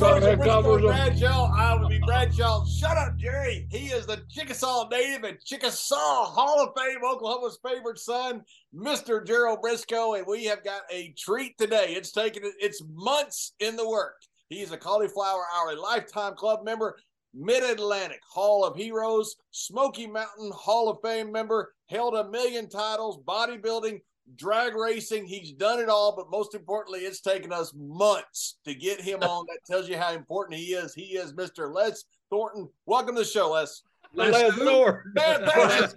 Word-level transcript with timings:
Welcome 0.00 0.22
to 0.22 0.28
Stars 0.28 0.32
and 0.32 0.40
Briscoe 0.40 0.74
and 0.76 0.82
Bradshaw. 0.82 1.52
I 1.54 1.74
will 1.74 1.88
be 1.88 1.98
Bradshaw. 1.98 2.64
Shut 2.64 2.96
up, 2.96 3.18
Jerry. 3.18 3.66
He 3.70 3.88
is 3.88 4.06
the 4.06 4.22
Chickasaw 4.30 4.88
native 4.88 5.24
and 5.24 5.38
Chickasaw 5.44 6.24
Hall 6.24 6.60
of 6.60 6.70
Fame, 6.74 7.04
Oklahoma's 7.04 7.58
favorite 7.62 7.98
son, 7.98 8.42
Mr. 8.74 9.26
Gerald 9.26 9.60
Briscoe, 9.60 10.14
and 10.14 10.26
we 10.26 10.44
have 10.44 10.64
got 10.64 10.82
a 10.90 11.12
treat 11.18 11.58
today. 11.58 11.94
It's 11.96 12.12
taken 12.12 12.42
it's 12.60 12.82
months 12.94 13.52
in 13.60 13.76
the 13.76 13.86
work. 13.86 14.14
He's 14.48 14.72
a 14.72 14.78
Cauliflower 14.78 15.44
Alley 15.54 15.76
Lifetime 15.76 16.34
Club 16.34 16.64
member, 16.64 16.96
Mid 17.34 17.62
Atlantic 17.62 18.20
Hall 18.26 18.64
of 18.64 18.76
Heroes, 18.76 19.36
Smoky 19.50 20.06
Mountain 20.06 20.52
Hall 20.54 20.88
of 20.88 20.98
Fame 21.04 21.30
member, 21.30 21.74
held 21.90 22.14
a 22.14 22.28
million 22.30 22.70
titles, 22.70 23.18
bodybuilding, 23.26 24.00
drag 24.36 24.74
racing. 24.74 25.26
He's 25.26 25.52
done 25.52 25.80
it 25.80 25.88
all, 25.88 26.14
but 26.14 26.30
most 26.30 26.54
importantly, 26.54 27.00
it's 27.00 27.20
taken 27.20 27.52
us 27.52 27.72
months 27.76 28.58
to 28.64 28.74
get 28.74 29.00
him 29.00 29.22
on. 29.22 29.46
That 29.48 29.60
tells 29.66 29.88
you 29.88 29.96
how 29.96 30.12
important 30.12 30.58
he 30.58 30.74
is. 30.74 30.94
He 30.94 31.16
is 31.16 31.32
Mr. 31.32 31.72
Les 31.72 32.04
Thornton. 32.30 32.68
Welcome 32.86 33.16
to 33.16 33.22
the 33.22 33.26
show, 33.26 33.52
Les. 33.52 33.82
Les, 34.14 34.30
Les 34.30 34.50
Thornton. 34.52 35.12
Man, 35.14 35.46
thanks. 35.46 35.94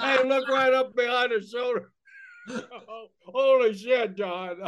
hey, 0.00 0.28
look 0.28 0.48
right 0.48 0.72
up 0.72 0.94
behind 0.94 1.32
his 1.32 1.50
shoulder. 1.50 1.90
Oh, 2.46 3.06
holy 3.26 3.74
shit, 3.74 4.16
John. 4.16 4.58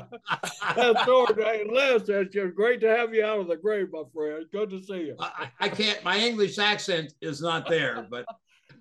That's 0.77 1.05
Thornton. 1.05 1.43
Hey, 1.43 1.65
Les, 1.71 2.09
it's 2.09 2.35
just 2.35 2.55
great 2.55 2.81
to 2.81 2.89
have 2.89 3.15
you 3.15 3.25
out 3.25 3.41
of 3.41 3.49
the 3.49 3.57
grave, 3.57 3.89
my 3.93 4.03
friend. 4.15 4.47
Good 4.51 4.71
to 4.71 4.83
see 4.83 5.07
you. 5.07 5.17
I, 5.19 5.51
I 5.61 5.69
can't, 5.69 6.03
my 6.03 6.19
English 6.19 6.59
accent 6.59 7.15
is 7.21 7.41
not 7.43 7.69
there, 7.69 8.07
but 8.11 8.25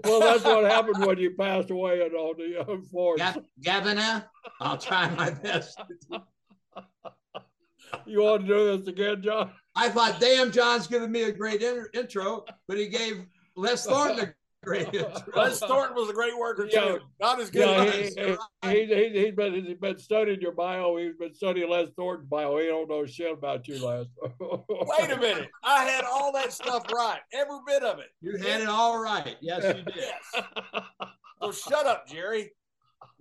well, 0.04 0.20
that's 0.20 0.44
what 0.44 0.64
happened 0.66 1.06
when 1.06 1.18
you 1.18 1.32
passed 1.32 1.70
away 1.72 2.02
and 2.02 2.16
all 2.16 2.34
the 2.34 2.60
uh, 2.60 2.78
floor. 2.90 3.16
Gav- 3.18 3.44
Governor, 3.64 4.26
I'll 4.60 4.78
try 4.78 5.10
my 5.16 5.32
best. 5.32 5.80
you 8.06 8.22
want 8.22 8.42
to 8.42 8.48
do 8.48 8.78
this 8.78 8.88
again, 8.88 9.22
John? 9.22 9.52
I 9.76 9.90
thought, 9.90 10.20
damn, 10.20 10.52
John's 10.52 10.88
giving 10.88 11.12
me 11.12 11.24
a 11.24 11.32
great 11.32 11.62
in- 11.62 11.88
intro, 11.94 12.46
but 12.68 12.78
he 12.78 12.88
gave 12.88 13.26
Les 13.56 13.86
Thornton 13.86 14.20
a 14.30 14.34
great. 14.66 14.94
Les 15.36 15.60
Thornton 15.60 15.96
was 15.96 16.10
a 16.10 16.14
great 16.14 16.38
worker 16.38 16.68
Yeah. 16.70 16.82
too. 16.82 17.00
Not 17.20 17.40
as 17.40 17.50
good 17.50 17.68
Yeah, 17.68 17.84
as 17.84 18.14
he, 18.16 18.72
he, 18.72 18.86
he, 18.86 18.96
he, 18.96 19.26
he's, 19.26 19.36
been, 19.36 19.54
he's 19.66 19.78
been 19.78 19.98
studying 19.98 20.42
your 20.42 20.52
bio. 20.52 20.98
He's 20.98 21.16
been 21.16 21.34
studying 21.34 21.70
Les 21.70 21.90
Thornton's 21.96 22.30
bio. 22.30 22.58
He 22.58 22.68
don't 22.68 22.90
know 22.90 23.06
shit 23.06 23.32
about 23.32 23.68
you, 23.68 23.86
Les. 23.86 24.06
Wait 24.40 25.12
a 25.12 25.18
minute. 25.18 25.50
I 25.64 25.84
had 25.86 26.04
all 26.04 26.32
that 26.34 26.52
stuff 26.52 26.86
right. 26.94 27.20
Every 27.34 27.60
bit 27.66 27.84
of 27.84 28.00
it. 28.00 28.08
You 28.22 28.38
had 28.38 28.62
it 28.62 28.68
all 28.68 29.00
right. 29.02 29.38
Yes, 29.42 29.64
you 29.64 29.84
did. 29.84 29.94
Yes. 29.96 30.44
So 31.42 31.52
shut 31.52 31.86
up, 31.86 32.08
Jerry. 32.08 32.52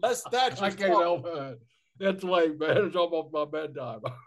Les 0.02 0.22
Thatcher's 0.30 0.60
I 0.60 0.70
can't 0.70 0.90
help 0.92 1.26
it. 1.26 1.60
It's 2.00 2.24
late, 2.24 2.58
man. 2.58 2.78
It's 2.78 2.96
almost 2.96 3.32
my 3.32 3.44
bedtime. 3.44 4.00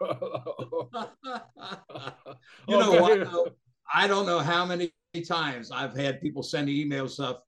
you 2.66 2.78
know 2.78 2.92
what? 3.00 3.20
though? 3.30 3.48
I 3.92 4.06
don't 4.06 4.26
know 4.26 4.38
how 4.38 4.64
many 4.64 4.92
times 5.26 5.70
I've 5.70 5.96
had 5.96 6.20
people 6.20 6.42
send 6.42 6.68
email 6.68 7.08
stuff. 7.08 7.38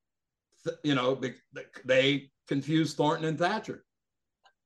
You 0.85 0.95
know, 0.95 1.15
they, 1.15 1.35
they 1.85 2.31
confuse 2.49 2.95
Thornton 2.95 3.27
and 3.29 3.39
Thatcher, 3.39 3.85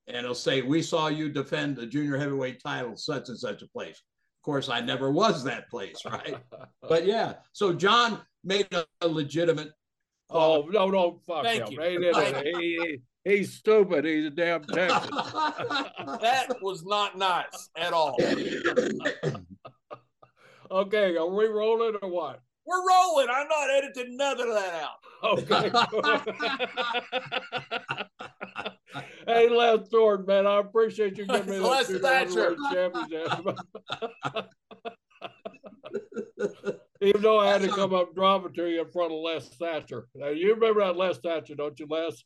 and 0.06 0.16
it'll 0.16 0.34
say, 0.34 0.62
"We 0.62 0.82
saw 0.82 1.08
you 1.08 1.28
defend 1.28 1.76
the 1.76 1.86
junior 1.86 2.18
heavyweight 2.18 2.62
title, 2.62 2.96
such 2.96 3.28
and 3.28 3.38
such 3.38 3.62
a 3.62 3.68
place." 3.68 3.96
Of 3.96 4.44
course, 4.44 4.68
I 4.68 4.80
never 4.80 5.10
was 5.10 5.44
that 5.44 5.70
place, 5.70 6.04
right? 6.04 6.36
but 6.88 7.06
yeah, 7.06 7.34
so 7.52 7.72
John 7.72 8.20
made 8.42 8.66
a, 8.72 8.84
a 9.00 9.08
legitimate. 9.08 9.70
Oh 10.30 10.66
no, 10.70 10.88
no, 10.88 11.20
fuck 11.26 11.44
Thank 11.44 11.68
him. 11.68 11.80
you. 11.80 12.12
He. 12.12 12.12
He, 12.54 12.98
he, 13.24 13.36
he's 13.36 13.54
stupid. 13.54 14.04
He's 14.04 14.26
a 14.26 14.30
damn 14.30 14.64
Texan. 14.64 15.10
That 16.20 16.56
was 16.60 16.84
not 16.84 17.16
nice 17.16 17.70
at 17.76 17.92
all. 17.92 18.16
okay, 20.70 21.16
are 21.16 21.30
we 21.30 21.46
rolling 21.46 21.96
or 22.02 22.10
what? 22.10 22.40
We're 22.66 22.88
rolling. 22.88 23.28
I'm 23.30 23.48
not 23.48 23.70
editing 23.70 24.16
none 24.16 24.40
of 24.40 24.48
that 24.48 24.74
out. 24.82 24.98
Okay. 25.22 25.70
hey, 29.26 29.48
Les 29.48 29.78
Thornton, 29.90 30.26
man, 30.26 30.46
I 30.46 30.60
appreciate 30.60 31.18
you 31.18 31.26
giving 31.26 31.50
me 31.50 31.58
that 31.58 31.62
Les 31.62 31.86
two 31.86 31.98
Thatcher. 31.98 32.56
championship. 32.72 33.58
Even 37.00 37.22
though 37.22 37.40
I 37.40 37.48
had 37.48 37.62
to 37.62 37.68
come 37.68 37.92
up 37.94 38.14
driving 38.14 38.52
to 38.54 38.66
you 38.66 38.82
in 38.82 38.90
front 38.90 39.12
of 39.12 39.18
Les 39.18 39.46
Thatcher. 39.48 40.06
Now, 40.14 40.28
you 40.28 40.54
remember 40.54 40.80
that 40.80 40.96
Les 40.96 41.18
Thatcher, 41.18 41.54
don't 41.54 41.78
you, 41.78 41.86
Les? 41.88 42.24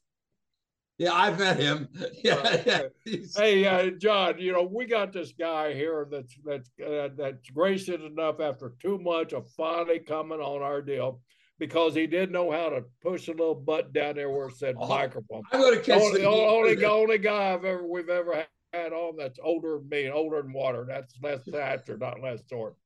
Yeah, 0.98 1.12
I've 1.12 1.38
met 1.38 1.58
him. 1.58 1.88
Yeah, 2.24 2.62
yeah. 2.66 3.18
Hey, 3.36 3.64
uh, 3.64 3.90
John, 3.90 4.38
you 4.38 4.52
know 4.52 4.62
we 4.62 4.86
got 4.86 5.12
this 5.12 5.32
guy 5.32 5.72
here 5.72 6.06
that's 6.10 6.34
that's 6.44 6.70
uh, 6.84 7.08
that's 7.16 7.48
gracious 7.50 8.00
enough 8.00 8.40
after 8.40 8.74
two 8.80 8.98
months 8.98 9.32
of 9.32 9.48
finally 9.50 10.00
coming 10.00 10.40
on 10.40 10.62
our 10.62 10.82
deal 10.82 11.20
because 11.58 11.94
he 11.94 12.06
didn't 12.06 12.32
know 12.32 12.50
how 12.50 12.68
to 12.68 12.84
push 13.02 13.28
a 13.28 13.32
little 13.32 13.54
button 13.54 13.92
down 13.92 14.16
there 14.16 14.30
where 14.30 14.48
it 14.48 14.56
said 14.56 14.76
Oh, 14.78 14.88
microphone. 14.88 15.42
I'm 15.52 15.60
to 15.60 15.80
catch 15.80 16.00
Only, 16.00 16.20
the 16.20 16.28
only, 16.28 16.84
only 16.86 17.18
guy 17.18 17.54
I've 17.54 17.64
ever 17.64 17.86
we've 17.86 18.08
ever 18.08 18.46
had 18.72 18.92
on 18.92 19.16
that's 19.16 19.38
older 19.42 19.78
than 19.78 19.88
me, 19.88 20.04
and 20.04 20.14
older 20.14 20.42
than 20.42 20.52
water. 20.52 20.84
That's 20.88 21.14
Les 21.22 21.42
Thatcher, 21.44 21.96
not 21.96 22.20
less 22.20 22.42
Thornton. 22.48 22.76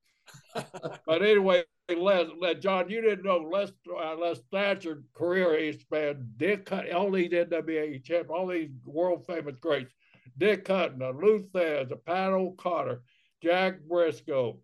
but 0.54 1.22
anyway, 1.22 1.64
Les, 1.94 2.26
Les, 2.40 2.54
John, 2.54 2.88
you 2.88 3.00
didn't 3.00 3.24
know 3.24 3.38
Les 3.38 3.70
uh, 3.88 4.14
Les 4.16 4.38
Thatcher 4.50 5.02
career 5.14 5.58
he 5.58 5.72
spanned 5.72 6.36
Dick 6.36 6.66
Cut, 6.66 6.90
all 6.90 7.10
these 7.10 7.30
NWA 7.30 8.02
champ, 8.02 8.30
all 8.30 8.46
these 8.46 8.70
world 8.84 9.26
famous 9.26 9.56
greats. 9.60 9.92
Dick 10.38 10.66
Hutton, 10.66 11.02
a 11.02 11.10
Lou 11.10 11.46
Thesz, 11.54 11.90
a 11.90 11.96
Pat 11.96 12.32
O'Connor, 12.32 13.02
Jack 13.42 13.80
Briscoe, 13.88 14.58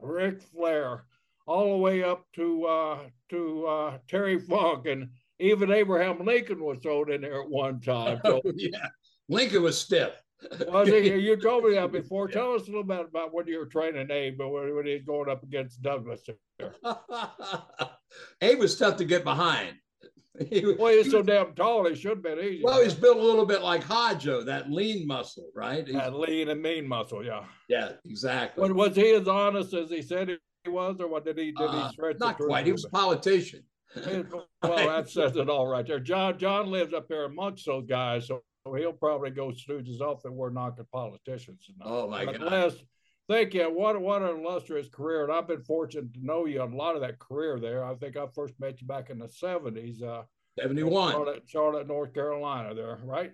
Ric 0.00 0.42
Flair, 0.42 1.04
all 1.46 1.72
the 1.72 1.78
way 1.78 2.02
up 2.02 2.26
to 2.34 2.64
uh, 2.66 2.98
to 3.30 3.66
uh, 3.66 3.98
Terry 4.08 4.38
Funk, 4.38 4.86
and 4.86 5.08
even 5.38 5.72
Abraham 5.72 6.24
Lincoln 6.24 6.62
was 6.62 6.78
thrown 6.82 7.10
in 7.12 7.22
there 7.22 7.42
at 7.42 7.48
one 7.48 7.80
time. 7.80 8.20
So, 8.24 8.40
yeah, 8.54 8.88
Lincoln 9.28 9.62
was 9.62 9.80
stiff. 9.80 10.20
well, 10.68 10.86
see, 10.86 11.14
you 11.18 11.36
told 11.36 11.64
me 11.64 11.74
that 11.74 11.92
before. 11.92 12.28
Tell 12.28 12.54
us 12.54 12.62
a 12.62 12.66
little 12.66 12.84
bit 12.84 13.00
about 13.00 13.32
when 13.32 13.46
you 13.46 13.58
were 13.58 13.66
training 13.66 14.10
Abe, 14.10 14.38
but 14.38 14.48
when, 14.50 14.74
when 14.74 14.86
he 14.86 14.94
was 14.94 15.02
going 15.02 15.28
up 15.28 15.42
against 15.42 15.82
Douglas. 15.82 16.22
Abe 18.40 18.58
was 18.58 18.76
tough 18.76 18.96
to 18.96 19.04
get 19.04 19.24
behind. 19.24 19.76
He, 20.50 20.64
well, 20.78 20.92
he's 20.92 21.10
so 21.10 21.20
damn 21.20 21.52
tall. 21.54 21.88
He 21.88 21.96
should 21.96 22.10
have 22.10 22.22
been 22.22 22.38
easy. 22.38 22.60
Well, 22.62 22.80
he's 22.82 22.94
built 22.94 23.16
a 23.18 23.22
little 23.22 23.44
bit 23.44 23.60
like 23.62 23.82
Hodjo, 23.82 24.44
that 24.46 24.70
lean 24.70 25.04
muscle, 25.06 25.50
right? 25.54 25.84
He's, 25.84 25.96
that 25.96 26.14
lean 26.14 26.48
and 26.48 26.62
mean 26.62 26.86
muscle, 26.86 27.24
yeah. 27.24 27.44
Yeah, 27.68 27.92
exactly. 28.04 28.62
But 28.68 28.76
was 28.76 28.94
he 28.94 29.10
as 29.14 29.26
honest 29.26 29.74
as 29.74 29.90
he 29.90 30.00
said 30.00 30.28
he 30.62 30.70
was, 30.70 31.00
or 31.00 31.08
what 31.08 31.24
did 31.24 31.38
he 31.38 31.46
did 31.50 31.66
Uh, 31.68 31.88
he 31.88 31.92
stretch? 31.92 32.18
not 32.20 32.38
quite. 32.38 32.66
He 32.66 32.72
was 32.72 32.84
a 32.84 32.88
politician. 32.90 33.64
well, 33.96 34.46
that 34.62 35.08
says 35.08 35.34
it 35.34 35.48
all 35.48 35.66
right 35.66 35.84
there. 35.86 35.98
John 35.98 36.38
John 36.38 36.70
lives 36.70 36.94
up 36.94 37.08
there 37.08 37.24
amongst 37.24 37.66
those 37.66 37.86
guys, 37.88 38.28
so 38.28 38.42
he'll 38.76 38.92
probably 38.92 39.30
go 39.30 39.48
stooges 39.48 40.00
off 40.00 40.22
that 40.22 40.30
we're 40.32 40.50
knocking 40.50 40.86
politicians. 40.92 41.68
all. 41.82 42.02
Oh 42.04 42.10
my 42.10 42.26
But 42.26 42.38
God. 42.38 42.74
Thank 43.28 43.54
you. 43.54 43.64
What 43.64 44.00
what 44.00 44.22
an 44.22 44.40
illustrious 44.40 44.88
career, 44.88 45.24
and 45.24 45.32
I've 45.32 45.48
been 45.48 45.62
fortunate 45.62 46.12
to 46.14 46.24
know 46.24 46.46
you 46.46 46.62
a 46.62 46.64
lot 46.64 46.94
of 46.94 47.00
that 47.02 47.18
career 47.18 47.58
there. 47.58 47.84
I 47.84 47.94
think 47.94 48.16
I 48.16 48.26
first 48.34 48.54
met 48.58 48.80
you 48.80 48.86
back 48.86 49.10
in 49.10 49.18
the 49.18 49.28
seventies. 49.28 50.02
Uh, 50.02 50.22
71. 50.58 51.12
Charlotte, 51.12 51.42
Charlotte, 51.46 51.86
North 51.86 52.12
Carolina, 52.12 52.74
there, 52.74 52.98
right? 53.04 53.32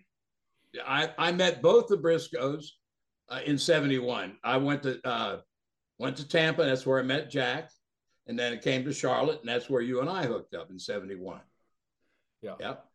I, 0.86 1.10
I 1.16 1.32
met 1.32 1.62
both 1.62 1.86
the 1.88 1.96
Briscoes 1.96 2.66
uh, 3.28 3.40
in 3.46 3.56
71. 3.56 4.36
I 4.44 4.56
went 4.56 4.82
to 4.82 5.00
uh, 5.06 5.38
went 5.98 6.16
to 6.18 6.28
Tampa. 6.28 6.64
That's 6.64 6.86
where 6.86 6.98
I 6.98 7.02
met 7.02 7.30
Jack. 7.30 7.70
And 8.26 8.38
then 8.38 8.52
it 8.52 8.62
came 8.62 8.84
to 8.84 8.92
Charlotte, 8.92 9.40
and 9.40 9.48
that's 9.48 9.68
where 9.68 9.82
you 9.82 10.00
and 10.00 10.08
I 10.08 10.24
hooked 10.24 10.54
up 10.54 10.70
in 10.70 10.78
71. 10.78 11.40
Yeah. 12.40 12.54
Yep. 12.58 12.86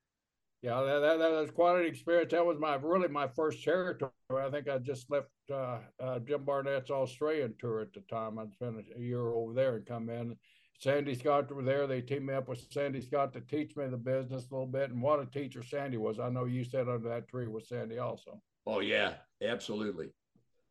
Yeah, 0.61 0.81
that, 0.81 1.19
that, 1.19 1.31
was 1.31 1.51
quite 1.51 1.79
an 1.79 1.85
experience. 1.85 2.31
That 2.31 2.45
was 2.45 2.59
my 2.59 2.75
really 2.75 3.07
my 3.07 3.27
first 3.27 3.63
territory. 3.63 4.11
I 4.29 4.50
think 4.50 4.67
I 4.67 4.77
just 4.77 5.09
left 5.09 5.29
uh, 5.50 5.77
uh, 6.01 6.19
Jim 6.19 6.44
Barnett's 6.44 6.91
Australian 6.91 7.56
tour 7.57 7.79
at 7.79 7.94
the 7.94 8.01
time. 8.01 8.38
I'd 8.38 8.51
spent 8.51 8.75
a 8.95 9.00
year 9.00 9.29
over 9.29 9.53
there 9.53 9.77
and 9.77 9.85
come 9.85 10.09
in. 10.09 10.35
Sandy 10.79 11.15
Scott 11.15 11.53
were 11.53 11.63
there. 11.63 11.88
They 11.88 12.01
teamed 12.01 12.25
me 12.25 12.33
up 12.33 12.50
with 12.50 12.65
Sandy 12.71 13.01
Scott 13.01 13.33
to 13.33 13.41
teach 13.41 13.75
me 13.77 13.88
the 13.88 13.97
business 13.97 14.47
a 14.50 14.53
little 14.53 14.67
bit. 14.67 14.91
And 14.91 15.01
what 15.01 15.21
a 15.21 15.25
teacher 15.25 15.63
Sandy 15.63 15.97
was. 15.97 16.19
I 16.19 16.29
know 16.29 16.45
you 16.45 16.65
sat 16.65 16.89
under 16.89 17.07
that 17.09 17.29
tree 17.29 17.47
with 17.47 17.65
Sandy 17.65 18.00
also. 18.00 18.41
Oh 18.65 18.81
yeah, 18.81 19.13
absolutely. 19.41 20.09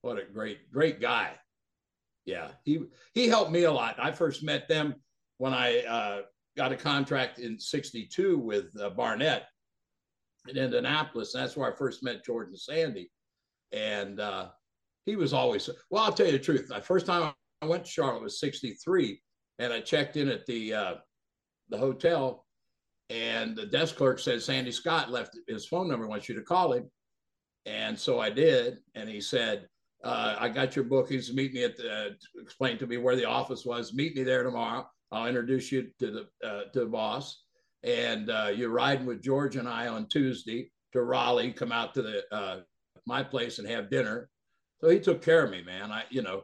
What 0.03 0.19
a 0.19 0.25
great, 0.25 0.71
great 0.71 1.01
guy. 1.01 1.33
Yeah, 2.27 2.49
he 2.65 2.81
he 3.15 3.27
helped 3.29 3.53
me 3.53 3.65
a 3.65 3.73
lot. 3.73 3.97
I 3.99 4.13
first 4.13 4.43
met 4.43 4.69
them 4.69 4.97
when 5.39 5.55
I 5.55 5.79
uh, 5.81 6.21
got 6.59 6.73
a 6.73 6.77
contract 6.77 7.39
in 7.39 7.59
'62 7.59 8.39
with 8.39 8.67
uh, 8.79 8.91
Barnett 8.91 9.47
in 10.49 10.57
Indianapolis. 10.57 11.33
That's 11.33 11.57
where 11.57 11.73
I 11.73 11.77
first 11.77 12.03
met 12.03 12.25
Jordan 12.25 12.57
Sandy, 12.57 13.11
and 13.73 14.21
uh, 14.21 14.49
he 15.07 15.17
was 15.17 15.33
always 15.33 15.69
well. 15.91 16.05
I'll 16.05 16.13
tell 16.13 16.27
you 16.27 16.33
the 16.33 16.39
truth. 16.39 16.69
The 16.69 16.81
first 16.81 17.07
time 17.07 17.33
I 17.63 17.67
went 17.67 17.85
to 17.85 17.91
Charlotte 17.91 18.23
was 18.23 18.41
'63, 18.41 19.21
and 19.59 19.73
I 19.73 19.81
checked 19.81 20.17
in 20.17 20.29
at 20.29 20.47
the 20.47 20.75
uh, 20.75 20.95
the 21.69 21.79
hotel, 21.79 22.47
and 23.11 23.57
the 23.57 23.67
desk 23.67 23.97
clerk 23.97 24.19
said 24.19 24.43
Sandy 24.43 24.73
Scott 24.73 25.11
left 25.11 25.39
his 25.47 25.67
phone 25.67 25.89
number. 25.89 26.07
Wants 26.07 26.29
you 26.29 26.35
to 26.35 26.43
call 26.43 26.73
him. 26.73 26.91
And 27.69 27.99
so 27.99 28.19
I 28.19 28.31
did. 28.31 28.79
And 28.95 29.09
he 29.09 29.21
said, 29.21 29.69
uh, 30.03 30.37
I 30.39 30.49
got 30.49 30.75
your 30.75 30.87
bookings. 30.87 31.33
Meet 31.33 31.53
me 31.53 31.65
at 31.65 31.77
the, 31.77 32.17
explain 32.41 32.79
to 32.79 32.87
me 32.87 32.97
where 32.97 33.17
the 33.17 33.27
office 33.27 33.67
was. 33.67 33.93
Meet 33.93 34.17
me 34.17 34.23
there 34.23 34.43
tomorrow. 34.43 34.89
I'll 35.13 35.27
introduce 35.27 35.71
you 35.71 35.89
to 35.99 36.11
the, 36.43 36.49
uh, 36.49 36.63
to 36.73 36.81
the 36.81 36.87
boss. 36.87 37.45
And 37.85 38.31
uh, 38.31 38.51
you're 38.55 38.71
riding 38.71 39.07
with 39.07 39.23
George 39.23 39.57
and 39.57 39.69
I 39.69 39.89
on 39.89 40.07
Tuesday 40.09 40.71
to 40.93 41.03
Raleigh, 41.03 41.53
come 41.53 41.73
out 41.73 41.95
to 41.95 42.03
the, 42.03 42.23
uh, 42.33 42.61
my 43.07 43.23
place 43.23 43.59
and 43.59 43.69
have 43.69 43.91
dinner. 43.91 44.29
So 44.81 44.89
he 44.89 44.99
took 45.01 45.23
care 45.23 45.45
of 45.45 45.51
me, 45.51 45.63
man. 45.63 45.93
I, 45.93 46.05
you 46.11 46.23
know, 46.23 46.43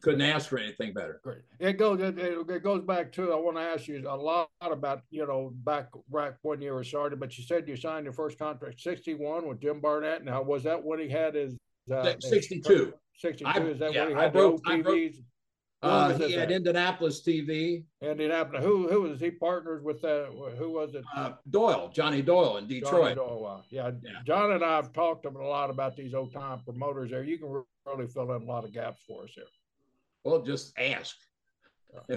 couldn't 0.00 0.22
ask 0.22 0.48
for 0.48 0.58
anything 0.58 0.92
better. 0.92 1.20
Great. 1.24 1.42
It 1.58 1.74
goes. 1.74 2.00
It, 2.00 2.18
it 2.18 2.62
goes 2.62 2.82
back 2.82 3.10
to. 3.12 3.32
I 3.32 3.36
want 3.36 3.56
to 3.56 3.62
ask 3.62 3.88
you 3.88 4.04
a 4.08 4.14
lot 4.16 4.48
about 4.60 5.02
you 5.10 5.26
know 5.26 5.50
back 5.64 5.88
back 6.12 6.34
when 6.42 6.60
you 6.62 6.72
were 6.72 6.84
started. 6.84 7.18
But 7.18 7.36
you 7.36 7.44
said 7.44 7.66
you 7.66 7.76
signed 7.76 8.04
your 8.04 8.12
first 8.12 8.38
contract 8.38 8.80
sixty 8.80 9.14
one 9.14 9.48
with 9.48 9.60
Jim 9.60 9.80
Barnett. 9.80 10.24
Now 10.24 10.42
was 10.42 10.62
that 10.64 10.82
what 10.82 11.00
he 11.00 11.08
had 11.08 11.34
his? 11.34 11.56
Uh, 11.90 12.04
his- 12.04 12.28
62. 12.28 12.92
62. 13.16 13.66
Is 13.68 13.78
that 13.80 13.92
yeah, 13.92 14.02
when 14.04 14.10
he 14.10 14.14
I 14.16 14.22
had 14.24 14.32
broke- 14.32 14.60
I 14.66 14.80
broke- 14.82 14.94
TVs? 14.94 15.14
When 15.14 15.24
Uh, 15.80 16.12
he 16.18 16.32
had 16.32 16.50
at? 16.50 16.50
Indianapolis 16.50 17.22
TV, 17.22 17.84
And 18.00 18.20
it 18.20 18.32
happened. 18.32 18.64
Who 18.64 18.88
who 18.88 19.02
was 19.02 19.20
he 19.20 19.30
partners 19.30 19.82
with? 19.84 20.02
Uh, 20.04 20.24
who 20.56 20.72
was 20.72 20.94
it? 20.94 21.04
uh, 21.14 21.32
Doyle, 21.50 21.88
Johnny 21.94 22.20
Doyle 22.20 22.56
in 22.56 22.64
Johnny 22.64 22.80
Detroit. 22.80 23.14
Doyle, 23.16 23.46
uh, 23.46 23.62
yeah, 23.70 23.92
Yeah. 24.02 24.18
John 24.26 24.50
and 24.52 24.64
I 24.64 24.76
have 24.76 24.92
talked 24.92 25.24
a 25.24 25.30
lot 25.30 25.70
about 25.70 25.96
these 25.96 26.14
old 26.14 26.32
time 26.32 26.60
promoters 26.64 27.10
there. 27.10 27.22
You 27.22 27.38
can 27.38 27.62
really 27.86 28.08
fill 28.08 28.32
in 28.32 28.42
a 28.42 28.44
lot 28.44 28.64
of 28.64 28.72
gaps 28.72 29.02
for 29.06 29.22
us 29.24 29.30
here. 29.34 29.44
Well, 30.24 30.42
just 30.42 30.76
ask. 30.78 31.16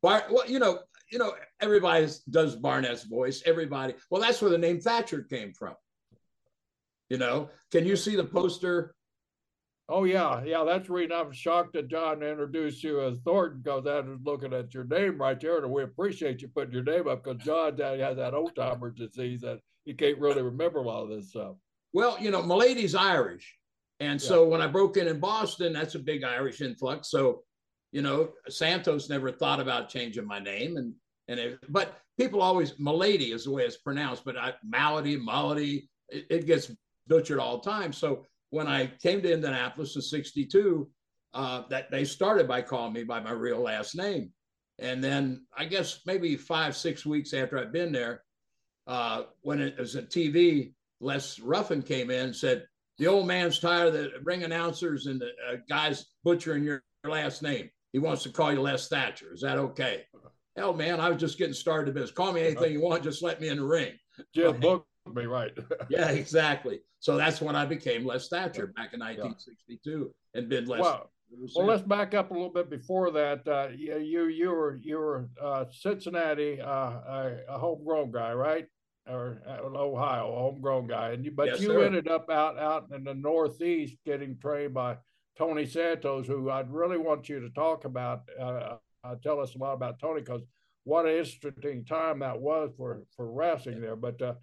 Why? 0.00 0.22
Well, 0.30 0.48
you 0.50 0.58
know, 0.58 0.80
you 1.10 1.18
know, 1.18 1.34
everybody 1.60 2.08
does 2.30 2.56
Barnett's 2.56 3.04
voice. 3.04 3.42
Everybody. 3.46 3.94
Well, 4.10 4.20
that's 4.20 4.42
where 4.42 4.50
the 4.50 4.58
name 4.58 4.80
Thatcher 4.80 5.22
came 5.22 5.52
from. 5.52 5.74
You 7.08 7.18
know, 7.18 7.48
can 7.70 7.86
you 7.86 7.96
see 7.96 8.16
the 8.16 8.24
poster? 8.24 8.94
Oh 9.90 10.04
yeah, 10.04 10.42
yeah. 10.44 10.64
That's 10.64 10.86
the 10.86 10.92
reason 10.92 11.12
I'm 11.12 11.32
shocked 11.32 11.72
that 11.72 11.88
John 11.88 12.22
introduced 12.22 12.84
you 12.84 13.00
as 13.00 13.18
Thornton 13.24 13.62
because 13.62 13.86
I 13.86 14.00
was 14.00 14.20
looking 14.22 14.52
at 14.52 14.74
your 14.74 14.84
name 14.84 15.18
right 15.18 15.40
there, 15.40 15.62
and 15.62 15.72
we 15.72 15.82
appreciate 15.82 16.42
you 16.42 16.48
putting 16.48 16.74
your 16.74 16.82
name 16.82 17.08
up 17.08 17.24
because 17.24 17.42
John 17.42 17.78
has 17.78 18.16
that 18.16 18.34
old 18.34 18.54
timer 18.54 18.90
disease 18.90 19.40
that 19.40 19.60
he 19.86 19.94
can't 19.94 20.18
really 20.18 20.42
remember 20.42 20.80
a 20.80 20.82
lot 20.82 21.04
of 21.04 21.08
this 21.08 21.30
stuff. 21.30 21.56
Well, 21.94 22.18
you 22.20 22.30
know, 22.30 22.42
Milady's 22.42 22.94
Irish, 22.94 23.56
and 23.98 24.20
so 24.20 24.46
when 24.46 24.60
I 24.60 24.66
broke 24.66 24.98
in 24.98 25.08
in 25.08 25.20
Boston, 25.20 25.72
that's 25.72 25.94
a 25.94 25.98
big 25.98 26.22
Irish 26.22 26.60
influx. 26.60 27.10
So, 27.10 27.44
you 27.90 28.02
know, 28.02 28.32
Santos 28.50 29.08
never 29.08 29.32
thought 29.32 29.58
about 29.58 29.88
changing 29.88 30.26
my 30.26 30.38
name, 30.38 30.76
and 30.76 30.92
and 31.28 31.40
it, 31.40 31.58
but 31.70 31.98
people 32.18 32.42
always 32.42 32.78
Milady 32.78 33.32
is 33.32 33.44
the 33.44 33.52
way 33.52 33.62
it's 33.62 33.78
pronounced, 33.78 34.26
but 34.26 34.36
I, 34.36 34.52
Malady, 34.62 35.16
Malady, 35.16 35.88
it, 36.10 36.26
it 36.28 36.46
gets 36.46 36.70
butchered 37.06 37.38
all 37.38 37.58
the 37.58 37.70
time. 37.70 37.94
So 37.94 38.26
when 38.50 38.66
I 38.66 38.86
came 39.02 39.22
to 39.22 39.32
Indianapolis 39.32 39.96
in 39.96 40.02
'62, 40.02 40.88
uh, 41.34 41.62
that 41.70 41.90
they 41.90 42.04
started 42.04 42.48
by 42.48 42.62
calling 42.62 42.92
me 42.92 43.04
by 43.04 43.20
my 43.20 43.32
real 43.32 43.60
last 43.60 43.96
name, 43.96 44.32
and 44.78 45.02
then 45.02 45.46
I 45.56 45.64
guess 45.64 46.00
maybe 46.06 46.36
five 46.36 46.76
six 46.76 47.04
weeks 47.04 47.34
after 47.34 47.58
I'd 47.58 47.72
been 47.72 47.92
there, 47.92 48.22
uh, 48.88 49.24
when 49.42 49.60
it 49.60 49.78
was 49.78 49.94
a 49.94 50.02
TV, 50.02 50.72
Les 51.00 51.38
Ruffin 51.38 51.82
came 51.82 52.10
in 52.10 52.26
and 52.26 52.36
said, 52.36 52.66
The 52.98 53.06
old 53.06 53.26
man's 53.26 53.60
tired 53.60 53.88
of 53.88 53.92
the 53.92 54.10
ring 54.24 54.42
announcers 54.42 55.06
and 55.06 55.20
the 55.20 55.28
uh, 55.48 55.56
guys 55.68 56.06
butchering 56.24 56.64
your 56.64 56.82
last 57.04 57.42
name. 57.42 57.70
He 57.92 57.98
wants 57.98 58.22
to 58.24 58.30
call 58.30 58.52
you 58.52 58.60
Les 58.60 58.88
Thatcher. 58.88 59.32
Is 59.32 59.42
that 59.42 59.58
okay? 59.58 60.04
Hell, 60.56 60.74
man, 60.74 61.00
I 61.00 61.08
was 61.08 61.20
just 61.20 61.38
getting 61.38 61.54
started 61.54 61.88
in 61.88 61.94
business. 61.94 62.10
Call 62.10 62.32
me 62.32 62.40
anything 62.40 62.72
you 62.72 62.80
want, 62.80 63.04
just 63.04 63.22
let 63.22 63.40
me 63.40 63.48
in 63.48 63.58
the 63.58 63.64
ring. 63.64 63.92
Jim 64.34 64.60
Right. 64.60 64.82
Me 65.14 65.26
right. 65.26 65.52
Yeah, 65.88 66.10
exactly. 66.10 66.80
So 67.00 67.16
that's 67.16 67.40
when 67.40 67.56
I 67.56 67.64
became 67.64 68.04
Les 68.04 68.28
Thatcher 68.28 68.68
back 68.68 68.92
in 68.92 69.00
1962 69.00 70.12
and 70.34 70.48
been 70.48 70.66
Les. 70.66 70.82
Since. 70.82 71.54
Well, 71.56 71.66
let's 71.66 71.82
back 71.82 72.14
up 72.14 72.30
a 72.30 72.34
little 72.34 72.52
bit 72.52 72.70
before 72.70 73.10
that. 73.10 73.46
Uh, 73.46 73.68
you 73.76 74.26
you 74.28 74.50
were 74.50 74.78
you 74.82 74.98
were 74.98 75.28
uh, 75.40 75.66
Cincinnati, 75.70 76.60
uh, 76.60 76.90
a, 77.48 77.58
homegrown 77.58 78.12
guy, 78.12 78.32
right? 78.32 78.66
Or 79.06 79.42
uh, 79.46 79.66
Ohio, 79.78 80.32
a 80.32 80.38
homegrown 80.38 80.86
guy, 80.86 81.10
and 81.10 81.24
you, 81.24 81.30
but 81.30 81.46
Yes, 81.46 81.60
you 81.60 81.68
sir. 81.68 81.84
ended 81.84 82.08
up 82.08 82.30
out 82.30 82.58
out 82.58 82.88
in 82.94 83.04
the 83.04 83.14
Northeast 83.14 83.96
getting 84.06 84.38
trained 84.38 84.74
by 84.74 84.96
Tony 85.36 85.66
Santos, 85.66 86.26
who 86.26 86.50
I'd 86.50 86.70
really 86.70 86.98
want 86.98 87.28
you 87.28 87.40
to 87.40 87.50
talk 87.50 87.84
about. 87.84 88.22
Uh, 88.38 88.76
uh, 89.04 89.14
tell 89.22 89.40
us 89.40 89.54
a 89.54 89.58
lot 89.58 89.74
about 89.74 90.00
Tony 90.00 90.20
because 90.20 90.42
what 90.84 91.06
an 91.06 91.16
interesting 91.16 91.84
time 91.84 92.20
that 92.20 92.40
was 92.40 92.70
for 92.76 93.02
for 93.14 93.30
wrestling 93.30 93.80
there. 93.80 93.96
But 93.96 94.20
uh, 94.22 94.34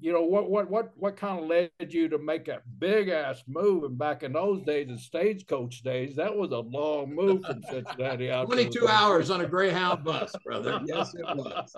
you 0.00 0.12
know 0.12 0.22
what 0.22 0.50
what 0.50 0.70
what 0.70 0.92
what 0.96 1.16
kind 1.16 1.40
of 1.40 1.46
led 1.46 1.70
you 1.88 2.08
to 2.08 2.18
make 2.18 2.44
that 2.46 2.62
big 2.78 3.08
ass 3.08 3.42
move 3.46 3.84
and 3.84 3.96
back 3.96 4.22
in 4.22 4.32
those 4.32 4.62
days 4.64 4.88
the 4.88 4.98
stagecoach 4.98 5.82
days 5.82 6.16
that 6.16 6.34
was 6.34 6.50
a 6.50 6.58
long 6.58 7.14
move 7.14 7.44
from 7.44 7.62
cincinnati 7.70 8.30
out 8.30 8.46
22 8.46 8.88
hours 8.88 9.30
on 9.30 9.40
a 9.40 9.46
Greyhound 9.46 10.04
bus, 10.04 10.34
brother. 10.44 10.80
Yes, 10.84 11.14
it 11.14 11.24
was. 11.24 11.76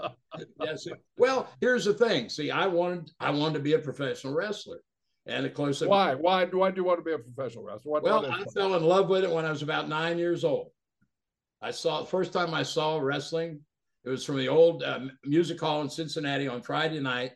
Yes. 0.61 0.87
It, 0.87 0.95
well, 1.17 1.49
here's 1.61 1.85
the 1.85 1.95
thing. 1.95 2.29
See, 2.29 2.51
I 2.51 2.67
wanted 2.67 3.11
I 3.21 3.31
wanted 3.31 3.55
to 3.55 3.61
be 3.61 3.75
a 3.75 3.79
professional 3.79 4.35
wrestler, 4.35 4.81
and 5.27 5.47
of 5.47 5.55
course, 5.55 5.81
why 5.81 6.15
why 6.15 6.45
do 6.45 6.53
you 6.53 6.85
want 6.85 6.99
to 6.99 7.03
be 7.03 7.13
a 7.13 7.19
professional 7.19 7.65
wrestler 7.65 7.93
what, 7.93 8.03
Well, 8.03 8.27
I 8.27 8.45
fell 8.45 8.75
in 8.75 8.83
love 8.83 9.09
with 9.09 9.25
it 9.25 9.31
when 9.31 9.45
I 9.45 9.51
was 9.51 9.63
about 9.63 9.89
nine 9.89 10.19
years 10.19 10.45
old. 10.45 10.71
I 11.63 11.71
saw 11.71 12.01
the 12.01 12.07
first 12.07 12.33
time 12.33 12.55
I 12.55 12.63
saw 12.63 12.99
wrestling. 12.99 13.61
It 14.05 14.11
was 14.11 14.25
from 14.25 14.37
the 14.37 14.49
old 14.49 14.83
uh, 14.83 15.01
music 15.25 15.61
hall 15.61 15.83
in 15.83 15.91
Cincinnati 15.91 16.47
on 16.47 16.63
Friday 16.63 17.01
night, 17.01 17.33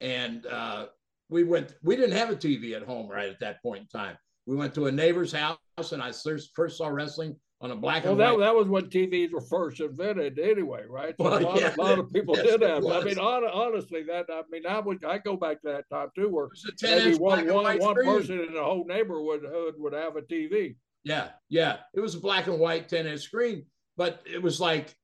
and 0.00 0.46
uh, 0.46 0.86
we 1.28 1.44
went. 1.44 1.74
We 1.82 1.96
didn't 1.96 2.16
have 2.16 2.30
a 2.30 2.36
TV 2.36 2.74
at 2.74 2.82
home 2.82 3.08
right 3.08 3.28
at 3.28 3.40
that 3.40 3.62
point 3.62 3.82
in 3.82 3.86
time. 3.88 4.16
We 4.46 4.56
went 4.56 4.74
to 4.74 4.86
a 4.86 4.92
neighbor's 4.92 5.32
house, 5.32 5.58
and 5.92 6.02
I 6.02 6.12
first 6.12 6.78
saw 6.78 6.88
wrestling 6.88 7.36
on 7.60 7.72
a 7.72 7.76
black 7.76 8.04
well, 8.04 8.12
and 8.12 8.20
that, 8.20 8.32
white. 8.32 8.40
that 8.40 8.54
was 8.54 8.68
when 8.68 8.84
TVs 8.84 9.32
were 9.32 9.40
first 9.40 9.80
invented, 9.80 10.38
anyway, 10.38 10.84
right? 10.88 11.14
So 11.18 11.24
Well, 11.24 11.38
a, 11.38 11.40
lot, 11.40 11.60
yeah, 11.60 11.74
a 11.76 11.80
lot 11.80 11.98
of 11.98 12.12
people 12.12 12.36
yes, 12.36 12.46
did 12.46 12.62
have. 12.62 12.86
I 12.86 13.02
mean, 13.02 13.16
hon- 13.16 13.44
honestly, 13.44 14.04
that 14.04 14.26
I 14.30 14.42
mean, 14.50 14.64
I 14.66 14.78
would 14.78 15.04
I 15.04 15.18
go 15.18 15.36
back 15.36 15.60
to 15.62 15.68
that 15.68 15.84
time 15.90 16.08
too, 16.14 16.28
where 16.28 16.44
It 16.44 16.50
was 16.50 16.64
a 16.68 16.86
10 16.86 16.98
maybe 16.98 17.18
one 17.18 17.52
one 17.52 17.78
one 17.78 17.94
person 17.94 18.40
in 18.40 18.54
the 18.54 18.62
whole 18.62 18.84
neighborhood 18.86 19.42
would, 19.42 19.74
would 19.78 19.92
have 19.92 20.16
a 20.16 20.22
TV. 20.22 20.76
Yeah, 21.04 21.30
yeah. 21.48 21.78
It 21.94 22.00
was 22.00 22.14
a 22.14 22.20
black 22.20 22.46
and 22.46 22.58
white 22.58 22.88
10 22.88 23.06
inch 23.06 23.22
screen, 23.22 23.66
but 23.96 24.20
it 24.24 24.42
was 24.42 24.60
like 24.60 24.94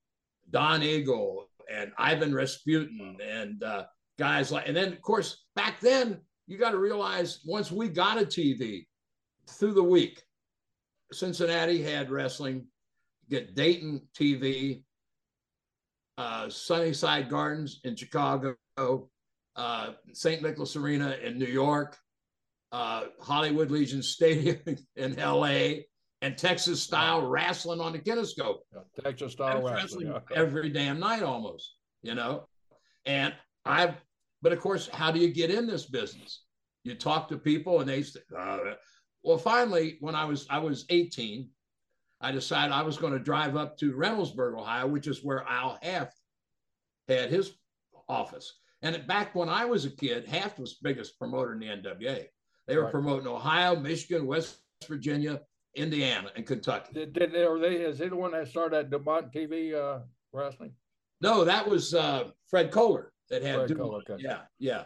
Don 0.50 0.82
Eagle 0.82 1.48
and 1.72 1.92
Ivan 1.98 2.34
Rasputin 2.34 3.16
and 3.24 3.62
uh, 3.62 3.84
guys 4.18 4.52
like, 4.52 4.68
and 4.68 4.76
then 4.76 4.92
of 4.92 5.02
course 5.02 5.44
back 5.56 5.80
then 5.80 6.20
you 6.46 6.58
got 6.58 6.70
to 6.70 6.78
realize 6.78 7.40
once 7.44 7.72
we 7.72 7.88
got 7.88 8.20
a 8.20 8.26
TV 8.26 8.86
through 9.48 9.74
the 9.74 9.82
week, 9.82 10.22
Cincinnati 11.12 11.82
had 11.82 12.10
wrestling, 12.10 12.66
get 13.30 13.54
Dayton 13.54 14.02
TV, 14.18 14.82
uh, 16.18 16.48
Sunnyside 16.48 17.28
Gardens 17.28 17.80
in 17.84 17.96
Chicago, 17.96 18.56
uh, 19.56 19.90
St. 20.12 20.42
Nicholas 20.42 20.76
Arena 20.76 21.16
in 21.22 21.38
New 21.38 21.46
York, 21.46 21.96
uh, 22.72 23.04
Hollywood 23.20 23.70
Legion 23.70 24.02
Stadium 24.02 24.58
in 24.96 25.14
LA, 25.16 25.82
and 26.22 26.38
Texas 26.38 26.82
style 26.82 27.26
wrestling 27.26 27.80
on 27.80 27.92
the 27.92 27.98
kinescope. 27.98 28.58
Yeah, 28.72 29.02
Texas 29.02 29.32
style 29.32 29.62
wrestling, 29.62 30.08
wrestling 30.08 30.22
every 30.34 30.70
damn 30.70 30.98
night 30.98 31.22
almost, 31.22 31.74
you 32.02 32.14
know. 32.14 32.48
And 33.06 33.34
I've, 33.64 33.94
but 34.42 34.52
of 34.52 34.60
course, 34.60 34.88
how 34.92 35.10
do 35.10 35.18
you 35.18 35.32
get 35.32 35.50
in 35.50 35.66
this 35.66 35.86
business? 35.86 36.42
You 36.84 36.94
talk 36.94 37.28
to 37.28 37.38
people, 37.38 37.80
and 37.80 37.88
they 37.88 38.02
say, 38.02 38.20
uh, 38.36 38.58
well, 39.22 39.38
finally, 39.38 39.96
when 40.00 40.14
I 40.14 40.26
was 40.26 40.46
I 40.50 40.58
was 40.58 40.84
18, 40.90 41.48
I 42.20 42.30
decided 42.30 42.72
I 42.72 42.82
was 42.82 42.98
going 42.98 43.14
to 43.14 43.18
drive 43.18 43.56
up 43.56 43.78
to 43.78 43.92
Reynoldsburg, 43.92 44.58
Ohio, 44.58 44.86
which 44.86 45.06
is 45.06 45.24
where 45.24 45.44
Al 45.48 45.78
Haft 45.82 46.18
had 47.08 47.30
his 47.30 47.52
office. 48.08 48.60
And 48.82 49.06
back 49.06 49.34
when 49.34 49.48
I 49.48 49.64
was 49.64 49.86
a 49.86 49.90
kid, 49.90 50.28
Haft 50.28 50.58
was 50.58 50.74
biggest 50.82 51.18
promoter 51.18 51.54
in 51.54 51.60
the 51.60 51.66
NWA. 51.66 52.26
They 52.66 52.76
were 52.76 52.84
right. 52.84 52.92
promoting 52.92 53.26
Ohio, 53.26 53.76
Michigan, 53.76 54.26
West 54.26 54.58
Virginia, 54.86 55.40
Indiana, 55.74 56.30
and 56.36 56.46
Kentucky. 56.46 56.92
Did, 56.92 57.14
did 57.14 57.34
are 57.34 57.58
they? 57.58 57.76
Is 57.76 57.98
he 57.98 58.08
the 58.08 58.16
one 58.16 58.32
that 58.32 58.48
started 58.48 58.76
at 58.76 58.90
DuMont 58.90 59.32
TV 59.32 59.74
uh, 59.74 60.00
wrestling? 60.32 60.74
No, 61.22 61.44
that 61.44 61.66
was 61.66 61.94
uh, 61.94 62.28
Fred 62.50 62.70
Kohler 62.70 63.13
that 63.34 63.42
had 63.42 63.66
Fred 63.66 63.76
Kohler, 63.76 64.02
okay. 64.08 64.22
Yeah, 64.22 64.40
yeah. 64.58 64.84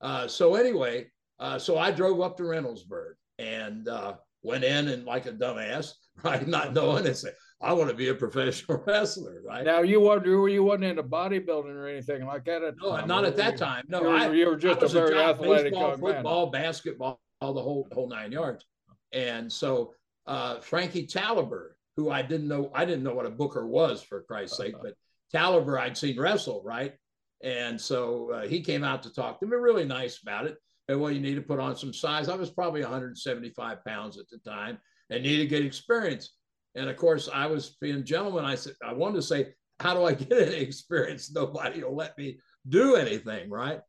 Uh, 0.00 0.26
so 0.26 0.54
anyway, 0.54 1.10
uh, 1.38 1.58
so 1.58 1.78
I 1.78 1.90
drove 1.90 2.20
up 2.20 2.36
to 2.38 2.44
Reynoldsburg 2.44 3.14
and 3.38 3.88
uh, 3.88 4.14
went 4.42 4.64
in 4.64 4.88
and 4.88 5.04
like 5.04 5.26
a 5.26 5.32
dumbass, 5.32 5.92
right, 6.22 6.46
not 6.46 6.72
knowing 6.72 7.06
it, 7.06 7.14
say, 7.14 7.30
I 7.60 7.74
want 7.74 7.90
to 7.90 7.96
be 7.96 8.08
a 8.08 8.14
professional 8.14 8.82
wrestler, 8.86 9.42
right? 9.44 9.64
Now 9.64 9.82
you 9.82 10.00
weren't 10.00 10.26
you 10.26 10.64
wasn't 10.64 10.84
into 10.84 11.02
bodybuilding 11.02 11.74
or 11.74 11.86
anything 11.88 12.24
like 12.24 12.44
that 12.46 12.62
at 12.62 12.74
no, 12.80 12.96
time, 12.96 13.08
not 13.08 13.24
at 13.24 13.36
that 13.36 13.58
time. 13.58 13.84
No, 13.88 14.00
you 14.00 14.06
were, 14.06 14.14
I, 14.14 14.30
you 14.30 14.46
were 14.46 14.56
just 14.56 14.82
a 14.82 14.88
very 14.88 15.18
a 15.18 15.30
athletic 15.30 15.72
baseball, 15.72 15.96
football, 15.98 16.50
man. 16.50 16.62
basketball, 16.62 17.20
all 17.42 17.52
the 17.52 17.62
whole 17.62 17.86
whole 17.92 18.08
nine 18.08 18.32
yards. 18.32 18.64
And 19.12 19.52
so 19.52 19.92
uh, 20.26 20.60
Frankie 20.60 21.06
Talaber, 21.06 21.70
who 21.96 22.10
I 22.10 22.22
didn't 22.22 22.48
know, 22.48 22.70
I 22.74 22.86
didn't 22.86 23.02
know 23.02 23.14
what 23.14 23.26
a 23.26 23.30
booker 23.30 23.66
was 23.66 24.02
for 24.02 24.22
Christ's 24.22 24.56
sake, 24.56 24.74
but 24.80 24.94
Taliber 25.34 25.78
I'd 25.78 25.96
seen 25.96 26.18
wrestle, 26.18 26.62
right? 26.64 26.94
And 27.42 27.80
so 27.80 28.30
uh, 28.32 28.46
he 28.46 28.60
came 28.60 28.84
out 28.84 29.02
to 29.04 29.12
talk 29.12 29.40
to 29.40 29.46
me, 29.46 29.56
really 29.56 29.84
nice 29.84 30.20
about 30.22 30.46
it. 30.46 30.56
And 30.88 31.00
well, 31.00 31.12
you 31.12 31.20
need 31.20 31.36
to 31.36 31.42
put 31.42 31.60
on 31.60 31.76
some 31.76 31.92
size. 31.92 32.28
I 32.28 32.34
was 32.34 32.50
probably 32.50 32.82
175 32.82 33.84
pounds 33.84 34.18
at 34.18 34.28
the 34.28 34.38
time 34.38 34.78
and 35.08 35.22
needed 35.22 35.44
to 35.44 35.48
get 35.48 35.64
experience. 35.64 36.34
And 36.74 36.88
of 36.88 36.96
course, 36.96 37.28
I 37.32 37.46
was 37.46 37.76
being 37.80 38.04
gentleman. 38.04 38.44
I 38.44 38.54
said, 38.54 38.74
I 38.84 38.92
wanted 38.92 39.16
to 39.16 39.22
say, 39.22 39.54
how 39.78 39.94
do 39.94 40.04
I 40.04 40.14
get 40.14 40.48
any 40.48 40.56
experience? 40.56 41.30
Nobody 41.32 41.82
will 41.82 41.96
let 41.96 42.16
me 42.18 42.38
do 42.68 42.96
anything, 42.96 43.50
right? 43.50 43.80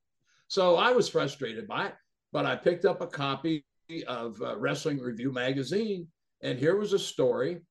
So 0.48 0.75
I 0.75 0.91
was 0.91 1.08
frustrated 1.08 1.67
by 1.67 1.88
it, 1.88 1.96
but 2.31 2.46
I 2.46 2.55
picked 2.55 2.86
up 2.86 3.01
a 3.01 3.08
copy 3.08 3.65
of 4.08 4.41
uh, 4.41 4.58
Wrestling 4.58 5.00
Review 5.00 5.31
magazine, 5.31 6.08
and 6.41 6.58
here 6.58 6.77
was 6.77 6.93
a 6.93 7.00
story 7.00 7.62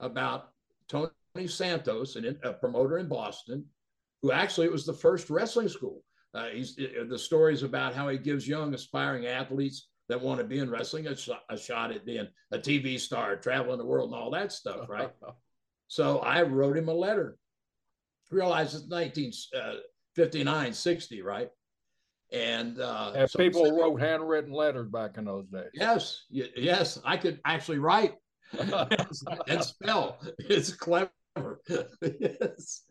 about 0.00 0.50
Tony 0.88 1.10
Santos, 1.46 2.16
a 2.16 2.52
promoter 2.52 2.98
in 2.98 3.08
Boston, 3.08 3.64
who 4.22 4.32
actually 4.32 4.66
it 4.66 4.72
was 4.72 4.86
the 4.86 4.92
first 4.92 5.30
wrestling 5.30 5.68
school. 5.68 6.02
Uh, 6.34 6.48
he's 6.48 6.76
the 6.76 7.18
stories 7.18 7.62
about 7.62 7.94
how 7.94 8.08
he 8.08 8.18
gives 8.18 8.46
young 8.46 8.74
aspiring 8.74 9.26
athletes 9.26 9.88
that 10.08 10.20
want 10.20 10.38
to 10.38 10.44
be 10.44 10.58
in 10.58 10.70
wrestling 10.70 11.06
a, 11.06 11.16
sh- 11.16 11.30
a 11.50 11.56
shot 11.56 11.90
at 11.90 12.04
being 12.04 12.26
a 12.52 12.58
TV 12.58 12.98
star, 12.98 13.36
traveling 13.36 13.78
the 13.78 13.84
world, 13.84 14.10
and 14.10 14.20
all 14.20 14.30
that 14.30 14.52
stuff, 14.52 14.88
right? 14.88 15.10
so 15.88 16.18
I 16.18 16.42
wrote 16.42 16.76
him 16.76 16.88
a 16.88 16.94
letter. 16.94 17.36
Realized 18.30 18.74
it's 18.74 18.88
1959, 18.88 20.70
uh, 20.70 20.72
60, 20.72 21.22
right? 21.22 21.48
And, 22.30 22.78
uh, 22.78 23.12
and 23.14 23.30
so 23.30 23.38
people 23.38 23.74
wrote 23.74 24.00
handwritten 24.00 24.52
letters 24.52 24.88
back 24.90 25.16
in 25.16 25.24
those 25.24 25.46
days. 25.46 25.70
Yes, 25.72 26.24
yes, 26.28 27.00
I 27.04 27.16
could 27.16 27.40
actually 27.46 27.78
write 27.78 28.14
and 28.58 29.64
spell. 29.64 30.18
It's 30.38 30.74
clever. 30.74 31.10
yes. 32.20 32.82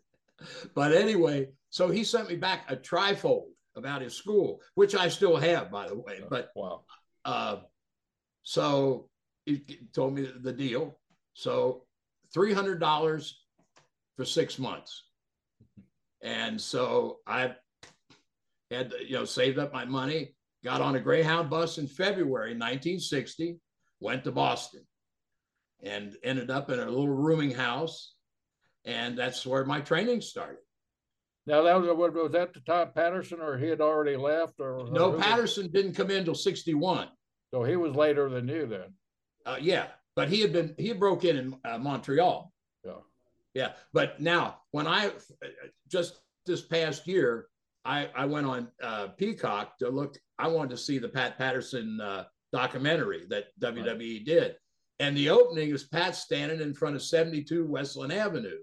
But 0.74 0.92
anyway, 0.92 1.48
so 1.70 1.88
he 1.88 2.04
sent 2.04 2.28
me 2.28 2.36
back 2.36 2.70
a 2.70 2.76
trifold 2.76 3.48
about 3.76 4.02
his 4.02 4.14
school, 4.14 4.60
which 4.74 4.94
I 4.94 5.08
still 5.08 5.36
have, 5.36 5.70
by 5.70 5.88
the 5.88 5.96
way. 5.96 6.20
But 6.28 6.50
wow. 6.54 6.84
Uh, 7.24 7.56
so 8.42 9.08
he 9.46 9.62
told 9.92 10.14
me 10.14 10.28
the 10.40 10.52
deal. 10.52 10.98
So 11.34 11.84
three 12.32 12.52
hundred 12.52 12.80
dollars 12.80 13.40
for 14.16 14.24
six 14.24 14.58
months, 14.58 15.04
and 16.22 16.60
so 16.60 17.18
I 17.26 17.54
had 18.70 18.92
you 19.06 19.14
know 19.14 19.24
saved 19.24 19.58
up 19.58 19.72
my 19.72 19.84
money, 19.84 20.34
got 20.64 20.80
on 20.80 20.96
a 20.96 21.00
Greyhound 21.00 21.50
bus 21.50 21.78
in 21.78 21.86
February 21.86 22.50
1960, 22.50 23.58
went 24.00 24.24
to 24.24 24.32
Boston, 24.32 24.86
and 25.82 26.16
ended 26.22 26.50
up 26.50 26.70
in 26.70 26.78
a 26.78 26.84
little 26.84 27.08
rooming 27.08 27.52
house, 27.52 28.14
and 28.88 29.16
that's 29.16 29.44
where 29.46 29.64
my 29.64 29.80
training 29.80 30.22
started. 30.22 30.58
Now 31.46 31.62
that 31.62 31.80
was 31.80 32.12
was 32.14 32.32
that 32.32 32.54
the 32.54 32.60
time 32.60 32.90
Patterson, 32.94 33.40
or 33.40 33.56
he 33.56 33.68
had 33.68 33.80
already 33.80 34.16
left, 34.16 34.60
or 34.60 34.88
no? 34.90 35.12
Or 35.12 35.18
Patterson 35.18 35.70
didn't 35.70 35.94
come 35.94 36.10
in 36.10 36.18
until 36.18 36.34
sixty 36.34 36.74
one. 36.74 37.08
So 37.52 37.62
he 37.62 37.76
was 37.76 37.94
later 37.94 38.28
than 38.28 38.48
you 38.48 38.66
then. 38.66 38.94
Uh, 39.46 39.56
yeah, 39.60 39.86
but 40.16 40.28
he 40.28 40.40
had 40.40 40.52
been 40.52 40.74
he 40.78 40.92
broke 40.92 41.24
in 41.24 41.36
in 41.36 41.56
uh, 41.64 41.78
Montreal. 41.78 42.52
Yeah, 42.84 42.92
yeah. 43.54 43.72
But 43.92 44.20
now 44.20 44.60
when 44.72 44.86
I 44.86 45.12
just 45.88 46.20
this 46.46 46.62
past 46.62 47.06
year, 47.06 47.46
I 47.84 48.08
I 48.14 48.24
went 48.24 48.46
on 48.46 48.68
uh, 48.82 49.08
Peacock 49.08 49.78
to 49.78 49.90
look. 49.90 50.18
I 50.38 50.48
wanted 50.48 50.70
to 50.70 50.78
see 50.78 50.98
the 50.98 51.08
Pat 51.08 51.38
Patterson 51.38 52.00
uh, 52.00 52.24
documentary 52.52 53.26
that 53.28 53.58
WWE 53.60 54.16
right. 54.16 54.24
did, 54.24 54.56
and 54.98 55.16
the 55.16 55.30
opening 55.30 55.70
is 55.70 55.84
Pat 55.84 56.14
standing 56.14 56.60
in 56.60 56.74
front 56.74 56.96
of 56.96 57.02
seventy 57.02 57.42
two 57.42 57.66
Westland 57.66 58.12
Avenue. 58.12 58.58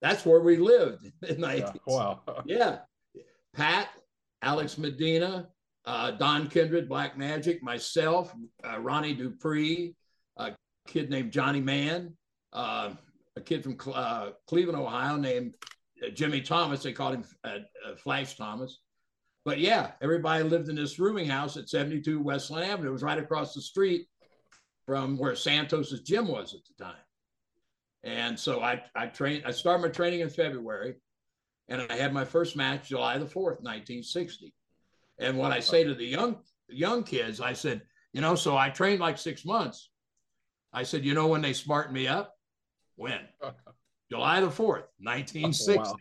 That's 0.00 0.24
where 0.24 0.40
we 0.40 0.56
lived 0.56 1.10
in 1.28 1.40
19. 1.40 1.64
Yeah, 1.64 1.70
wow. 1.86 2.20
yeah. 2.44 2.78
Pat, 3.54 3.88
Alex 4.42 4.78
Medina, 4.78 5.48
uh, 5.84 6.12
Don 6.12 6.48
Kindred, 6.48 6.88
Black 6.88 7.18
Magic, 7.18 7.62
myself, 7.62 8.34
uh, 8.64 8.78
Ronnie 8.78 9.14
Dupree, 9.14 9.94
a 10.36 10.52
kid 10.86 11.10
named 11.10 11.32
Johnny 11.32 11.60
Mann, 11.60 12.14
uh, 12.52 12.90
a 13.36 13.40
kid 13.40 13.62
from 13.62 13.76
uh, 13.92 14.30
Cleveland, 14.46 14.78
Ohio, 14.78 15.16
named 15.16 15.54
uh, 16.04 16.10
Jimmy 16.10 16.40
Thomas. 16.40 16.82
They 16.82 16.92
called 16.92 17.16
him 17.16 17.24
uh, 17.44 17.58
Flash 17.96 18.36
Thomas. 18.36 18.78
But 19.44 19.58
yeah, 19.58 19.92
everybody 20.02 20.44
lived 20.44 20.68
in 20.68 20.76
this 20.76 20.98
rooming 20.98 21.26
house 21.26 21.56
at 21.56 21.68
72 21.68 22.20
Westland 22.20 22.70
Avenue. 22.70 22.90
It 22.90 22.92
was 22.92 23.02
right 23.02 23.18
across 23.18 23.54
the 23.54 23.62
street 23.62 24.06
from 24.86 25.16
where 25.16 25.34
Santos's 25.34 26.02
gym 26.02 26.28
was 26.28 26.54
at 26.54 26.60
the 26.66 26.84
time. 26.84 26.96
And 28.02 28.38
so 28.38 28.60
I, 28.62 28.82
I 28.94 29.06
trained, 29.06 29.44
I 29.44 29.50
started 29.50 29.82
my 29.82 29.90
training 29.90 30.20
in 30.20 30.30
February 30.30 30.94
and 31.68 31.86
I 31.90 31.96
had 31.96 32.12
my 32.12 32.24
first 32.24 32.56
match 32.56 32.88
July 32.88 33.18
the 33.18 33.26
4th, 33.26 33.62
1960. 33.62 34.54
And 35.18 35.36
what 35.36 35.52
I 35.52 35.60
say 35.60 35.84
to 35.84 35.94
the 35.94 36.04
young 36.04 36.38
young 36.68 37.04
kids, 37.04 37.40
I 37.40 37.52
said, 37.52 37.82
you 38.12 38.20
know, 38.20 38.34
so 38.34 38.56
I 38.56 38.70
trained 38.70 39.00
like 39.00 39.18
six 39.18 39.44
months. 39.44 39.90
I 40.72 40.82
said, 40.82 41.04
you 41.04 41.14
know, 41.14 41.26
when 41.26 41.42
they 41.42 41.52
smartened 41.52 41.94
me 41.94 42.08
up, 42.08 42.34
when 42.96 43.20
July 44.10 44.40
the 44.40 44.48
4th, 44.48 44.86
1960. 44.98 45.72
Oh, 45.72 45.76
wow. 45.76 45.96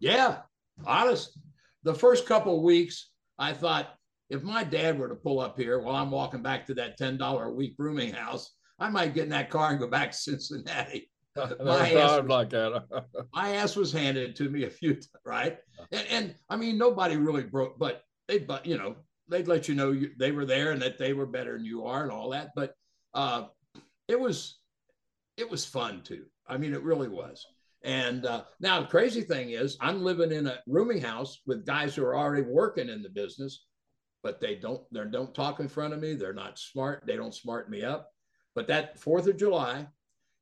Yeah, 0.00 0.38
honest. 0.86 1.38
The 1.82 1.94
first 1.94 2.26
couple 2.26 2.56
of 2.56 2.62
weeks, 2.62 3.10
I 3.38 3.52
thought 3.52 3.94
if 4.30 4.42
my 4.42 4.64
dad 4.64 4.98
were 4.98 5.08
to 5.08 5.14
pull 5.14 5.40
up 5.40 5.58
here 5.58 5.80
while 5.80 5.96
I'm 5.96 6.10
walking 6.10 6.42
back 6.42 6.66
to 6.66 6.74
that 6.74 6.98
$10 6.98 7.20
a 7.20 7.50
week 7.50 7.74
rooming 7.78 8.12
house, 8.12 8.52
I 8.78 8.88
might 8.88 9.14
get 9.14 9.24
in 9.24 9.30
that 9.30 9.50
car 9.50 9.70
and 9.70 9.80
go 9.80 9.88
back 9.88 10.12
to 10.12 10.16
Cincinnati. 10.16 11.10
my, 11.64 11.92
ass 11.92 12.20
was, 12.20 12.28
like 12.28 12.50
that. 12.50 12.84
my 13.34 13.54
ass 13.56 13.76
was 13.76 13.92
handed 13.92 14.36
to 14.36 14.48
me 14.48 14.64
a 14.64 14.70
few 14.70 14.94
times, 14.94 15.08
right? 15.24 15.58
And, 15.92 16.06
and 16.10 16.34
I 16.48 16.56
mean, 16.56 16.78
nobody 16.78 17.16
really 17.16 17.44
broke, 17.44 17.78
but 17.78 18.02
they 18.26 18.38
but 18.38 18.66
you 18.66 18.76
know 18.76 18.96
they'd 19.28 19.48
let 19.48 19.68
you 19.68 19.74
know 19.74 19.92
you, 19.92 20.10
they 20.18 20.32
were 20.32 20.44
there 20.44 20.72
and 20.72 20.82
that 20.82 20.98
they 20.98 21.12
were 21.12 21.26
better 21.26 21.56
than 21.56 21.64
you 21.64 21.84
are 21.84 22.02
and 22.02 22.12
all 22.12 22.30
that 22.30 22.50
but 22.54 22.74
uh, 23.14 23.44
it 24.06 24.18
was 24.18 24.58
it 25.36 25.48
was 25.48 25.64
fun 25.64 26.02
too. 26.02 26.24
I 26.46 26.58
mean 26.58 26.74
it 26.74 26.82
really 26.82 27.08
was. 27.08 27.46
And 27.84 28.26
uh, 28.26 28.42
now 28.60 28.80
the 28.80 28.88
crazy 28.88 29.22
thing 29.22 29.50
is 29.50 29.76
i'm 29.80 30.02
living 30.02 30.32
in 30.32 30.46
a 30.48 30.58
rooming 30.66 31.00
house 31.00 31.40
with 31.46 31.64
guys 31.64 31.94
who 31.94 32.04
are 32.04 32.16
already 32.16 32.42
working 32.42 32.88
in 32.88 33.02
the 33.02 33.08
business 33.08 33.64
but 34.22 34.40
they 34.40 34.54
don't 34.54 34.82
they 34.92 35.04
don't 35.04 35.34
talk 35.34 35.60
in 35.60 35.68
front 35.68 35.94
of 35.94 36.00
me. 36.00 36.14
They're 36.14 36.32
not 36.32 36.58
smart. 36.58 37.04
They 37.06 37.16
don't 37.16 37.34
smart 37.34 37.70
me 37.70 37.82
up. 37.82 38.10
But 38.54 38.66
that 38.68 38.98
fourth 38.98 39.26
of 39.26 39.36
july 39.36 39.86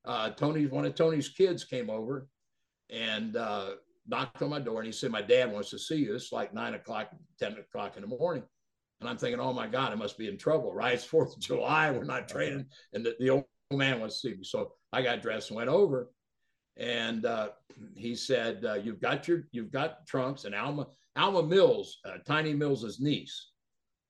uh, 0.07 0.31
tony 0.31 0.67
one 0.67 0.85
of 0.85 0.95
tony's 0.95 1.29
kids 1.29 1.65
came 1.65 1.91
over 1.91 2.29
and 2.91 3.37
uh, 3.37 3.71
knocked 4.09 4.43
on 4.43 4.51
my 4.51 4.61
door 4.61 4.79
and 4.79 4.87
he 4.87 4.93
said, 4.93 5.11
My 5.11 5.23
dad 5.23 5.53
wants 5.53 5.71
to 5.71 5.79
see 5.79 5.97
you. 5.97 6.15
It's 6.15 6.33
like 6.33 6.55
nine 6.55 6.75
o'clock, 6.75 7.11
10 7.39 7.59
o'clock 7.59 7.97
in 7.97 8.03
the 8.03 8.17
morning. 8.17 8.45
And 9.01 9.09
I'm 9.09 9.19
thinking, 9.19 9.41
Oh 9.41 9.53
my 9.53 9.67
God, 9.67 9.93
I 9.93 9.97
must 9.97 10.19
be 10.19 10.29
in 10.29 10.39
trouble, 10.39 10.73
right? 10.73 10.95
It's 10.95 11.07
4th 11.07 11.35
of 11.35 11.41
July. 11.41 11.91
We're 11.91 12.05
not 12.05 12.29
training. 12.29 12.67
And 12.93 13.05
the, 13.05 13.17
the 13.19 13.31
old 13.31 13.45
man 13.73 14.01
wants 14.01 14.21
to 14.21 14.29
see 14.29 14.37
me. 14.37 14.45
So 14.45 14.73
I 14.93 15.03
got 15.03 15.23
dressed 15.23 15.51
and 15.51 15.57
went 15.57 15.71
over. 15.71 16.11
And 16.79 17.25
uh, 17.25 17.51
he 17.95 18.15
said, 18.15 18.63
uh, 18.67 18.75
"You've 18.75 19.01
got 19.01 19.27
your, 19.27 19.45
you've 19.51 19.73
got 19.73 20.07
trunks." 20.07 20.45
And 20.45 20.55
Alma, 20.55 20.87
Alma 21.17 21.43
Mills, 21.43 22.01
uh, 22.05 22.19
Tiny 22.27 22.53
Mills's 22.53 23.01
niece, 23.01 23.53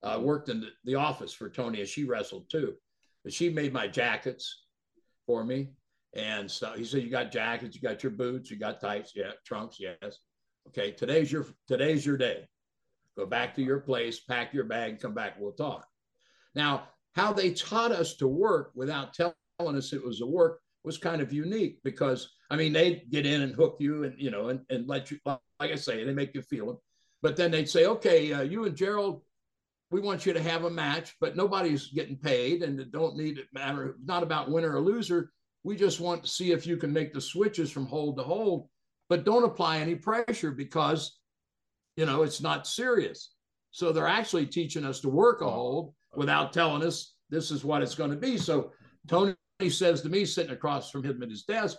uh, 0.03 0.19
worked 0.21 0.49
in 0.49 0.59
the, 0.59 0.67
the 0.83 0.95
office 0.95 1.31
for 1.31 1.49
Tony, 1.49 1.79
and 1.79 1.87
she 1.87 2.03
wrestled 2.03 2.49
too. 2.51 2.73
But 3.23 3.31
she 3.31 3.47
made 3.49 3.71
my 3.71 3.87
jackets 3.87 4.65
for 5.25 5.45
me. 5.45 5.69
And 6.17 6.49
so 6.49 6.73
he 6.75 6.83
said, 6.83 7.03
"You 7.03 7.09
got 7.09 7.31
jackets, 7.31 7.75
you 7.75 7.81
got 7.81 8.03
your 8.03 8.11
boots, 8.11 8.49
you 8.49 8.57
got 8.57 8.81
tights, 8.81 9.13
yeah, 9.15 9.31
trunks, 9.45 9.79
yes. 9.79 10.19
Okay, 10.67 10.91
today's 10.91 11.31
your 11.31 11.45
today's 11.67 12.05
your 12.05 12.17
day. 12.17 12.47
Go 13.15 13.25
back 13.25 13.55
to 13.55 13.63
your 13.63 13.79
place, 13.79 14.19
pack 14.19 14.53
your 14.53 14.65
bag, 14.65 14.99
come 14.99 15.13
back. 15.13 15.35
We'll 15.39 15.53
talk." 15.53 15.87
Now, 16.55 16.89
how 17.13 17.33
they 17.33 17.51
taught 17.51 17.91
us 17.91 18.15
to 18.17 18.27
work 18.27 18.71
without 18.75 19.13
telling 19.13 19.35
us 19.59 19.93
it 19.93 20.03
was 20.03 20.21
a 20.21 20.25
work 20.25 20.59
was 20.83 20.97
kind 20.97 21.21
of 21.21 21.33
unique 21.33 21.79
because 21.83 22.29
I 22.49 22.55
mean 22.55 22.73
they'd 22.73 23.09
get 23.11 23.25
in 23.25 23.41
and 23.41 23.53
hook 23.53 23.77
you 23.79 24.05
and 24.05 24.15
you 24.17 24.31
know 24.31 24.49
and, 24.49 24.61
and 24.69 24.87
let 24.87 25.11
you 25.11 25.19
like 25.25 25.39
I 25.59 25.75
say 25.75 26.03
they 26.03 26.13
make 26.13 26.33
you 26.33 26.41
feel 26.41 26.71
it, 26.71 26.77
but 27.21 27.35
then 27.35 27.51
they'd 27.51 27.69
say 27.69 27.85
okay 27.85 28.33
uh, 28.33 28.41
you 28.41 28.65
and 28.65 28.75
Gerald 28.75 29.21
we 29.91 29.99
want 30.01 30.25
you 30.25 30.33
to 30.33 30.41
have 30.41 30.63
a 30.63 30.69
match 30.69 31.15
but 31.19 31.35
nobody's 31.35 31.87
getting 31.87 32.17
paid 32.17 32.63
and 32.63 32.79
it 32.79 32.91
don't 32.91 33.17
need 33.17 33.37
it 33.37 33.47
matter 33.53 33.95
not 34.03 34.23
about 34.23 34.49
winner 34.49 34.75
or 34.75 34.81
loser 34.81 35.31
we 35.67 35.75
just 35.75 35.99
want 35.99 36.23
to 36.23 36.29
see 36.29 36.51
if 36.51 36.65
you 36.65 36.77
can 36.77 36.91
make 36.91 37.13
the 37.13 37.21
switches 37.21 37.71
from 37.71 37.85
hold 37.85 38.17
to 38.17 38.23
hold 38.23 38.67
but 39.09 39.25
don't 39.25 39.43
apply 39.43 39.79
any 39.79 39.95
pressure 39.95 40.51
because 40.51 41.19
you 41.95 42.05
know 42.05 42.23
it's 42.23 42.41
not 42.41 42.65
serious 42.65 43.33
so 43.71 43.91
they're 43.91 44.07
actually 44.07 44.45
teaching 44.45 44.85
us 44.85 44.99
to 45.01 45.09
work 45.09 45.41
a 45.41 45.49
hold 45.49 45.93
without 46.15 46.53
telling 46.53 46.83
us 46.83 47.13
this 47.29 47.51
is 47.51 47.63
what 47.63 47.81
it's 47.81 47.95
going 47.95 48.11
to 48.11 48.17
be 48.17 48.37
so 48.37 48.71
Tony 49.07 49.35
says 49.69 50.01
to 50.01 50.09
me, 50.09 50.25
sitting 50.25 50.51
across 50.51 50.91
from 50.91 51.03
him 51.03 51.23
at 51.23 51.29
his 51.29 51.43
desk, 51.43 51.77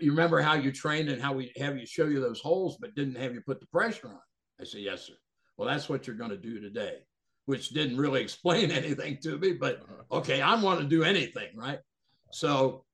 you 0.00 0.10
remember 0.10 0.40
how 0.40 0.54
you 0.54 0.72
trained 0.72 1.08
and 1.08 1.22
how 1.22 1.32
we 1.32 1.52
have 1.56 1.78
you 1.78 1.86
show 1.86 2.06
you 2.06 2.20
those 2.20 2.40
holes, 2.40 2.76
but 2.80 2.94
didn't 2.94 3.16
have 3.16 3.34
you 3.34 3.40
put 3.40 3.60
the 3.60 3.66
pressure 3.66 4.08
on? 4.08 4.20
I 4.60 4.64
said, 4.64 4.82
yes, 4.82 5.06
sir. 5.06 5.14
Well, 5.56 5.68
that's 5.68 5.88
what 5.88 6.06
you're 6.06 6.16
going 6.16 6.30
to 6.30 6.36
do 6.36 6.60
today, 6.60 6.98
which 7.46 7.70
didn't 7.70 7.96
really 7.96 8.20
explain 8.22 8.70
anything 8.70 9.18
to 9.22 9.38
me, 9.38 9.52
but 9.52 9.82
uh-huh. 9.82 10.18
okay, 10.18 10.42
I 10.42 10.60
want 10.60 10.80
to 10.80 10.86
do 10.86 11.02
anything, 11.02 11.48
right? 11.56 11.78
So 12.32 12.84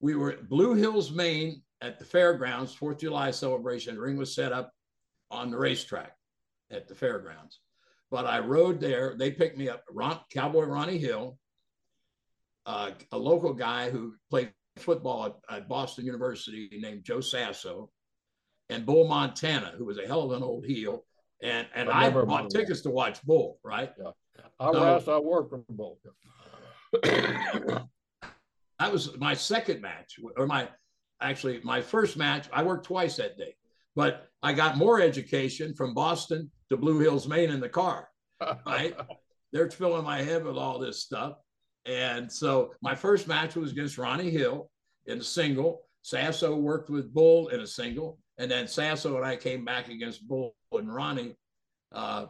we 0.00 0.14
were 0.14 0.32
at 0.32 0.48
Blue 0.48 0.74
Hills, 0.74 1.12
Maine 1.12 1.62
at 1.80 1.98
the 1.98 2.04
fairgrounds, 2.04 2.74
Fourth 2.74 2.96
of 2.96 3.02
July 3.02 3.30
celebration. 3.30 3.94
The 3.94 4.00
ring 4.00 4.16
was 4.16 4.34
set 4.34 4.52
up 4.52 4.72
on 5.30 5.50
the 5.50 5.58
racetrack 5.58 6.12
at 6.70 6.88
the 6.88 6.94
fairgrounds. 6.94 7.60
But 8.10 8.26
I 8.26 8.38
rode 8.38 8.80
there. 8.80 9.14
They 9.18 9.30
picked 9.30 9.58
me 9.58 9.68
up, 9.68 9.84
Ron, 9.90 10.20
Cowboy 10.32 10.64
Ronnie 10.64 10.98
Hill, 10.98 11.38
uh, 12.64 12.92
a 13.12 13.18
local 13.18 13.52
guy 13.52 13.90
who 13.90 14.14
played 14.30 14.52
football 14.76 15.26
at, 15.26 15.56
at, 15.56 15.68
Boston 15.68 16.04
University 16.04 16.70
named 16.80 17.04
Joe 17.04 17.20
Sasso, 17.20 17.90
and 18.70 18.86
Bull 18.86 19.08
Montana, 19.08 19.74
who 19.76 19.84
was 19.84 19.98
a 19.98 20.06
hell 20.06 20.22
of 20.22 20.32
an 20.32 20.42
old 20.42 20.64
heel. 20.64 21.04
And 21.42 21.66
and 21.74 21.90
I, 21.90 22.06
I 22.06 22.10
bought 22.10 22.50
tickets 22.50 22.80
to 22.82 22.90
watch 22.90 23.22
Bull, 23.22 23.58
right? 23.62 23.92
Yeah. 23.98 24.10
I 24.58 25.00
so, 25.00 25.16
I 25.16 25.20
worked 25.20 25.50
for 25.50 25.64
Bull. 25.68 25.98
that 28.78 28.92
was 28.92 29.16
my 29.18 29.34
second 29.34 29.80
match, 29.80 30.18
or 30.36 30.46
my 30.46 30.68
actually 31.20 31.60
my 31.64 31.80
first 31.80 32.16
match. 32.16 32.48
I 32.52 32.62
worked 32.62 32.86
twice 32.86 33.16
that 33.16 33.38
day, 33.38 33.54
but 33.94 34.28
I 34.42 34.52
got 34.52 34.76
more 34.76 35.00
education 35.00 35.74
from 35.74 35.94
Boston 35.94 36.50
to 36.70 36.76
Blue 36.76 36.98
Hills, 36.98 37.26
Maine 37.28 37.50
in 37.50 37.60
the 37.60 37.68
car. 37.68 38.08
Right? 38.66 38.94
They're 39.52 39.70
filling 39.70 40.04
my 40.04 40.20
head 40.22 40.44
with 40.44 40.58
all 40.58 40.78
this 40.78 41.02
stuff. 41.02 41.38
And 41.86 42.30
so 42.30 42.74
my 42.82 42.94
first 42.94 43.26
match 43.26 43.56
was 43.56 43.72
against 43.72 43.96
Ronnie 43.96 44.30
Hill 44.30 44.68
in 45.06 45.18
a 45.20 45.24
single. 45.24 45.82
Sasso 46.02 46.54
worked 46.54 46.90
with 46.90 47.14
Bull 47.14 47.48
in 47.48 47.60
a 47.60 47.66
single. 47.66 48.18
And 48.38 48.50
then 48.50 48.68
Sasso 48.68 49.16
and 49.16 49.24
I 49.24 49.36
came 49.36 49.64
back 49.64 49.88
against 49.88 50.28
Bull 50.28 50.54
and 50.72 50.92
Ronnie 50.92 51.36
uh, 51.92 52.26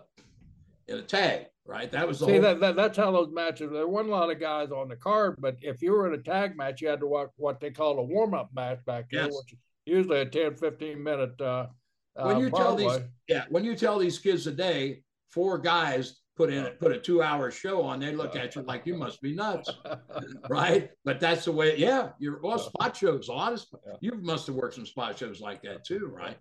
in 0.87 0.99
a 0.99 1.03
tag, 1.03 1.47
right? 1.67 1.91
That 1.91 2.07
was 2.07 2.21
the 2.21 2.27
See, 2.27 2.33
whole... 2.33 2.43
that, 2.43 2.61
that, 2.61 2.77
that's 2.77 2.97
how 2.97 3.11
those 3.11 3.33
matches, 3.33 3.71
there 3.73 3.89
weren't 3.89 4.09
a 4.09 4.13
lot 4.13 4.31
of 4.31 4.41
guys 4.41 4.71
on 4.71 4.89
the 4.89 4.97
card, 4.97 5.37
but 5.39 5.57
if 5.61 5.83
you 5.83 5.93
were 5.93 6.07
in 6.07 6.19
a 6.19 6.23
tag 6.23 6.57
match, 6.57 6.81
you 6.81 6.89
had 6.89 7.01
to 7.01 7.07
watch 7.07 7.31
what 7.37 7.61
they 7.61 7.71
call 7.71 7.99
a 7.99 8.03
warm 8.03 8.35
up 8.35 8.51
match 8.55 8.85
back 8.85 9.07
there, 9.11 9.25
yes. 9.25 9.35
which 9.35 9.59
usually 9.85 10.21
a 10.21 10.27
10, 10.27 10.57
15 10.57 11.03
minute. 11.03 11.41
Uh, 11.41 11.67
when 12.15 12.39
you 12.39 12.49
uh, 12.49 12.51
tell 12.51 12.77
these, 12.77 12.99
yeah, 13.29 13.45
when 13.49 13.65
you 13.65 13.77
tell 13.77 13.99
these 13.99 14.19
kids 14.19 14.45
today, 14.45 15.03
four 15.31 15.59
guys 15.59 16.21
put 16.37 16.51
in 16.51 16.67
put 16.81 16.93
a 16.93 16.99
two 16.99 17.23
hour 17.23 17.51
show 17.51 17.83
on, 17.83 18.01
they 18.01 18.15
look 18.15 18.37
at 18.37 18.55
you 18.55 18.63
like 18.63 18.87
you 18.87 18.95
must 18.95 19.21
be 19.21 19.35
nuts, 19.35 19.71
right? 20.49 20.91
But 21.05 21.21
that's 21.21 21.45
the 21.45 21.53
way. 21.53 21.77
Yeah, 21.77 22.11
you're 22.19 22.41
well 22.43 22.59
spot 22.59 22.97
shows. 22.97 23.29
A 23.29 23.33
lot 23.33 23.53
of 23.53 23.65
you 24.01 24.15
must 24.23 24.47
have 24.47 24.57
worked 24.57 24.75
some 24.75 24.87
spot 24.87 25.19
shows 25.19 25.41
like 25.41 25.63
that 25.63 25.85
too, 25.85 26.11
right? 26.15 26.39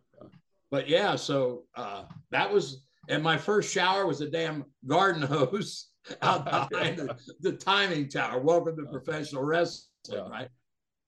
But 0.71 0.89
yeah, 0.89 1.15
so 1.15 1.63
uh, 1.75 2.03
that 2.31 2.51
was 2.51 2.85
and 3.10 3.24
my 3.24 3.38
first 3.38 3.72
shower 3.72 4.06
was 4.06 4.22
a 4.22 4.30
damn 4.30 4.65
garden 4.88 5.22
hose 5.22 5.89
out 6.22 6.46
behind 6.70 6.98
the, 6.98 7.18
the, 7.41 7.54
timing 7.54 8.10
tower. 8.10 8.39
Welcome 8.39 8.78
to 8.78 8.86
professional 8.86 9.44
wrestling, 9.44 9.88
yeah. 10.10 10.30
right? 10.30 10.50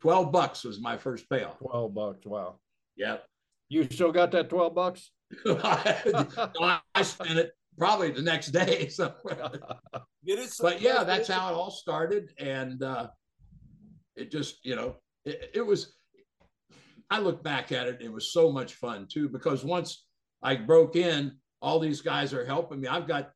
Twelve 0.02 0.32
bucks 0.32 0.64
was 0.64 0.80
my 0.80 0.98
first 0.98 1.30
payoff. 1.30 1.58
Twelve 1.60 1.94
bucks, 1.94 2.26
wow. 2.26 2.60
Yep. 2.98 3.24
You 3.70 3.84
still 3.86 4.12
got 4.12 4.32
that 4.32 4.50
twelve 4.50 4.76
bucks? 4.76 5.12
I, 5.46 6.80
I 6.96 7.02
spent 7.02 7.38
it 7.38 7.52
probably 7.78 8.12
the 8.12 8.22
next 8.22 8.48
day 8.48 8.88
somewhere. 8.90 9.52
but 10.62 10.82
yeah, 10.82 11.04
that's 11.04 11.28
how 11.28 11.50
it 11.50 11.56
all 11.56 11.72
started, 11.72 12.32
and 12.40 12.82
uh, 12.82 13.08
it 14.16 14.32
just 14.32 14.60
you 14.64 14.76
know 14.76 14.96
it, 15.26 15.52
it, 15.56 15.62
was. 15.62 15.94
I 17.10 17.20
look 17.20 17.44
back 17.44 17.72
at 17.72 17.88
it; 17.88 18.02
it 18.02 18.12
was 18.12 18.32
so 18.32 18.52
much 18.52 18.76
fun 18.76 19.08
too 19.10 19.30
because 19.30 19.66
once 19.66 20.06
I 20.42 20.56
broke 20.56 20.96
in, 20.96 21.38
all 21.62 21.80
these 21.80 22.02
guys 22.02 22.34
are 22.34 22.46
helping 22.46 22.82
me. 22.82 22.88
I've 22.88 23.08
got 23.08 23.32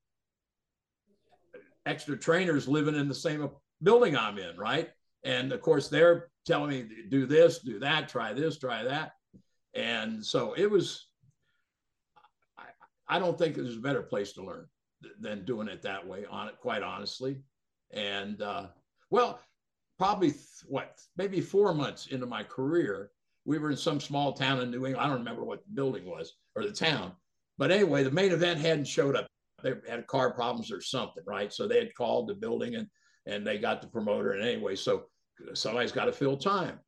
extra 1.86 2.18
trainers 2.18 2.68
living 2.68 2.96
in 2.96 3.08
the 3.08 3.16
same 3.16 3.50
building 3.82 4.16
I'm 4.16 4.38
in, 4.38 4.58
right? 4.58 4.90
And 5.24 5.52
of 5.52 5.62
course, 5.62 5.88
they're 5.88 6.30
telling 6.46 6.70
me 6.70 6.88
do 7.10 7.26
this, 7.26 7.60
do 7.60 7.80
that, 7.80 8.10
try 8.10 8.34
this, 8.34 8.58
try 8.58 8.84
that, 8.84 9.14
and 9.74 10.26
so 10.26 10.54
it 10.54 10.70
was 10.70 11.08
I 12.58 12.66
I 13.08 13.20
don't 13.20 13.38
think 13.38 13.56
there's 13.56 13.78
a 13.78 13.82
better 13.82 14.02
place 14.02 14.34
to 14.34 14.44
learn 14.44 14.68
than 15.20 15.46
doing 15.46 15.68
it 15.68 15.82
that 15.82 16.06
way 16.06 16.26
on 16.30 16.48
it, 16.48 16.56
quite 16.62 16.84
honestly. 16.84 17.42
And 17.92 18.42
uh, 18.42 18.68
well, 19.10 19.40
probably 19.98 20.34
what, 20.66 21.00
maybe 21.18 21.42
four 21.42 21.74
months 21.74 22.08
into 22.08 22.26
my 22.26 22.44
career, 22.44 23.12
we 23.46 23.60
were 23.60 23.72
in 23.72 23.78
some 23.78 24.00
small 24.00 24.34
town 24.34 24.60
in 24.60 24.72
New 24.72 24.86
England. 24.86 24.98
I 24.98 25.08
don't 25.08 25.20
remember 25.20 25.44
what 25.44 25.64
the 25.64 25.74
building 25.74 26.06
was 26.06 26.38
or 26.56 26.64
the 26.64 26.72
town. 26.72 27.12
But 27.62 27.72
anyway, 27.72 28.02
the 28.02 28.10
main 28.10 28.32
event 28.32 28.60
hadn't 28.60 28.88
showed 28.88 29.16
up. 29.16 29.28
They 29.62 29.74
had 29.88 30.08
car 30.08 30.34
problems 30.34 30.72
or 30.72 30.82
something, 30.82 31.24
right? 31.28 31.54
So 31.54 31.68
they 31.68 31.78
had 31.78 31.94
called 31.94 32.28
the 32.28 32.34
building 32.34 32.74
and 32.74 32.88
and 33.28 33.46
they 33.46 33.60
got 33.60 33.84
the 33.84 33.88
promoter. 33.88 34.32
And 34.32 34.42
anyway, 34.42 34.76
so 34.76 35.04
somebody's 35.54 35.92
got 35.92 36.06
to 36.06 36.12
fill 36.12 36.38
time. 36.38 36.80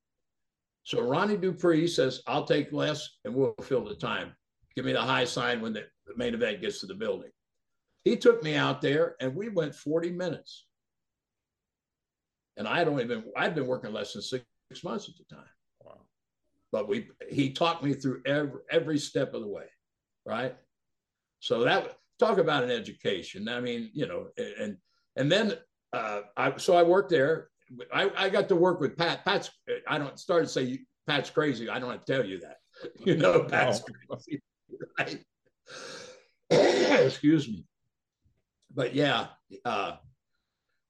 So 0.81 0.99
Ronnie 1.01 1.37
Dupree 1.37 1.87
says, 1.87 2.23
I'll 2.25 2.45
take 2.45 2.73
less 2.73 3.07
and 3.23 3.35
we'll 3.35 3.53
fill 3.61 3.85
the 3.85 3.93
time. 3.93 4.33
Give 4.75 4.83
me 4.83 4.93
the 4.93 5.01
high 5.03 5.25
sign 5.25 5.61
when 5.61 5.73
the 5.73 5.83
the 6.07 6.17
main 6.17 6.33
event 6.33 6.59
gets 6.59 6.79
to 6.79 6.87
the 6.87 6.95
building. 6.95 7.29
He 8.03 8.17
took 8.17 8.41
me 8.41 8.55
out 8.55 8.81
there 8.81 9.15
and 9.19 9.35
we 9.35 9.49
went 9.49 9.75
40 9.75 10.09
minutes. 10.09 10.65
And 12.57 12.67
I 12.67 12.79
had 12.79 12.87
only 12.87 13.05
been, 13.05 13.25
I'd 13.37 13.53
been 13.53 13.67
working 13.67 13.93
less 13.93 14.13
than 14.13 14.23
six, 14.23 14.43
six 14.71 14.83
months 14.83 15.07
at 15.07 15.13
the 15.19 15.35
time. 15.35 15.45
Wow. 15.85 16.01
But 16.71 16.87
we, 16.89 17.09
he 17.29 17.51
talked 17.51 17.83
me 17.83 17.93
through 17.93 18.23
every, 18.25 18.59
every 18.71 18.97
step 18.97 19.35
of 19.35 19.41
the 19.41 19.47
way. 19.47 19.65
Right. 20.25 20.55
So 21.43 21.65
that, 21.65 21.97
talk 22.19 22.37
about 22.37 22.63
an 22.63 22.71
education. 22.71 23.49
I 23.49 23.59
mean, 23.59 23.89
you 23.93 24.07
know, 24.07 24.27
and, 24.37 24.77
and 25.17 25.29
then 25.29 25.57
uh, 25.91 26.21
I, 26.37 26.55
so 26.55 26.73
I 26.73 26.83
worked 26.83 27.09
there. 27.09 27.49
I, 27.93 28.09
I 28.15 28.29
got 28.29 28.47
to 28.47 28.55
work 28.55 28.79
with 28.79 28.95
Pat. 28.95 29.25
Pat's, 29.25 29.51
I 29.85 29.97
don't 29.97 30.17
start 30.17 30.45
to 30.45 30.49
say 30.49 30.79
Pat's 31.05 31.29
crazy. 31.29 31.69
I 31.69 31.79
don't 31.79 31.91
have 31.91 32.05
to 32.05 32.13
tell 32.13 32.25
you 32.25 32.39
that. 32.39 32.57
You 33.05 33.17
know, 33.17 33.43
Pat's 33.43 33.81
no. 33.81 34.15
crazy. 34.15 34.41
Right. 34.97 35.19
Excuse 36.49 37.49
me. 37.49 37.65
But 38.73 38.95
yeah, 38.95 39.27
uh, 39.65 39.97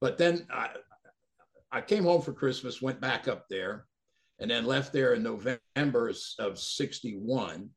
but 0.00 0.18
then 0.18 0.46
I, 0.50 0.70
I 1.72 1.80
came 1.80 2.04
home 2.04 2.22
for 2.22 2.32
Christmas, 2.32 2.80
went 2.80 3.00
back 3.00 3.26
up 3.26 3.46
there, 3.50 3.86
and 4.38 4.50
then 4.50 4.66
left 4.66 4.92
there 4.92 5.14
in 5.14 5.24
November 5.24 6.12
of 6.38 6.58
61 6.58 7.70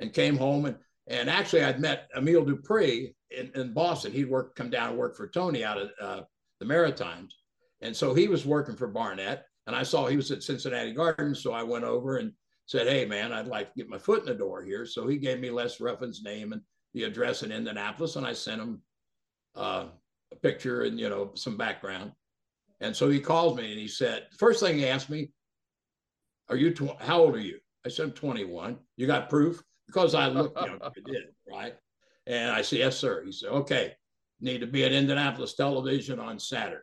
and 0.00 0.12
came 0.12 0.36
home 0.36 0.64
and 0.64 0.76
and 1.10 1.28
actually 1.28 1.62
I'd 1.62 1.80
met 1.80 2.08
Emile 2.16 2.44
Dupree 2.44 3.14
in, 3.30 3.50
in 3.54 3.74
Boston. 3.74 4.12
He'd 4.12 4.30
work 4.30 4.54
come 4.54 4.70
down 4.70 4.90
and 4.90 4.98
work 4.98 5.16
for 5.16 5.28
Tony 5.28 5.64
out 5.64 5.76
of 5.76 5.90
uh, 6.00 6.22
the 6.60 6.66
Maritimes. 6.66 7.36
And 7.82 7.94
so 7.94 8.14
he 8.14 8.28
was 8.28 8.46
working 8.46 8.76
for 8.76 8.86
Barnett 8.86 9.44
and 9.66 9.76
I 9.76 9.82
saw 9.82 10.06
he 10.06 10.16
was 10.16 10.30
at 10.30 10.42
Cincinnati 10.42 10.92
Gardens. 10.92 11.42
So 11.42 11.52
I 11.52 11.62
went 11.62 11.84
over 11.84 12.16
and 12.16 12.32
said, 12.66 12.86
Hey, 12.86 13.04
man, 13.04 13.32
I'd 13.32 13.46
like 13.46 13.72
to 13.72 13.76
get 13.76 13.88
my 13.88 13.98
foot 13.98 14.20
in 14.20 14.26
the 14.26 14.34
door 14.34 14.62
here. 14.62 14.86
So 14.86 15.06
he 15.06 15.16
gave 15.16 15.40
me 15.40 15.50
Les 15.50 15.80
Ruffin's 15.80 16.22
name 16.22 16.52
and 16.52 16.62
the 16.94 17.04
address 17.04 17.42
in 17.42 17.52
Indianapolis, 17.52 18.16
and 18.16 18.26
I 18.26 18.32
sent 18.32 18.60
him 18.60 18.82
uh, 19.54 19.86
a 20.32 20.36
picture 20.36 20.82
and, 20.82 20.98
you 20.98 21.08
know, 21.08 21.30
some 21.34 21.56
background. 21.56 22.10
And 22.80 22.96
so 22.96 23.08
he 23.08 23.20
calls 23.20 23.56
me 23.56 23.70
and 23.70 23.78
he 23.78 23.86
said, 23.86 24.26
First 24.38 24.60
thing 24.60 24.78
he 24.78 24.88
asked 24.88 25.10
me, 25.10 25.30
Are 26.48 26.56
you, 26.56 26.74
tw- 26.74 27.00
how 27.00 27.20
old 27.20 27.36
are 27.36 27.40
you? 27.40 27.58
I 27.86 27.90
said, 27.90 28.06
I'm 28.06 28.12
21. 28.12 28.76
You 28.96 29.06
got 29.06 29.30
proof? 29.30 29.62
Because 29.90 30.14
I 30.14 30.28
looked 30.28 30.60
younger, 30.66 30.84
I 30.84 30.90
did, 31.04 31.24
right? 31.50 31.74
And 32.26 32.50
I 32.50 32.62
said, 32.62 32.78
Yes, 32.78 32.96
sir. 32.96 33.24
He 33.24 33.32
said, 33.32 33.50
Okay, 33.50 33.94
need 34.40 34.60
to 34.60 34.66
be 34.66 34.84
at 34.84 34.92
Indianapolis 34.92 35.54
television 35.54 36.20
on 36.20 36.38
Saturday. 36.38 36.82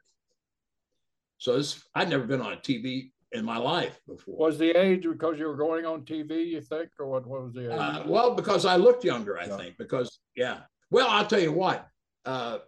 So 1.38 1.58
this, 1.58 1.84
I'd 1.96 2.10
never 2.10 2.26
been 2.26 2.42
on 2.42 2.54
a 2.54 2.58
TV 2.58 3.12
in 3.32 3.46
my 3.46 3.58
life 3.58 4.00
before. 4.08 4.38
Was 4.38 4.58
the 4.58 4.72
age 4.72 5.04
because 5.04 5.40
you 5.40 5.48
were 5.48 5.56
going 5.56 5.86
on 5.86 6.02
TV, 6.02 6.48
you 6.48 6.62
think, 6.62 6.90
or 7.00 7.08
what, 7.08 7.26
what 7.26 7.44
was 7.44 7.54
the 7.54 7.72
age? 7.72 7.80
Uh, 7.80 8.04
well, 8.08 8.36
because 8.36 8.66
I 8.66 8.76
looked 8.76 9.04
younger, 9.04 9.38
I 9.40 9.46
yeah. 9.46 9.58
think. 9.58 9.78
Because 9.78 10.20
yeah. 10.36 10.60
Well, 10.90 11.08
I'll 11.10 11.28
tell 11.28 11.40
you 11.40 11.52
what. 11.52 11.88
Uh, 12.26 12.60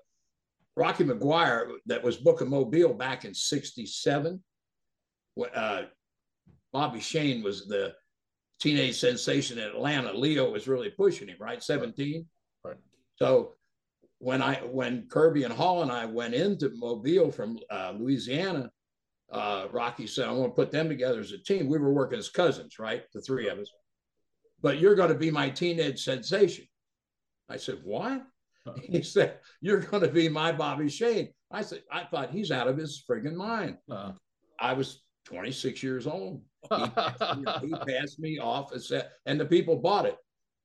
Rocky 0.75 1.04
McGuire, 1.04 1.71
that 1.88 2.02
was 2.02 2.15
Book 2.15 2.39
of 2.39 2.47
Mobile 2.47 2.93
back 2.93 3.25
in 3.25 3.34
'67. 3.34 4.41
Uh, 5.54 5.82
Bobby 6.71 6.99
Shane 6.99 7.43
was 7.43 7.67
the 7.67 7.95
teenage 8.60 9.00
sensation 9.00 9.58
in 9.58 9.67
Atlanta. 9.67 10.13
Leo 10.13 10.52
was 10.52 10.67
really 10.67 10.89
pushing 10.89 11.28
him, 11.28 11.38
right? 11.39 11.63
17. 11.63 12.26
Right. 12.63 12.76
So 13.15 13.56
when 14.19 14.41
I 14.41 14.56
when 14.56 15.08
Kirby 15.10 15.43
and 15.43 15.54
Hall 15.54 15.82
and 15.82 15.91
I 15.91 16.06
went 16.06 16.34
into 16.34 16.72
Mobile 16.76 17.32
from 17.32 17.58
uh, 17.72 17.93
Louisiana, 17.98 18.69
uh, 19.32 19.67
Rocky 19.72 20.08
said, 20.08 20.28
I 20.28 20.32
want 20.32 20.52
to 20.52 20.56
put 20.56 20.72
them 20.72 20.89
together 20.89 21.19
as 21.19 21.32
a 21.32 21.38
team. 21.38 21.67
We 21.67 21.78
were 21.78 21.93
working 21.93 22.19
as 22.19 22.30
cousins, 22.30 22.80
right? 22.80 23.04
The 23.13 23.22
three 23.22 23.48
of 23.48 23.60
us. 23.60 23.72
But 24.62 24.80
you're 24.80 24.95
going 24.95 25.10
to 25.10 25.15
be 25.15 25.32
my 25.32 25.50
teenage 25.50 26.04
sensation. 26.04 26.65
I 27.50 27.58
said, 27.58 27.80
What? 27.84 28.24
He 28.84 29.02
said, 29.02 29.39
You're 29.62 29.80
going 29.80 30.04
to 30.04 30.12
be 30.12 30.30
my 30.30 30.52
Bobby 30.52 30.89
Shane. 30.89 31.30
I 31.52 31.62
said, 31.62 31.84
I 31.91 32.04
thought 32.04 32.32
he's 32.32 32.52
out 32.52 32.67
of 32.67 32.78
his 32.78 33.04
friggin' 33.10 33.34
mind. 33.34 33.78
Uh-huh. 33.89 34.12
I 34.60 34.74
was 34.74 35.02
26 35.26 35.82
years 35.82 36.06
old. 36.06 36.41
He 36.63 36.67
passed, 36.89 37.38
me, 37.38 37.45
he 37.62 37.91
passed 37.91 38.19
me 38.19 38.39
off 38.39 38.72
and 38.72 38.82
said, 38.82 39.10
and 39.26 39.39
the 39.39 39.45
people 39.45 39.76
bought 39.78 40.06
it. 40.06 40.17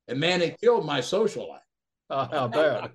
And 0.09 0.21
man, 0.21 0.43
it 0.43 0.61
killed 0.61 0.85
my 0.85 1.01
social 1.01 1.49
life. 1.49 1.61
Uh, 2.11 2.29
how 2.31 2.49
bad? 2.49 2.91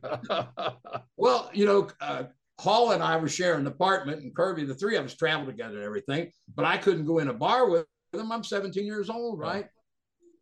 well, 1.17 1.49
you 1.53 1.65
know, 1.65 1.89
uh, 2.01 2.23
Hall 2.59 2.91
and 2.91 3.01
I 3.01 3.15
were 3.15 3.29
sharing 3.29 3.61
an 3.61 3.67
apartment, 3.67 4.21
and 4.21 4.35
Kirby, 4.35 4.65
the 4.65 4.75
three 4.75 4.97
of 4.97 5.05
us 5.05 5.15
traveled 5.15 5.47
together 5.47 5.77
and 5.77 5.85
everything, 5.85 6.29
but 6.55 6.65
I 6.65 6.77
couldn't 6.77 7.05
go 7.05 7.19
in 7.19 7.29
a 7.29 7.33
bar 7.33 7.69
with 7.69 7.85
them. 8.11 8.33
I'm 8.33 8.43
17 8.43 8.85
years 8.85 9.09
old, 9.09 9.39
right? 9.39 9.65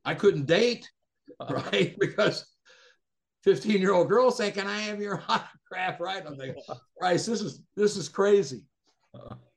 I 0.03 0.15
couldn't 0.15 0.47
date, 0.47 0.89
right? 1.49 1.95
Because 1.99 2.45
15 3.43 3.79
year 3.79 3.93
old 3.93 4.09
girls 4.09 4.35
saying, 4.35 4.53
Can 4.53 4.67
I 4.67 4.79
have 4.79 4.99
your 4.99 5.21
autograph? 5.29 5.99
Right? 5.99 6.23
I'm 6.25 6.35
thinking, 6.37 6.61
Bryce, 6.99 7.25
this 7.25 7.41
is 7.41 7.61
this 7.75 7.95
is 7.95 8.09
crazy. 8.09 8.63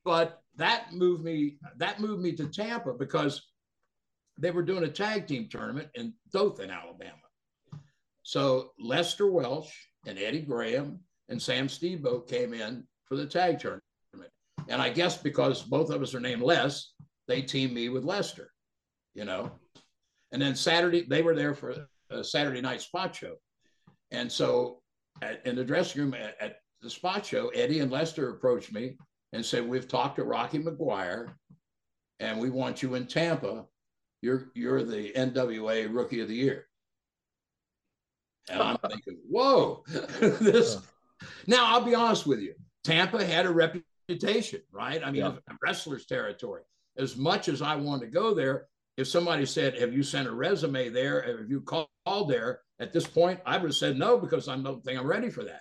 But 0.05 0.41
that 0.57 0.93
moved 0.93 1.25
me, 1.25 1.59
that 1.77 2.01
moved 2.01 2.23
me 2.23 2.33
to 2.33 2.47
Tampa 2.47 2.93
because 2.93 3.43
they 4.39 4.51
were 4.51 4.63
doing 4.63 4.85
a 4.85 4.89
tag 4.89 5.27
team 5.27 5.49
tournament 5.51 5.89
in 5.95 6.15
Dothan, 6.33 6.71
Alabama. 6.71 7.13
So 8.23 8.71
Lester 8.79 9.31
Welch 9.31 9.73
and 10.07 10.19
Eddie 10.19 10.43
Graham 10.43 11.01
and 11.29 11.41
Sam 11.41 11.69
Steamboat 11.69 12.29
came 12.29 12.55
in 12.55 12.85
for 13.05 13.17
the 13.17 13.27
tag 13.27 13.59
tournament. 13.59 13.83
And 14.69 14.81
I 14.81 14.91
guess 14.91 15.17
because 15.17 15.63
both 15.63 15.91
of 15.91 16.03
us 16.03 16.15
are 16.15 16.21
named 16.21 16.43
Les, 16.43 16.93
they 17.27 17.43
teamed 17.43 17.73
me 17.73 17.89
with 17.89 18.05
Lester, 18.05 18.51
you 19.15 19.25
know. 19.25 19.53
And 20.33 20.41
then 20.41 20.55
Saturday, 20.55 21.07
they 21.09 21.23
were 21.23 21.35
there 21.35 21.55
for 21.55 21.87
a 22.11 22.23
Saturday 22.23 22.61
night 22.61 22.81
spot 22.81 23.15
show. 23.15 23.35
And 24.11 24.31
so 24.31 24.81
at, 25.23 25.45
in 25.47 25.57
the 25.57 25.65
dressing 25.65 26.03
room 26.03 26.15
at, 26.15 26.37
at 26.41 26.57
the 26.83 26.91
spot 26.91 27.27
show, 27.27 27.49
Eddie 27.49 27.81
and 27.81 27.91
Lester 27.91 28.31
approached 28.31 28.73
me 28.73 28.97
and 29.33 29.45
said, 29.45 29.69
We've 29.69 29.89
talked 29.89 30.17
to 30.17 30.25
Rocky 30.25 30.59
McGuire 30.59 31.33
and 32.21 32.39
we 32.39 32.51
want 32.51 32.83
you 32.83 32.95
in 32.95 33.07
Tampa. 33.07 33.65
You're 34.23 34.51
you're 34.55 34.83
the 34.83 35.13
NWA 35.13 35.93
rookie 35.93 36.21
of 36.21 36.29
the 36.29 36.35
year. 36.35 36.67
And 38.49 38.63
I'm 38.63 38.77
thinking, 38.89 39.19
whoa, 39.29 39.83
this 39.89 40.79
now, 41.47 41.67
I'll 41.67 41.85
be 41.85 41.95
honest 41.95 42.27
with 42.27 42.41
you. 42.41 42.55
Tampa 42.85 43.25
had 43.25 43.47
a 43.47 43.51
reputation, 43.51 44.63
right? 44.73 45.03
I 45.05 45.11
mean, 45.11 45.23
yeah. 45.23 45.33
wrestler's 45.63 46.07
territory. 46.07 46.63
As 46.97 47.17
much 47.17 47.49
as 47.49 47.63
I 47.63 47.77
wanted 47.77 48.07
to 48.07 48.11
go 48.11 48.35
there, 48.35 48.67
if 48.97 49.09
somebody 49.09 49.47
said, 49.47 49.79
Have 49.79 49.93
you 49.93 50.03
sent 50.03 50.29
a 50.29 50.33
resume 50.33 50.89
there? 50.89 51.23
Have 51.23 51.51
you 51.51 51.61
called 51.63 52.29
there? 52.29 52.61
At 52.79 52.93
this 52.93 53.07
point, 53.07 53.41
I 53.45 53.59
would 53.59 53.71
have 53.71 53.77
said 53.77 53.99
no 53.99 54.19
because 54.19 54.49
I 54.49 54.57
don't 54.57 54.83
think 54.83 54.99
I'm 54.99 55.07
ready 55.07 55.31
for 55.31 55.45
that. 55.45 55.61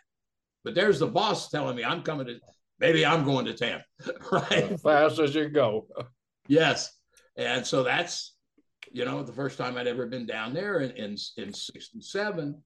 But 0.64 0.76
there's 0.76 1.00
the 1.00 1.08
boss 1.08 1.50
telling 1.50 1.76
me 1.76 1.84
I'm 1.84 2.02
coming 2.02 2.28
to, 2.28 2.40
maybe 2.80 3.06
I'm 3.06 3.24
going 3.24 3.46
to 3.46 3.54
Tampa, 3.54 3.86
right? 4.32 4.72
As 4.72 4.82
fast 4.82 5.20
as 5.20 5.36
you 5.36 5.50
go. 5.50 5.88
yes. 6.48 6.92
And 7.38 7.66
so 7.66 7.84
that's, 7.84 8.36
you 8.92 9.06
know, 9.06 9.24
the 9.24 9.34
first 9.34 9.58
time 9.58 9.78
I'd 9.78 9.88
ever 9.88 10.06
been 10.06 10.26
down 10.26 10.54
there 10.54 10.80
in, 10.80 10.92
in, 10.92 11.16
in 11.38 11.54
67. 11.54 12.62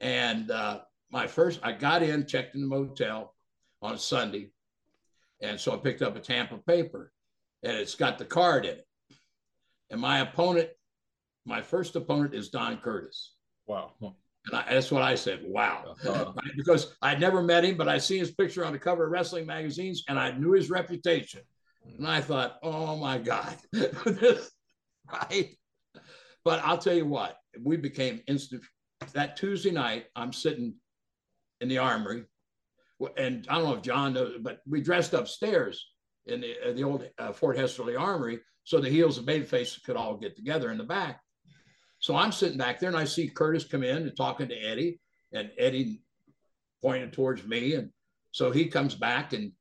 And 0.00 0.50
uh, 0.50 0.80
my 1.10 1.26
first, 1.26 1.60
I 1.62 1.72
got 1.72 2.02
in, 2.02 2.26
checked 2.26 2.54
in 2.54 2.62
the 2.62 2.66
motel 2.66 3.34
on 3.82 3.98
Sunday. 3.98 4.50
And 5.42 5.58
so 5.58 5.72
I 5.72 5.76
picked 5.76 6.02
up 6.02 6.16
a 6.16 6.20
Tampa 6.20 6.58
paper 6.58 7.12
and 7.62 7.76
it's 7.76 7.94
got 7.94 8.18
the 8.18 8.24
card 8.24 8.64
in 8.64 8.72
it. 8.72 8.86
And 9.90 10.00
my 10.00 10.20
opponent, 10.20 10.68
my 11.44 11.62
first 11.62 11.96
opponent 11.96 12.34
is 12.34 12.50
Don 12.50 12.78
Curtis. 12.78 13.34
Wow. 13.66 13.92
I, 14.54 14.64
that's 14.74 14.90
what 14.90 15.02
I 15.02 15.14
said. 15.14 15.40
Wow. 15.44 15.96
Uh-huh. 16.06 16.32
because 16.56 16.94
I'd 17.02 17.20
never 17.20 17.42
met 17.42 17.64
him, 17.64 17.76
but 17.76 17.88
I 17.88 17.98
see 17.98 18.18
his 18.18 18.30
picture 18.30 18.64
on 18.64 18.72
the 18.72 18.78
cover 18.78 19.06
of 19.06 19.12
wrestling 19.12 19.46
magazines 19.46 20.04
and 20.08 20.18
I 20.18 20.32
knew 20.32 20.52
his 20.52 20.70
reputation. 20.70 21.40
And 21.98 22.06
I 22.06 22.20
thought, 22.20 22.58
oh 22.62 22.96
my 22.96 23.18
God, 23.18 23.56
right? 25.12 25.56
But 26.44 26.60
I'll 26.64 26.78
tell 26.78 26.94
you 26.94 27.06
what, 27.06 27.36
we 27.62 27.76
became 27.76 28.22
instant. 28.26 28.62
That 29.12 29.36
Tuesday 29.36 29.70
night, 29.70 30.06
I'm 30.14 30.32
sitting 30.32 30.74
in 31.60 31.68
the 31.68 31.78
armory. 31.78 32.24
And 33.16 33.46
I 33.48 33.54
don't 33.54 33.64
know 33.64 33.74
if 33.74 33.82
John 33.82 34.12
knows, 34.12 34.36
but 34.40 34.60
we 34.68 34.82
dressed 34.82 35.14
upstairs 35.14 35.86
in 36.26 36.42
the, 36.42 36.54
uh, 36.66 36.72
the 36.72 36.84
old 36.84 37.08
uh, 37.18 37.32
Fort 37.32 37.56
Hesterly 37.56 37.96
Armory 37.96 38.40
so 38.64 38.78
the 38.78 38.88
heels 38.88 39.18
and 39.18 39.26
babyface 39.26 39.82
could 39.82 39.96
all 39.96 40.16
get 40.16 40.36
together 40.36 40.70
in 40.70 40.78
the 40.78 40.84
back. 40.84 41.20
So 42.00 42.16
I'm 42.16 42.32
sitting 42.32 42.58
back 42.58 42.80
there 42.80 42.88
and 42.88 42.98
I 42.98 43.04
see 43.04 43.28
Curtis 43.28 43.64
come 43.64 43.82
in 43.82 43.98
and 43.98 44.16
talking 44.16 44.48
to 44.48 44.56
Eddie, 44.56 44.98
and 45.32 45.50
Eddie 45.58 46.00
pointed 46.82 47.12
towards 47.12 47.46
me. 47.46 47.74
And 47.74 47.90
so 48.32 48.50
he 48.50 48.66
comes 48.66 48.94
back 48.94 49.32
and 49.32 49.52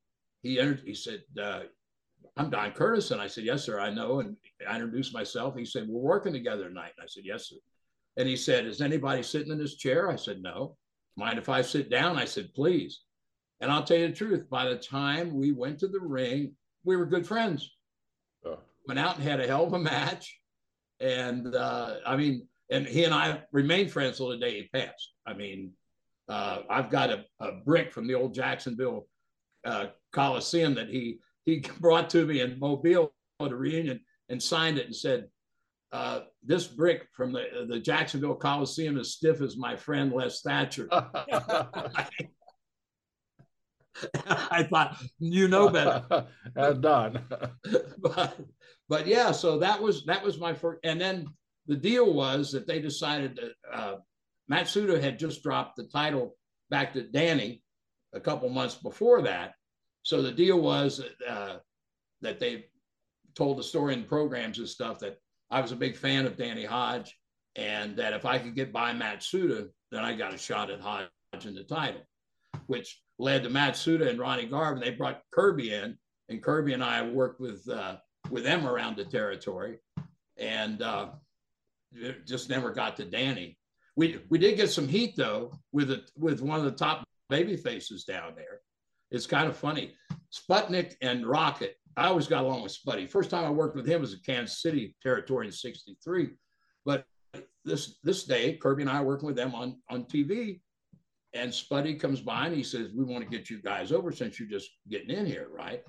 he 0.41 0.59
entered, 0.59 0.81
he 0.85 0.95
said, 0.95 1.21
uh, 1.41 1.61
I'm 2.37 2.49
Don 2.49 2.71
Curtis. 2.71 3.11
And 3.11 3.19
I 3.19 3.27
said, 3.27 3.43
Yes, 3.43 3.65
sir, 3.65 3.79
I 3.79 3.93
know. 3.93 4.21
And 4.21 4.37
I 4.67 4.75
introduced 4.75 5.13
myself. 5.13 5.55
He 5.55 5.65
said, 5.65 5.87
We're 5.87 5.99
working 5.99 6.31
together 6.31 6.69
tonight. 6.69 6.93
And 6.97 7.03
I 7.03 7.07
said, 7.07 7.23
Yes, 7.25 7.49
sir. 7.49 7.57
And 8.15 8.27
he 8.27 8.37
said, 8.37 8.65
Is 8.65 8.81
anybody 8.81 9.21
sitting 9.21 9.51
in 9.51 9.57
this 9.57 9.75
chair? 9.75 10.09
I 10.09 10.15
said, 10.15 10.41
No. 10.41 10.77
Mind 11.17 11.37
if 11.37 11.49
I 11.49 11.61
sit 11.61 11.89
down? 11.89 12.17
I 12.17 12.23
said, 12.25 12.53
Please. 12.53 13.01
And 13.59 13.69
I'll 13.69 13.83
tell 13.83 13.97
you 13.97 14.07
the 14.07 14.13
truth, 14.13 14.49
by 14.49 14.69
the 14.69 14.77
time 14.77 15.33
we 15.33 15.51
went 15.51 15.79
to 15.79 15.89
the 15.89 15.99
ring, 15.99 16.53
we 16.85 16.95
were 16.95 17.05
good 17.05 17.27
friends. 17.27 17.69
Went 18.87 18.99
out 18.99 19.15
and 19.17 19.23
had 19.25 19.41
a 19.41 19.47
hell 19.47 19.65
of 19.65 19.73
a 19.73 19.79
match. 19.79 20.38
And 20.99 21.55
uh, 21.55 21.95
I 22.05 22.15
mean, 22.15 22.47
and 22.69 22.85
he 22.85 23.03
and 23.03 23.13
I 23.13 23.41
remained 23.51 23.91
friends 23.91 24.17
till 24.17 24.29
the 24.29 24.37
day 24.37 24.61
he 24.61 24.79
passed. 24.79 25.13
I 25.25 25.33
mean, 25.33 25.71
uh, 26.27 26.59
I've 26.69 26.89
got 26.89 27.09
a, 27.09 27.25
a, 27.39 27.53
brick 27.65 27.91
from 27.91 28.07
the 28.07 28.13
old 28.13 28.33
Jacksonville 28.33 29.07
uh, 29.65 29.87
Coliseum 30.11 30.75
that 30.75 30.89
he 30.89 31.19
he 31.45 31.63
brought 31.79 32.09
to 32.11 32.25
me 32.25 32.41
in 32.41 32.59
Mobile 32.59 33.13
at 33.41 33.51
a 33.51 33.55
reunion 33.55 34.01
and 34.29 34.41
signed 34.41 34.77
it 34.77 34.85
and 34.85 34.95
said, 34.95 35.27
uh, 35.91 36.21
this 36.43 36.67
brick 36.67 37.07
from 37.13 37.33
the, 37.33 37.65
the 37.67 37.79
Jacksonville 37.79 38.35
Coliseum 38.35 38.97
is 38.97 39.13
stiff 39.13 39.41
as 39.41 39.57
my 39.57 39.75
friend 39.75 40.11
Les 40.13 40.41
Thatcher. 40.41 40.87
I 44.25 44.63
thought 44.63 44.97
you 45.19 45.47
know 45.47 45.69
better. 45.69 46.27
done. 46.79 47.21
but, 47.99 48.39
but 48.87 49.07
yeah, 49.07 49.31
so 49.31 49.59
that 49.59 49.81
was 49.81 50.05
that 50.05 50.23
was 50.23 50.39
my 50.39 50.53
first. 50.53 50.79
And 50.83 50.99
then 50.99 51.27
the 51.67 51.75
deal 51.75 52.13
was 52.13 52.51
that 52.51 52.67
they 52.67 52.79
decided 52.79 53.37
that 53.37 53.77
uh, 53.77 53.95
Matsuda 54.51 55.01
had 55.01 55.19
just 55.19 55.43
dropped 55.43 55.75
the 55.75 55.83
title 55.83 56.35
back 56.69 56.93
to 56.93 57.03
Danny 57.03 57.61
a 58.13 58.19
couple 58.19 58.49
months 58.49 58.75
before 58.75 59.21
that. 59.23 59.53
So 60.03 60.21
the 60.21 60.31
deal 60.31 60.59
was 60.59 61.01
uh, 61.27 61.57
that 62.21 62.39
they 62.39 62.65
told 63.35 63.57
the 63.57 63.63
story 63.63 63.93
in 63.93 64.03
programs 64.03 64.59
and 64.59 64.67
stuff 64.67 64.99
that 64.99 65.19
I 65.51 65.61
was 65.61 65.71
a 65.71 65.75
big 65.77 65.95
fan 65.95 66.25
of 66.25 66.37
Danny 66.37 66.65
Hodge, 66.65 67.17
and 67.55 67.97
that 67.97 68.13
if 68.13 68.25
I 68.25 68.39
could 68.39 68.55
get 68.55 68.71
by 68.71 68.93
Matsuda, 68.93 69.69
then 69.91 70.03
I 70.03 70.15
got 70.15 70.33
a 70.33 70.37
shot 70.37 70.69
at 70.69 70.79
Hodge 70.79 71.09
in 71.45 71.55
the 71.55 71.63
title, 71.63 72.01
which 72.67 73.01
led 73.19 73.43
to 73.43 73.49
Matsuda 73.49 74.09
and 74.09 74.17
Ronnie 74.17 74.47
Garvin. 74.47 74.81
They 74.81 74.91
brought 74.91 75.21
Kirby 75.31 75.73
in, 75.73 75.97
and 76.29 76.41
Kirby 76.41 76.73
and 76.73 76.83
I 76.83 77.07
worked 77.07 77.39
with 77.39 77.67
uh, 77.69 77.97
with 78.31 78.43
them 78.43 78.65
around 78.65 78.95
the 78.95 79.05
territory, 79.05 79.77
and 80.37 80.81
uh, 80.81 81.09
just 82.25 82.49
never 82.49 82.71
got 82.71 82.97
to 82.97 83.05
Danny. 83.05 83.57
We 83.95 84.21
we 84.29 84.39
did 84.39 84.55
get 84.57 84.71
some 84.71 84.87
heat 84.87 85.15
though 85.15 85.53
with 85.71 85.91
it 85.91 86.09
with 86.17 86.41
one 86.41 86.59
of 86.59 86.65
the 86.65 86.71
top 86.71 87.03
baby 87.29 87.57
faces 87.57 88.05
down 88.05 88.33
there. 88.35 88.61
It's 89.11 89.27
kind 89.27 89.47
of 89.47 89.57
funny. 89.57 89.93
Sputnik 90.33 90.95
and 91.01 91.25
Rocket. 91.25 91.75
I 91.97 92.07
always 92.07 92.27
got 92.27 92.45
along 92.45 92.63
with 92.63 92.77
Spuddy. 92.77 93.09
First 93.09 93.29
time 93.29 93.43
I 93.43 93.49
worked 93.49 93.75
with 93.75 93.85
him 93.85 94.01
was 94.01 94.13
in 94.13 94.19
Kansas 94.25 94.61
City 94.61 94.95
territory 95.03 95.47
in 95.47 95.51
'63. 95.51 96.29
But 96.85 97.03
this 97.65 97.97
this 98.03 98.23
day, 98.23 98.55
Kirby 98.55 98.83
and 98.83 98.89
I 98.89 98.99
are 98.99 99.03
working 99.05 99.27
with 99.27 99.35
them 99.35 99.53
on 99.53 99.81
on 99.89 100.05
TV, 100.05 100.61
and 101.33 101.51
Spuddy 101.51 101.99
comes 101.99 102.21
by 102.21 102.47
and 102.47 102.55
he 102.55 102.63
says, 102.63 102.91
"We 102.93 103.03
want 103.03 103.23
to 103.23 103.29
get 103.29 103.49
you 103.49 103.61
guys 103.61 103.91
over 103.91 104.11
since 104.11 104.39
you're 104.39 104.49
just 104.49 104.69
getting 104.89 105.11
in 105.11 105.25
here, 105.25 105.47
right?" 105.51 105.83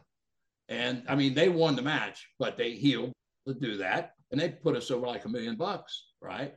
And 0.69 1.03
I 1.09 1.15
mean, 1.15 1.35
they 1.35 1.49
won 1.49 1.77
the 1.77 1.83
match, 1.83 2.29
but 2.39 2.57
they 2.57 2.73
healed 2.73 3.13
to 3.47 3.55
do 3.55 3.77
that, 3.79 4.15
and 4.31 4.41
they 4.41 4.51
put 4.51 4.77
us 4.77 4.91
over 4.91 5.07
like 5.07 5.25
a 5.25 5.29
million 5.29 5.57
bucks, 5.57 6.09
right? 6.21 6.55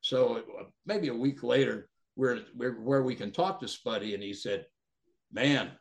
So 0.00 0.42
uh, 0.60 0.64
maybe 0.86 1.08
a 1.08 1.14
week 1.14 1.42
later, 1.42 1.90
we're, 2.16 2.40
we're 2.56 2.80
where 2.80 3.02
we 3.02 3.14
can 3.14 3.32
talk 3.32 3.60
to 3.60 3.66
Spuddy, 3.66 4.14
and 4.14 4.22
he 4.22 4.32
said, 4.32 4.66
"Man, 5.32 5.72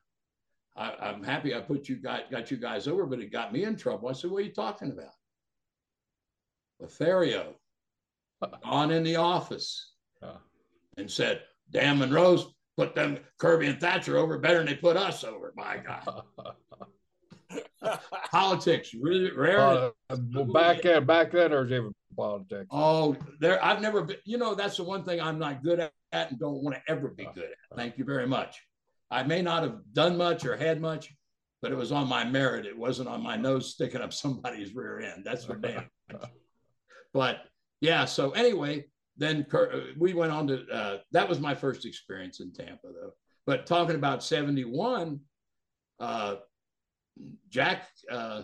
I, 0.76 1.10
am 1.10 1.24
happy 1.24 1.54
I 1.54 1.62
put 1.62 1.88
you 1.88 1.98
guys 1.98 2.24
got 2.32 2.50
you 2.50 2.58
guys 2.58 2.88
over, 2.88 3.06
but 3.06 3.20
it 3.20 3.32
got 3.32 3.54
me 3.54 3.64
in 3.64 3.76
trouble." 3.76 4.10
I 4.10 4.14
said, 4.14 4.32
"What 4.32 4.40
are 4.40 4.46
you 4.46 4.54
talking 4.54 4.92
about?" 4.92 5.14
Lothario 6.80 7.56
on 8.64 8.92
in 8.92 9.04
the 9.04 9.18
office 9.18 9.94
and 10.98 11.10
said, 11.10 11.42
"Dan 11.72 12.00
Monroe's 12.00 12.54
put 12.78 12.96
them 12.96 13.20
Kirby 13.40 13.68
and 13.68 13.80
Thatcher 13.80 14.18
over 14.18 14.38
better 14.38 14.58
than 14.58 14.68
they 14.68 14.76
put 14.76 14.98
us 14.98 15.24
over." 15.24 15.54
My 15.56 15.78
God. 15.78 16.24
politics 18.32 18.94
really 18.94 19.32
rare. 19.32 19.60
Uh, 20.10 20.18
back 20.54 20.82
then, 20.84 21.06
back 21.06 21.32
then, 21.32 21.52
there's 21.52 21.72
even 21.72 21.94
politics. 22.16 22.68
Oh, 22.72 23.16
there. 23.40 23.64
I've 23.64 23.82
never 23.82 24.04
been. 24.04 24.18
You 24.26 24.38
know, 24.38 24.56
that's 24.56 24.78
the 24.78 24.84
one 24.84 25.04
thing 25.04 25.20
I'm 25.20 25.40
not 25.40 25.64
good 25.64 25.80
at 25.80 25.92
and 26.12 26.40
don't 26.40 26.64
want 26.64 26.76
to 26.76 26.82
ever 26.92 27.10
be 27.10 27.28
good 27.36 27.46
at. 27.52 27.78
Thank 27.78 27.98
you 27.98 28.06
very 28.06 28.28
much. 28.28 28.62
I 29.12 29.24
may 29.24 29.42
not 29.42 29.64
have 29.64 29.78
done 29.94 30.18
much 30.18 30.46
or 30.46 30.56
had 30.56 30.82
much, 30.82 31.14
but 31.62 31.72
it 31.72 31.76
was 31.76 31.92
on 31.92 32.08
my 32.08 32.24
merit. 32.24 32.66
It 32.66 32.78
wasn't 32.78 33.10
on 33.10 33.24
my 33.24 33.36
nose 33.36 33.72
sticking 33.72 34.02
up 34.02 34.14
somebody's 34.14 34.76
rear 34.76 35.00
end. 35.00 35.24
That's 35.26 35.46
for 35.46 35.56
damn. 35.56 35.90
but 37.14 37.42
yeah. 37.82 38.06
So 38.06 38.32
anyway, 38.32 38.86
then 39.20 39.46
we 39.98 40.14
went 40.14 40.32
on 40.32 40.48
to. 40.48 40.66
Uh, 40.68 40.98
that 41.12 41.30
was 41.30 41.40
my 41.40 41.54
first 41.54 41.86
experience 41.86 42.40
in 42.40 42.52
Tampa, 42.52 42.88
though. 42.88 43.14
But 43.46 43.66
talking 43.66 43.96
about 43.96 44.24
'71. 44.24 45.20
Uh, 46.00 46.36
Jack, 47.50 47.88
uh, 48.10 48.44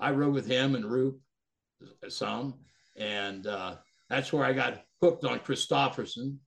I 0.00 0.10
rode 0.12 0.32
with 0.32 0.46
him 0.46 0.74
and 0.74 0.90
Roop 0.90 1.20
some, 2.08 2.54
and 2.96 3.46
uh, 3.46 3.76
that's 4.08 4.32
where 4.32 4.44
I 4.44 4.54
got 4.54 4.82
hooked 5.02 5.24
on 5.24 5.40
Kristofferson. 5.40 6.38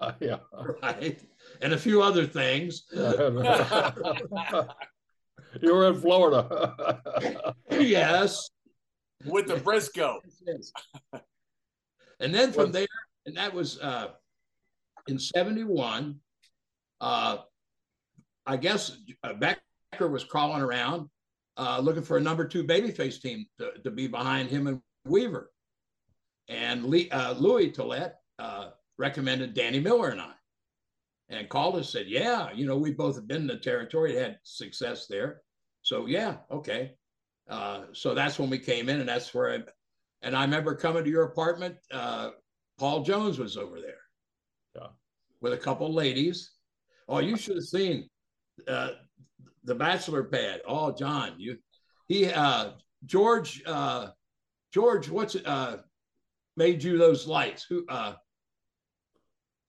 Uh, 0.00 0.12
yeah. 0.20 0.38
Right. 0.82 1.20
And 1.60 1.72
a 1.72 1.78
few 1.78 2.02
other 2.02 2.26
things. 2.26 2.84
you 2.92 3.02
were 5.62 5.88
in 5.88 6.00
Florida. 6.00 7.00
yes. 7.70 8.50
With 9.24 9.46
the 9.46 9.56
Briscoe. 9.56 10.20
And 12.20 12.34
then 12.34 12.52
from 12.52 12.72
there, 12.72 12.86
and 13.26 13.36
that 13.36 13.52
was 13.52 13.78
uh, 13.80 14.08
in 15.08 15.18
71, 15.18 16.18
uh, 17.00 17.38
I 18.46 18.56
guess 18.56 18.96
Becker 19.38 20.08
was 20.08 20.24
crawling 20.24 20.62
around 20.62 21.08
uh, 21.56 21.80
looking 21.82 22.02
for 22.02 22.16
a 22.16 22.20
number 22.20 22.46
two 22.46 22.64
babyface 22.64 23.20
team 23.20 23.46
to, 23.58 23.72
to, 23.82 23.90
be 23.90 24.06
behind 24.06 24.50
him 24.50 24.66
and 24.66 24.80
Weaver. 25.06 25.50
And 26.48 26.84
Lee, 26.84 27.10
uh, 27.10 27.34
Louis 27.34 27.70
Tillett 27.70 28.12
uh, 28.38 28.70
recommended 28.98 29.54
Danny 29.54 29.80
Miller 29.80 30.10
and 30.10 30.20
I. 30.20 30.32
And 31.28 31.48
called 31.48 31.76
us, 31.76 31.90
said, 31.90 32.06
Yeah, 32.06 32.52
you 32.52 32.66
know, 32.66 32.76
we 32.76 32.92
both 32.92 33.16
have 33.16 33.26
been 33.26 33.42
in 33.42 33.46
the 33.48 33.56
territory, 33.56 34.14
had 34.14 34.38
success 34.44 35.06
there. 35.08 35.40
So, 35.82 36.06
yeah, 36.06 36.36
okay. 36.50 36.92
Uh, 37.48 37.84
so 37.92 38.14
that's 38.14 38.38
when 38.38 38.50
we 38.50 38.58
came 38.58 38.88
in, 38.88 39.00
and 39.00 39.08
that's 39.08 39.34
where 39.34 39.52
I, 39.52 39.58
and 40.22 40.36
I 40.36 40.42
remember 40.42 40.74
coming 40.74 41.04
to 41.04 41.10
your 41.10 41.24
apartment. 41.24 41.76
Uh, 41.90 42.30
Paul 42.78 43.02
Jones 43.02 43.38
was 43.38 43.56
over 43.56 43.80
there 43.80 44.02
yeah. 44.74 44.88
with 45.40 45.52
a 45.52 45.58
couple 45.58 45.92
ladies. 45.92 46.52
Oh, 47.08 47.18
you 47.18 47.36
should 47.36 47.56
have 47.56 47.64
seen 47.64 48.08
uh, 48.68 48.90
the 49.64 49.74
bachelor 49.74 50.24
pad. 50.24 50.60
Oh, 50.66 50.92
John, 50.92 51.34
you 51.38 51.58
he 52.08 52.30
uh 52.30 52.70
George 53.04 53.62
uh 53.66 54.08
George, 54.72 55.08
what's 55.08 55.36
uh 55.36 55.78
made 56.56 56.82
you 56.82 56.98
those 56.98 57.26
lights? 57.26 57.66
Who 57.68 57.84
uh 57.88 58.14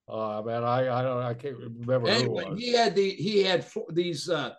Oh 0.08 0.42
man, 0.44 0.64
I 0.64 1.00
I 1.00 1.02
don't 1.02 1.22
I 1.22 1.34
can't 1.34 1.58
remember. 1.58 2.08
Anyway, 2.08 2.56
he 2.56 2.72
had 2.74 2.96
the 2.96 3.10
he 3.10 3.44
had 3.44 3.66
these 3.90 4.30
uh 4.30 4.54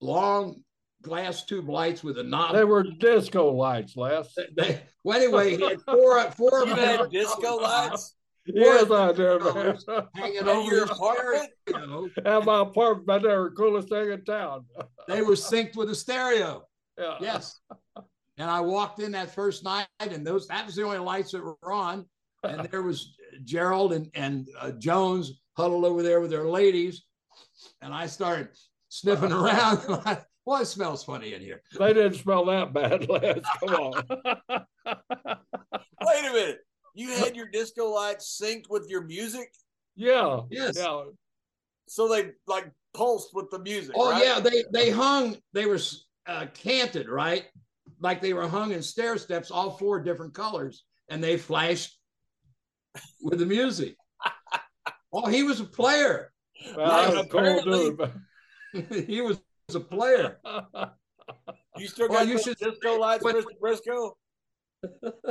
long 0.00 0.62
glass 1.02 1.44
tube 1.44 1.68
lights 1.68 2.02
with 2.02 2.18
a 2.18 2.22
knob. 2.22 2.54
They 2.54 2.64
were 2.64 2.82
disco 2.82 3.50
lights, 3.52 3.96
Les. 3.96 4.34
They, 4.56 4.80
well, 5.04 5.18
anyway, 5.20 5.56
he 5.56 5.62
had 5.62 5.80
four 5.82 6.30
four. 6.32 6.66
You 6.66 6.74
had 6.74 7.10
disco 7.10 7.56
lights. 7.62 8.14
Yes, 8.46 8.90
I 8.90 9.12
do, 9.12 9.38
man. 9.38 10.06
Hanging 10.14 10.48
over 10.48 10.74
your 10.74 10.84
apartment. 10.84 11.50
You 11.66 11.72
know. 11.74 12.08
At 12.24 12.44
my 12.44 12.60
apartment, 12.60 13.22
they 13.22 13.28
were 13.28 13.50
the 13.50 13.56
coolest 13.56 13.88
thing 13.88 14.10
in 14.10 14.24
town. 14.24 14.64
they 15.06 15.20
were 15.22 15.34
synced 15.34 15.76
with 15.76 15.90
a 15.90 15.94
stereo. 15.94 16.64
Yeah. 16.98 17.16
Yes. 17.20 17.60
And 18.38 18.50
I 18.50 18.60
walked 18.60 19.00
in 19.00 19.12
that 19.12 19.34
first 19.34 19.64
night, 19.64 19.86
and 20.00 20.26
those 20.26 20.46
that 20.48 20.64
was 20.66 20.76
the 20.76 20.84
only 20.84 20.98
lights 20.98 21.32
that 21.32 21.42
were 21.42 21.72
on. 21.72 22.06
And 22.44 22.68
there 22.70 22.82
was 22.82 23.14
Gerald 23.44 23.92
and 23.92 24.10
and 24.14 24.48
uh, 24.60 24.70
Jones 24.72 25.40
huddled 25.56 25.84
over 25.84 26.02
there 26.02 26.20
with 26.20 26.30
their 26.30 26.46
ladies, 26.46 27.02
and 27.82 27.92
I 27.92 28.06
started 28.06 28.48
sniffing 28.88 29.32
around. 29.32 29.80
well, 30.48 30.62
it 30.62 30.66
smells 30.66 31.04
funny 31.04 31.34
in 31.34 31.40
here. 31.40 31.62
They 31.78 31.92
didn't 31.92 32.14
smell 32.14 32.44
that 32.46 32.72
bad, 32.72 33.08
Les. 33.08 33.40
Come 33.60 33.74
on. 33.74 34.04
Wait 36.00 36.24
a 36.24 36.32
minute 36.32 36.58
you 36.98 37.10
had 37.10 37.36
your 37.36 37.46
disco 37.46 37.88
lights 37.90 38.40
synced 38.42 38.68
with 38.68 38.90
your 38.90 39.04
music. 39.04 39.52
Yeah. 39.94 40.40
Yes. 40.50 40.76
Yeah. 40.76 41.04
So 41.86 42.08
they 42.08 42.32
like 42.48 42.70
pulsed 42.92 43.30
with 43.34 43.50
the 43.50 43.60
music. 43.60 43.94
Oh 43.96 44.10
right? 44.10 44.24
yeah, 44.24 44.40
they 44.40 44.64
they 44.72 44.90
hung. 44.90 45.36
They 45.52 45.66
were 45.66 45.78
uh, 46.26 46.46
canted 46.54 47.08
right, 47.08 47.44
like 48.00 48.20
they 48.20 48.32
were 48.32 48.48
hung 48.48 48.72
in 48.72 48.82
stair 48.82 49.16
steps, 49.16 49.52
all 49.52 49.70
four 49.70 50.00
different 50.00 50.34
colors, 50.34 50.84
and 51.08 51.22
they 51.22 51.36
flashed 51.36 51.96
with 53.22 53.38
the 53.38 53.46
music. 53.46 53.94
oh, 55.12 55.28
he 55.28 55.44
was 55.44 55.60
a 55.60 55.64
player. 55.64 56.32
Well, 56.76 57.24
cool 57.26 57.62
dude. 57.62 59.06
he 59.06 59.20
was 59.20 59.38
a 59.74 59.80
player. 59.80 60.38
You 61.76 61.86
still 61.86 62.08
got 62.08 62.14
well, 62.14 62.26
you 62.26 62.38
should, 62.38 62.58
disco 62.58 62.98
lights, 62.98 63.24
Mr. 63.24 63.44
Briscoe? 63.60 64.16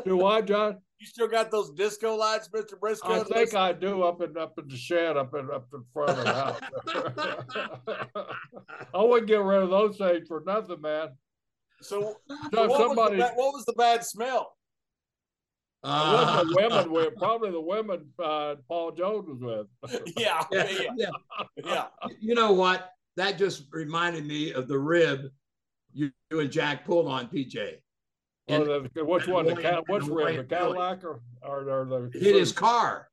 Do 0.05 0.17
what, 0.17 0.45
John? 0.45 0.77
You 0.99 1.05
still 1.05 1.27
got 1.27 1.51
those 1.51 1.71
disco 1.71 2.15
lights, 2.15 2.49
Mr. 2.49 2.79
Briscoe? 2.79 3.21
I 3.21 3.23
think 3.23 3.53
I 3.53 3.71
do 3.73 4.03
up 4.03 4.21
in 4.21 4.37
up 4.37 4.57
in 4.57 4.67
the 4.67 4.75
shed 4.75 5.15
up 5.15 5.33
in 5.35 5.49
up 5.51 5.67
in 5.73 5.83
front 5.93 6.09
of 6.11 6.23
the 6.23 6.33
house. 6.33 6.59
I 8.93 9.03
wouldn't 9.03 9.27
get 9.27 9.41
rid 9.41 9.61
of 9.61 9.69
those 9.69 9.97
things 9.97 10.27
for 10.27 10.41
nothing, 10.45 10.81
man. 10.81 11.09
So, 11.81 12.15
so 12.53 12.67
what, 12.67 12.79
somebody, 12.79 13.17
was 13.17 13.29
the, 13.29 13.35
what 13.35 13.53
was 13.53 13.65
the 13.65 13.73
bad 13.73 14.03
smell? 14.03 14.53
Uh, 15.83 16.43
the 16.43 16.55
women 16.55 16.91
with 16.91 17.15
probably 17.17 17.51
the 17.51 17.61
women 17.61 18.07
uh, 18.23 18.55
Paul 18.67 18.91
Jones 18.91 19.27
was 19.27 19.67
with. 19.83 20.01
yeah, 20.17 20.43
yeah, 20.51 20.67
yeah, 20.95 21.09
yeah. 21.63 21.85
You 22.19 22.33
know 22.33 22.53
what? 22.53 22.89
That 23.17 23.37
just 23.37 23.65
reminded 23.71 24.25
me 24.25 24.53
of 24.53 24.67
the 24.67 24.79
rib 24.79 25.29
you, 25.93 26.11
you 26.31 26.39
and 26.39 26.51
Jack 26.51 26.85
pulled 26.85 27.07
on 27.07 27.27
PJ. 27.27 27.77
Oh, 28.49 28.63
the, 28.63 29.03
which 29.03 29.27
one? 29.27 29.45
The? 29.45 29.83
Which 29.87 30.03
rim? 30.05 30.37
The 30.37 30.43
Cadillac 30.43 31.03
or, 31.03 31.19
or, 31.41 31.69
or 31.69 31.85
the? 31.85 32.17
Hit 32.17 32.35
his 32.35 32.53
car. 32.53 33.09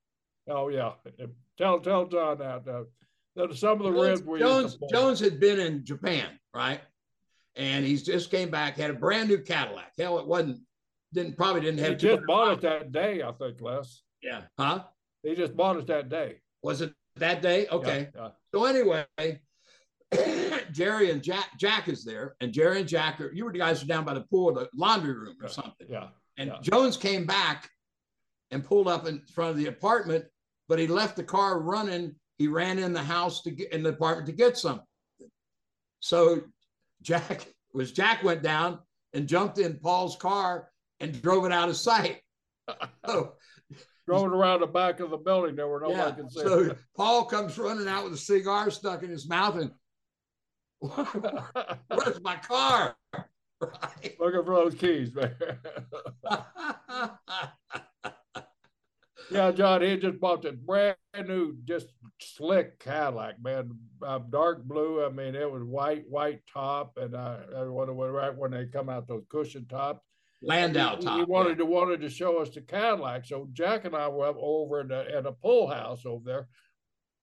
Oh 0.49 0.69
yeah. 0.69 0.93
Tell 1.59 1.81
tell 1.81 2.07
John 2.07 2.38
that. 2.38 2.69
Uh, 2.69 2.85
that 3.37 3.57
some 3.57 3.81
of 3.81 3.93
the 3.93 4.01
Jones, 4.01 4.23
we 4.23 4.38
Jones 4.38 4.79
Jones 4.90 5.19
had 5.19 5.40
been 5.40 5.59
in 5.59 5.85
Japan, 5.85 6.27
right? 6.55 6.81
And 7.57 7.85
he's 7.85 8.03
just 8.03 8.31
came 8.31 8.51
back, 8.51 8.77
had 8.77 8.90
a 8.90 8.95
brand 8.95 9.29
new 9.29 9.38
Cadillac. 9.38 9.93
Hell, 9.99 10.19
it 10.19 10.27
wasn't 10.27 10.61
didn't 11.12 11.37
probably 11.37 11.62
didn't 11.62 11.81
have. 11.81 11.90
He 11.90 11.97
just 11.97 12.27
bought 12.27 12.53
it 12.53 12.61
that 12.62 12.93
day, 12.93 13.23
I 13.23 13.33
think, 13.33 13.61
Les. 13.61 14.03
Yeah. 14.23 14.43
Huh? 14.59 14.85
He 15.23 15.35
just 15.35 15.57
bought 15.57 15.77
it 15.77 15.87
that 15.87 16.09
day. 16.09 16.37
Was 16.62 16.81
it 16.81 16.93
that 17.17 17.43
day? 17.43 17.67
Okay. 17.69 18.09
Yeah, 18.14 18.21
yeah. 18.23 18.29
So 18.53 18.64
anyway, 18.67 19.07
Jerry 20.72 21.11
and 21.11 21.22
Jack 21.22 21.57
Jack 21.59 21.88
is 21.88 22.05
there, 22.05 22.35
and 22.40 22.53
Jerry 22.53 22.81
and 22.81 22.88
Jack 22.88 23.20
are 23.20 23.33
you 23.33 23.44
were 23.44 23.53
the 23.53 23.59
guys 23.59 23.83
are 23.83 23.87
down 23.87 24.05
by 24.05 24.14
the 24.14 24.22
pool, 24.22 24.53
the 24.53 24.68
laundry 24.74 25.14
room 25.14 25.37
or 25.42 25.48
something. 25.48 25.87
Yeah. 25.88 26.09
And 26.37 26.50
yeah. 26.50 26.61
Jones 26.62 26.96
came 26.96 27.27
back 27.27 27.70
and 28.50 28.64
pulled 28.64 28.88
up 28.88 29.07
in 29.07 29.20
front 29.20 29.53
of 29.53 29.57
the 29.57 29.66
apartment, 29.66 30.24
but 30.68 30.79
he 30.79 30.87
left 30.87 31.16
the 31.16 31.22
car 31.22 31.61
running. 31.61 32.14
He 32.38 32.48
ran 32.48 32.79
in 32.79 32.92
the 32.92 33.03
house 33.03 33.42
to 33.42 33.53
get 33.53 33.72
in 33.72 33.83
the 33.83 33.90
apartment 33.90 34.27
to 34.27 34.33
get 34.33 34.59
something. 34.59 34.85
So 36.00 36.42
Jack 37.03 37.46
was 37.72 37.92
Jack 37.92 38.22
went 38.24 38.42
down 38.42 38.81
and 39.12 39.29
jumped 39.29 39.59
in 39.59 39.79
Paul's 39.79 40.16
car 40.16 40.68
and 41.00 41.20
drove 41.22 41.44
it 41.44 41.53
out 41.53 41.68
of 41.68 41.77
sight. 41.77 42.20
So, 43.07 43.35
Drove 44.07 44.24
it 44.24 44.37
around 44.37 44.61
the 44.61 44.66
back 44.66 45.00
of 45.00 45.11
the 45.11 45.16
building 45.16 45.57
there 45.57 45.68
where 45.68 45.81
nobody 45.81 45.98
yeah, 45.98 46.11
can 46.11 46.31
see. 46.31 46.40
It. 46.40 46.46
So 46.46 46.77
Paul 46.94 47.24
comes 47.24 47.59
running 47.59 47.88
out 47.88 48.05
with 48.05 48.12
a 48.12 48.18
cigar 48.18 48.70
stuck 48.70 49.03
in 49.03 49.11
his 49.11 49.29
mouth 49.29 49.57
and 49.57 49.70
where's 51.88 52.20
my 52.23 52.37
car? 52.37 52.97
Right. 53.61 54.16
Looking 54.18 54.44
for 54.44 54.55
those 54.55 54.75
keys, 54.75 55.14
man. 55.14 55.35
yeah, 59.31 59.53
John, 59.53 59.83
he 59.83 59.97
just 59.97 60.20
bought 60.20 60.42
this 60.42 60.57
brand 60.57 60.97
new, 61.27 61.57
just 61.64 61.88
slick 62.20 62.79
Cadillac, 62.79 63.42
man. 63.42 63.70
Uh, 64.03 64.18
dark 64.31 64.64
blue. 64.64 65.05
I 65.05 65.09
mean, 65.09 65.35
it 65.35 65.51
was 65.51 65.62
white, 65.62 66.05
white 66.09 66.40
top, 66.53 66.99
and 66.99 67.14
uh, 67.14 67.38
when, 67.66 67.88
right 67.88 68.37
when 68.37 68.51
they 68.51 68.66
come 68.66 68.88
out 68.88 69.09
those 69.09 69.25
cushion 69.29 69.66
tops. 69.66 70.05
Landau 70.42 70.97
he, 70.97 71.05
top. 71.05 71.18
He 71.18 71.25
wanted 71.25 71.51
yeah. 71.51 71.57
to 71.57 71.64
wanted 71.64 72.01
to 72.03 72.11
show 72.11 72.38
us 72.42 72.51
the 72.51 72.61
Cadillac. 72.61 73.25
So 73.25 73.49
Jack 73.53 73.87
and 73.87 73.97
I 73.97 74.09
were 74.09 74.27
up 74.27 74.37
over 74.38 74.81
in 74.81 74.88
the, 74.88 75.11
at 75.16 75.27
a 75.27 75.33
pool 75.33 75.68
house 75.68 76.05
over 76.05 76.25
there. 76.25 76.49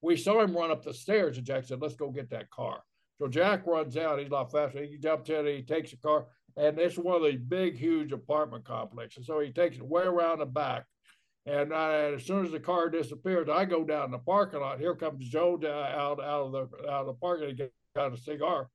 We 0.02 0.18
saw 0.18 0.42
him 0.42 0.56
run 0.56 0.72
up 0.72 0.84
the 0.84 0.94
stairs, 0.94 1.38
and 1.38 1.46
Jack 1.46 1.66
said, 1.66 1.82
"Let's 1.82 1.96
go 1.96 2.10
get 2.10 2.32
that 2.32 2.50
car." 2.50 2.82
So 3.22 3.28
Jack 3.28 3.68
runs 3.68 3.98
out. 3.98 4.18
He's 4.18 4.30
a 4.30 4.34
lot 4.34 4.52
faster. 4.52 4.84
He 4.84 4.98
jumps 4.98 5.30
in. 5.30 5.46
He 5.46 5.62
takes 5.62 5.94
a 5.94 5.98
car, 5.98 6.26
and 6.58 6.80
it's 6.80 6.98
one 6.98 7.18
of 7.18 7.24
these 7.24 7.40
big, 7.40 7.78
huge 7.78 8.12
apartment 8.12 8.66
complexes. 8.66 9.28
So 9.28 9.40
he 9.40 9.52
takes 9.52 9.78
it 9.78 9.86
way 9.86 10.02
around 10.02 10.40
the 10.40 10.48
back. 10.48 10.86
And 11.46 11.72
uh, 11.72 11.76
I, 11.76 12.14
as 12.14 12.26
soon 12.26 12.44
as 12.44 12.52
the 12.52 12.60
car 12.60 12.90
disappears, 12.90 13.48
I 13.48 13.66
go 13.66 13.84
down 13.84 14.06
in 14.06 14.12
the 14.12 14.18
parking 14.18 14.62
lot. 14.62 14.80
Here 14.80 14.96
comes 14.96 15.30
Joe 15.30 15.54
out 15.64 16.20
out 16.20 16.48
of 16.48 16.52
the 16.52 16.90
out 16.90 17.02
of 17.02 17.06
the 17.06 17.14
parking. 17.14 17.56
He 17.56 18.00
out 18.00 18.12
a 18.12 18.18
cigar. 18.18 18.70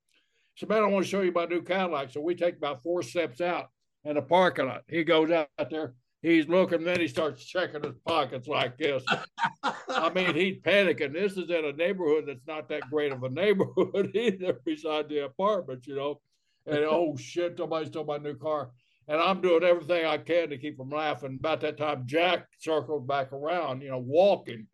He 0.55 0.61
said, 0.61 0.69
"Man, 0.69 0.85
I 0.85 0.87
want 0.87 1.05
to 1.05 1.11
show 1.11 1.23
you 1.23 1.33
my 1.33 1.47
new 1.47 1.63
Cadillac." 1.63 2.11
So 2.11 2.21
we 2.21 2.37
take 2.37 2.57
about 2.57 2.85
four 2.85 3.03
steps 3.03 3.41
out 3.41 3.71
in 4.05 4.15
the 4.15 4.23
parking 4.23 4.67
lot. 4.67 4.83
He 4.87 5.03
goes 5.03 5.33
out 5.33 5.49
there. 5.71 5.95
He's 6.27 6.49
looking, 6.49 6.83
then 6.83 6.99
he 6.99 7.07
starts 7.07 7.45
checking 7.45 7.85
his 7.85 7.95
pockets 8.05 8.49
like 8.49 8.77
this. 8.77 9.05
I 9.63 10.11
mean, 10.13 10.35
he's 10.35 10.57
panicking. 10.57 11.13
This 11.13 11.37
is 11.37 11.49
in 11.49 11.65
a 11.65 11.73
neighborhood 11.73 12.25
that's 12.27 12.45
not 12.49 12.69
that 12.69 12.91
great 12.91 13.13
of 13.13 13.23
a 13.23 13.29
neighborhood 13.29 14.11
either, 14.17 14.55
beside 14.65 15.09
the 15.09 15.27
apartments, 15.27 15.87
you 15.87 15.95
know. 15.95 16.21
And 16.67 16.79
oh 16.79 17.17
shit, 17.17 17.57
somebody 17.57 17.87
stole 17.87 18.07
my 18.07 18.19
new 18.19 18.35
car. 18.35 18.73
And 19.07 19.21
I'm 19.21 19.41
doing 19.41 19.63
everything 19.63 20.05
I 20.05 20.19
can 20.19 20.51
to 20.51 20.59
keep 20.59 20.77
from 20.77 20.91
laughing. 20.91 21.37
About 21.39 21.61
that 21.61 21.77
time, 21.77 22.03
Jack 22.07 22.49
circled 22.59 23.07
back 23.07 23.33
around, 23.33 23.83
you 23.83 23.91
know, 23.91 23.99
walking. 24.05 24.67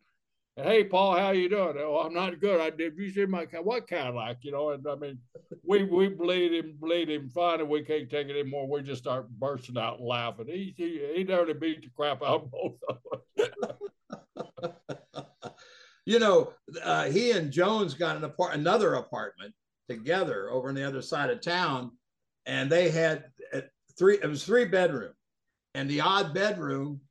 Hey, 0.55 0.83
Paul, 0.83 1.17
how 1.17 1.31
you 1.31 1.49
doing? 1.49 1.77
Oh, 1.79 2.03
I'm 2.05 2.13
not 2.13 2.39
good. 2.39 2.61
I 2.61 2.69
did. 2.69 2.95
You 2.95 3.09
see 3.11 3.25
my 3.25 3.45
what 3.63 3.87
Cadillac, 3.87 4.37
you 4.41 4.51
know? 4.51 4.69
And 4.69 4.85
I 4.87 4.93
mean, 4.93 5.17
we 5.63 5.83
we 5.83 6.09
bleed 6.09 6.53
him, 6.53 6.75
bleed 6.79 7.09
him. 7.09 7.27
fine, 7.29 7.59
and 7.59 7.69
we 7.69 7.81
can't 7.81 8.07
take 8.07 8.27
it 8.27 8.37
anymore. 8.39 8.69
We 8.69 8.83
just 8.83 9.01
start 9.01 9.27
bursting 9.31 9.79
out 9.79 9.99
laughing. 9.99 10.45
He 10.47 10.75
he, 10.77 11.13
he 11.15 11.23
nearly 11.23 11.55
beat 11.55 11.81
the 11.81 11.89
crap 11.95 12.21
out 12.21 12.43
of 12.43 12.51
both 12.51 12.75
of 12.87 12.99
us. 14.45 15.23
you 16.05 16.19
know, 16.19 16.53
uh, 16.83 17.05
he 17.05 17.31
and 17.31 17.51
Jones 17.51 17.95
got 17.95 18.15
an 18.15 18.23
apart 18.23 18.53
another 18.53 18.93
apartment 18.93 19.55
together 19.89 20.51
over 20.51 20.69
on 20.69 20.75
the 20.75 20.87
other 20.87 21.01
side 21.01 21.31
of 21.31 21.41
town, 21.41 21.93
and 22.45 22.71
they 22.71 22.91
had 22.91 23.25
uh, 23.55 23.61
three. 23.97 24.19
It 24.21 24.27
was 24.27 24.45
three 24.45 24.65
bedroom, 24.65 25.13
and 25.73 25.89
the 25.89 26.01
odd 26.01 26.31
bedroom 26.35 27.01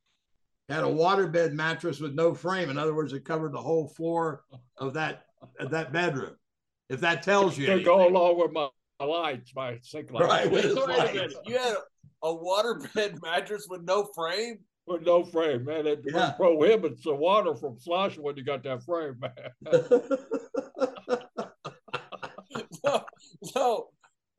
had 0.69 0.83
a 0.83 0.87
waterbed 0.87 1.53
mattress 1.53 1.99
with 1.99 2.13
no 2.13 2.33
frame. 2.33 2.69
In 2.69 2.77
other 2.77 2.93
words, 2.93 3.13
it 3.13 3.25
covered 3.25 3.51
the 3.53 3.61
whole 3.61 3.87
floor 3.89 4.43
of 4.77 4.93
that 4.93 5.25
of 5.59 5.71
that 5.71 5.91
bedroom. 5.91 6.35
If 6.89 7.01
that 7.01 7.21
tells 7.23 7.57
you, 7.57 7.65
to 7.67 7.81
go 7.83 8.07
along 8.07 8.39
with 8.39 8.51
my 8.51 8.69
lights, 9.05 9.51
my 9.55 9.77
sink 9.81 10.11
lights. 10.11 10.27
Right, 10.27 10.51
with 10.51 10.63
his 10.63 10.75
Wait 10.75 10.83
a 10.83 10.87
lights. 10.97 11.13
minute. 11.13 11.33
You 11.45 11.57
had 11.57 11.75
a, 12.23 12.27
a 12.27 12.35
waterbed 12.37 13.21
mattress 13.23 13.67
with 13.69 13.83
no 13.83 14.07
frame? 14.15 14.59
with 14.85 15.01
no 15.03 15.23
frame, 15.23 15.63
man. 15.63 15.87
It 15.87 16.01
Yeah. 16.05 16.31
prohibits 16.31 17.03
the 17.03 17.15
water 17.15 17.55
from 17.55 17.79
sloshing 17.79 18.21
when 18.21 18.35
you 18.35 18.43
got 18.43 18.63
that 18.63 18.83
frame, 18.83 19.17
man. 19.19 19.31
No, 22.83 23.05
no. 23.55 23.87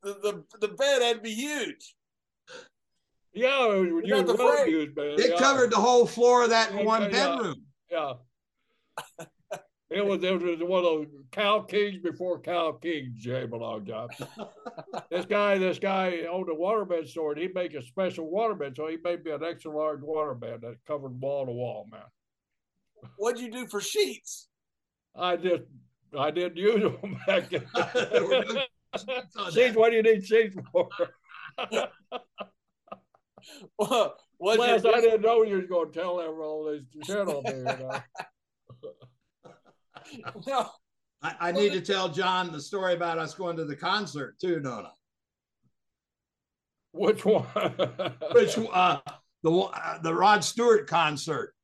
The, 0.03 0.45
the, 0.61 0.67
the 0.67 0.69
bed 0.75 1.03
had 1.03 1.17
to 1.17 1.23
be 1.23 1.35
huge. 1.35 1.95
Yeah, 3.35 3.67
when 3.67 4.03
you 4.05 4.23
the 4.23 4.35
road 4.35 4.59
frame. 4.59 4.71
use, 4.71 4.97
man. 4.97 5.07
it 5.19 5.31
yeah. 5.31 5.39
covered 5.39 5.71
the 5.71 5.77
whole 5.77 6.07
floor 6.07 6.45
of 6.45 6.51
that 6.51 6.73
Yeah, 6.73 6.83
one 6.83 7.03
yeah. 7.03 7.09
Uh, 7.09 7.37
bedroom. 7.37 7.63
Yeah. 7.91 8.13
It 9.91 10.05
was, 10.05 10.25
it 10.25 10.33
was 10.33 10.59
one 10.61 10.79
of 10.79 10.85
those 10.85 11.07
cow 11.31 11.61
kings 11.61 11.99
before 12.03 12.41
cow 12.41 12.73
kings, 12.73 13.25
Malone 13.25 13.87
John. 13.87 14.09
this 15.11 15.25
guy, 15.25 15.57
this 15.59 15.79
guy 15.79 16.23
owned 16.31 16.49
a 16.49 16.55
waterbed 16.55 17.07
store 17.07 17.33
and 17.33 17.41
he'd 17.41 17.55
make 17.55 17.75
a 17.75 17.83
special 17.83 18.29
waterbed. 18.29 18.77
So 18.77 18.89
he 18.89 18.97
made 19.05 19.25
me 19.25 19.31
an 19.31 19.45
extra 19.45 19.71
large 19.71 20.01
waterbed 20.01 20.63
that 20.63 20.79
covered 20.87 21.21
wall 21.21 21.47
to 21.47 21.53
wall, 21.53 21.87
man. 21.93 22.01
What'd 23.19 23.41
you 23.41 23.53
do 23.53 23.67
for 23.69 23.81
sheets? 23.81 24.49
I 25.15 25.37
just, 25.37 25.63
I 26.19 26.33
didn't 26.33 26.57
use 26.57 26.83
them 27.01 27.17
back 27.27 27.51
then. 27.51 27.65
Sheets, 29.53 29.77
what 29.77 29.91
do 29.91 29.97
you 29.97 30.03
need 30.03 30.27
sheets 30.27 30.57
for? 30.73 30.89
What? 33.77 34.21
What'd 34.39 34.61
Last, 34.61 34.87
I 34.87 35.01
didn't 35.01 35.23
know 35.23 35.43
you 35.43 35.57
were 35.57 35.63
going 35.63 35.93
to 35.93 35.99
tell 35.99 36.17
them 36.19 36.41
all 36.41 36.65
this 36.65 36.83
shit 37.07 37.29
on 37.29 37.43
me. 37.45 37.53
You 37.59 37.65
know? 37.65 38.01
no, 40.47 40.71
I, 41.23 41.37
I 41.41 41.53
need 41.53 41.73
to 41.73 41.81
tell 41.81 42.09
John 42.09 42.53
the 42.53 42.61
story 42.61 42.95
about 42.95 43.19
us 43.19 43.33
going 43.35 43.57
to 43.57 43.65
the 43.65 43.77
concert 43.77 44.37
too, 44.41 44.61
don't 44.61 44.87
Which 46.93 47.25
one? 47.25 47.47
Which 48.33 48.59
uh, 48.73 48.99
the 49.43 49.53
uh, 49.53 49.99
the 50.03 50.15
Rod 50.15 50.45
Stewart 50.45 50.89
concert. 50.89 51.55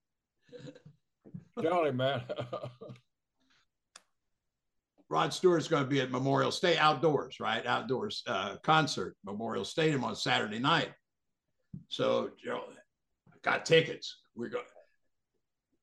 Johnny, 1.60 1.90
man. 1.92 2.22
Rod 5.10 5.34
Stewart's 5.34 5.66
going 5.66 5.82
to 5.82 5.88
be 5.88 6.00
at 6.00 6.12
Memorial 6.12 6.52
State 6.52 6.78
outdoors, 6.78 7.40
right? 7.40 7.66
Outdoors 7.66 8.22
uh, 8.28 8.56
concert, 8.62 9.16
Memorial 9.24 9.64
Stadium 9.64 10.04
on 10.04 10.14
Saturday 10.14 10.60
night. 10.60 10.90
So, 11.88 12.30
you 12.42 12.50
know, 12.50 12.64
got 13.42 13.64
tickets. 13.64 14.18
We're 14.34 14.48
going. 14.48 14.64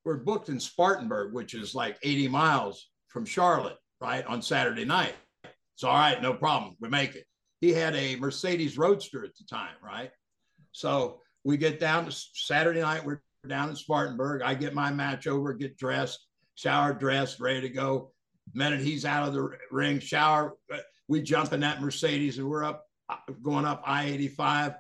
We're 0.06 0.18
booked 0.18 0.50
in 0.50 0.60
Spartanburg, 0.60 1.34
which 1.34 1.54
is 1.54 1.76
like 1.76 1.98
80 2.02 2.30
miles 2.30 2.90
from 3.08 3.26
Charlotte, 3.26 3.78
right? 4.00 4.26
On 4.26 4.42
Saturday 4.42 4.86
night. 4.86 5.16
It's 5.44 5.84
all 5.84 5.94
right, 5.94 6.22
no 6.22 6.34
problem. 6.34 6.76
We 6.80 6.88
make 6.90 7.16
it. 7.16 7.26
He 7.60 7.74
had 7.74 7.96
a 7.96 8.16
Mercedes 8.16 8.78
Roadster 8.78 9.26
at 9.26 9.36
the 9.36 9.44
time, 9.44 9.76
right? 9.84 10.12
So 10.72 11.20
we 11.44 11.58
get 11.58 11.80
down 11.80 12.06
to 12.06 12.12
Saturday 12.12 12.82
night. 12.82 13.04
We're 13.04 13.22
down 13.48 13.70
in 13.70 13.76
Spartanburg. 13.76 14.42
I 14.42 14.54
get 14.54 14.74
my 14.74 14.92
match 14.92 15.28
over, 15.28 15.54
get 15.54 15.78
dressed, 15.78 16.26
shower, 16.56 16.94
dressed, 16.94 17.40
ready 17.40 17.62
to 17.62 17.70
go. 17.70 18.12
The 18.54 18.60
minute 18.60 18.80
he's 18.82 19.06
out 19.06 19.28
of 19.28 19.34
the 19.34 19.50
ring, 19.72 20.00
shower, 20.00 20.56
uh, 20.74 20.78
we 21.08 21.22
jump 21.22 21.54
in 21.54 21.60
that 21.62 21.82
Mercedes 21.82 22.38
and 22.38 22.50
we're 22.50 22.64
up, 22.64 22.86
uh, 23.10 23.18
going 23.42 23.66
up 23.66 23.82
I 23.86 24.06
85, 24.06 24.74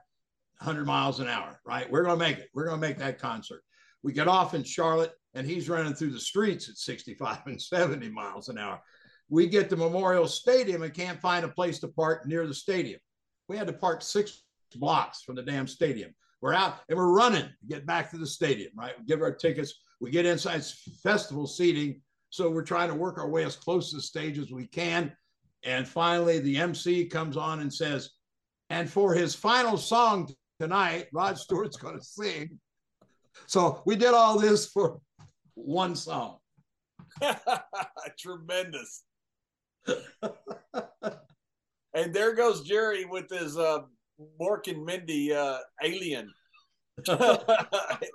100 0.59 0.85
miles 0.85 1.19
an 1.19 1.27
hour, 1.27 1.59
right? 1.65 1.89
We're 1.89 2.03
going 2.03 2.17
to 2.17 2.25
make 2.25 2.39
it. 2.39 2.49
We're 2.53 2.65
going 2.65 2.79
to 2.79 2.87
make 2.87 2.97
that 2.97 3.19
concert. 3.19 3.61
We 4.03 4.13
get 4.13 4.27
off 4.27 4.53
in 4.53 4.63
Charlotte 4.63 5.11
and 5.33 5.45
he's 5.45 5.69
running 5.69 5.93
through 5.93 6.11
the 6.11 6.19
streets 6.19 6.69
at 6.69 6.77
65 6.77 7.39
and 7.45 7.61
70 7.61 8.09
miles 8.09 8.49
an 8.49 8.57
hour. 8.57 8.81
We 9.29 9.47
get 9.47 9.69
to 9.69 9.75
Memorial 9.75 10.27
Stadium 10.27 10.83
and 10.83 10.93
can't 10.93 11.19
find 11.19 11.45
a 11.45 11.49
place 11.49 11.79
to 11.79 11.87
park 11.89 12.25
near 12.25 12.47
the 12.47 12.53
stadium. 12.53 12.99
We 13.47 13.57
had 13.57 13.67
to 13.67 13.73
park 13.73 14.01
six 14.01 14.43
blocks 14.75 15.21
from 15.21 15.35
the 15.35 15.43
damn 15.43 15.67
stadium. 15.67 16.13
We're 16.41 16.53
out 16.53 16.79
and 16.89 16.97
we're 16.97 17.13
running 17.13 17.43
to 17.43 17.67
get 17.67 17.85
back 17.85 18.11
to 18.11 18.17
the 18.17 18.27
stadium, 18.27 18.71
right? 18.75 18.93
We 18.97 19.05
give 19.05 19.21
our 19.21 19.33
tickets. 19.33 19.73
We 19.99 20.11
get 20.11 20.25
inside 20.25 20.63
festival 21.03 21.47
seating. 21.47 22.01
So 22.29 22.49
we're 22.49 22.63
trying 22.63 22.89
to 22.89 22.95
work 22.95 23.17
our 23.17 23.29
way 23.29 23.43
as 23.43 23.55
close 23.55 23.89
to 23.89 23.97
the 23.97 24.01
stage 24.01 24.37
as 24.37 24.51
we 24.51 24.67
can. 24.67 25.11
And 25.63 25.87
finally, 25.87 26.39
the 26.39 26.57
MC 26.57 27.05
comes 27.05 27.35
on 27.37 27.59
and 27.59 27.73
says, 27.73 28.11
and 28.69 28.89
for 28.89 29.13
his 29.13 29.33
final 29.33 29.77
song 29.77 30.29
tonight, 30.59 31.07
Rod 31.13 31.37
Stewart's 31.37 31.77
going 31.81 31.97
to 31.97 32.03
sing. 32.03 32.59
So 33.45 33.81
we 33.85 33.95
did 33.95 34.13
all 34.13 34.39
this 34.39 34.67
for 34.67 34.99
one 35.53 35.95
song. 35.95 36.37
tremendous. 38.19 39.03
and 41.93 42.13
there 42.13 42.33
goes 42.35 42.63
Jerry 42.63 43.05
with 43.05 43.29
his 43.29 43.57
uh, 43.57 43.79
Mork 44.41 44.67
and 44.67 44.83
Mindy 44.83 45.33
uh, 45.33 45.59
alien 45.83 46.31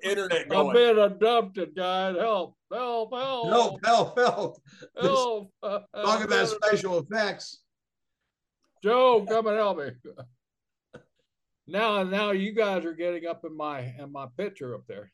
internet 0.03 0.49
going. 0.49 0.69
I'm 0.69 0.75
going. 0.75 0.75
being 0.75 0.99
adopted, 0.99 1.75
guys. 1.77 2.17
Help, 2.19 2.57
help, 2.73 3.15
help. 3.15 3.49
Help, 3.49 3.87
help, 3.87 4.19
help. 4.19 4.57
help. 5.01 5.51
Talk 5.63 6.25
about 6.25 6.49
special 6.49 6.99
effects. 6.99 7.61
Joe, 8.83 9.25
come 9.29 9.47
and 9.47 9.57
help 9.57 9.79
me. 9.79 9.91
Now, 11.67 12.03
now 12.03 12.33
you 12.33 12.53
guys 12.53 12.85
are 12.85 12.93
getting 12.93 13.27
up 13.27 13.45
in 13.45 13.57
my 13.57 13.95
in 13.99 14.11
my 14.11 14.27
picture 14.37 14.75
up 14.75 14.83
there. 14.89 15.11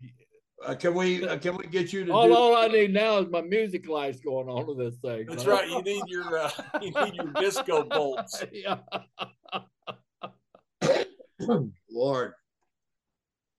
Uh, 0.65 0.75
can 0.75 0.95
we 0.95 1.27
uh, 1.27 1.39
can 1.39 1.57
we 1.57 1.67
get 1.67 1.93
you 1.93 2.05
to 2.05 2.13
All, 2.13 2.27
do 2.27 2.35
all 2.35 2.57
I 2.57 2.67
need 2.67 2.93
now 2.93 3.19
is 3.19 3.29
my 3.31 3.43
music 3.43 3.89
lights 3.89 4.19
going 4.21 4.49
on 4.49 4.67
to 4.67 4.75
this 4.75 4.97
thing. 4.97 5.27
That's 5.29 5.45
man. 5.45 5.55
right. 5.55 5.69
You 5.69 5.83
need 5.83 6.03
your 6.09 6.39
uh, 6.39 6.51
you 6.83 6.91
need 6.91 7.15
your 7.15 7.33
disco 7.35 7.85
bolts. 7.85 8.43
yeah. 8.53 8.79
Lord. 11.91 12.33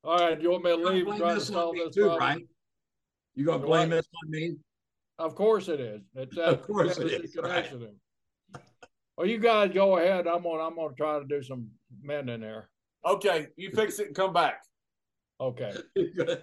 All 0.03 0.17
right, 0.17 0.41
you 0.41 0.51
want 0.51 0.63
me 0.63 0.71
to 0.71 0.75
leave? 0.75 1.05
Blame 1.05 1.19
Try 1.19 1.29
to 1.29 1.35
this 1.35 1.49
on 1.49 1.53
solve 1.53 1.75
me 1.75 1.83
this 1.85 1.95
too, 1.95 2.05
problem? 2.05 2.19
right? 2.19 2.47
You 3.35 3.45
gonna 3.45 3.65
blame 3.65 3.89
what? 3.89 3.95
this 3.95 4.07
on 4.23 4.31
me? 4.31 4.55
Of 5.19 5.35
course 5.35 5.67
it 5.67 5.79
is. 5.79 6.01
It's 6.15 6.35
that 6.35 6.49
Of 6.49 6.63
course 6.63 6.97
it 6.97 7.09
Tennessee 7.09 7.23
is, 7.23 7.37
right. 7.41 7.71
Well, 9.15 9.27
you 9.27 9.37
guys 9.37 9.71
go 9.73 9.97
ahead. 9.97 10.27
I'm 10.27 10.43
gonna 10.43 10.63
I'm 10.63 10.75
gonna 10.75 10.93
try 10.95 11.19
to 11.19 11.25
do 11.25 11.41
some 11.43 11.69
men 12.01 12.27
in 12.29 12.41
there. 12.41 12.69
Okay, 13.05 13.47
you 13.55 13.71
fix 13.71 13.99
it 13.99 14.07
and 14.07 14.15
come 14.15 14.33
back. 14.33 14.61
Okay. 15.39 15.73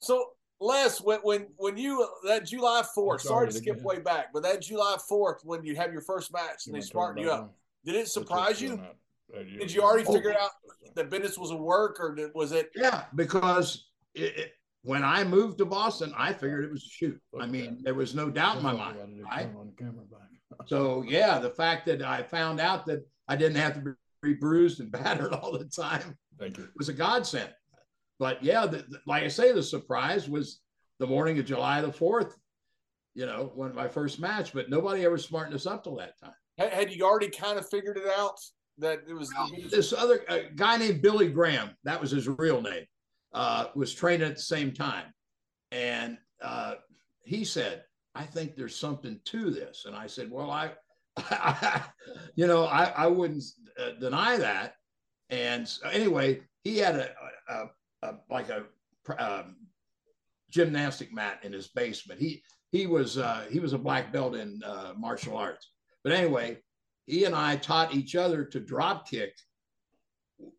So, 0.00 0.32
Les, 0.60 1.00
when 1.00 1.20
when 1.22 1.46
when 1.56 1.76
you 1.78 2.06
that 2.26 2.46
July 2.46 2.82
fourth, 2.94 3.22
sorry, 3.22 3.32
sorry 3.32 3.46
to 3.48 3.52
to 3.52 3.58
skip 3.58 3.82
way 3.82 3.98
back, 4.00 4.26
but 4.32 4.42
that 4.42 4.60
July 4.62 4.96
fourth, 5.08 5.40
when 5.44 5.64
you 5.64 5.76
have 5.76 5.92
your 5.92 6.02
first 6.02 6.32
match 6.32 6.66
and 6.66 6.74
they 6.74 6.78
wanna 6.78 6.86
smarten 6.86 7.22
you 7.22 7.30
up, 7.30 7.40
on? 7.44 7.50
did 7.84 7.94
it 7.94 8.08
surprise 8.08 8.60
you? 8.60 8.76
do 9.32 9.44
Did 9.58 9.72
you 9.72 9.82
already 9.82 10.06
Oh. 10.06 10.12
figure 10.12 10.34
out 10.38 10.50
that 10.94 11.10
business 11.10 11.38
was 11.38 11.50
a 11.50 11.56
work, 11.56 11.96
or 12.00 12.14
did, 12.14 12.32
was 12.34 12.52
it? 12.52 12.70
Yeah, 12.76 13.04
because 13.14 13.88
it, 14.14 14.36
it, 14.38 14.52
when 14.82 15.02
I 15.02 15.24
moved 15.24 15.56
to 15.58 15.64
Boston, 15.64 16.12
I 16.16 16.32
figured 16.34 16.64
it 16.64 16.70
was 16.70 16.84
a 16.84 16.88
shoot. 16.90 17.18
I 17.40 17.46
mean, 17.46 17.78
there 17.82 17.94
was 17.94 18.14
no 18.14 18.28
doubt 18.30 18.58
in 18.58 18.62
my 18.62 18.72
That's 18.72 18.82
all 18.82 18.90
I 18.90 18.94
mind. 18.94 19.22
right? 19.24 19.48
on 19.58 19.66
the 19.66 19.72
camera 19.82 20.04
back. 20.10 20.68
So 20.68 21.02
yeah, 21.02 21.38
the 21.38 21.50
fact 21.50 21.86
that 21.86 22.02
I 22.02 22.22
found 22.22 22.60
out 22.60 22.84
that 22.86 23.06
I 23.26 23.36
didn't 23.36 23.56
have 23.56 23.74
to 23.74 23.80
be 23.80 23.90
bruised 24.32 24.80
and 24.80 24.90
battered 25.02 25.34
all 25.34 25.52
the 25.58 25.66
time 25.66 26.16
Thank 26.38 26.56
you. 26.56 26.68
was 26.78 26.88
a 26.88 26.94
godsend. 26.94 27.50
But 28.18 28.42
yeah, 28.42 28.64
the, 28.64 28.78
the- 28.78 29.00
like 29.06 29.24
I 29.24 29.28
say, 29.28 29.52
the 29.52 29.62
surprise 29.62 30.26
was 30.30 30.60
the 30.98 31.06
morning 31.06 31.38
of 31.38 31.44
July 31.44 31.82
the 31.82 31.92
fourth. 31.92 32.38
You 33.16 33.26
know, 33.26 33.52
when 33.54 33.74
my 33.74 33.86
first 33.86 34.18
match, 34.18 34.52
but 34.54 34.70
nobody 34.70 35.04
ever 35.04 35.18
smartened 35.18 35.54
us 35.54 35.66
up 35.66 35.84
till 35.84 35.96
that 35.96 36.18
time. 36.18 36.32
Had, 36.58 36.72
had 36.72 36.90
you 36.92 37.04
already 37.04 37.28
kind 37.28 37.58
of 37.58 37.68
figured 37.68 37.96
it 37.96 38.08
out 38.16 38.38
that 38.78 39.02
it 39.08 39.12
was? 39.14 39.30
This 39.70 39.92
other 39.92 40.24
guy 40.56 40.78
named 40.78 41.00
Billy 41.02 41.28
Graham, 41.28 41.70
that 41.84 42.00
was 42.00 42.10
his 42.10 42.26
real 42.26 42.60
name, 42.60 42.84
uh, 43.32 43.66
was 43.76 43.94
training 43.94 44.26
at 44.26 44.34
the 44.36 44.42
same 44.42 44.72
time, 44.72 45.04
and 45.70 46.18
uh, 46.42 46.74
he 47.22 47.44
said, 47.44 47.84
"I 48.16 48.24
think 48.24 48.56
there's 48.56 48.74
something 48.74 49.20
to 49.26 49.50
this," 49.52 49.84
and 49.86 49.94
I 49.94 50.06
said, 50.08 50.30
"Well, 50.30 50.50
I." 50.50 50.72
you 52.34 52.48
know, 52.48 52.64
I, 52.64 52.86
I 52.96 53.06
wouldn't 53.06 53.44
uh, 53.78 53.90
deny 54.00 54.36
that. 54.36 54.74
And 55.30 55.66
so 55.68 55.88
anyway, 55.88 56.42
he 56.62 56.78
had 56.78 56.96
a, 56.96 57.10
a, 57.48 57.64
a 58.02 58.14
like 58.30 58.48
a 58.48 58.64
um, 59.18 59.56
gymnastic 60.50 61.12
mat 61.12 61.40
in 61.42 61.52
his 61.52 61.68
basement. 61.68 62.20
He 62.20 62.42
he 62.72 62.86
was 62.86 63.18
uh, 63.18 63.46
he 63.50 63.60
was 63.60 63.72
a 63.72 63.78
black 63.78 64.12
belt 64.12 64.34
in 64.34 64.62
uh, 64.64 64.92
martial 64.96 65.36
arts. 65.36 65.70
But 66.02 66.12
anyway, 66.12 66.58
he 67.06 67.24
and 67.24 67.34
I 67.34 67.56
taught 67.56 67.94
each 67.94 68.16
other 68.16 68.44
to 68.44 68.60
drop 68.60 69.08
kick. 69.08 69.34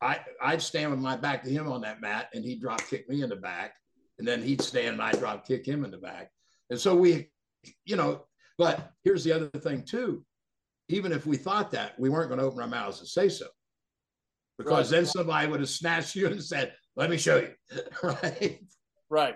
I 0.01 0.19
I'd 0.41 0.61
stand 0.61 0.91
with 0.91 0.99
my 0.99 1.17
back 1.17 1.43
to 1.43 1.49
him 1.49 1.71
on 1.71 1.81
that 1.81 2.01
mat, 2.01 2.29
and 2.33 2.43
he'd 2.43 2.61
drop 2.61 2.81
kick 2.87 3.09
me 3.09 3.21
in 3.21 3.29
the 3.29 3.35
back, 3.35 3.73
and 4.17 4.27
then 4.27 4.41
he'd 4.41 4.61
stand 4.61 4.93
and 4.93 5.01
I'd 5.01 5.19
drop 5.19 5.47
kick 5.47 5.65
him 5.65 5.85
in 5.85 5.91
the 5.91 5.97
back. 5.97 6.31
And 6.69 6.79
so 6.79 6.95
we, 6.95 7.29
you 7.85 7.95
know, 7.95 8.25
but 8.57 8.91
here's 9.03 9.23
the 9.23 9.33
other 9.33 9.49
thing 9.49 9.83
too. 9.83 10.25
Even 10.87 11.11
if 11.11 11.25
we 11.25 11.37
thought 11.37 11.71
that, 11.71 11.99
we 11.99 12.09
weren't 12.09 12.29
going 12.29 12.39
to 12.39 12.45
open 12.45 12.61
our 12.61 12.67
mouths 12.67 12.99
and 12.99 13.07
say 13.07 13.27
so, 13.29 13.47
because 14.57 14.91
Right. 14.91 14.97
then 14.97 15.05
somebody 15.05 15.47
would 15.47 15.59
have 15.59 15.69
snatched 15.69 16.15
you 16.15 16.27
and 16.27 16.43
said, 16.43 16.75
"Let 16.95 17.09
me 17.09 17.17
show 17.17 17.37
you," 17.37 17.53
right? 18.03 18.59
Right. 19.09 19.35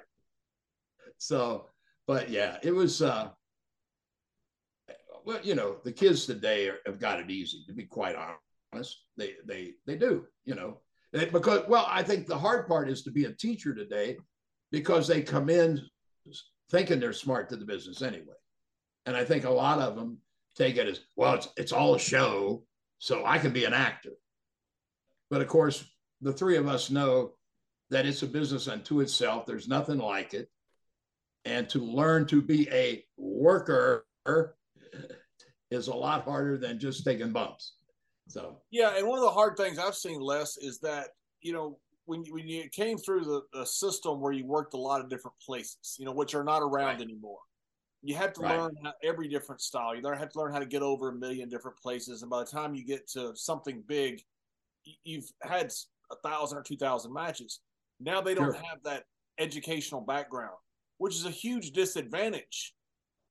So, 1.18 1.70
but 2.08 2.30
yeah, 2.30 2.60
it 2.64 2.72
was. 2.72 3.02
uh 3.02 3.32
Well, 5.26 5.40
you 5.44 5.56
know, 5.56 5.78
the 5.84 5.92
kids 5.92 6.26
today 6.26 6.70
are, 6.70 6.80
have 6.86 7.00
got 7.00 7.20
it 7.20 7.30
easy. 7.30 7.64
To 7.68 7.74
be 7.74 7.86
quite 7.86 8.16
honest, 8.74 8.98
they 9.18 9.36
they 9.46 9.74
they 9.86 9.98
do. 9.98 10.28
You 10.46 10.56
know, 10.56 10.82
They- 11.12 11.26
because 11.26 11.68
well, 11.68 11.86
I 11.90 12.04
think 12.04 12.28
the 12.28 12.38
hard 12.38 12.68
part 12.68 12.90
is 12.90 13.02
to 13.04 13.12
be 13.12 13.26
a 13.26 13.34
teacher 13.34 13.74
today, 13.74 14.18
because 14.72 15.08
they 15.08 15.22
come 15.24 15.50
in 15.50 15.82
thinking 16.70 17.00
they're 17.00 17.14
smart 17.14 17.50
to 17.50 17.56
the 17.58 17.66
business 17.66 18.04
anyway, 18.04 18.36
and 19.08 19.18
I 19.18 19.26
think 19.26 19.44
a 19.46 19.50
lot 19.50 19.80
of 19.80 19.96
them 19.96 20.20
take 20.60 20.78
it 20.78 20.88
as 20.88 21.00
well. 21.16 21.34
It's 21.36 21.50
it's 21.58 21.72
all 21.72 21.96
a 21.96 22.00
show, 22.00 22.64
so 23.00 23.26
I 23.26 23.40
can 23.40 23.52
be 23.52 23.66
an 23.66 23.74
actor. 23.74 24.12
But 25.30 25.42
of 25.42 25.48
course, 25.48 25.84
the 26.22 26.34
three 26.34 26.58
of 26.58 26.68
us 26.68 26.92
know 26.92 27.32
that 27.90 28.06
it's 28.06 28.22
a 28.22 28.28
business 28.28 28.68
unto 28.68 29.00
itself. 29.02 29.46
There's 29.46 29.68
nothing 29.68 29.98
like 29.98 30.34
it 30.34 30.50
and 31.46 31.70
to 31.70 31.80
learn 31.80 32.26
to 32.28 32.42
be 32.42 32.70
a 32.70 33.04
worker 33.18 34.06
is 35.72 35.88
a 35.88 35.94
lot 35.94 36.24
harder 36.24 36.58
than 36.58 36.80
just 36.80 37.04
taking 37.06 37.32
bumps. 37.32 37.76
So 38.28 38.58
Yeah, 38.72 38.98
and 38.98 39.08
one 39.08 39.18
of 39.18 39.24
the 39.24 39.32
hard 39.32 39.58
things 39.58 39.80
I've 39.80 39.96
seen, 39.96 40.20
Les 40.20 40.58
is 40.58 40.80
that 40.82 41.10
you 41.42 41.54
know 41.54 41.80
when 42.06 42.24
you, 42.24 42.34
when 42.34 42.48
you 42.48 42.70
came 42.70 42.98
through 42.98 43.24
the, 43.24 43.42
the 43.54 43.66
system 43.66 44.20
where 44.20 44.32
you 44.32 44.46
worked 44.46 44.74
a 44.74 44.78
lot 44.78 45.00
of 45.00 45.10
different 45.10 45.38
places, 45.40 45.96
you 46.00 46.06
know, 46.06 46.12
which 46.12 46.34
are 46.36 46.44
not 46.44 46.62
around 46.62 46.98
Right. 46.98 47.02
anymore. 47.02 47.40
You 48.02 48.16
have 48.16 48.34
to 48.34 48.42
Right. 48.42 48.58
learn 48.58 48.76
how, 48.84 48.94
every 49.04 49.28
different 49.28 49.62
style. 49.62 49.94
You 49.96 50.02
learn 50.02 50.18
have 50.18 50.30
to 50.32 50.40
learn 50.40 50.54
how 50.54 50.60
to 50.60 50.66
get 50.66 50.82
over 50.82 51.10
a 51.10 51.14
million 51.14 51.50
different 51.50 51.78
places, 51.78 52.22
and 52.22 52.30
by 52.30 52.44
the 52.44 52.50
time 52.50 52.74
you 52.74 52.86
get 52.86 53.08
to 53.10 53.36
something 53.36 53.82
big, 53.88 54.22
you've 55.04 55.30
had 55.42 55.72
a 56.12 56.16
thousand 56.24 56.58
or 56.58 56.64
two 56.64 56.78
thousand 56.78 57.14
matches. 57.14 57.60
Now 58.00 58.22
they 58.22 58.34
don't 58.34 58.54
Sure. 58.54 58.64
have 58.70 58.82
that 58.84 59.04
educational 59.38 60.02
background, 60.02 60.56
which 60.98 61.16
is 61.16 61.26
a 61.26 61.30
huge 61.32 61.72
disadvantage 61.72 62.74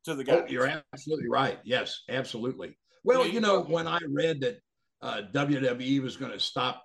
to 0.05 0.14
the 0.14 0.23
oh, 0.33 0.41
guys. 0.43 0.51
you're 0.51 0.83
absolutely 0.93 1.29
right. 1.29 1.59
Yes, 1.64 2.03
absolutely. 2.09 2.79
Well, 3.05 3.27
Yeah, 3.27 3.33
you 3.33 3.41
know- 3.41 3.62
when 3.62 3.87
I 3.87 3.99
read 4.09 4.41
that 4.43 4.61
uh, 5.01 5.23
WWE 5.33 6.01
was 6.03 6.16
going 6.16 6.33
to 6.33 6.41
stop 6.41 6.85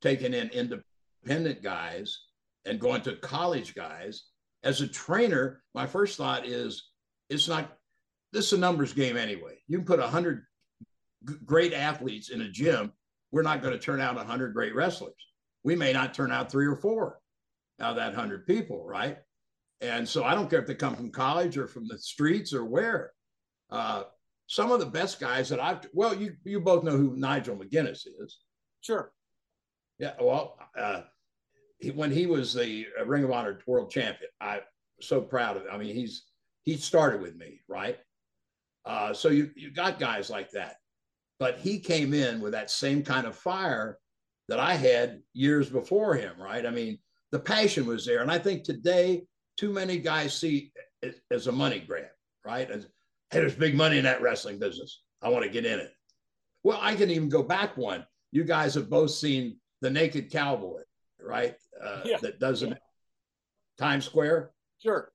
taking 0.00 0.32
in 0.32 0.48
independent 0.50 1.62
guys 1.62 2.26
and 2.64 2.80
going 2.80 3.02
to 3.02 3.16
college 3.16 3.74
guys, 3.74 4.26
as 4.66 4.80
a 4.80 4.88
trainer, 4.88 5.62
my 5.74 5.86
first 5.86 6.18
thought 6.18 6.44
is 6.44 6.90
it's 7.30 7.46
not 7.46 7.78
this 8.32 8.46
is 8.46 8.54
a 8.54 8.58
numbers 8.58 8.92
game 8.92 9.16
anyway. 9.16 9.58
You 9.68 9.78
can 9.78 9.86
put 9.86 10.00
a 10.00 10.08
hundred 10.08 10.44
g- 11.26 11.36
great 11.44 11.72
athletes 11.72 12.30
in 12.30 12.40
a 12.40 12.48
gym. 12.48 12.92
We're 13.30 13.42
not 13.42 13.62
going 13.62 13.74
to 13.74 13.78
turn 13.78 14.00
out 14.00 14.16
a 14.16 14.24
hundred 14.24 14.54
great 14.54 14.74
wrestlers. 14.74 15.14
We 15.62 15.76
may 15.76 15.92
not 15.92 16.14
turn 16.14 16.32
out 16.32 16.50
three 16.50 16.66
or 16.66 16.74
four 16.74 17.20
out 17.80 17.90
of 17.90 17.96
that 17.96 18.14
hundred 18.14 18.44
people, 18.46 18.84
right? 18.84 19.18
And 19.80 20.08
so 20.08 20.24
I 20.24 20.34
don't 20.34 20.50
care 20.50 20.60
if 20.60 20.66
they 20.66 20.74
come 20.74 20.96
from 20.96 21.12
college 21.12 21.56
or 21.56 21.68
from 21.68 21.86
the 21.86 21.98
streets 21.98 22.52
or 22.52 22.64
where. 22.64 23.12
Uh, 23.70 24.04
some 24.48 24.72
of 24.72 24.80
the 24.80 24.86
best 24.86 25.20
guys 25.20 25.48
that 25.48 25.60
I've 25.60 25.86
well, 25.92 26.14
you 26.14 26.34
you 26.44 26.60
both 26.60 26.82
know 26.82 26.96
who 26.96 27.16
Nigel 27.16 27.56
McGuinness 27.56 28.06
is. 28.20 28.38
Sure. 28.80 29.12
Yeah, 29.98 30.14
well, 30.20 30.58
uh, 30.76 31.02
he, 31.78 31.90
when 31.90 32.10
he 32.10 32.26
was 32.26 32.54
the 32.54 32.86
uh, 32.98 33.04
Ring 33.04 33.24
of 33.24 33.30
Honor 33.30 33.58
World 33.66 33.90
Champion, 33.90 34.30
I'm 34.40 34.60
so 35.00 35.20
proud 35.20 35.56
of. 35.56 35.64
I 35.70 35.76
mean, 35.76 35.94
he's 35.94 36.24
he 36.62 36.76
started 36.76 37.20
with 37.20 37.36
me, 37.36 37.60
right? 37.68 37.98
Uh, 38.84 39.12
so 39.12 39.28
you 39.28 39.50
you 39.56 39.70
got 39.70 39.98
guys 39.98 40.30
like 40.30 40.50
that, 40.52 40.76
but 41.38 41.58
he 41.58 41.78
came 41.78 42.14
in 42.14 42.40
with 42.40 42.52
that 42.52 42.70
same 42.70 43.02
kind 43.02 43.26
of 43.26 43.36
fire 43.36 43.98
that 44.48 44.60
I 44.60 44.74
had 44.74 45.22
years 45.32 45.68
before 45.68 46.14
him, 46.14 46.34
right? 46.40 46.64
I 46.64 46.70
mean, 46.70 46.98
the 47.32 47.38
passion 47.38 47.86
was 47.86 48.06
there, 48.06 48.22
and 48.22 48.30
I 48.30 48.38
think 48.38 48.64
today 48.64 49.26
too 49.56 49.72
many 49.72 49.98
guys 49.98 50.34
see 50.38 50.72
it 51.02 51.20
as 51.30 51.46
a 51.46 51.52
money 51.52 51.80
grab, 51.80 52.06
right? 52.44 52.70
As 52.70 52.84
hey, 53.30 53.40
there's 53.40 53.54
big 53.54 53.74
money 53.74 53.98
in 53.98 54.04
that 54.04 54.22
wrestling 54.22 54.58
business. 54.58 55.02
I 55.22 55.28
want 55.28 55.44
to 55.44 55.50
get 55.50 55.66
in 55.66 55.80
it. 55.80 55.92
Well, 56.62 56.78
I 56.80 56.94
can 56.94 57.10
even 57.10 57.28
go 57.28 57.42
back 57.42 57.76
one. 57.76 58.06
You 58.32 58.44
guys 58.44 58.74
have 58.74 58.90
both 58.90 59.10
seen 59.10 59.58
the 59.80 59.90
Naked 59.90 60.30
Cowboy, 60.30 60.82
right? 61.20 61.54
Uh, 61.82 62.00
Yeah. 62.04 62.18
That 62.22 62.38
does 62.38 62.62
it. 62.62 62.76
Times 63.78 64.04
Square. 64.04 64.52
Sure. 64.82 65.10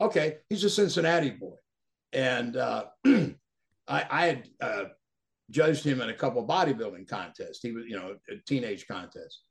Okay, 0.00 0.38
he's 0.48 0.64
a 0.64 0.70
Cincinnati 0.70 1.30
boy, 1.30 1.54
and 2.12 2.56
uh, 2.56 2.86
I, 3.06 3.34
I 3.88 4.26
had 4.26 4.48
uh, 4.60 4.84
judged 5.50 5.84
him 5.84 6.00
in 6.00 6.10
a 6.10 6.14
couple 6.14 6.46
bodybuilding 6.46 7.08
contests. 7.08 7.60
He 7.62 7.72
was, 7.72 7.84
you 7.86 7.96
know, 7.96 8.16
a 8.28 8.34
teenage 8.46 8.88
contest, 8.88 9.42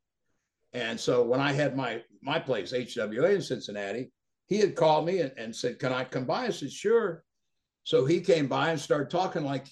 and 0.74 1.00
so 1.00 1.22
when 1.22 1.40
I 1.40 1.52
had 1.52 1.76
my 1.76 2.02
my 2.22 2.38
place 2.38 2.72
HWA 2.72 3.36
in 3.36 3.42
Cincinnati, 3.42 4.12
he 4.46 4.58
had 4.58 4.76
called 4.76 5.06
me 5.06 5.20
and, 5.20 5.32
and 5.38 5.56
said, 5.56 5.78
"Can 5.78 5.92
I 5.92 6.04
come 6.04 6.26
by?" 6.26 6.46
I 6.46 6.50
said, 6.50 6.70
"Sure." 6.70 7.24
So 7.84 8.04
he 8.04 8.20
came 8.20 8.46
by 8.46 8.70
and 8.70 8.80
started 8.80 9.10
talking 9.10 9.44
like 9.44 9.66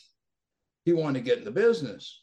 he 0.84 0.92
wanted 0.94 1.18
to 1.18 1.24
get 1.24 1.38
in 1.38 1.44
the 1.44 1.50
business, 1.50 2.22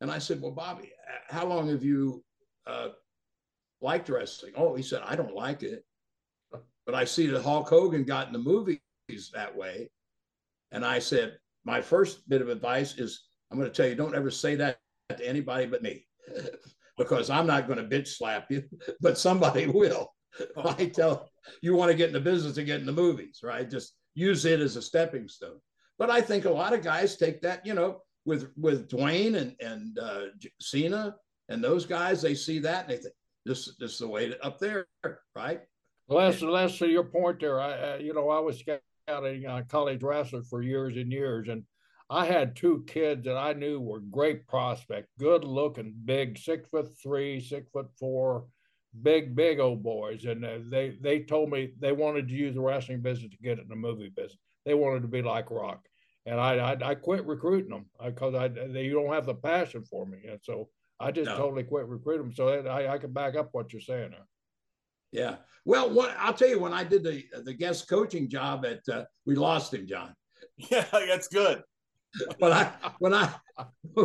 and 0.00 0.12
I 0.12 0.18
said, 0.20 0.40
"Well, 0.40 0.52
Bobby, 0.52 0.92
how 1.28 1.44
long 1.46 1.68
have 1.70 1.82
you 1.82 2.22
uh, 2.68 2.88
liked 3.80 4.08
wrestling?" 4.08 4.52
Oh, 4.56 4.74
he 4.74 4.82
said, 4.82 5.02
"I 5.04 5.16
don't 5.16 5.34
like 5.34 5.62
it." 5.62 5.84
but 6.88 6.94
I 6.94 7.04
see 7.04 7.26
that 7.26 7.42
Hulk 7.42 7.68
Hogan 7.68 8.02
got 8.02 8.28
in 8.28 8.32
the 8.32 8.38
movies 8.38 8.80
that 9.34 9.54
way. 9.54 9.90
And 10.72 10.86
I 10.86 11.00
said, 11.00 11.36
my 11.66 11.82
first 11.82 12.26
bit 12.30 12.40
of 12.40 12.48
advice 12.48 12.96
is 12.96 13.24
I'm 13.50 13.58
going 13.58 13.70
to 13.70 13.76
tell 13.76 13.86
you, 13.86 13.94
don't 13.94 14.14
ever 14.14 14.30
say 14.30 14.54
that 14.54 14.78
to 15.10 15.28
anybody 15.28 15.66
but 15.66 15.82
me, 15.82 16.06
because 16.96 17.28
I'm 17.28 17.46
not 17.46 17.66
going 17.66 17.78
to 17.78 17.84
bitch 17.84 18.08
slap 18.08 18.50
you, 18.50 18.64
but 19.02 19.18
somebody 19.18 19.66
will. 19.66 20.14
I 20.64 20.86
tell 20.86 21.28
you 21.60 21.74
want 21.74 21.90
to 21.90 21.96
get 21.96 22.06
in 22.06 22.14
the 22.14 22.20
business 22.20 22.54
to 22.54 22.64
get 22.64 22.80
in 22.80 22.86
the 22.86 22.92
movies, 22.92 23.40
right? 23.42 23.70
Just 23.70 23.92
use 24.14 24.46
it 24.46 24.60
as 24.60 24.76
a 24.76 24.82
stepping 24.82 25.28
stone. 25.28 25.60
But 25.98 26.08
I 26.08 26.22
think 26.22 26.46
a 26.46 26.50
lot 26.50 26.72
of 26.72 26.82
guys 26.82 27.18
take 27.18 27.42
that, 27.42 27.66
you 27.66 27.74
know, 27.74 28.00
with 28.24 28.50
with 28.56 28.88
Dwayne 28.88 29.36
and 29.36 29.54
and 29.60 29.98
uh, 29.98 30.22
Cena 30.58 31.16
and 31.48 31.62
those 31.62 31.86
guys, 31.86 32.20
they 32.22 32.34
see 32.34 32.58
that 32.60 32.84
and 32.84 32.90
they 32.90 33.02
think 33.02 33.14
this 33.44 33.74
this 33.78 33.92
is 33.92 33.98
the 33.98 34.08
way 34.08 34.28
to, 34.28 34.44
up 34.44 34.58
there, 34.58 34.86
right? 35.34 35.60
Les 36.08 36.42
Les 36.42 36.78
to 36.78 36.86
your 36.86 37.04
point 37.04 37.40
there. 37.40 37.60
I, 37.60 37.72
uh, 37.72 37.98
you 38.00 38.14
know 38.14 38.28
I 38.30 38.40
was 38.40 38.58
scouting 38.58 39.46
uh, 39.46 39.62
college 39.68 40.02
wrestlers 40.02 40.48
for 40.48 40.62
years 40.62 40.96
and 40.96 41.10
years, 41.10 41.48
and 41.48 41.64
I 42.10 42.26
had 42.26 42.56
two 42.56 42.84
kids 42.86 43.24
that 43.24 43.36
I 43.36 43.52
knew 43.52 43.80
were 43.80 44.00
great 44.00 44.46
prospects, 44.46 45.08
good 45.18 45.44
looking, 45.44 45.94
big, 46.04 46.38
six 46.38 46.68
foot 46.68 46.88
three, 47.02 47.40
six 47.40 47.68
foot 47.70 47.88
four, 47.98 48.46
big, 49.02 49.34
big 49.34 49.60
old 49.60 49.82
boys. 49.82 50.24
And 50.24 50.44
uh, 50.44 50.58
they 50.70 50.96
they 51.00 51.20
told 51.20 51.50
me 51.50 51.72
they 51.78 51.92
wanted 51.92 52.28
to 52.28 52.34
use 52.34 52.54
the 52.54 52.60
wrestling 52.60 53.02
business 53.02 53.32
to 53.32 53.42
get 53.42 53.58
in 53.58 53.68
the 53.68 53.76
movie 53.76 54.12
business. 54.14 54.38
They 54.64 54.74
wanted 54.74 55.02
to 55.02 55.08
be 55.08 55.22
like 55.22 55.50
Rock, 55.50 55.86
and 56.26 56.40
I 56.40 56.56
I, 56.56 56.90
I 56.90 56.94
quit 56.94 57.26
recruiting 57.26 57.70
them 57.70 57.86
because 58.04 58.34
I 58.34 58.48
they 58.48 58.88
don't 58.88 59.12
have 59.12 59.26
the 59.26 59.34
passion 59.34 59.84
for 59.84 60.06
me, 60.06 60.18
and 60.28 60.40
so 60.42 60.68
I 61.00 61.10
just 61.12 61.30
no. 61.30 61.36
totally 61.36 61.64
quit 61.64 61.86
recruiting 61.86 62.26
them. 62.26 62.34
So 62.34 62.48
I 62.48 62.94
I 62.94 62.98
can 62.98 63.12
back 63.12 63.36
up 63.36 63.50
what 63.52 63.72
you're 63.72 63.80
saying 63.80 64.10
there. 64.10 64.26
Yeah. 65.10 65.36
Well, 65.64 65.90
what, 65.90 66.14
I'll 66.18 66.34
tell 66.34 66.48
you 66.48 66.58
when 66.58 66.72
I 66.74 66.84
did 66.84 67.02
the 67.02 67.24
the 67.44 67.54
guest 67.54 67.88
coaching 67.88 68.28
job 68.28 68.66
at 68.66 68.80
uh, 68.92 69.04
we 69.26 69.34
lost 69.34 69.74
him, 69.74 69.86
John. 69.86 70.14
Yeah, 70.70 70.84
that's 70.90 71.28
good 71.28 71.62
when 72.38 72.52
I 72.52 72.72
when 72.98 73.14
I 73.14 73.32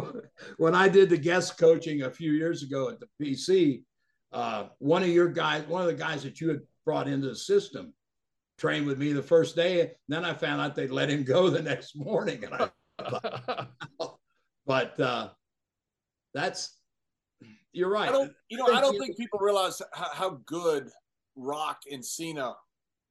when 0.57 0.75
I 0.75 0.89
did 0.89 1.09
the 1.09 1.17
guest 1.17 1.57
coaching 1.57 2.03
a 2.03 2.11
few 2.11 2.31
years 2.31 2.63
ago 2.63 2.89
at 2.89 2.99
the 2.99 3.07
PC, 3.21 3.83
uh, 4.31 4.65
one 4.79 5.03
of 5.03 5.09
your 5.09 5.29
guys, 5.29 5.63
one 5.67 5.81
of 5.81 5.87
the 5.87 5.93
guys 5.93 6.23
that 6.23 6.41
you 6.41 6.49
had 6.49 6.61
brought 6.85 7.07
into 7.07 7.27
the 7.27 7.35
system, 7.35 7.93
trained 8.57 8.85
with 8.85 8.97
me 8.97 9.13
the 9.13 9.23
first 9.23 9.55
day. 9.55 9.91
Then 10.07 10.25
I 10.25 10.33
found 10.33 10.61
out 10.61 10.75
they'd 10.75 10.91
let 10.91 11.09
him 11.09 11.23
go 11.23 11.49
the 11.49 11.61
next 11.61 11.95
morning, 11.95 12.43
and 12.43 12.53
I. 12.53 13.67
but 14.65 14.99
uh, 14.99 15.29
that's 16.33 16.77
you're 17.73 17.89
right. 17.89 18.09
I 18.09 18.11
don't, 18.11 18.31
you 18.49 18.57
know, 18.57 18.67
I 18.67 18.81
don't 18.81 18.97
think 18.99 19.17
people 19.17 19.39
realize 19.39 19.81
how, 19.93 20.09
how 20.13 20.29
good 20.45 20.89
Rock 21.35 21.81
and 21.91 22.05
Cena 22.05 22.53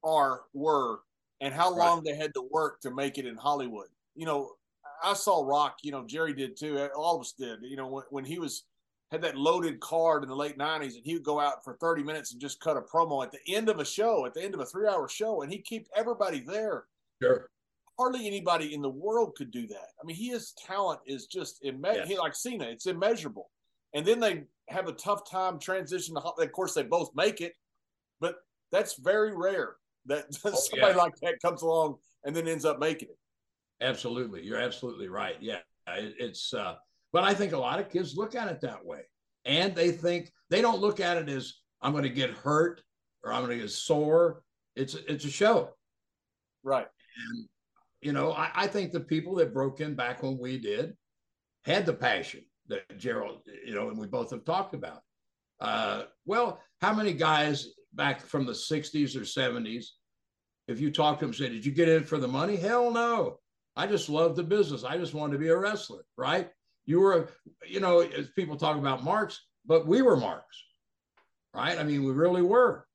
are 0.05 0.43
were, 0.55 1.01
and 1.41 1.53
how 1.53 1.75
long 1.75 1.99
right. 1.99 2.05
they 2.05 2.17
had 2.17 2.33
to 2.35 2.49
work 2.51 2.81
to 2.83 2.91
make 2.95 3.19
it 3.19 3.27
in 3.27 3.37
Hollywood. 3.37 3.89
You 4.15 4.27
know, 4.27 4.53
I 5.03 5.15
saw 5.15 5.47
Rock. 5.47 5.79
You 5.83 5.93
know, 5.93 6.07
Jerry 6.07 6.33
did 6.33 6.57
too. 6.57 6.79
Eh, 6.79 6.89
all 6.97 7.17
of 7.17 7.21
us 7.21 7.35
did. 7.37 7.61
You 7.63 7.77
know, 7.77 7.89
when, 7.89 8.05
when 8.11 8.25
he 8.25 8.39
was 8.39 8.65
had 9.11 9.23
that 9.23 9.37
loaded 9.37 9.81
card 9.81 10.23
in 10.23 10.29
the 10.29 10.37
late 10.37 10.57
'90s, 10.57 10.95
and 10.95 11.05
he 11.05 11.15
would 11.15 11.25
go 11.25 11.41
out 11.41 11.65
for 11.65 11.75
30 11.75 12.03
minutes 12.03 12.33
and 12.33 12.41
just 12.41 12.61
cut 12.61 12.77
a 12.77 12.81
promo 12.81 13.23
at 13.23 13.33
the 13.33 13.55
end 13.55 13.69
of 13.69 13.81
a 13.81 13.85
show, 13.85 14.27
at 14.27 14.35
the 14.35 14.43
end 14.43 14.55
of 14.55 14.61
a 14.61 14.67
three-hour 14.67 15.09
show, 15.09 15.43
and 15.43 15.53
he 15.53 15.59
kept 15.59 15.89
everybody 15.97 16.41
there. 16.41 16.85
Sure. 17.23 17.49
Hardly 17.99 18.27
anybody 18.27 18.75
in 18.75 18.81
the 18.81 18.89
world 18.89 19.35
could 19.37 19.51
do 19.51 19.67
that. 19.67 19.89
I 20.01 20.07
mean, 20.07 20.17
his 20.17 20.53
talent 20.67 21.01
is 21.07 21.27
just 21.27 21.63
immeasurable. 21.63 22.11
Yes. 22.11 22.19
like 22.19 22.35
Cena, 22.35 22.65
it's 22.65 22.87
immeasurable. 22.87 23.51
And 23.95 24.07
then 24.07 24.21
they 24.21 24.45
have 24.69 24.89
a 24.89 24.93
tough 24.93 25.29
time 25.31 25.59
transition. 25.59 26.15
To, 26.15 26.21
of 26.21 26.53
course, 26.53 26.75
they 26.75 26.83
both 26.83 27.11
make 27.15 27.41
it, 27.41 27.55
but 28.21 28.37
that's 28.71 28.95
very 28.99 29.37
rare 29.37 29.77
that 30.07 30.27
oh, 30.45 30.55
somebody 30.55 30.95
yeah. 30.95 31.03
like 31.03 31.15
that 31.23 31.41
comes 31.43 31.63
along 31.63 31.97
and 32.25 32.35
then 32.35 32.49
ends 32.49 32.65
up 32.65 32.79
making 32.79 33.09
it. 33.09 33.19
Absolutely. 33.85 34.43
You're 34.43 34.61
absolutely 34.61 35.09
right. 35.09 35.37
Yeah. 35.41 35.59
It's, 35.89 36.55
uh, 36.55 36.77
but 37.13 37.25
I 37.25 37.35
think 37.35 37.53
a 37.53 37.59
lot 37.59 37.81
of 37.81 37.91
kids 37.91 38.17
look 38.17 38.35
at 38.35 38.49
it 38.49 38.61
that 38.61 38.85
way. 38.85 39.01
And 39.45 39.75
they 39.75 39.91
think 39.91 40.31
they 40.51 40.63
don't 40.63 40.81
look 40.81 41.01
at 41.01 41.17
it 41.17 41.29
as 41.29 41.55
I'm 41.81 41.93
going 41.93 42.05
to 42.05 42.11
get 42.11 42.31
hurt 42.31 42.81
or 43.25 43.33
I'm 43.33 43.45
going 43.45 43.59
to 43.59 43.65
get 43.65 43.71
sore. 43.71 44.43
It's, 44.77 44.95
it's 44.95 45.25
a 45.25 45.31
show. 45.31 45.71
Right. 46.63 46.87
And, 47.29 47.49
you 48.01 48.13
know, 48.13 48.33
I, 48.33 48.51
I 48.55 48.67
think 48.69 48.93
the 48.93 49.01
people 49.01 49.35
that 49.37 49.53
broke 49.53 49.81
in 49.81 49.95
back 49.95 50.23
when 50.23 50.39
we 50.39 50.59
did 50.59 50.97
had 51.65 51.87
the 51.87 51.93
passion 51.93 52.45
that 52.69 52.99
Gerald, 52.99 53.41
you 53.67 53.75
know, 53.75 53.89
and 53.89 53.99
we 53.99 54.07
both 54.07 54.31
have 54.31 54.45
talked 54.45 54.75
about. 54.75 55.03
Uh, 55.61 56.05
well, 56.27 56.61
how 56.81 56.95
many 56.95 57.13
guys 57.13 57.69
back 57.95 58.21
from 58.21 58.47
the 58.47 58.53
60s 58.53 59.17
or 59.17 59.21
70s, 59.21 59.87
if 60.69 60.81
you 60.81 60.91
talk 60.91 61.19
to 61.19 61.27
them, 61.27 61.35
say, 61.35 61.49
Did 61.49 61.65
you 61.65 61.73
get 61.73 61.89
in 61.89 62.05
for 62.05 62.19
the 62.19 62.29
money? 62.29 62.57
Hell 62.57 62.91
no. 62.91 63.39
I 63.77 63.87
just 63.87 64.09
loved 64.09 64.37
the 64.37 64.43
business. 64.43 64.85
I 64.85 64.99
just 64.99 65.15
wanted 65.15 65.35
to 65.35 65.39
be 65.39 65.49
a 65.49 65.57
wrestler, 65.57 66.05
right? 66.17 66.51
You 66.85 67.01
were, 67.01 67.29
you 67.67 67.81
know, 67.81 68.01
as 68.01 68.29
people 68.31 68.57
talk 68.57 68.77
about 68.77 69.05
marks, 69.05 69.41
but 69.65 69.87
we 69.87 70.03
were 70.03 70.17
marks, 70.17 70.63
right? 71.55 71.79
I 71.79 71.83
mean, 71.85 72.05
we 72.05 72.13
really 72.13 72.43
were. 72.43 72.87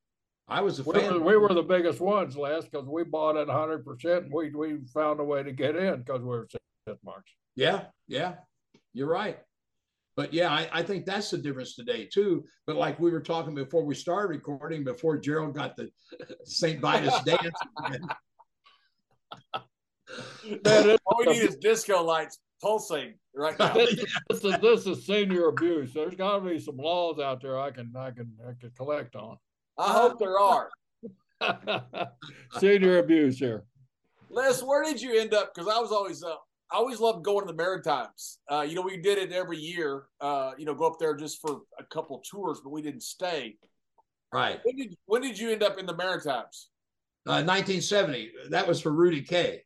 I 0.47 0.61
was 0.61 0.79
a 0.79 0.83
we 0.83 0.93
fan. 0.93 1.15
Were, 1.15 1.19
we 1.21 1.37
were 1.37 1.53
the 1.53 1.63
biggest 1.63 1.99
ones, 1.99 2.37
Les, 2.37 2.65
because 2.65 2.87
we 2.87 3.03
bought 3.03 3.37
it 3.37 3.47
100%. 3.47 4.17
And 4.17 4.31
we, 4.31 4.49
we 4.51 4.77
found 4.93 5.19
a 5.19 5.23
way 5.23 5.43
to 5.43 5.51
get 5.51 5.75
in 5.75 6.03
because 6.03 6.21
we 6.21 6.27
were 6.27 6.47
marks. 7.03 7.31
Yeah, 7.55 7.85
yeah, 8.07 8.35
you're 8.93 9.09
right. 9.09 9.39
But 10.17 10.33
yeah, 10.33 10.51
I, 10.51 10.67
I, 10.73 10.81
think 10.81 11.05
that's 11.05 11.29
the 11.29 11.37
difference 11.37 11.75
today 11.75 12.09
too. 12.11 12.43
But 12.65 12.75
like 12.75 12.99
we 12.99 13.11
were 13.11 13.21
talking 13.21 13.53
before 13.53 13.85
we 13.85 13.93
started 13.93 14.29
recording, 14.29 14.83
before 14.83 15.15
Gerald 15.19 15.53
got 15.53 15.77
the 15.77 15.91
St. 16.43 16.81
Vitus 16.81 17.21
dance. 17.25 17.55
Man, 20.65 20.97
all 21.05 21.19
we 21.19 21.27
need 21.27 21.43
is 21.43 21.57
disco 21.57 22.01
lights 22.01 22.39
pulsing 22.63 23.13
right 23.35 23.57
now. 23.59 23.75
this, 23.75 23.93
this, 24.29 24.43
is, 24.43 24.59
this 24.59 24.87
is 24.87 25.05
senior 25.05 25.49
abuse. 25.49 25.93
There's 25.93 26.15
got 26.15 26.39
to 26.39 26.49
be 26.49 26.59
some 26.59 26.77
laws 26.77 27.19
out 27.19 27.39
there 27.39 27.59
I 27.59 27.69
can 27.69 27.93
I 27.95 28.09
can 28.09 28.33
I 28.43 28.53
can 28.59 28.71
collect 28.71 29.15
on. 29.15 29.37
I 29.77 29.93
hope 29.93 30.17
there 30.17 30.39
are. 30.39 30.69
senior 32.57 32.97
abuse 32.97 33.37
here. 33.37 33.65
Les, 34.31 34.63
where 34.63 34.83
did 34.83 34.99
you 34.99 35.19
end 35.19 35.35
up? 35.35 35.53
Because 35.53 35.71
I 35.71 35.79
was 35.79 35.91
always 35.91 36.23
uh, 36.23 36.33
I 36.71 36.75
always 36.75 36.99
loved 36.99 37.23
going 37.23 37.45
to 37.45 37.51
the 37.51 37.57
Maritimes. 37.57 38.39
Uh, 38.51 38.61
you 38.61 38.75
know, 38.75 38.81
we 38.81 38.97
did 38.97 39.17
it 39.17 39.31
every 39.31 39.57
year. 39.57 40.03
Uh, 40.19 40.51
you 40.57 40.65
know, 40.65 40.73
go 40.73 40.87
up 40.87 40.99
there 40.99 41.15
just 41.15 41.39
for 41.39 41.61
a 41.79 41.83
couple 41.85 42.21
tours, 42.29 42.59
but 42.61 42.71
we 42.71 42.81
didn't 42.81 43.03
stay. 43.03 43.55
Right. 44.33 44.59
When 44.63 44.75
did 44.75 44.95
when 45.05 45.21
did 45.21 45.39
you 45.39 45.51
end 45.51 45.63
up 45.63 45.77
in 45.77 45.85
the 45.85 45.95
Maritimes? 45.95 46.69
Uh, 47.25 47.43
1970. 47.43 48.31
That 48.49 48.67
was 48.67 48.81
for 48.81 48.91
Rudy 48.91 49.21
Kay 49.21 49.63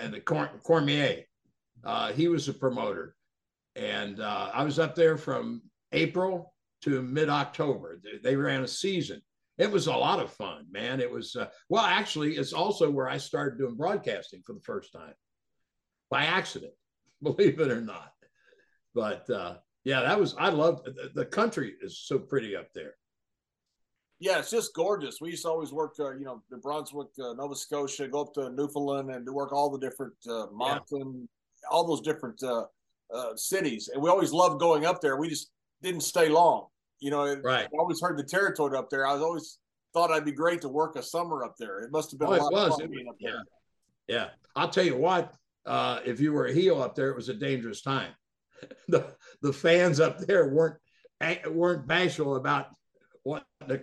and 0.00 0.12
the 0.12 0.20
Cormier. 0.20 1.22
Uh, 1.82 2.12
he 2.12 2.28
was 2.28 2.48
a 2.48 2.54
promoter, 2.54 3.14
and 3.76 4.20
uh, 4.20 4.50
I 4.52 4.64
was 4.64 4.78
up 4.78 4.94
there 4.94 5.16
from 5.16 5.62
April 5.92 6.54
to 6.82 7.02
mid 7.02 7.30
October. 7.30 8.00
They 8.22 8.36
ran 8.36 8.64
a 8.64 8.68
season. 8.68 9.22
It 9.56 9.70
was 9.70 9.86
a 9.86 9.92
lot 9.92 10.20
of 10.20 10.32
fun, 10.32 10.66
man. 10.70 11.00
It 11.00 11.10
was 11.10 11.36
uh, 11.36 11.46
well, 11.70 11.84
actually, 11.84 12.36
it's 12.36 12.52
also 12.52 12.90
where 12.90 13.08
I 13.08 13.16
started 13.16 13.58
doing 13.58 13.76
broadcasting 13.76 14.42
for 14.44 14.52
the 14.52 14.60
first 14.60 14.92
time 14.92 15.14
by 16.10 16.24
accident, 16.24 16.74
believe 17.22 17.60
it 17.60 17.70
or 17.70 17.80
not. 17.80 18.12
But 18.94 19.28
uh, 19.30 19.56
yeah, 19.84 20.02
that 20.02 20.18
was 20.18 20.34
I 20.38 20.50
love 20.50 20.82
the, 21.14 21.24
country 21.24 21.74
is 21.80 21.98
so 21.98 22.18
pretty 22.18 22.54
up 22.56 22.72
there 22.74 22.94
yeah, 24.24 24.38
it's 24.38 24.50
just 24.50 24.74
gorgeous. 24.74 25.20
We 25.20 25.30
used 25.30 25.42
to 25.42 25.50
always 25.50 25.72
work, 25.72 25.96
uh, 25.98 26.12
you 26.12 26.24
know, 26.24 26.42
New 26.50 26.58
Brunswick, 26.58 27.08
uh, 27.20 27.34
Nova 27.34 27.54
Scotia, 27.54 28.08
go 28.08 28.22
up 28.22 28.34
to 28.34 28.48
Newfoundland 28.50 29.10
and 29.10 29.28
work 29.28 29.52
all 29.52 29.70
the 29.70 29.78
different 29.78 30.14
uh, 30.28 30.46
Moncton, 30.52 31.28
yeah. 31.62 31.68
all 31.70 31.86
those 31.86 32.00
different 32.00 32.42
uh, 32.42 32.64
uh, 33.14 33.36
cities. 33.36 33.90
And 33.92 34.02
we 34.02 34.08
always 34.08 34.32
loved 34.32 34.60
going 34.60 34.86
up 34.86 35.00
there. 35.00 35.16
We 35.16 35.28
just 35.28 35.50
didn't 35.82 36.02
stay 36.02 36.28
long. 36.28 36.68
You 37.00 37.10
know, 37.10 37.36
right. 37.42 37.66
I 37.66 37.76
always 37.78 38.00
heard 38.00 38.16
the 38.16 38.22
territory 38.24 38.78
up 38.78 38.88
there. 38.88 39.06
I 39.06 39.12
was 39.12 39.22
always 39.22 39.58
thought 39.92 40.10
I'd 40.10 40.24
be 40.24 40.32
great 40.32 40.62
to 40.62 40.68
work 40.68 40.96
a 40.96 41.02
summer 41.02 41.44
up 41.44 41.56
there. 41.58 41.80
It 41.80 41.92
must 41.92 42.10
have 42.12 42.18
been 42.18 42.28
oh, 42.28 42.34
a 42.34 42.36
lot 42.36 42.52
was. 42.52 42.74
of 42.74 42.80
fun 42.80 42.90
being 42.90 43.08
up 43.08 43.16
there. 43.20 43.42
Yeah. 44.08 44.16
yeah. 44.16 44.28
I'll 44.56 44.70
tell 44.70 44.84
you 44.84 44.96
what, 44.96 45.34
uh, 45.66 46.00
if 46.04 46.20
you 46.20 46.32
were 46.32 46.46
a 46.46 46.52
heel 46.52 46.80
up 46.80 46.94
there, 46.94 47.10
it 47.10 47.16
was 47.16 47.28
a 47.28 47.34
dangerous 47.34 47.82
time. 47.82 48.12
the 48.88 49.14
the 49.42 49.52
fans 49.52 50.00
up 50.00 50.18
there 50.18 50.48
weren't 50.48 50.76
weren't 51.50 51.86
bashful 51.86 52.36
about 52.36 52.66
what 53.22 53.44
the 53.66 53.80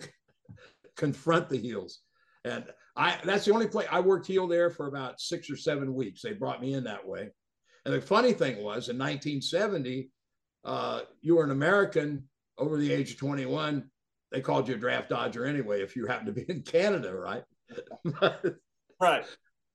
confront 0.96 1.48
the 1.48 1.58
heels. 1.58 2.00
And 2.44 2.64
I 2.96 3.18
that's 3.24 3.44
the 3.44 3.54
only 3.54 3.68
place 3.68 3.88
I 3.90 4.00
worked 4.00 4.26
heel 4.26 4.46
there 4.46 4.70
for 4.70 4.86
about 4.86 5.20
six 5.20 5.50
or 5.50 5.56
seven 5.56 5.94
weeks. 5.94 6.22
They 6.22 6.32
brought 6.32 6.60
me 6.60 6.74
in 6.74 6.84
that 6.84 7.06
way. 7.06 7.30
And 7.84 7.94
the 7.94 8.00
funny 8.00 8.32
thing 8.32 8.56
was 8.56 8.88
in 8.88 8.98
1970, 8.98 10.10
uh, 10.64 11.00
you 11.20 11.36
were 11.36 11.44
an 11.44 11.50
American 11.50 12.28
over 12.58 12.78
the 12.78 12.92
age 12.92 13.12
of 13.12 13.18
21. 13.18 13.90
They 14.30 14.40
called 14.40 14.68
you 14.68 14.76
a 14.76 14.78
draft 14.78 15.08
dodger 15.08 15.44
anyway 15.44 15.82
if 15.82 15.96
you 15.96 16.06
happened 16.06 16.28
to 16.28 16.32
be 16.32 16.44
in 16.48 16.62
Canada, 16.62 17.14
right? 17.14 17.42
right. 19.00 19.24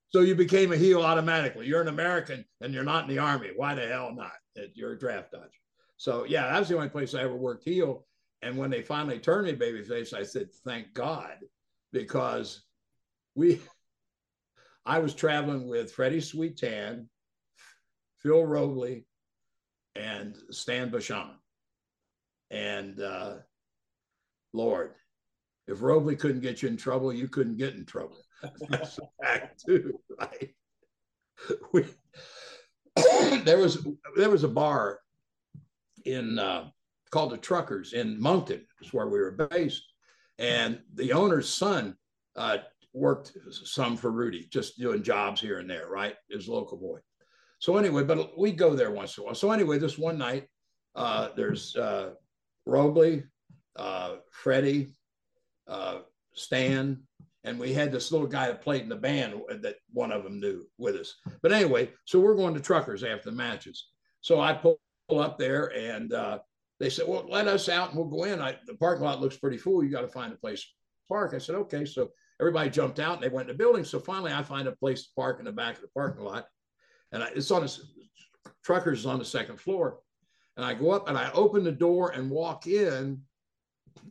So 0.09 0.21
you 0.21 0.35
became 0.35 0.71
a 0.71 0.77
heel 0.77 1.01
automatically. 1.01 1.67
You're 1.67 1.81
an 1.81 1.89
American 1.89 2.45
and 2.61 2.73
you're 2.73 2.83
not 2.83 3.03
in 3.03 3.09
the 3.09 3.21
army. 3.21 3.49
Why 3.55 3.75
the 3.75 3.87
hell 3.87 4.13
not? 4.15 4.31
You're 4.73 4.93
a 4.93 4.99
draft 4.99 5.31
dodger. 5.31 5.49
So 5.97 6.23
yeah, 6.25 6.47
that 6.47 6.59
was 6.59 6.69
the 6.69 6.75
only 6.75 6.89
place 6.89 7.13
I 7.13 7.23
ever 7.23 7.35
worked 7.35 7.65
heel. 7.65 8.05
And 8.41 8.57
when 8.57 8.69
they 8.69 8.81
finally 8.81 9.19
turned 9.19 9.47
me 9.47 9.53
babyface, 9.53 10.13
I 10.13 10.23
said, 10.23 10.49
thank 10.63 10.93
God, 10.93 11.37
because 11.91 12.63
we, 13.35 13.59
I 14.85 14.99
was 14.99 15.13
traveling 15.13 15.67
with 15.67 15.91
Freddie 15.91 16.21
Sweetan, 16.21 17.07
Phil 18.19 18.45
Robley, 18.45 19.05
and 19.95 20.37
Stan 20.51 20.91
Vachon. 20.91 21.31
And 22.51 23.01
uh, 23.01 23.35
Lord, 24.53 24.93
if 25.67 25.81
Robley 25.81 26.15
couldn't 26.15 26.41
get 26.41 26.61
you 26.61 26.69
in 26.69 26.77
trouble, 26.77 27.11
you 27.11 27.27
couldn't 27.27 27.57
get 27.57 27.73
in 27.73 27.85
trouble. 27.85 28.17
That's 28.69 28.99
a 28.99 29.09
fact 29.23 29.63
too, 29.65 29.99
right? 30.19 30.53
We, 31.71 31.85
there 33.43 33.59
was 33.59 33.85
there 34.15 34.29
was 34.29 34.43
a 34.43 34.49
bar 34.49 34.99
in 36.05 36.39
uh, 36.39 36.69
called 37.11 37.31
the 37.31 37.37
Truckers 37.37 37.93
in 37.93 38.19
Moncton, 38.19 38.65
is 38.81 38.93
where 38.93 39.07
we 39.07 39.19
were 39.19 39.31
based, 39.31 39.83
and 40.37 40.79
the 40.93 41.13
owner's 41.13 41.49
son 41.49 41.95
uh, 42.35 42.57
worked 42.93 43.33
some 43.51 43.97
for 43.97 44.11
Rudy, 44.11 44.47
just 44.51 44.79
doing 44.79 45.03
jobs 45.03 45.41
here 45.41 45.59
and 45.59 45.69
there, 45.69 45.87
right? 45.87 46.15
His 46.29 46.47
local 46.47 46.77
boy. 46.77 46.99
So 47.59 47.77
anyway, 47.77 48.03
but 48.03 48.37
we 48.37 48.51
go 48.51 48.75
there 48.75 48.91
once 48.91 49.17
in 49.17 49.23
a 49.23 49.25
while. 49.25 49.35
So 49.35 49.51
anyway, 49.51 49.79
this 49.79 49.97
one 49.97 50.17
night, 50.17 50.47
uh, 50.95 51.29
there's 51.35 51.75
uh, 51.75 52.11
Robley, 52.65 53.23
uh, 53.75 54.17
Freddie, 54.31 54.93
uh, 55.67 55.99
Stan, 56.33 57.06
and 57.47 57.57
we 57.57 57.73
had 57.73 57.93
this 57.93 58.11
little 58.11 58.27
guy 58.27 58.47
that 58.47 58.61
played 58.61 58.81
in 58.81 58.89
the 58.89 58.95
band 58.95 59.41
that 59.61 59.75
one 59.93 60.11
of 60.11 60.23
them 60.23 60.39
knew 60.39 60.65
with 60.77 60.95
us. 60.95 61.15
But 61.41 61.53
anyway, 61.53 61.89
so 62.03 62.19
we're 62.19 62.35
going 62.35 62.53
to 62.53 62.59
Truckers 62.59 63.03
after 63.03 63.29
the 63.29 63.35
matches. 63.35 63.87
So 64.19 64.41
I 64.41 64.53
pull 64.53 64.79
up 65.09 65.37
there 65.37 65.67
and 65.73 66.11
uh, 66.11 66.39
they 66.79 66.89
said, 66.89 67.07
well, 67.07 67.25
let 67.29 67.47
us 67.47 67.69
out 67.69 67.89
and 67.89 67.97
we'll 67.97 68.09
go 68.09 68.25
in. 68.25 68.41
I, 68.41 68.57
the 68.67 68.75
parking 68.75 69.05
lot 69.05 69.21
looks 69.21 69.37
pretty 69.37 69.57
full. 69.57 69.81
You 69.81 69.89
got 69.89 70.01
to 70.01 70.09
find 70.09 70.33
a 70.33 70.37
place 70.37 70.61
to 70.61 70.67
park. 71.07 71.33
I 71.33 71.37
said, 71.37 71.55
okay. 71.55 71.85
So 71.85 72.09
everybody 72.41 72.69
jumped 72.69 72.99
out 72.99 73.15
and 73.15 73.23
they 73.23 73.33
went 73.33 73.49
in 73.49 73.55
the 73.55 73.63
building. 73.63 73.85
So 73.85 73.99
finally 73.99 74.33
I 74.33 74.43
find 74.43 74.67
a 74.67 74.73
place 74.73 75.03
to 75.03 75.09
park 75.15 75.39
in 75.39 75.45
the 75.45 75.51
back 75.53 75.75
of 75.75 75.81
the 75.81 75.87
parking 75.87 76.25
lot. 76.25 76.47
And 77.13 77.23
I, 77.23 77.27
it's 77.27 77.49
on 77.51 77.63
a, 77.63 77.69
Truckers 78.65 78.99
is 78.99 79.05
on 79.05 79.19
the 79.19 79.25
second 79.25 79.59
floor. 79.59 79.99
And 80.57 80.65
I 80.65 80.73
go 80.73 80.91
up 80.91 81.07
and 81.07 81.17
I 81.17 81.31
open 81.31 81.63
the 81.63 81.71
door 81.71 82.09
and 82.09 82.29
walk 82.29 82.67
in 82.67 83.21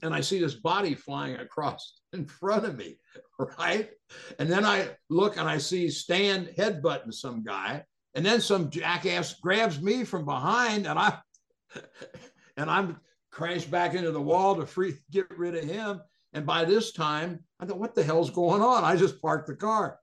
and 0.02 0.14
I 0.14 0.20
see 0.20 0.38
this 0.38 0.54
body 0.54 0.94
flying 0.94 1.36
across 1.36 2.00
in 2.12 2.26
front 2.26 2.64
of 2.64 2.76
me, 2.76 2.98
right? 3.58 3.90
And 4.38 4.50
then 4.50 4.64
I 4.64 4.88
look 5.10 5.36
and 5.36 5.48
I 5.48 5.58
see 5.58 5.90
Stan 5.90 6.48
headbutting 6.58 7.12
some 7.12 7.42
guy, 7.42 7.84
and 8.14 8.24
then 8.24 8.40
some 8.40 8.70
jackass 8.70 9.34
grabs 9.34 9.80
me 9.80 10.04
from 10.04 10.24
behind, 10.24 10.86
and 10.86 10.98
I 10.98 11.18
and 12.56 12.70
I'm 12.70 12.98
crashed 13.30 13.70
back 13.70 13.94
into 13.94 14.12
the 14.12 14.22
wall 14.22 14.56
to 14.56 14.66
free 14.66 14.94
get 15.10 15.26
rid 15.36 15.54
of 15.54 15.64
him. 15.64 16.00
And 16.32 16.46
by 16.46 16.64
this 16.64 16.92
time, 16.92 17.40
I 17.60 17.66
thought, 17.66 17.78
what 17.78 17.94
the 17.94 18.02
hell's 18.02 18.30
going 18.30 18.62
on? 18.62 18.84
I 18.84 18.96
just 18.96 19.20
parked 19.20 19.46
the 19.46 19.54
car. 19.54 19.98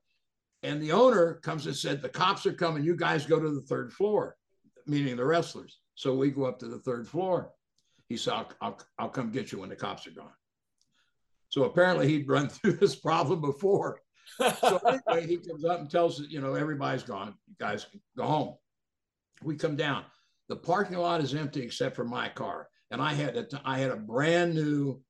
And 0.62 0.82
the 0.82 0.92
owner 0.92 1.34
comes 1.42 1.66
and 1.66 1.76
said, 1.76 2.00
the 2.00 2.08
cops 2.08 2.46
are 2.46 2.52
coming. 2.52 2.82
You 2.82 2.96
guys 2.96 3.26
go 3.26 3.38
to 3.38 3.50
the 3.50 3.60
third 3.62 3.92
floor, 3.92 4.36
meaning 4.86 5.16
the 5.16 5.24
wrestlers. 5.24 5.80
So 5.94 6.14
we 6.14 6.30
go 6.30 6.44
up 6.44 6.58
to 6.60 6.68
the 6.68 6.78
third 6.78 7.06
floor. 7.06 7.50
He 8.08 8.16
said, 8.16 8.34
I'll, 8.34 8.52
I'll, 8.60 8.80
I'll 8.98 9.08
come 9.08 9.30
get 9.30 9.52
you 9.52 9.60
when 9.60 9.68
the 9.68 9.76
cops 9.76 10.06
are 10.06 10.12
gone. 10.12 10.32
So 11.48 11.64
apparently 11.64 12.08
he'd 12.08 12.28
run 12.28 12.48
through 12.50 12.74
this 12.74 12.96
problem 12.96 13.40
before. 13.40 14.00
so 14.38 14.80
anyway, 14.86 15.26
he 15.26 15.36
comes 15.36 15.64
up 15.64 15.80
and 15.80 15.90
tells 15.90 16.20
us, 16.20 16.26
you 16.28 16.40
know, 16.40 16.54
everybody's 16.54 17.02
gone. 17.02 17.34
You 17.46 17.54
guys 17.58 17.86
go 18.16 18.24
home. 18.24 18.54
We 19.42 19.56
come 19.56 19.76
down. 19.76 20.04
The 20.48 20.56
parking 20.56 20.98
lot 20.98 21.20
is 21.20 21.34
empty 21.34 21.62
except 21.62 21.96
for 21.96 22.04
my 22.04 22.28
car. 22.28 22.68
And 22.90 23.00
I 23.00 23.12
had 23.14 23.36
a, 23.36 23.46
I 23.64 23.78
had 23.78 23.90
a 23.90 23.96
brand 23.96 24.54
new 24.54 25.00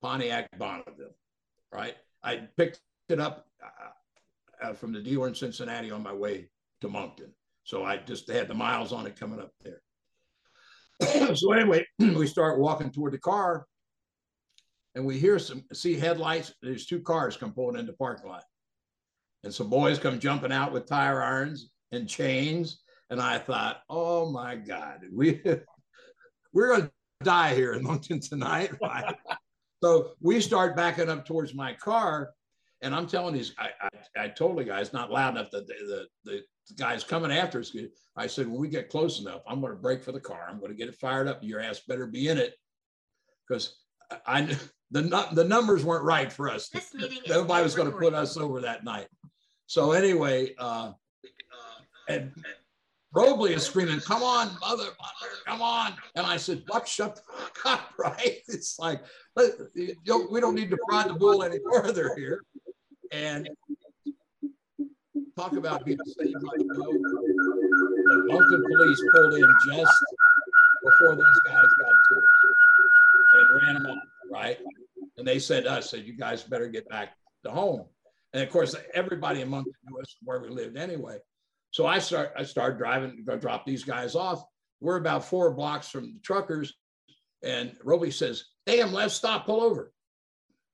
Pontiac 0.00 0.48
Bonneville, 0.58 1.14
right? 1.72 1.96
I 2.22 2.48
picked 2.56 2.80
it 3.08 3.20
up 3.20 3.46
uh, 3.62 4.66
uh, 4.68 4.72
from 4.72 4.92
the 4.92 5.00
dealer 5.00 5.28
in 5.28 5.34
Cincinnati 5.34 5.90
on 5.90 6.02
my 6.02 6.12
way 6.12 6.48
to 6.80 6.88
Moncton. 6.88 7.32
So 7.64 7.84
I 7.84 7.98
just 7.98 8.28
had 8.28 8.48
the 8.48 8.54
miles 8.54 8.92
on 8.92 9.06
it 9.06 9.18
coming 9.18 9.40
up 9.40 9.52
there. 9.62 9.80
so 11.34 11.52
anyway, 11.52 11.86
we 11.98 12.26
start 12.26 12.58
walking 12.58 12.90
toward 12.90 13.12
the 13.12 13.18
car, 13.18 13.66
and 14.94 15.04
we 15.04 15.18
hear 15.18 15.38
some 15.38 15.64
see 15.72 15.94
headlights. 15.94 16.52
There's 16.62 16.86
two 16.86 17.00
cars 17.00 17.36
come 17.36 17.52
pulling 17.52 17.78
into 17.78 17.92
the 17.92 17.98
parking 17.98 18.28
lot, 18.28 18.44
and 19.44 19.52
some 19.52 19.70
boys 19.70 19.98
come 19.98 20.18
jumping 20.18 20.52
out 20.52 20.72
with 20.72 20.86
tire 20.86 21.22
irons 21.22 21.70
and 21.92 22.08
chains. 22.08 22.80
And 23.10 23.20
I 23.20 23.38
thought, 23.38 23.82
oh 23.90 24.30
my 24.30 24.56
God, 24.56 25.00
we 25.12 25.40
we're 26.52 26.76
gonna 26.76 26.90
die 27.22 27.54
here 27.54 27.74
in 27.74 27.82
Moncton 27.82 28.20
tonight, 28.20 28.72
right? 28.82 29.14
so 29.82 30.12
we 30.20 30.40
start 30.40 30.76
backing 30.76 31.08
up 31.08 31.26
towards 31.26 31.54
my 31.54 31.74
car, 31.74 32.30
and 32.80 32.94
I'm 32.94 33.06
telling 33.06 33.34
these, 33.34 33.54
I, 33.58 33.70
I, 33.80 34.24
I 34.24 34.28
told 34.28 34.58
the 34.58 34.64
guys 34.64 34.92
not 34.92 35.10
loud 35.10 35.36
enough 35.36 35.50
that 35.52 35.66
the, 35.66 35.74
the, 35.86 36.06
the 36.24 36.42
the 36.68 36.74
guy's 36.74 37.04
coming 37.04 37.32
after 37.32 37.60
us. 37.60 37.74
I 38.16 38.26
said, 38.26 38.46
when 38.46 38.60
we 38.60 38.68
get 38.68 38.88
close 38.88 39.20
enough, 39.20 39.42
I'm 39.46 39.60
going 39.60 39.72
to 39.72 39.78
break 39.78 40.02
for 40.02 40.12
the 40.12 40.20
car. 40.20 40.46
I'm 40.48 40.58
going 40.58 40.70
to 40.70 40.76
get 40.76 40.88
it 40.88 40.94
fired 40.94 41.28
up. 41.28 41.42
Your 41.42 41.60
ass 41.60 41.80
better 41.80 42.06
be 42.06 42.28
in 42.28 42.38
it 42.38 42.54
because 43.46 43.76
I 44.26 44.56
the 44.90 45.28
the 45.32 45.44
numbers 45.44 45.84
weren't 45.84 46.04
right 46.04 46.32
for 46.32 46.50
us. 46.50 46.70
Nobody 47.26 47.62
was 47.62 47.74
going 47.74 47.90
to 47.90 47.96
put 47.96 48.14
us 48.14 48.36
over 48.36 48.60
that 48.60 48.84
night. 48.84 49.08
So 49.66 49.92
anyway, 49.92 50.54
uh, 50.58 50.92
and 52.08 52.32
Robley 53.14 53.54
is 53.54 53.62
screaming, 53.62 54.00
"Come 54.00 54.22
on, 54.22 54.48
mother, 54.60 54.84
mother, 54.84 55.32
come 55.46 55.62
on!" 55.62 55.94
And 56.14 56.26
I 56.26 56.36
said, 56.36 56.62
"What? 56.66 56.86
Shut 56.86 57.16
the 57.16 57.22
fuck 57.22 57.58
up!" 57.66 57.88
Right? 57.98 58.38
It's 58.48 58.78
like 58.78 59.02
we 59.36 60.40
don't 60.40 60.54
need 60.54 60.70
to 60.70 60.78
prod 60.88 61.08
the 61.08 61.14
bull 61.14 61.42
any 61.42 61.58
further 61.72 62.14
here. 62.16 62.42
And 63.12 63.48
talk 65.36 65.52
about 65.52 65.84
being 65.84 65.98
saved 66.04 66.34
by 66.34 66.56
the 66.56 66.64
Moncton 68.26 68.64
police 68.64 69.02
pulled 69.14 69.34
in 69.34 69.52
just 69.66 70.04
before 70.82 71.16
those 71.16 71.40
guys 71.46 71.64
got 71.80 71.92
to 72.08 72.16
us 72.16 72.24
and 73.34 73.62
ran 73.62 73.74
them 73.82 73.86
off, 73.86 74.04
right? 74.30 74.58
And 75.16 75.26
they 75.26 75.38
said 75.38 75.66
us, 75.66 75.90
said, 75.90 76.04
you 76.04 76.16
guys 76.16 76.42
better 76.42 76.68
get 76.68 76.88
back 76.88 77.10
to 77.44 77.50
home. 77.50 77.84
And 78.32 78.42
of 78.42 78.50
course, 78.50 78.74
everybody 78.94 79.40
in 79.40 79.48
Moncton 79.48 79.74
knew 79.86 80.00
us 80.00 80.16
where 80.22 80.40
we 80.40 80.48
lived 80.48 80.76
anyway. 80.76 81.18
So 81.70 81.86
I 81.86 81.98
start 81.98 82.32
I 82.36 82.44
started 82.44 82.78
driving 82.78 83.24
to 83.26 83.36
drop 83.38 83.64
these 83.64 83.84
guys 83.84 84.14
off. 84.14 84.44
We're 84.80 84.96
about 84.96 85.24
four 85.24 85.52
blocks 85.52 85.88
from 85.88 86.12
the 86.14 86.20
truckers. 86.22 86.74
And 87.42 87.72
Robley 87.82 88.10
says, 88.10 88.44
damn, 88.66 88.92
let's 88.92 89.14
stop, 89.14 89.46
pull 89.46 89.62
over. 89.62 89.92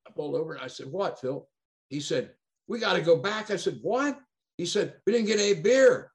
I 0.06 0.10
pulled 0.10 0.34
over 0.34 0.54
and 0.54 0.62
I 0.62 0.68
said, 0.68 0.86
what, 0.90 1.20
Phil? 1.20 1.46
He 1.88 2.00
said, 2.00 2.32
we 2.66 2.78
got 2.78 2.94
to 2.94 3.00
go 3.00 3.16
back. 3.16 3.50
I 3.50 3.56
said, 3.56 3.78
what? 3.82 4.18
He 4.58 4.66
said, 4.66 4.94
We 5.06 5.12
didn't 5.12 5.28
get 5.28 5.40
any 5.40 5.54
beer. 5.54 6.10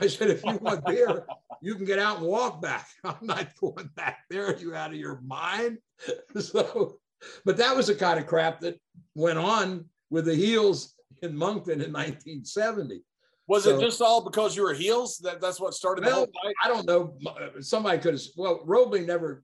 I 0.00 0.06
said, 0.06 0.30
If 0.30 0.44
you 0.44 0.56
want 0.58 0.86
beer, 0.86 1.26
you 1.60 1.74
can 1.74 1.84
get 1.84 1.98
out 1.98 2.18
and 2.18 2.26
walk 2.26 2.62
back. 2.62 2.88
I'm 3.04 3.16
not 3.20 3.54
going 3.60 3.90
back 3.94 4.20
there. 4.30 4.46
Are 4.46 4.56
you 4.56 4.74
out 4.74 4.90
of 4.90 4.96
your 4.96 5.20
mind? 5.20 5.78
So, 6.38 7.00
but 7.44 7.56
that 7.56 7.74
was 7.74 7.88
the 7.88 7.96
kind 7.96 8.20
of 8.20 8.28
crap 8.28 8.60
that 8.60 8.78
went 9.16 9.38
on 9.38 9.86
with 10.08 10.26
the 10.26 10.34
heels 10.36 10.94
in 11.20 11.36
Moncton 11.36 11.80
in 11.80 11.92
1970. 11.92 13.02
Was 13.48 13.64
so, 13.64 13.76
it 13.76 13.80
just 13.80 14.00
all 14.00 14.22
because 14.22 14.54
you 14.54 14.62
were 14.62 14.74
heels? 14.74 15.18
That 15.18 15.40
that's 15.40 15.58
what 15.58 15.74
started 15.74 16.04
well, 16.04 16.10
the 16.10 16.16
whole 16.16 16.26
fight. 16.44 16.54
I 16.62 16.68
don't 16.68 16.86
know. 16.86 17.60
Somebody 17.60 17.98
could 17.98 18.14
have. 18.14 18.22
Well, 18.36 18.60
Robley 18.64 19.04
never 19.04 19.42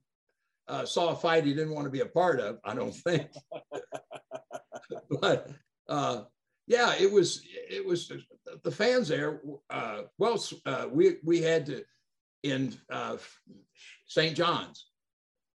uh, 0.69 0.85
saw 0.85 1.09
a 1.09 1.15
fight 1.15 1.43
he 1.43 1.53
didn't 1.53 1.73
want 1.73 1.85
to 1.85 1.91
be 1.91 1.99
a 1.99 2.05
part 2.05 2.39
of. 2.39 2.59
I 2.63 2.75
don't 2.75 2.93
think. 2.93 3.27
but 5.21 5.49
uh, 5.89 6.23
yeah, 6.67 6.93
it 6.99 7.11
was 7.11 7.41
it 7.51 7.85
was 7.85 8.11
the 8.63 8.71
fans 8.71 9.07
there. 9.07 9.41
Uh, 9.69 10.03
well, 10.17 10.43
uh, 10.65 10.87
we 10.91 11.17
we 11.23 11.41
had 11.41 11.65
to 11.67 11.83
in 12.43 12.75
uh, 12.89 13.17
St. 14.07 14.35
John's. 14.35 14.87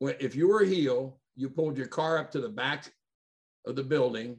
If 0.01 0.35
you 0.35 0.47
were 0.47 0.61
a 0.61 0.67
heel, 0.67 1.19
you 1.35 1.49
pulled 1.49 1.77
your 1.77 1.87
car 1.87 2.17
up 2.17 2.31
to 2.31 2.41
the 2.41 2.49
back 2.49 2.91
of 3.65 3.75
the 3.75 3.83
building, 3.83 4.37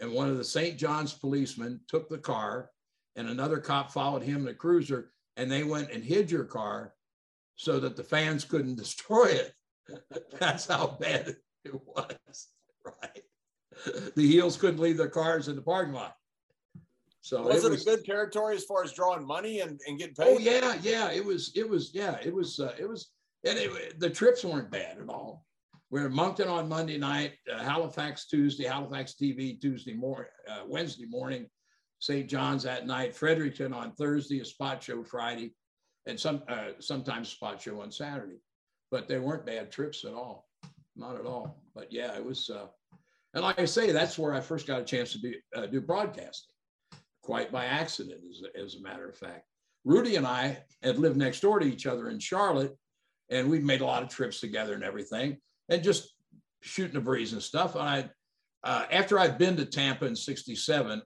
and 0.00 0.12
one 0.12 0.28
of 0.28 0.36
the 0.36 0.44
St. 0.44 0.78
John's 0.78 1.12
policemen 1.12 1.80
took 1.88 2.08
the 2.08 2.18
car, 2.18 2.70
and 3.16 3.28
another 3.28 3.58
cop 3.58 3.90
followed 3.90 4.22
him 4.22 4.42
in 4.42 4.48
a 4.48 4.54
cruiser, 4.54 5.10
and 5.36 5.50
they 5.50 5.64
went 5.64 5.90
and 5.90 6.04
hid 6.04 6.30
your 6.30 6.44
car 6.44 6.94
so 7.56 7.80
that 7.80 7.96
the 7.96 8.04
fans 8.04 8.44
couldn't 8.44 8.76
destroy 8.78 9.26
it. 9.26 9.54
That's 10.38 10.66
how 10.66 10.98
bad 11.00 11.36
it 11.64 11.74
was, 11.86 12.48
right? 12.84 13.22
the 14.16 14.26
heels 14.26 14.56
couldn't 14.56 14.80
leave 14.80 14.96
their 14.96 15.08
cars 15.08 15.48
in 15.48 15.56
the 15.56 15.62
parking 15.62 15.94
lot. 15.94 16.14
So 17.28 17.42
was 17.42 17.62
it, 17.62 17.66
it 17.66 17.70
was, 17.72 17.82
a 17.82 17.84
good 17.84 18.04
territory 18.06 18.56
as 18.56 18.64
far 18.64 18.82
as 18.82 18.92
drawing 18.92 19.26
money 19.26 19.60
and, 19.60 19.78
and 19.86 19.98
getting 19.98 20.14
paid? 20.14 20.26
Oh 20.26 20.38
yeah, 20.38 20.78
yeah. 20.82 21.10
It 21.10 21.22
was 21.22 21.52
it 21.54 21.68
was 21.68 21.90
yeah, 21.92 22.16
it 22.24 22.34
was 22.34 22.58
uh, 22.58 22.72
it 22.78 22.88
was 22.88 23.10
and 23.44 23.58
it, 23.58 24.00
the 24.00 24.08
trips 24.08 24.44
weren't 24.44 24.70
bad 24.70 24.96
at 24.98 25.10
all. 25.10 25.44
We 25.90 26.02
in 26.02 26.12
Moncton 26.12 26.48
on 26.48 26.70
Monday 26.70 26.96
night, 26.96 27.34
uh, 27.52 27.62
Halifax 27.62 28.28
Tuesday, 28.28 28.64
Halifax 28.64 29.14
TV 29.20 29.60
Tuesday 29.60 29.92
morning, 29.92 30.30
uh, 30.50 30.62
Wednesday 30.66 31.04
morning, 31.06 31.46
St. 31.98 32.28
John's 32.28 32.62
that 32.62 32.86
night, 32.86 33.14
Fredericton 33.14 33.74
on 33.74 33.92
Thursday, 33.92 34.40
a 34.40 34.44
spot 34.44 34.82
show 34.82 35.04
Friday, 35.04 35.54
and 36.06 36.18
some 36.18 36.42
uh, 36.48 36.68
sometimes 36.78 37.28
spot 37.28 37.60
show 37.60 37.82
on 37.82 37.92
Saturday. 37.92 38.40
But 38.90 39.06
they 39.06 39.18
weren't 39.18 39.44
bad 39.44 39.70
trips 39.70 40.04
at 40.06 40.14
all, 40.14 40.48
not 40.96 41.20
at 41.20 41.26
all. 41.26 41.62
But 41.74 41.92
yeah, 41.92 42.16
it 42.16 42.24
was. 42.24 42.48
Uh, 42.48 42.68
and 43.34 43.42
like 43.42 43.60
I 43.60 43.66
say, 43.66 43.92
that's 43.92 44.18
where 44.18 44.32
I 44.32 44.40
first 44.40 44.66
got 44.66 44.80
a 44.80 44.84
chance 44.84 45.12
to 45.12 45.18
do, 45.18 45.34
uh, 45.54 45.66
do 45.66 45.82
broadcasting, 45.82 46.54
quite 47.28 47.52
by 47.52 47.66
accident, 47.66 48.22
as, 48.30 48.40
as 48.64 48.74
a 48.76 48.80
matter 48.80 49.06
of 49.06 49.14
fact. 49.14 49.44
Rudy 49.84 50.16
and 50.16 50.26
I 50.26 50.62
had 50.82 50.98
lived 50.98 51.18
next 51.18 51.40
door 51.40 51.58
to 51.58 51.66
each 51.66 51.86
other 51.86 52.08
in 52.08 52.18
Charlotte, 52.18 52.74
and 53.28 53.50
we'd 53.50 53.62
made 53.62 53.82
a 53.82 53.84
lot 53.84 54.02
of 54.02 54.08
trips 54.08 54.40
together 54.40 54.72
and 54.72 54.82
everything, 54.82 55.36
and 55.68 55.82
just 55.82 56.14
shooting 56.62 56.94
the 56.94 57.02
breeze 57.02 57.34
and 57.34 57.42
stuff. 57.42 57.74
And 57.74 57.86
I, 57.86 58.10
uh, 58.64 58.86
after 58.90 59.18
I'd 59.18 59.36
been 59.36 59.58
to 59.58 59.66
Tampa 59.66 60.06
in 60.06 60.16
'67, 60.16 61.02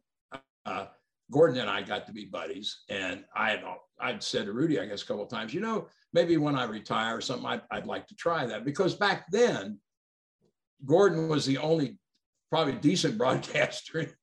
uh, 0.64 0.87
Gordon 1.33 1.59
and 1.59 1.68
I 1.68 1.83
got 1.83 2.07
to 2.07 2.12
be 2.12 2.27
buddies, 2.27 2.85
and 2.89 3.25
I 3.35 3.51
had 3.51 3.64
I'd 4.01 4.23
said 4.23 4.47
to 4.47 4.53
Rudy, 4.53 4.79
I 4.79 4.87
guess, 4.87 5.03
a 5.03 5.07
couple 5.07 5.25
of 5.25 5.29
times, 5.29 5.53
you 5.53 5.61
know, 5.61 5.89
maybe 6.12 6.37
when 6.37 6.55
I 6.55 6.66
retire 6.66 7.16
or 7.16 7.20
something, 7.20 7.47
I'd, 7.47 7.62
I'd 7.73 7.87
like 7.87 8.07
to 8.07 8.14
try 8.14 8.47
that 8.47 8.64
because 8.64 8.95
back 8.95 9.25
then, 9.33 9.81
Gordon 10.87 11.29
was 11.29 11.47
the 11.47 11.59
only 11.59 11.99
probably 12.49 12.75
decent 12.75 13.18
broadcaster 13.18 14.16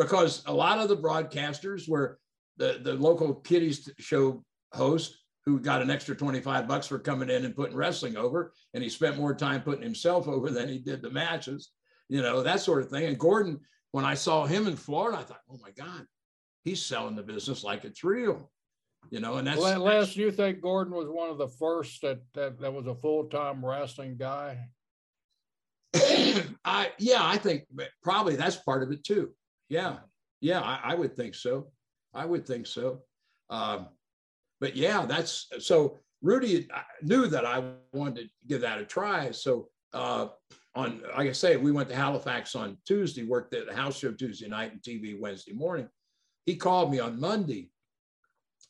because 0.00 0.42
a 0.46 0.52
lot 0.52 0.78
of 0.78 0.88
the 0.88 0.96
broadcasters 0.96 1.86
were 1.86 2.18
the, 2.56 2.80
the 2.82 2.94
local 2.94 3.34
kiddies 3.34 3.90
show 3.98 4.42
host 4.72 5.18
who 5.44 5.60
got 5.60 5.82
an 5.82 5.90
extra 5.90 6.16
25 6.16 6.66
bucks 6.66 6.86
for 6.86 6.98
coming 6.98 7.28
in 7.28 7.44
and 7.44 7.54
putting 7.54 7.76
wrestling 7.76 8.16
over. 8.16 8.52
And 8.72 8.82
he 8.82 8.88
spent 8.88 9.18
more 9.18 9.34
time 9.34 9.60
putting 9.60 9.82
himself 9.82 10.26
over 10.26 10.50
than 10.50 10.68
he 10.68 10.78
did 10.78 11.02
the 11.02 11.10
matches, 11.10 11.72
you 12.08 12.22
know, 12.22 12.42
that 12.42 12.60
sort 12.60 12.82
of 12.82 12.88
thing. 12.88 13.04
And 13.04 13.18
Gordon, 13.18 13.60
when 13.92 14.06
I 14.06 14.14
saw 14.14 14.46
him 14.46 14.66
in 14.66 14.76
Florida, 14.76 15.18
I 15.18 15.22
thought, 15.22 15.40
oh 15.50 15.58
my 15.62 15.70
God, 15.72 16.06
he's 16.64 16.82
selling 16.82 17.14
the 17.14 17.22
business 17.22 17.62
like 17.62 17.84
it's 17.84 18.02
real. 18.02 18.50
You 19.10 19.20
know, 19.20 19.36
and 19.36 19.46
that's 19.46 19.60
Les, 19.60 20.16
you 20.16 20.30
think 20.30 20.60
Gordon 20.60 20.94
was 20.94 21.08
one 21.08 21.30
of 21.30 21.38
the 21.38 21.48
first 21.48 22.00
that 22.02 22.20
that, 22.34 22.60
that 22.60 22.72
was 22.72 22.86
a 22.86 22.94
full-time 22.94 23.64
wrestling 23.64 24.16
guy? 24.18 24.58
I 25.94 26.92
yeah, 26.98 27.20
I 27.20 27.38
think 27.38 27.64
probably 28.02 28.36
that's 28.36 28.56
part 28.56 28.82
of 28.82 28.92
it 28.92 29.02
too. 29.02 29.30
Yeah, 29.70 29.98
yeah, 30.40 30.60
I, 30.60 30.80
I 30.82 30.94
would 30.94 31.16
think 31.16 31.34
so. 31.34 31.68
I 32.12 32.26
would 32.26 32.46
think 32.46 32.66
so. 32.66 33.02
Um, 33.48 33.86
but 34.60 34.76
yeah, 34.76 35.06
that's 35.06 35.46
so. 35.60 35.98
Rudy 36.22 36.68
knew 37.00 37.28
that 37.28 37.46
I 37.46 37.62
wanted 37.94 38.16
to 38.16 38.28
give 38.46 38.60
that 38.60 38.78
a 38.78 38.84
try. 38.84 39.30
So 39.30 39.68
uh, 39.94 40.26
on, 40.74 41.00
like 41.16 41.28
I 41.28 41.32
say, 41.32 41.56
we 41.56 41.72
went 41.72 41.88
to 41.88 41.96
Halifax 41.96 42.54
on 42.54 42.76
Tuesday, 42.86 43.24
worked 43.24 43.54
at 43.54 43.66
the 43.66 43.74
house 43.74 43.98
show 43.98 44.12
Tuesday 44.12 44.46
night 44.46 44.72
and 44.72 44.82
TV 44.82 45.18
Wednesday 45.18 45.52
morning. 45.52 45.88
He 46.44 46.56
called 46.56 46.90
me 46.90 46.98
on 46.98 47.18
Monday. 47.18 47.70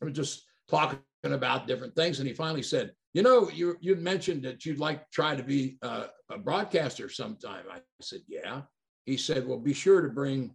I 0.01 0.05
was 0.05 0.15
just 0.15 0.45
talking 0.69 1.01
about 1.25 1.67
different 1.67 1.97
things, 1.97 2.21
and 2.21 2.29
he 2.29 2.35
finally 2.35 2.63
said, 2.63 2.93
"You 3.15 3.23
know, 3.23 3.51
you 3.51 3.77
you 3.81 3.97
mentioned 3.97 4.45
that 4.45 4.65
you'd 4.65 4.79
like 4.79 5.01
to 5.01 5.11
try 5.11 5.35
to 5.35 5.43
be 5.43 5.79
uh, 5.83 6.07
a 6.31 6.39
broadcaster 6.39 7.09
sometime." 7.09 7.65
I 7.73 7.81
said, 8.01 8.21
"Yeah." 8.29 8.63
He 9.07 9.17
said, 9.17 9.47
"Well, 9.47 9.59
be 9.59 9.75
sure 9.75 10.03
to 10.03 10.09
bring 10.09 10.55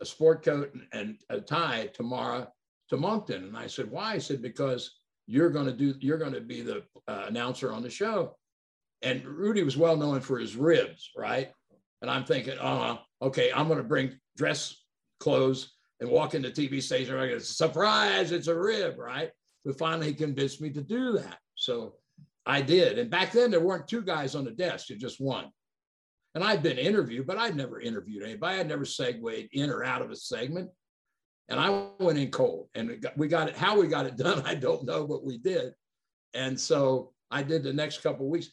a 0.00 0.06
sport 0.06 0.44
coat 0.44 0.74
and 0.92 1.18
a 1.28 1.40
tie 1.40 1.90
tomorrow 1.94 2.50
to 2.88 2.96
Moncton. 2.96 3.44
And 3.44 3.56
I 3.56 3.66
said, 3.66 3.90
why? 3.90 4.14
I 4.14 4.18
said, 4.18 4.42
because 4.42 4.98
you're 5.26 5.50
going 5.50 5.66
to 5.66 5.72
do, 5.72 5.94
you're 6.00 6.18
going 6.18 6.32
to 6.32 6.40
be 6.40 6.62
the 6.62 6.82
uh, 7.06 7.24
announcer 7.28 7.72
on 7.72 7.82
the 7.82 7.90
show. 7.90 8.36
And 9.02 9.24
Rudy 9.24 9.62
was 9.62 9.76
well 9.76 9.96
known 9.96 10.20
for 10.20 10.38
his 10.38 10.56
ribs, 10.56 11.10
right? 11.16 11.50
And 12.02 12.10
I'm 12.10 12.24
thinking, 12.24 12.56
oh, 12.60 12.98
okay, 13.22 13.50
I'm 13.52 13.66
going 13.66 13.78
to 13.78 13.84
bring 13.84 14.18
dress 14.36 14.74
clothes 15.20 15.72
and 16.00 16.10
walk 16.10 16.34
into 16.34 16.50
TV 16.50 16.82
station. 16.82 17.16
I 17.16 17.28
get 17.28 17.42
surprise, 17.42 18.32
it's 18.32 18.48
a 18.48 18.54
rib, 18.54 18.98
right? 18.98 19.30
But 19.64 19.78
finally, 19.78 20.08
he 20.08 20.14
convinced 20.14 20.60
me 20.60 20.70
to 20.70 20.82
do 20.82 21.12
that. 21.12 21.38
So 21.54 21.94
I 22.46 22.62
did. 22.62 22.98
And 22.98 23.10
back 23.10 23.32
then, 23.32 23.50
there 23.50 23.60
weren't 23.60 23.86
two 23.86 24.02
guys 24.02 24.34
on 24.34 24.44
the 24.44 24.50
desk, 24.50 24.86
just 24.86 25.20
one. 25.20 25.50
And 26.34 26.44
I'd 26.44 26.62
been 26.62 26.78
interviewed, 26.78 27.26
but 27.26 27.38
I'd 27.38 27.56
never 27.56 27.80
interviewed 27.80 28.22
anybody. 28.22 28.60
I'd 28.60 28.68
never 28.68 28.84
segued 28.84 29.48
in 29.52 29.70
or 29.70 29.84
out 29.84 30.02
of 30.02 30.10
a 30.10 30.16
segment. 30.16 30.70
And 31.48 31.58
I 31.58 31.88
went 31.98 32.18
in 32.18 32.30
cold 32.30 32.68
and 32.74 33.04
we 33.16 33.26
got 33.26 33.48
it. 33.48 33.56
How 33.56 33.78
we 33.78 33.88
got 33.88 34.06
it 34.06 34.16
done, 34.18 34.42
I 34.46 34.54
don't 34.54 34.84
know, 34.84 35.06
but 35.06 35.24
we 35.24 35.38
did. 35.38 35.72
And 36.34 36.58
so 36.58 37.12
I 37.30 37.42
did 37.42 37.64
the 37.64 37.72
next 37.72 38.02
couple 38.02 38.28
weeks. 38.28 38.50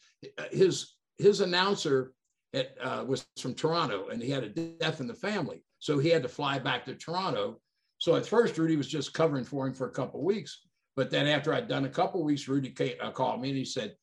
His 0.52 0.96
his 1.20 1.42
announcer 1.42 2.14
uh, 2.56 3.04
was 3.08 3.26
from 3.40 3.54
Toronto 3.54 4.08
and 4.10 4.22
he 4.22 4.32
had 4.32 4.44
a 4.44 4.50
death 4.50 5.00
in 5.00 5.08
the 5.08 5.14
family. 5.14 5.64
So 5.80 6.00
he 6.00 6.10
had 6.10 6.24
to 6.24 6.30
fly 6.30 6.58
back 6.60 6.86
to 6.86 6.96
Toronto. 6.96 7.60
So 8.00 8.16
at 8.16 8.26
first, 8.26 8.58
Rudy 8.58 8.76
was 8.76 8.88
just 8.88 9.14
covering 9.14 9.44
for 9.44 9.68
him 9.68 9.74
for 9.74 9.88
a 9.88 9.92
couple 9.92 10.20
of 10.20 10.26
weeks. 10.26 10.62
But 10.96 11.12
then 11.12 11.28
after 11.28 11.54
I'd 11.54 11.68
done 11.68 11.86
a 11.86 11.90
couple 11.90 12.22
of 12.22 12.26
weeks, 12.26 12.48
Rudy 12.48 12.70
came, 12.70 12.96
uh, 13.02 13.12
called 13.12 13.42
me 13.42 13.50
and 13.50 13.58
he 13.58 13.66
said, 13.66 13.96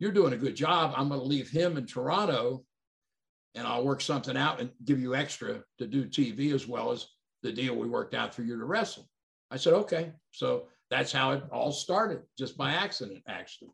You're 0.00 0.10
doing 0.10 0.32
a 0.32 0.36
good 0.36 0.56
job. 0.56 0.92
I'm 0.96 1.08
going 1.08 1.20
to 1.20 1.26
leave 1.26 1.48
him 1.48 1.76
in 1.76 1.86
Toronto 1.86 2.64
and 3.54 3.66
I'll 3.66 3.84
work 3.84 4.00
something 4.00 4.36
out 4.36 4.60
and 4.60 4.70
give 4.84 5.00
you 5.00 5.14
extra 5.14 5.62
to 5.78 5.86
do 5.86 6.06
TV 6.06 6.54
as 6.54 6.66
well 6.66 6.90
as 6.90 7.06
the 7.42 7.52
deal 7.52 7.76
we 7.76 7.88
worked 7.88 8.14
out 8.14 8.34
for 8.34 8.42
you 8.42 8.58
to 8.58 8.64
wrestle. 8.64 9.08
I 9.50 9.56
said, 9.56 9.74
okay. 9.74 10.12
So 10.30 10.68
that's 10.90 11.12
how 11.12 11.32
it 11.32 11.42
all 11.52 11.72
started, 11.72 12.22
just 12.38 12.56
by 12.56 12.72
accident, 12.72 13.22
actually. 13.28 13.70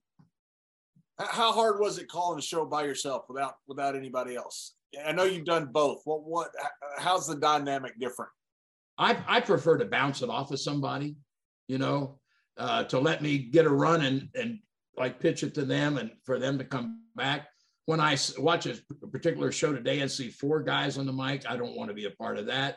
How 1.19 1.53
hard 1.53 1.81
was 1.81 1.99
it 1.99 2.09
calling 2.09 2.39
a 2.39 2.43
show 2.43 2.65
by 2.65 2.85
yourself 2.85 3.25
without 3.29 3.55
without 3.67 3.97
anybody 3.97 4.37
else? 4.37 4.77
I 5.05 5.11
know 5.13 5.25
you've 5.25 5.45
done 5.45 5.67
both. 5.73 6.03
What 6.05 6.23
what 6.23 6.51
how's 6.97 7.27
the 7.27 7.35
dynamic 7.35 7.99
different? 7.99 8.31
I 8.99 9.19
I 9.27 9.41
prefer 9.41 9.79
to 9.79 9.85
bounce 9.85 10.23
it 10.23 10.31
off 10.31 10.53
of 10.53 10.61
somebody, 10.61 11.17
you 11.67 11.79
know, 11.79 12.21
uh, 12.57 12.85
to 12.85 13.01
let 13.01 13.21
me 13.21 13.39
get 13.39 13.67
a 13.67 13.71
run 13.71 14.03
and 14.03 14.29
and 14.37 14.61
like 14.97 15.19
pitch 15.19 15.43
it 15.43 15.55
to 15.57 15.65
them 15.65 15.99
and 15.99 16.13
for 16.25 16.39
them 16.39 16.57
to 16.59 16.65
come 16.65 17.03
back 17.17 17.49
when 17.89 18.01
I 18.01 18.19
watch 18.37 18.67
a 18.67 18.77
particular 19.11 19.51
show 19.51 19.73
today 19.73 20.01
and 20.01 20.11
see 20.11 20.29
four 20.29 20.63
guys 20.63 20.99
on 20.99 21.07
the 21.07 21.13
mic, 21.13 21.49
I 21.49 21.57
don't 21.57 21.75
want 21.75 21.89
to 21.89 21.95
be 21.95 22.05
a 22.05 22.11
part 22.11 22.37
of 22.37 22.45
that 22.45 22.77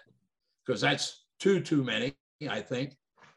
because 0.66 0.80
that's 0.80 1.26
too 1.38 1.60
too 1.60 1.84
many. 1.84 2.14
I 2.50 2.62
think. 2.62 2.96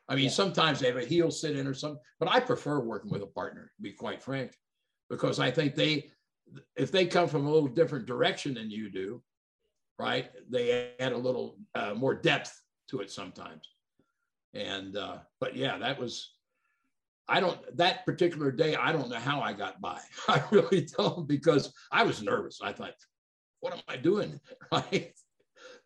I 0.08 0.14
mean, 0.14 0.26
yeah. 0.26 0.30
sometimes 0.30 0.78
they 0.78 0.86
have 0.86 0.96
a 0.96 1.04
heel 1.04 1.32
sit 1.32 1.56
in 1.56 1.66
or 1.66 1.74
something, 1.74 1.98
but 2.20 2.28
I 2.30 2.38
prefer 2.38 2.78
working 2.78 3.10
with 3.10 3.22
a 3.22 3.26
partner. 3.26 3.72
To 3.74 3.82
be 3.82 3.90
quite 3.90 4.22
frank, 4.22 4.52
because 5.10 5.40
I 5.40 5.50
think 5.50 5.74
they, 5.74 6.10
if 6.76 6.92
they 6.92 7.06
come 7.06 7.26
from 7.26 7.44
a 7.44 7.50
little 7.50 7.68
different 7.68 8.06
direction 8.06 8.54
than 8.54 8.70
you 8.70 8.88
do, 8.88 9.20
right? 9.98 10.30
They 10.48 10.92
add 11.00 11.10
a 11.10 11.18
little 11.18 11.58
uh, 11.74 11.94
more 11.94 12.14
depth 12.14 12.56
to 12.90 13.00
it 13.00 13.10
sometimes. 13.10 13.68
And 14.54 14.96
uh, 14.96 15.18
but 15.40 15.56
yeah, 15.56 15.76
that 15.78 15.98
was 15.98 16.33
I 17.28 17.40
don't, 17.40 17.58
that 17.76 18.04
particular 18.04 18.50
day, 18.50 18.76
I 18.76 18.92
don't 18.92 19.08
know 19.08 19.16
how 19.16 19.40
I 19.40 19.52
got 19.52 19.80
by. 19.80 20.00
I 20.28 20.42
really 20.50 20.86
don't 20.96 21.26
because 21.26 21.72
I 21.90 22.02
was 22.02 22.22
nervous. 22.22 22.60
I 22.62 22.72
thought, 22.72 22.92
what 23.60 23.72
am 23.72 23.80
I 23.88 23.96
doing? 23.96 24.40
Right. 24.72 25.12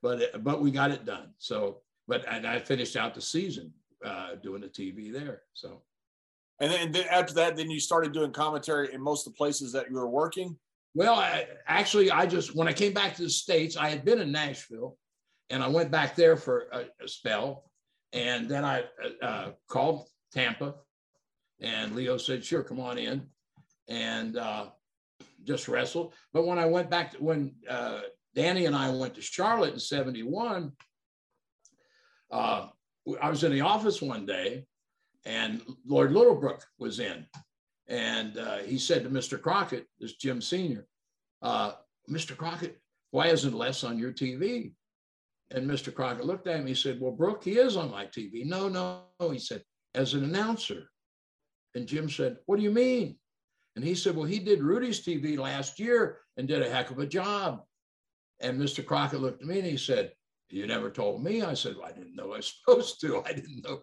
But, 0.01 0.45
but 0.45 0.63
we 0.63 0.71
got 0.71 0.93
it 0.93 1.05
done. 1.05 1.31
So, 1.39 1.79
but, 2.07 2.25
and 2.29 2.47
I 2.47 2.61
finished 2.61 2.97
out 2.97 3.15
the 3.15 3.21
season 3.21 3.73
uh, 4.05 4.37
doing 4.43 4.63
the 4.63 4.69
TV 4.69 5.13
there. 5.13 5.43
So, 5.55 5.83
and 6.61 6.71
then, 6.71 6.81
and 6.81 6.95
then 6.95 7.07
after 7.11 7.35
that, 7.35 7.57
then 7.57 7.71
you 7.71 7.81
started 7.81 8.13
doing 8.13 8.33
commentary 8.33 8.93
in 8.93 9.03
most 9.03 9.27
of 9.27 9.33
the 9.33 9.37
places 9.37 9.73
that 9.73 9.91
you 9.91 9.97
were 9.97 10.09
working. 10.09 10.57
Well, 10.95 11.15
I, 11.15 11.47
actually, 11.67 12.11
I 12.11 12.27
just 12.27 12.57
when 12.57 12.69
I 12.69 12.73
came 12.73 12.93
back 12.93 13.15
to 13.17 13.23
the 13.23 13.31
states, 13.31 13.77
I 13.77 13.89
had 13.89 14.05
been 14.05 14.21
in 14.21 14.33
Nashville, 14.33 14.97
and 15.51 15.63
I 15.63 15.69
went 15.69 15.91
back 15.91 16.17
there 16.17 16.37
for 16.37 16.67
a, 16.73 17.05
a 17.05 17.09
spell, 17.09 17.71
and 18.13 18.49
then 18.49 18.65
I 18.65 18.85
uh, 19.23 19.51
called 19.69 20.09
Tampa 20.33 20.75
and 21.61 21.95
Leo 21.95 22.17
said, 22.17 22.45
sure, 22.45 22.63
come 22.63 22.81
on 22.81 22.99
in. 22.99 23.27
And 23.89 24.37
uh, 24.37 24.67
just 25.45 25.69
wrestled. 25.69 26.15
But 26.33 26.47
when 26.47 26.59
I 26.59 26.67
went 26.67 26.91
back 26.91 27.13
to 27.13 27.19
when 27.19 27.55
uh, 27.69 28.01
Danny 28.35 28.67
and 28.67 28.77
I 28.77 28.91
went 28.91 29.15
to 29.15 29.23
Charlotte 29.23 29.73
in 29.73 29.81
71, 29.81 30.73
uh, 32.31 32.69
I 33.21 33.31
was 33.31 33.45
in 33.45 33.53
the 33.53 33.63
office 33.63 34.03
one 34.03 34.27
day 34.27 34.67
and 35.25 35.63
Lord 35.87 36.13
Littlebrook 36.13 36.63
was 36.79 37.01
in. 37.01 37.27
And 37.89 38.37
uh, 38.39 38.59
he 38.59 38.79
said 38.79 39.03
to 39.05 39.11
Mr. 39.11 39.41
Crockett, 39.41 39.87
this 39.99 40.15
Jim 40.17 40.41
Sr., 40.41 40.87
uh, 41.43 41.73
Mr. 42.11 42.37
Crockett, 42.37 42.79
why 43.11 43.29
isn't 43.29 43.55
Les 43.55 43.85
on 43.85 43.99
your 43.99 44.13
TV? 44.13 44.73
And 45.51 45.69
Mr. 45.69 45.95
Crockett 45.95 46.27
looked 46.27 46.47
at 46.47 46.61
him. 46.61 46.67
He 46.67 46.75
said, 46.75 47.01
Well, 47.01 47.13
Brooke, 47.13 47.45
he 47.45 47.53
is 47.53 47.77
on 47.77 47.91
my 47.91 48.05
TV. 48.05 48.45
No, 48.45 48.69
no. 48.69 49.31
He 49.31 49.39
said, 49.39 49.63
as 49.95 50.13
an 50.13 50.25
announcer. 50.25 50.91
And 51.79 51.87
Jim 51.87 52.11
said, 52.11 52.39
What 52.47 52.57
do 52.57 52.63
you 52.65 52.73
mean? 52.73 53.17
And 53.77 53.85
he 53.85 53.95
said, 53.95 54.17
Well, 54.17 54.27
he 54.27 54.41
did 54.41 54.63
Rudy's 54.65 55.01
TV 55.01 55.39
last 55.39 55.79
year 55.79 56.19
and 56.37 56.49
did 56.49 56.61
a 56.61 56.69
heck 56.69 56.91
of 56.91 56.99
a 56.99 57.07
job. 57.07 57.63
And 58.41 58.61
Mr. 58.61 58.85
Crockett 58.85 59.21
looked 59.21 59.43
at 59.43 59.49
me 59.49 59.59
and 59.59 59.67
he 59.67 59.77
said, 59.77 60.13
You 60.51 60.67
never 60.67 60.91
told 60.91 61.23
me. 61.23 61.43
I 61.43 61.55
said, 61.55 61.77
well, 61.77 61.87
I 61.87 61.93
didn't 61.93 62.17
know 62.17 62.33
I 62.33 62.39
was 62.39 62.61
supposed 62.67 63.01
to. 63.03 63.23
I 63.25 63.33
didn't 63.33 63.65
know 63.65 63.83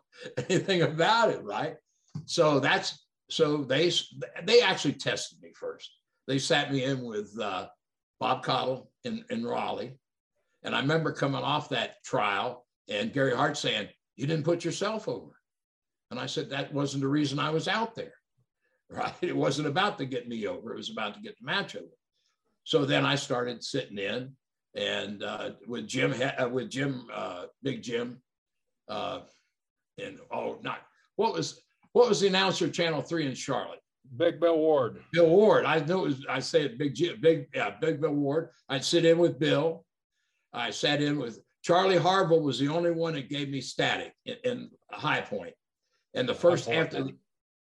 anything 0.50 0.82
about 0.82 1.30
it, 1.30 1.42
right? 1.42 1.78
So 2.26 2.60
that's 2.60 3.08
so 3.30 3.64
they 3.64 3.90
they 4.44 4.62
actually 4.62 4.96
tested 4.96 5.42
me 5.42 5.54
first. 5.56 5.90
They 6.28 6.38
sat 6.38 6.74
me 6.74 6.84
in 6.84 7.06
with 7.06 7.32
uh, 7.40 7.68
Bob 8.20 8.44
Caudle 8.44 8.92
in, 9.06 9.24
in 9.30 9.46
Raleigh. 9.46 9.98
And 10.64 10.76
I 10.76 10.82
remember 10.82 11.14
coming 11.14 11.44
off 11.44 11.70
that 11.70 12.04
trial 12.04 12.66
and 12.90 13.14
Gary 13.14 13.36
Hart 13.36 13.56
saying, 13.56 13.88
You 14.18 14.28
didn't 14.28 14.44
put 14.44 14.66
yourself 14.66 15.08
over. 15.08 15.32
And 16.12 16.20
I 16.20 16.26
said, 16.26 16.50
that 16.50 16.74
wasn't 16.74 17.02
the 17.02 17.08
reason 17.08 17.40
I 17.40 17.50
was 17.50 17.68
out 17.68 17.96
there, 17.96 18.14
right? 18.90 19.14
It 19.22 19.36
wasn't 19.36 19.68
about 19.68 19.98
to 19.98 20.06
get 20.06 20.28
me 20.28 20.48
over. 20.48 20.74
It 20.74 20.78
was 20.78 20.92
about 20.92 21.16
to 21.16 21.22
get 21.22 21.38
the 21.40 21.46
match 21.46 21.76
over. 21.76 21.86
So 22.64 22.86
then 22.86 23.06
I 23.06 23.16
started 23.16 23.64
sitting 23.64 23.98
in 23.98 24.36
and 24.76 25.24
uh, 25.24 25.52
with 25.68 25.88
Jim, 25.88 26.14
uh, 26.38 26.50
with 26.50 26.70
Jim, 26.70 27.08
uh, 27.14 27.46
Big 27.64 27.82
Jim, 27.82 28.22
uh, 28.90 29.22
and 29.98 30.20
oh, 30.32 30.58
not 30.62 30.80
what 31.16 31.34
was 31.34 31.62
what 31.94 32.10
was 32.10 32.20
the 32.20 32.28
announcer 32.28 32.70
Channel 32.70 33.02
Three 33.02 33.26
in 33.26 33.34
Charlotte? 33.34 33.80
Big 34.18 34.40
Bill 34.40 34.58
Ward. 34.58 35.02
Bill 35.14 35.30
Ward. 35.30 35.66
I 35.66 35.80
knew 35.80 36.00
it 36.00 36.08
was. 36.08 36.26
I 36.30 36.40
say 36.40 36.64
it. 36.64 36.78
Big 36.78 36.94
Jim. 36.94 37.18
Big 37.22 37.48
yeah. 37.54 37.72
Big 37.80 38.02
Bill 38.02 38.12
Ward. 38.12 38.50
I'd 38.68 38.84
sit 38.84 39.06
in 39.06 39.18
with 39.18 39.40
Bill. 39.40 39.86
I 40.54 40.72
sat 40.72 41.02
in 41.02 41.18
with 41.18 41.40
Charlie 41.64 41.98
Harville 41.98 42.42
was 42.42 42.60
the 42.60 42.68
only 42.68 42.92
one 42.92 43.14
that 43.14 43.30
gave 43.30 43.50
me 43.50 43.62
static 43.62 44.14
in, 44.26 44.36
in 44.44 44.70
a 44.92 44.98
high 44.98 45.22
point. 45.22 45.54
And 46.16 46.28
the 46.28 46.34
first 46.34 46.70
after 46.70 47.04
the, 47.04 47.16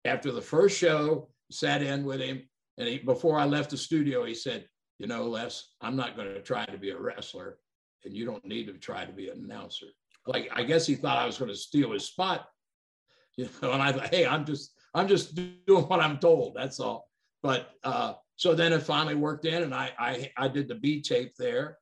after 0.04 0.32
the 0.32 0.40
first 0.40 0.78
show, 0.78 1.28
sat 1.50 1.82
in 1.82 2.04
with 2.04 2.20
him, 2.20 2.42
and 2.78 2.88
he, 2.88 2.98
before 2.98 3.38
I 3.38 3.44
left 3.44 3.70
the 3.70 3.76
studio, 3.76 4.24
he 4.24 4.34
said, 4.34 4.66
"You 4.98 5.06
know, 5.06 5.24
Les, 5.24 5.74
I'm 5.80 5.96
not 5.96 6.16
going 6.16 6.28
to 6.28 6.40
try 6.40 6.64
to 6.64 6.78
be 6.78 6.90
a 6.90 6.98
wrestler, 6.98 7.58
and 8.04 8.14
you 8.14 8.24
don't 8.24 8.44
need 8.44 8.66
to 8.66 8.74
try 8.74 9.04
to 9.04 9.12
be 9.12 9.28
an 9.28 9.44
announcer." 9.44 9.86
Like 10.26 10.48
I 10.54 10.62
guess 10.62 10.86
he 10.86 10.94
thought 10.94 11.18
I 11.18 11.26
was 11.26 11.36
going 11.36 11.50
to 11.50 11.56
steal 11.56 11.92
his 11.92 12.06
spot, 12.06 12.48
you 13.36 13.48
know. 13.60 13.72
And 13.72 13.82
I 13.82 13.92
thought, 13.92 14.14
"Hey, 14.14 14.26
I'm 14.26 14.44
just 14.44 14.72
I'm 14.94 15.08
just 15.08 15.34
doing 15.66 15.84
what 15.84 16.00
I'm 16.00 16.18
told. 16.18 16.54
That's 16.54 16.80
all." 16.80 17.08
But 17.42 17.70
uh, 17.82 18.14
so 18.36 18.54
then 18.54 18.72
it 18.72 18.82
finally 18.82 19.16
worked 19.16 19.44
in, 19.44 19.64
and 19.64 19.74
I 19.74 19.92
I, 19.98 20.32
I 20.36 20.48
did 20.48 20.68
the 20.68 20.76
B 20.76 21.02
tape 21.02 21.34
there, 21.36 21.78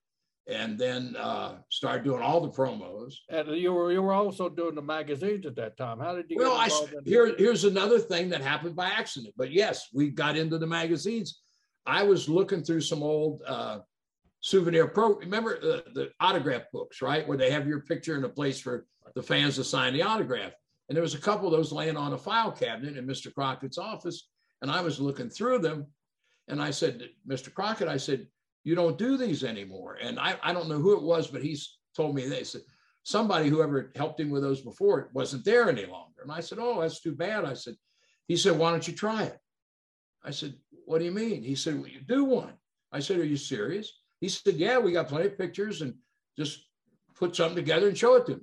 and 0.49 0.78
then 0.78 1.14
uh, 1.16 1.57
started 1.70 2.05
doing 2.05 2.22
all 2.22 2.40
the 2.40 2.51
promos. 2.51 3.14
And 3.28 3.49
you 3.57 3.72
were 3.72 3.93
you 3.93 4.03
were 4.03 4.12
also 4.12 4.49
doing 4.49 4.74
the 4.74 4.82
magazines 4.82 5.47
at 5.47 5.57
that 5.57 5.76
time. 5.76 6.01
How 6.01 6.16
did 6.16 6.26
you? 6.28 6.38
Well, 6.38 6.57
I, 6.57 6.68
here 7.05 7.34
here's 7.38 7.64
another 7.64 7.99
thing 7.99 8.28
that 8.30 8.43
happened 8.43 8.74
by 8.74 8.86
accident. 8.86 9.34
But 9.36 9.53
yes, 9.53 9.88
we 9.93 10.11
got 10.11 10.36
into 10.36 10.59
the 10.59 10.66
magazines. 10.66 11.43
I 11.86 12.03
was 12.03 12.28
looking 12.28 12.62
through 12.62 12.80
some 12.80 13.03
old 13.03 13.43
uh, 13.47 13.80
souvenir 14.40 14.88
pro. 14.88 15.16
Remember 15.16 15.61
the, 15.61 15.84
the 15.95 16.11
autograph 16.20 16.62
books, 16.72 17.03
right, 17.03 17.26
where 17.26 17.38
they 17.38 17.51
have 17.51 17.66
your 17.66 17.80
picture 17.80 18.16
in 18.16 18.24
a 18.24 18.28
place 18.28 18.61
for 18.61 18.86
the 19.14 19.22
fans 19.22 19.57
to 19.57 19.64
sign 19.64 19.93
the 19.93 20.03
autograph. 20.03 20.53
And 20.88 20.97
there 20.97 21.03
was 21.03 21.14
a 21.14 21.18
couple 21.18 21.47
of 21.47 21.53
those 21.53 21.72
laying 21.72 21.97
on 21.97 22.12
a 22.12 22.18
file 22.18 22.53
cabinet 22.53 22.97
in 22.97 23.07
Mr. 23.07 23.32
Crockett's 23.32 23.78
office, 23.78 24.28
and 24.61 24.70
I 24.70 24.80
was 24.80 25.01
looking 25.01 25.30
through 25.30 25.59
them, 25.59 25.86
and 26.49 26.61
I 26.61 26.70
said, 26.70 27.09
Mr. 27.28 27.53
Crockett, 27.53 27.88
I 27.88 27.97
said, 27.97 28.26
you 28.65 28.75
don't 28.75 28.99
do 28.99 29.17
these 29.17 29.45
anymore. 29.45 29.99
And 30.01 30.19
I, 30.19 30.37
I 30.43 30.53
don't 30.53 30.69
know 30.69 30.79
who 30.79 30.97
it 30.97 31.03
was, 31.03 31.29
but 31.29 31.43
he's 31.43 31.79
told 31.97 32.15
me 32.15 32.29
this. 32.29 32.57
Somebody, 33.03 33.49
whoever 33.49 33.91
helped 33.97 34.21
him 34.21 34.31
with 34.31 34.43
those 34.43 34.61
before, 34.61 35.11
wasn't 35.13 35.45
there 35.45 35.69
any 35.69 35.87
longer. 35.87 36.23
And 36.23 36.31
I 36.31 36.41
said, 36.41 36.59
Oh, 36.61 36.81
that's 36.81 37.01
too 37.01 37.13
bad. 37.13 37.45
I 37.45 37.55
said, 37.55 37.75
He 38.29 38.37
said, 38.37 38.57
Why 38.57 38.71
don't 38.71 38.87
you 38.87 38.95
try 38.95 39.25
it? 39.25 39.39
I 40.25 40.31
said, 40.31 40.55
What 40.85 41.01
do 41.01 41.05
you 41.05 41.11
mean? 41.11 41.43
He 41.43 41.55
said, 41.55 41.75
Well, 41.79 41.89
you 41.89 42.01
do 42.01 42.25
one. 42.25 42.55
I 42.93 43.01
said, 43.01 43.19
Are 43.19 43.25
you 43.25 43.37
serious? 43.37 43.93
He 44.21 44.29
said, 44.29 44.55
Yeah, 44.55 44.79
we 44.79 44.93
got 44.93 45.09
plenty 45.09 45.27
of 45.27 45.39
pictures 45.39 45.83
and 45.83 45.95
just 46.39 46.65
put 47.17 47.35
something 47.35 47.57
together 47.57 47.89
and 47.89 47.99
show 47.99 48.15
it 48.15 48.27
to 48.27 48.37
me. 48.37 48.43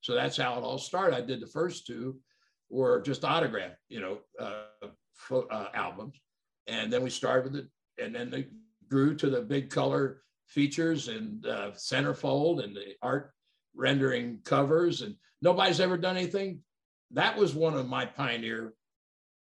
So 0.00 0.14
that's 0.14 0.36
how 0.36 0.58
it 0.58 0.62
all 0.62 0.78
started. 0.78 1.16
I 1.16 1.20
did 1.20 1.40
the 1.40 1.46
first 1.46 1.86
two 1.86 2.18
were 2.68 3.00
just 3.02 3.24
autograph, 3.24 3.76
you 3.88 4.00
know, 4.00 4.18
uh, 4.40 4.88
uh, 5.50 5.68
albums. 5.74 6.16
And 6.66 6.92
then 6.92 7.04
we 7.04 7.10
started 7.10 7.52
with 7.52 7.60
it. 7.60 7.68
And 8.02 8.14
then 8.14 8.30
the 8.30 8.46
grew 8.92 9.14
to 9.16 9.30
the 9.30 9.40
big 9.40 9.70
color 9.70 10.20
features 10.48 11.08
and 11.08 11.46
uh, 11.46 11.70
centerfold 11.70 12.62
and 12.62 12.76
the 12.76 12.92
art 13.00 13.32
rendering 13.74 14.38
covers, 14.44 15.00
and 15.00 15.14
nobody's 15.40 15.80
ever 15.80 15.96
done 15.96 16.18
anything. 16.18 16.60
That 17.10 17.34
was 17.34 17.54
one 17.54 17.72
of 17.72 17.88
my 17.88 18.04
pioneer 18.04 18.74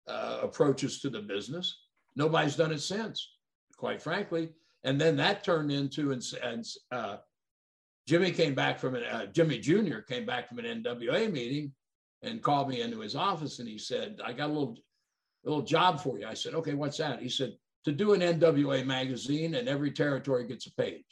uh, 0.07 0.39
approaches 0.41 1.01
to 1.01 1.09
the 1.09 1.19
business. 1.19 1.77
Nobody's 2.15 2.55
done 2.55 2.71
it 2.71 2.79
since, 2.79 3.29
quite 3.75 4.01
frankly. 4.01 4.53
And 4.85 4.99
then 4.99 5.17
that 5.17 5.43
turned 5.43 5.69
into, 5.69 6.13
and, 6.13 6.23
and 6.41 6.65
uh, 6.93 7.17
Jimmy 8.07 8.31
came 8.31 8.55
back 8.55 8.79
from 8.79 8.95
an, 8.95 9.03
uh, 9.03 9.25
Jimmy 9.25 9.59
Jr. 9.59 9.99
came 9.99 10.25
back 10.25 10.47
from 10.47 10.59
an 10.59 10.83
NWA 10.83 11.29
meeting 11.29 11.73
and 12.23 12.41
called 12.41 12.69
me 12.69 12.81
into 12.81 13.01
his 13.01 13.17
office 13.17 13.59
and 13.59 13.67
he 13.67 13.77
said, 13.77 14.21
I 14.23 14.31
got 14.31 14.49
a 14.49 14.53
little, 14.53 14.77
little 15.43 15.61
job 15.61 15.99
for 15.99 16.17
you. 16.17 16.25
I 16.25 16.35
said, 16.35 16.53
okay, 16.53 16.73
what's 16.73 16.97
that? 16.97 17.21
He 17.21 17.29
said, 17.29 17.57
to 17.85 17.91
do 17.91 18.13
an 18.13 18.21
NWA 18.21 18.85
magazine 18.85 19.55
and 19.55 19.67
every 19.67 19.91
territory 19.91 20.47
gets 20.47 20.67
a 20.67 20.73
page. 20.73 21.05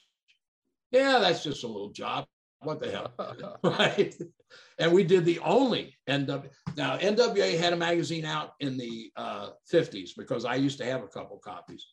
Yeah, 0.91 1.19
that's 1.19 1.43
just 1.43 1.63
a 1.63 1.67
little 1.67 1.91
job. 1.91 2.25
What 2.61 2.79
the 2.79 2.91
hell? 2.91 3.57
right. 3.63 4.13
And 4.79 4.91
we 4.91 5.03
did 5.03 5.23
the 5.23 5.39
only 5.39 5.95
NWA. 6.09 6.49
Now, 6.75 6.97
NWA 6.97 7.57
had 7.57 7.73
a 7.73 7.77
magazine 7.77 8.25
out 8.25 8.53
in 8.59 8.77
the 8.77 9.11
uh, 9.15 9.49
50s 9.71 10.11
because 10.17 10.45
I 10.45 10.55
used 10.55 10.77
to 10.79 10.85
have 10.85 11.03
a 11.03 11.07
couple 11.07 11.37
copies, 11.37 11.87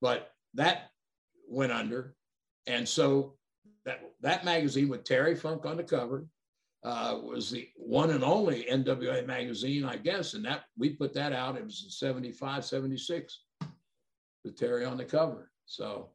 but 0.00 0.30
that 0.54 0.90
went 1.48 1.72
under. 1.72 2.14
And 2.66 2.86
so 2.86 3.36
that, 3.84 4.00
that 4.20 4.44
magazine 4.44 4.88
with 4.88 5.04
Terry 5.04 5.34
Funk 5.34 5.64
on 5.64 5.76
the 5.76 5.84
cover 5.84 6.26
uh, 6.82 7.18
was 7.22 7.50
the 7.50 7.68
one 7.76 8.10
and 8.10 8.24
only 8.24 8.66
NWA 8.70 9.26
magazine, 9.26 9.84
I 9.84 9.96
guess. 9.96 10.34
And 10.34 10.44
that 10.44 10.64
we 10.76 10.90
put 10.90 11.14
that 11.14 11.32
out. 11.32 11.56
It 11.56 11.64
was 11.64 11.82
in 11.84 11.90
75, 11.90 12.64
76 12.64 13.40
with 14.44 14.56
Terry 14.56 14.84
on 14.84 14.96
the 14.96 15.04
cover. 15.04 15.50
So, 15.66 16.10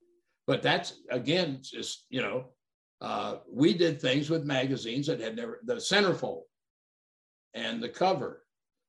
but 0.47 0.61
that's 0.61 0.93
again 1.09 1.59
just 1.61 2.05
you 2.09 2.21
know, 2.21 2.45
uh, 3.01 3.38
we 3.51 3.73
did 3.73 4.01
things 4.01 4.30
with 4.30 4.43
magazines 4.43 5.07
that 5.07 5.19
had 5.19 5.36
never 5.36 5.59
the 5.65 5.76
centerfold 5.76 6.43
and 7.53 7.82
the 7.82 7.89
cover. 7.89 8.43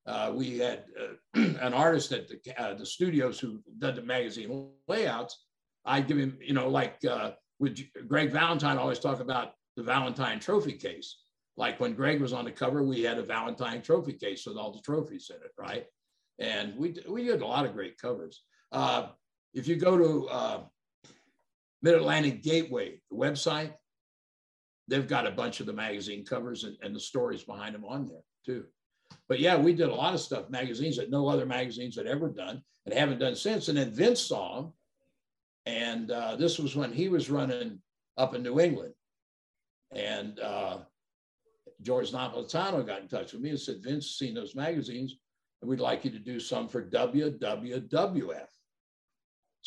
Uh, 0.05 0.31
we 0.33 0.59
had 0.59 0.85
uh, 0.99 1.39
an 1.59 1.73
artist 1.73 2.11
at 2.13 2.27
the, 2.27 2.61
uh, 2.61 2.73
the 2.75 2.85
studios 2.85 3.39
who 3.39 3.61
did 3.79 3.95
the 3.95 4.01
magazine 4.01 4.69
layouts. 4.87 5.45
I 5.85 6.01
give 6.01 6.17
him, 6.17 6.37
you 6.41 6.53
know, 6.53 6.69
like 6.69 7.03
uh, 7.09 7.31
with 7.59 7.79
Greg 8.07 8.31
Valentine, 8.31 8.77
always 8.77 8.99
talk 8.99 9.19
about 9.19 9.53
the 9.75 9.83
Valentine 9.83 10.39
trophy 10.39 10.73
case. 10.73 11.17
Like 11.57 11.79
when 11.79 11.93
Greg 11.93 12.21
was 12.21 12.33
on 12.33 12.45
the 12.45 12.51
cover, 12.51 12.83
we 12.83 13.01
had 13.01 13.17
a 13.17 13.23
Valentine 13.23 13.81
trophy 13.81 14.13
case 14.13 14.45
with 14.45 14.57
all 14.57 14.71
the 14.71 14.81
trophies 14.81 15.29
in 15.29 15.41
it, 15.43 15.51
right? 15.57 15.85
And 16.39 16.77
we 16.77 16.95
we 17.09 17.23
did 17.23 17.41
a 17.41 17.47
lot 17.47 17.65
of 17.65 17.73
great 17.73 17.99
covers. 17.99 18.43
If 19.57 19.67
you 19.67 19.75
go 19.75 19.97
to 19.97 20.27
uh, 20.27 20.59
Mid 21.81 21.95
Atlantic 21.95 22.43
Gateway, 22.43 23.01
the 23.09 23.17
website, 23.17 23.73
they've 24.87 25.07
got 25.07 25.25
a 25.25 25.31
bunch 25.31 25.59
of 25.59 25.65
the 25.65 25.73
magazine 25.73 26.23
covers 26.23 26.63
and, 26.63 26.77
and, 26.83 26.95
the 26.95 26.99
stories 26.99 27.43
behind 27.43 27.73
them 27.73 27.83
on 27.83 28.05
there 28.05 28.21
too. 28.45 28.65
But 29.27 29.39
yeah, 29.39 29.57
we 29.57 29.73
did 29.73 29.89
a 29.89 29.95
lot 29.95 30.13
of 30.13 30.19
stuff, 30.19 30.51
magazines 30.51 30.95
that 30.97 31.09
no 31.09 31.27
other 31.27 31.47
magazines 31.47 31.95
had 31.95 32.05
ever 32.05 32.29
done 32.29 32.61
and 32.85 32.93
haven't 32.93 33.17
done 33.17 33.35
since. 33.35 33.67
And 33.67 33.77
then 33.77 33.91
Vince 33.91 34.21
saw 34.21 34.61
them. 34.61 34.73
And 35.65 36.11
uh, 36.11 36.35
this 36.35 36.59
was 36.59 36.75
when 36.75 36.93
he 36.93 37.09
was 37.09 37.31
running 37.31 37.81
up 38.15 38.35
in 38.35 38.43
New 38.43 38.59
England. 38.59 38.93
And 39.91 40.39
uh, 40.39 40.77
George 41.81 42.11
Napolitano 42.11 42.85
got 42.85 43.01
in 43.01 43.07
touch 43.07 43.33
with 43.33 43.41
me 43.41 43.49
and 43.49 43.59
said, 43.59 43.81
Vince, 43.81 44.17
seen 44.17 44.35
those 44.35 44.55
magazines, 44.55 45.15
and 45.61 45.69
we'd 45.69 45.79
like 45.79 46.05
you 46.05 46.11
to 46.11 46.19
do 46.19 46.39
some 46.39 46.67
for 46.67 46.83
WWWF. 46.83 48.47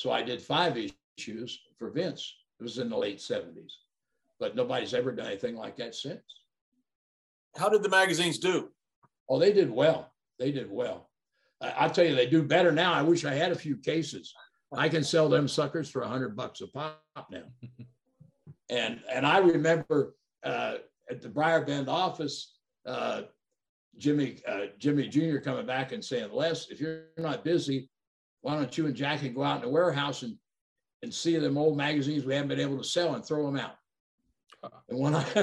So 0.01 0.11
I 0.11 0.22
did 0.22 0.40
five 0.40 0.78
issues 1.18 1.61
for 1.78 1.90
Vince. 1.90 2.34
It 2.59 2.62
was 2.62 2.78
in 2.78 2.88
the 2.88 2.96
late 2.96 3.18
70s, 3.18 3.70
but 4.38 4.57
nobody's 4.57 4.94
ever 4.94 5.12
done 5.12 5.26
anything 5.26 5.57
like 5.57 5.76
that 5.76 5.94
since. 5.94 6.22
How 7.59 7.68
did 7.68 7.82
the 7.82 7.90
magazines 7.90 8.38
do? 8.38 8.70
Oh, 9.28 9.38
they 9.38 9.53
did 9.53 9.70
well. 9.70 10.11
They 10.38 10.53
did 10.53 10.70
well. 10.70 11.11
I, 11.61 11.84
will 11.84 11.92
tell 11.92 12.07
you, 12.07 12.14
they 12.14 12.24
do 12.24 12.42
better 12.42 12.72
now. 12.72 12.94
I 12.94 13.03
wish 13.03 13.26
I 13.26 13.34
had 13.34 13.53
a 13.53 13.55
few 13.55 13.76
cases. 13.76 14.32
I 14.74 14.88
can 14.88 15.05
sell 15.05 15.28
them 15.28 15.46
suckers 15.46 15.90
for 15.90 16.01
a 16.01 16.09
hundred 16.09 16.34
bucks 16.34 16.62
a 16.62 16.68
pop 16.68 17.03
now. 17.30 17.44
and 18.70 19.03
and 19.12 19.26
I 19.26 19.36
remember 19.36 20.14
uh, 20.42 20.76
at 21.11 21.20
the 21.20 21.28
Briar 21.28 21.62
Bend 21.62 21.90
office, 21.90 22.55
uh, 22.86 23.22
Jimmy 23.98 24.40
uh, 24.48 24.66
Jimmy 24.78 25.09
Jr. 25.09 25.40
coming 25.40 25.66
back 25.66 25.92
and 25.92 26.03
saying, 26.03 26.30
Les, 26.32 26.70
if 26.70 26.80
you're 26.80 27.03
not 27.18 27.44
busy, 27.44 27.90
why 28.43 28.55
don't 28.57 28.76
you 28.76 28.86
and 28.86 28.97
Jackie 28.97 29.28
go 29.28 29.43
out 29.43 29.57
in 29.57 29.62
the 29.62 29.68
warehouse 29.68 30.22
and, 30.22 30.36
and 31.03 31.12
see 31.12 31.36
them 31.36 31.59
old 31.59 31.76
magazines 31.76 32.24
we 32.24 32.34
haven't 32.34 32.49
been 32.49 32.61
able 32.61 32.78
to 32.78 32.84
sell 32.84 33.14
and 33.14 33.24
throw 33.24 33.47
them 33.47 33.57
out? 33.57 33.76
And 34.88 34.99
when 34.99 35.14
I 35.14 35.24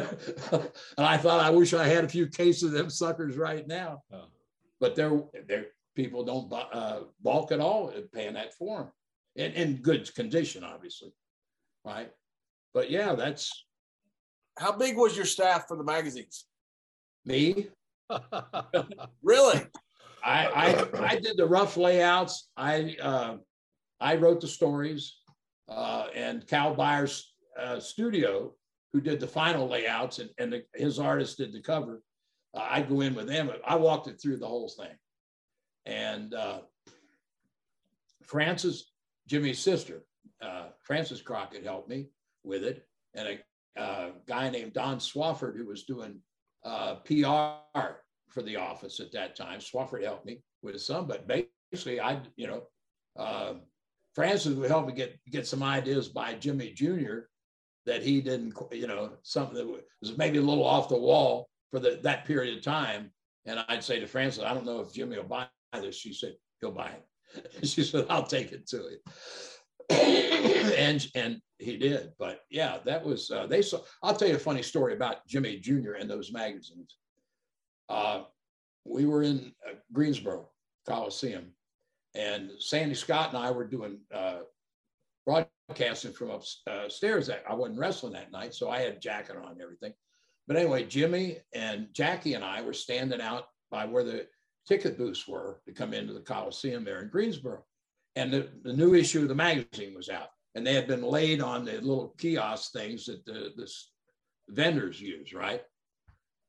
and 0.51 0.71
I 0.97 1.17
thought 1.17 1.39
I 1.39 1.49
wish 1.49 1.73
I 1.73 1.87
had 1.87 2.03
a 2.03 2.09
few 2.09 2.27
cases 2.27 2.63
of 2.63 2.71
them 2.71 2.89
suckers 2.89 3.35
right 3.35 3.67
now, 3.67 4.03
oh. 4.13 4.25
but 4.79 4.95
they're 4.95 5.21
they're 5.47 5.67
people 5.95 6.23
don't 6.23 6.53
uh, 6.53 6.99
balk 7.21 7.51
at 7.51 7.59
all 7.59 7.89
at 7.89 8.11
paying 8.11 8.35
that 8.35 8.53
for 8.53 8.77
them 8.77 8.91
in, 9.35 9.51
in 9.53 9.75
good 9.77 10.13
condition, 10.13 10.63
obviously, 10.63 11.11
right? 11.83 12.11
But 12.73 12.91
yeah, 12.91 13.15
that's 13.15 13.65
how 14.59 14.71
big 14.73 14.95
was 14.95 15.17
your 15.17 15.25
staff 15.25 15.67
for 15.67 15.75
the 15.75 15.83
magazines? 15.83 16.45
Me, 17.25 17.67
really? 19.23 19.61
I, 20.23 20.47
I, 20.47 21.05
I 21.11 21.15
did 21.15 21.37
the 21.37 21.45
rough 21.45 21.77
layouts. 21.77 22.49
I 22.57 22.95
uh, 23.01 23.37
I 23.99 24.15
wrote 24.15 24.41
the 24.41 24.47
stories, 24.47 25.15
uh, 25.69 26.07
and 26.13 26.45
Cal 26.47 26.73
Byers' 26.73 27.33
uh, 27.59 27.79
studio, 27.79 28.53
who 28.93 29.01
did 29.01 29.19
the 29.19 29.27
final 29.27 29.67
layouts, 29.67 30.19
and, 30.19 30.29
and 30.37 30.53
the, 30.53 30.63
his 30.75 30.99
artist 30.99 31.37
did 31.37 31.53
the 31.53 31.61
cover. 31.61 32.01
Uh, 32.53 32.67
I 32.69 32.81
go 32.81 33.01
in 33.01 33.15
with 33.15 33.27
them. 33.27 33.49
I 33.65 33.75
walked 33.75 34.07
it 34.07 34.21
through 34.21 34.37
the 34.37 34.47
whole 34.47 34.69
thing, 34.69 34.95
and 35.85 36.33
uh, 36.33 36.59
Frances, 38.23 38.91
Jimmy's 39.27 39.59
sister, 39.59 40.03
uh, 40.41 40.67
Frances 40.83 41.21
Crockett 41.21 41.63
helped 41.63 41.89
me 41.89 42.09
with 42.43 42.63
it, 42.63 42.85
and 43.15 43.39
a 43.77 44.11
guy 44.25 44.49
named 44.49 44.73
Don 44.73 44.97
Swafford 44.97 45.55
who 45.55 45.65
was 45.65 45.83
doing 45.83 46.19
PR 46.63 47.97
for 48.29 48.41
the 48.41 48.55
office 48.55 48.99
at 48.99 49.11
that 49.13 49.35
time. 49.35 49.59
Swafford 49.59 50.03
helped 50.03 50.25
me 50.25 50.41
with 50.61 50.79
some, 50.81 51.07
but 51.07 51.27
basically, 51.27 51.99
I, 51.99 52.19
you 52.35 52.47
know, 52.47 52.63
uh, 53.17 53.53
Frances 54.13 54.55
would 54.55 54.69
help 54.69 54.87
me 54.87 54.93
get 54.93 55.19
get 55.29 55.45
some 55.45 55.61
ideas 55.61 56.07
by 56.07 56.33
Jimmy 56.33 56.71
Jr. 56.71 57.27
that 57.85 58.01
he 58.01 58.21
didn't, 58.21 58.53
you 58.71 58.87
know, 58.87 59.11
something 59.23 59.55
that 59.55 59.67
was 60.01 60.17
maybe 60.17 60.39
a 60.39 60.41
little 60.41 60.63
off 60.63 60.89
the 60.89 60.97
wall 60.97 61.47
for 61.71 61.79
the, 61.79 61.99
that 62.01 62.25
period 62.25 62.57
of 62.57 62.63
time. 62.63 63.11
And 63.45 63.63
I'd 63.69 63.83
say 63.83 63.99
to 63.99 64.07
Frances, 64.07 64.43
I 64.43 64.53
don't 64.53 64.65
know 64.65 64.79
if 64.79 64.93
Jimmy 64.93 65.17
will 65.17 65.23
buy 65.23 65.47
this. 65.73 65.95
She 65.95 66.13
said, 66.13 66.35
he'll 66.61 66.71
buy 66.71 66.89
it. 66.89 67.65
she 67.67 67.83
said, 67.83 68.07
I'll 68.09 68.25
take 68.25 68.51
it 68.51 68.67
to 68.67 68.87
him. 68.87 68.99
and 70.77 71.07
and 71.15 71.41
he 71.59 71.77
did. 71.77 72.11
But 72.19 72.41
yeah, 72.49 72.79
that 72.85 73.03
was 73.03 73.31
uh, 73.31 73.47
they 73.47 73.61
saw. 73.61 73.79
I'll 74.03 74.15
tell 74.15 74.27
you 74.27 74.35
a 74.35 74.39
funny 74.39 74.61
story 74.61 74.93
about 74.93 75.25
Jimmy 75.27 75.59
Jr. 75.59 75.93
and 75.93 76.09
those 76.09 76.31
magazines. 76.31 76.97
Uh, 77.89 78.23
we 78.85 79.05
were 79.05 79.23
in 79.23 79.53
uh, 79.67 79.73
Greensboro 79.93 80.49
Coliseum, 80.87 81.51
and 82.15 82.51
Sandy 82.59 82.95
Scott 82.95 83.29
and 83.29 83.37
I 83.37 83.51
were 83.51 83.65
doing 83.65 83.99
uh, 84.13 84.39
broadcasting 85.25 86.13
from 86.13 86.31
upstairs. 86.31 87.29
I 87.29 87.53
wasn't 87.53 87.79
wrestling 87.79 88.13
that 88.13 88.31
night, 88.31 88.53
so 88.53 88.69
I 88.69 88.79
had 88.79 88.93
a 88.93 88.99
jacket 88.99 89.35
on 89.35 89.51
and 89.51 89.61
everything. 89.61 89.93
But 90.47 90.55
anyway, 90.55 90.85
Jimmy 90.85 91.39
and 91.53 91.89
Jackie 91.93 92.33
and 92.33 92.43
I 92.43 92.61
were 92.61 92.73
standing 92.73 93.19
out 93.21 93.45
by 93.69 93.85
where 93.85 94.03
the 94.03 94.27
ticket 94.67 94.97
booths 94.97 95.27
were 95.27 95.61
to 95.65 95.73
come 95.73 95.93
into 95.93 96.13
the 96.13 96.21
Coliseum 96.21 96.83
there 96.83 97.01
in 97.01 97.09
Greensboro 97.09 97.63
and 98.15 98.31
the, 98.31 98.49
the 98.63 98.73
new 98.73 98.95
issue 98.95 99.21
of 99.21 99.27
the 99.27 99.35
magazine 99.35 99.93
was 99.95 100.09
out 100.09 100.29
and 100.55 100.65
they 100.65 100.73
had 100.73 100.87
been 100.87 101.03
laid 101.03 101.41
on 101.41 101.63
the 101.63 101.73
little 101.73 102.15
kiosk 102.17 102.71
things 102.71 103.05
that 103.05 103.23
the, 103.25 103.51
the 103.55 103.71
vendors 104.49 104.99
use, 104.99 105.33
right? 105.33 105.61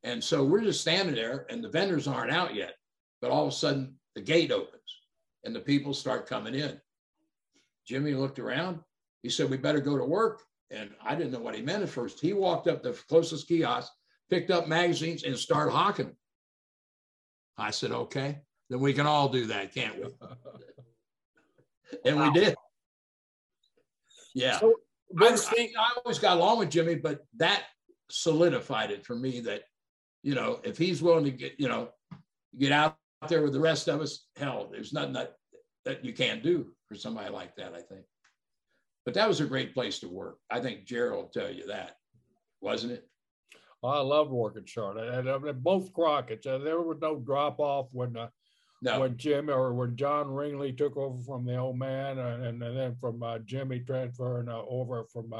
And 0.04 0.22
so 0.22 0.44
we're 0.44 0.62
just 0.62 0.80
standing 0.80 1.14
there 1.14 1.46
and 1.50 1.62
the 1.62 1.68
vendors 1.68 2.06
aren't 2.06 2.32
out 2.32 2.54
yet, 2.54 2.74
but 3.20 3.30
all 3.30 3.46
of 3.46 3.52
a 3.52 3.56
sudden 3.56 3.94
the 4.14 4.20
gate 4.20 4.52
opens 4.52 4.82
and 5.44 5.54
the 5.54 5.60
people 5.60 5.94
start 5.94 6.28
coming 6.28 6.54
in. 6.54 6.80
Jimmy 7.86 8.14
looked 8.14 8.38
around. 8.38 8.80
He 9.22 9.30
said, 9.30 9.50
We 9.50 9.56
better 9.56 9.80
go 9.80 9.96
to 9.96 10.04
work. 10.04 10.42
And 10.70 10.90
I 11.02 11.14
didn't 11.14 11.32
know 11.32 11.40
what 11.40 11.54
he 11.54 11.62
meant 11.62 11.82
at 11.82 11.88
first. 11.88 12.20
He 12.20 12.34
walked 12.34 12.68
up 12.68 12.82
the 12.82 12.92
closest 13.08 13.48
kiosk, 13.48 13.90
picked 14.28 14.50
up 14.50 14.68
magazines, 14.68 15.24
and 15.24 15.36
started 15.36 15.72
hawking. 15.72 16.14
I 17.56 17.70
said, 17.70 17.90
Okay, 17.90 18.38
then 18.68 18.80
we 18.80 18.92
can 18.92 19.06
all 19.06 19.28
do 19.28 19.46
that, 19.46 19.74
can't 19.74 19.96
we? 19.96 20.04
and 22.04 22.16
wow. 22.16 22.30
we 22.30 22.40
did. 22.40 22.54
Yeah. 24.34 24.58
So, 24.58 24.74
I, 25.18 25.24
I, 25.24 25.68
I 25.78 25.92
always 26.04 26.18
got 26.18 26.36
along 26.36 26.58
with 26.58 26.70
Jimmy, 26.70 26.96
but 26.96 27.20
that 27.38 27.64
solidified 28.10 28.90
it 28.90 29.06
for 29.06 29.16
me 29.16 29.40
that, 29.40 29.62
you 30.28 30.34
know, 30.34 30.60
if 30.62 30.76
he's 30.76 31.00
willing 31.00 31.24
to 31.24 31.30
get, 31.30 31.54
you 31.56 31.68
know, 31.68 31.88
get 32.58 32.70
out 32.70 32.98
there 33.30 33.42
with 33.42 33.54
the 33.54 33.60
rest 33.60 33.88
of 33.88 34.02
us, 34.02 34.26
hell, 34.36 34.68
there's 34.70 34.92
nothing 34.92 35.14
that, 35.14 35.36
that 35.86 36.04
you 36.04 36.12
can't 36.12 36.42
do 36.42 36.66
for 36.86 36.96
somebody 36.96 37.30
like 37.30 37.56
that, 37.56 37.72
I 37.72 37.80
think. 37.80 38.02
But 39.06 39.14
that 39.14 39.26
was 39.26 39.40
a 39.40 39.46
great 39.46 39.72
place 39.72 40.00
to 40.00 40.08
work. 40.08 40.36
I 40.50 40.60
think 40.60 40.84
Gerald 40.84 41.24
will 41.24 41.30
tell 41.30 41.50
you 41.50 41.68
that, 41.68 41.96
wasn't 42.60 42.92
it? 42.92 43.08
I 43.82 44.00
loved 44.00 44.30
working 44.30 44.66
Charlotte. 44.66 45.14
And, 45.14 45.28
and 45.28 45.64
both 45.64 45.94
Crockett's. 45.94 46.46
Uh, 46.46 46.58
there 46.58 46.78
was 46.78 46.98
no 47.00 47.16
drop 47.16 47.58
off 47.58 47.86
when 47.92 48.14
uh, 48.14 48.28
no. 48.82 49.00
when 49.00 49.16
Jim 49.16 49.48
or 49.48 49.72
when 49.72 49.96
John 49.96 50.30
Ringley 50.30 50.74
took 50.74 50.98
over 50.98 51.22
from 51.22 51.46
the 51.46 51.56
old 51.56 51.78
man, 51.78 52.18
uh, 52.18 52.38
and, 52.42 52.62
and 52.62 52.76
then 52.76 52.96
from 52.96 53.22
uh, 53.22 53.38
Jimmy 53.38 53.80
transferring 53.80 54.50
uh, 54.50 54.60
over 54.68 55.04
from 55.04 55.32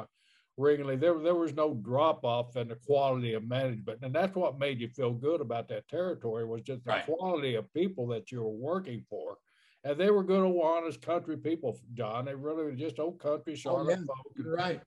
Ringley, 0.59 0.97
there 0.97 1.19
there 1.19 1.37
was 1.37 1.55
no 1.55 1.75
drop 1.75 2.25
off 2.25 2.57
in 2.57 2.69
the 2.69 2.75
quality 2.75 3.35
of 3.35 3.47
management, 3.47 4.01
and 4.03 4.13
that's 4.13 4.35
what 4.35 4.59
made 4.59 4.81
you 4.81 4.89
feel 4.89 5.13
good 5.13 5.41
about 5.41 5.69
that 5.69 5.89
territory 5.89 6.45
was 6.45 6.63
just 6.63 6.85
the 6.85 6.91
right. 6.91 7.07
quality 7.07 7.55
of 7.55 7.73
people 7.73 8.09
that 8.09 8.33
you 8.33 8.43
were 8.43 8.51
working 8.51 9.05
for, 9.09 9.39
and 9.85 9.99
they 9.99 10.11
were 10.11 10.25
good, 10.25 10.45
honest 10.61 11.01
country 11.01 11.37
people. 11.37 11.79
John, 11.95 12.25
they 12.25 12.35
really 12.35 12.65
were 12.65 12.73
just 12.73 12.99
old 12.99 13.21
country 13.21 13.55
Charlotte 13.55 14.01
oh, 14.01 14.07
yeah. 14.37 14.43
folk. 14.45 14.59
Right. 14.59 14.81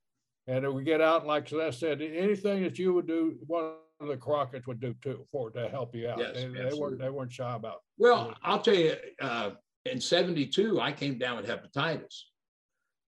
And 0.48 0.68
we 0.74 0.84
get 0.84 1.00
out, 1.00 1.22
and 1.22 1.28
like 1.28 1.52
I 1.54 1.70
said, 1.70 2.02
anything 2.02 2.64
that 2.64 2.78
you 2.78 2.94
would 2.94 3.08
do, 3.08 3.38
one 3.48 3.74
of 4.02 4.08
the 4.10 4.18
Crockett's 4.18 4.68
would 4.68 4.82
do 4.82 4.94
too 5.02 5.26
for 5.32 5.52
to 5.52 5.70
help 5.70 5.96
you 5.96 6.10
out. 6.10 6.18
Yes, 6.18 6.34
they, 6.34 6.48
they, 6.48 6.74
weren't 6.74 7.00
they 7.00 7.10
weren't 7.10 7.32
shy 7.32 7.56
about. 7.56 7.78
Well, 7.98 8.36
I'll 8.44 8.60
tell 8.60 8.76
you, 8.76 8.96
uh, 9.22 9.52
in 9.86 10.02
'72, 10.02 10.82
I 10.82 10.92
came 10.92 11.18
down 11.18 11.38
with 11.38 11.48
hepatitis, 11.48 12.24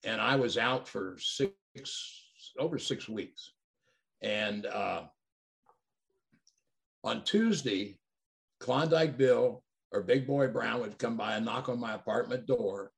and 0.06 0.22
I 0.22 0.38
was 0.38 0.58
out 0.58 0.88
for 0.88 1.18
six 1.20 2.25
over 2.58 2.78
six 2.80 3.08
weeks. 3.08 3.52
And 4.22 4.66
uh, 4.66 5.04
on 7.04 7.24
Tuesday, 7.24 7.98
Klondike 8.60 9.18
Bill 9.18 9.64
or 9.92 10.02
Big 10.02 10.26
Boy 10.26 10.48
Brown 10.48 10.82
would 10.82 10.98
come 10.98 11.18
by 11.18 11.36
and 11.36 11.46
knock 11.46 11.70
on 11.70 11.80
my 11.80 11.94
apartment 11.94 12.48
door 12.48 12.92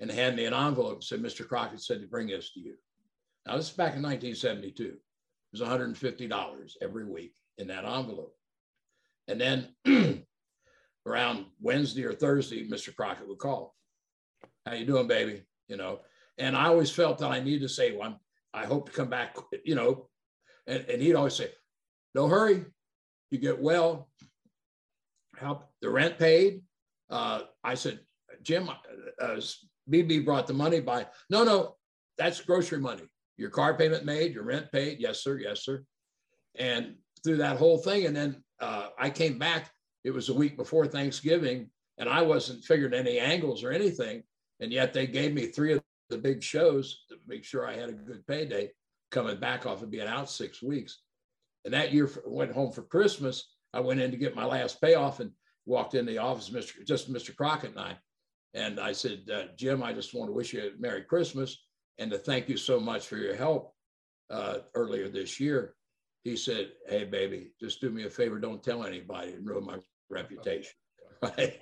and 0.00 0.10
hand 0.10 0.36
me 0.36 0.44
an 0.44 0.54
envelope 0.54 0.94
and 0.94 1.04
said, 1.04 1.22
Mr. 1.22 1.46
Crockett 1.46 1.82
said 1.82 2.00
to 2.00 2.06
bring 2.06 2.28
this 2.28 2.52
to 2.52 2.60
you. 2.60 2.74
Now, 3.46 3.56
this 3.56 3.70
is 3.70 3.76
back 3.76 3.94
in 3.96 4.02
1972 4.02 4.84
It 4.84 4.98
was 5.52 5.60
$150 5.60 6.72
every 6.80 7.04
week 7.04 7.34
in 7.58 7.66
that 7.68 7.84
envelope. 7.84 8.34
And 9.28 9.40
then 9.40 9.68
around 11.06 11.46
Wednesday 11.60 12.04
or 12.04 12.12
Thursday, 12.12 12.68
Mr. 12.68 12.94
Crockett 12.94 13.28
would 13.28 13.38
call. 13.38 13.74
How 14.66 14.74
you 14.74 14.86
doing, 14.86 15.08
baby? 15.08 15.42
You 15.68 15.76
know, 15.76 16.00
and 16.38 16.56
I 16.56 16.66
always 16.66 16.90
felt 16.90 17.18
that 17.18 17.30
I 17.30 17.40
needed 17.40 17.62
to 17.62 17.68
say, 17.68 17.96
well, 17.96 18.20
I 18.54 18.66
hope 18.66 18.86
to 18.86 18.92
come 18.92 19.08
back, 19.08 19.36
you 19.64 19.74
know, 19.74 20.08
and, 20.66 20.84
and 20.88 21.02
he'd 21.02 21.14
always 21.14 21.34
say, 21.34 21.50
no 22.14 22.28
hurry, 22.28 22.64
you 23.30 23.38
get 23.38 23.60
well, 23.60 24.08
help 25.38 25.68
the 25.80 25.90
rent 25.90 26.18
paid. 26.18 26.62
Uh, 27.10 27.42
I 27.64 27.74
said, 27.74 28.00
Jim, 28.42 28.68
uh, 28.68 29.40
BB 29.90 30.24
brought 30.24 30.46
the 30.46 30.52
money 30.52 30.80
by, 30.80 31.06
no, 31.30 31.44
no, 31.44 31.76
that's 32.18 32.40
grocery 32.40 32.78
money 32.78 33.04
your 33.36 33.50
car 33.50 33.74
payment 33.74 34.04
made, 34.04 34.34
your 34.34 34.44
rent 34.44 34.70
paid. 34.72 35.00
Yes, 35.00 35.22
sir. 35.22 35.38
Yes, 35.38 35.64
sir. 35.64 35.84
And 36.54 36.94
through 37.24 37.38
that 37.38 37.56
whole 37.56 37.78
thing. 37.78 38.06
And 38.06 38.16
then 38.16 38.42
uh, 38.60 38.88
I 38.98 39.10
came 39.10 39.38
back. 39.38 39.70
It 40.04 40.10
was 40.10 40.28
a 40.28 40.34
week 40.34 40.56
before 40.56 40.86
Thanksgiving, 40.86 41.70
and 41.98 42.08
I 42.08 42.22
wasn't 42.22 42.64
figuring 42.64 42.94
any 42.94 43.18
angles 43.18 43.62
or 43.62 43.70
anything. 43.70 44.22
And 44.60 44.72
yet 44.72 44.92
they 44.92 45.06
gave 45.06 45.32
me 45.32 45.46
three 45.46 45.72
of 45.72 45.82
the 46.08 46.18
big 46.18 46.42
shows 46.42 47.04
make 47.26 47.44
sure 47.44 47.66
I 47.66 47.76
had 47.76 47.88
a 47.88 47.92
good 47.92 48.26
payday 48.26 48.70
coming 49.10 49.38
back 49.38 49.66
off 49.66 49.82
of 49.82 49.90
being 49.90 50.06
out 50.06 50.30
six 50.30 50.62
weeks. 50.62 51.00
And 51.64 51.74
that 51.74 51.92
year, 51.92 52.10
went 52.26 52.52
home 52.52 52.72
for 52.72 52.82
Christmas. 52.82 53.54
I 53.72 53.80
went 53.80 54.00
in 54.00 54.10
to 54.10 54.16
get 54.16 54.34
my 54.34 54.44
last 54.44 54.80
payoff 54.80 55.20
and 55.20 55.30
walked 55.66 55.94
in 55.94 56.06
the 56.06 56.18
office, 56.18 56.50
Mr. 56.50 56.84
just 56.86 57.12
Mr. 57.12 57.34
Crockett 57.34 57.70
and 57.70 57.80
I. 57.80 57.98
And 58.54 58.80
I 58.80 58.92
said, 58.92 59.30
uh, 59.32 59.44
Jim, 59.56 59.82
I 59.82 59.92
just 59.92 60.14
want 60.14 60.28
to 60.28 60.34
wish 60.34 60.52
you 60.52 60.60
a 60.60 60.80
Merry 60.80 61.02
Christmas 61.02 61.64
and 61.98 62.10
to 62.10 62.18
thank 62.18 62.48
you 62.48 62.56
so 62.56 62.80
much 62.80 63.06
for 63.06 63.16
your 63.16 63.36
help 63.36 63.74
uh, 64.30 64.58
earlier 64.74 65.08
this 65.08 65.38
year. 65.40 65.74
He 66.24 66.36
said, 66.36 66.72
Hey, 66.88 67.04
baby, 67.04 67.52
just 67.60 67.80
do 67.80 67.90
me 67.90 68.04
a 68.04 68.10
favor. 68.10 68.38
Don't 68.38 68.62
tell 68.62 68.84
anybody 68.84 69.32
and 69.32 69.46
ruin 69.46 69.64
my 69.64 69.78
reputation. 70.10 70.72
Right. 71.38 71.60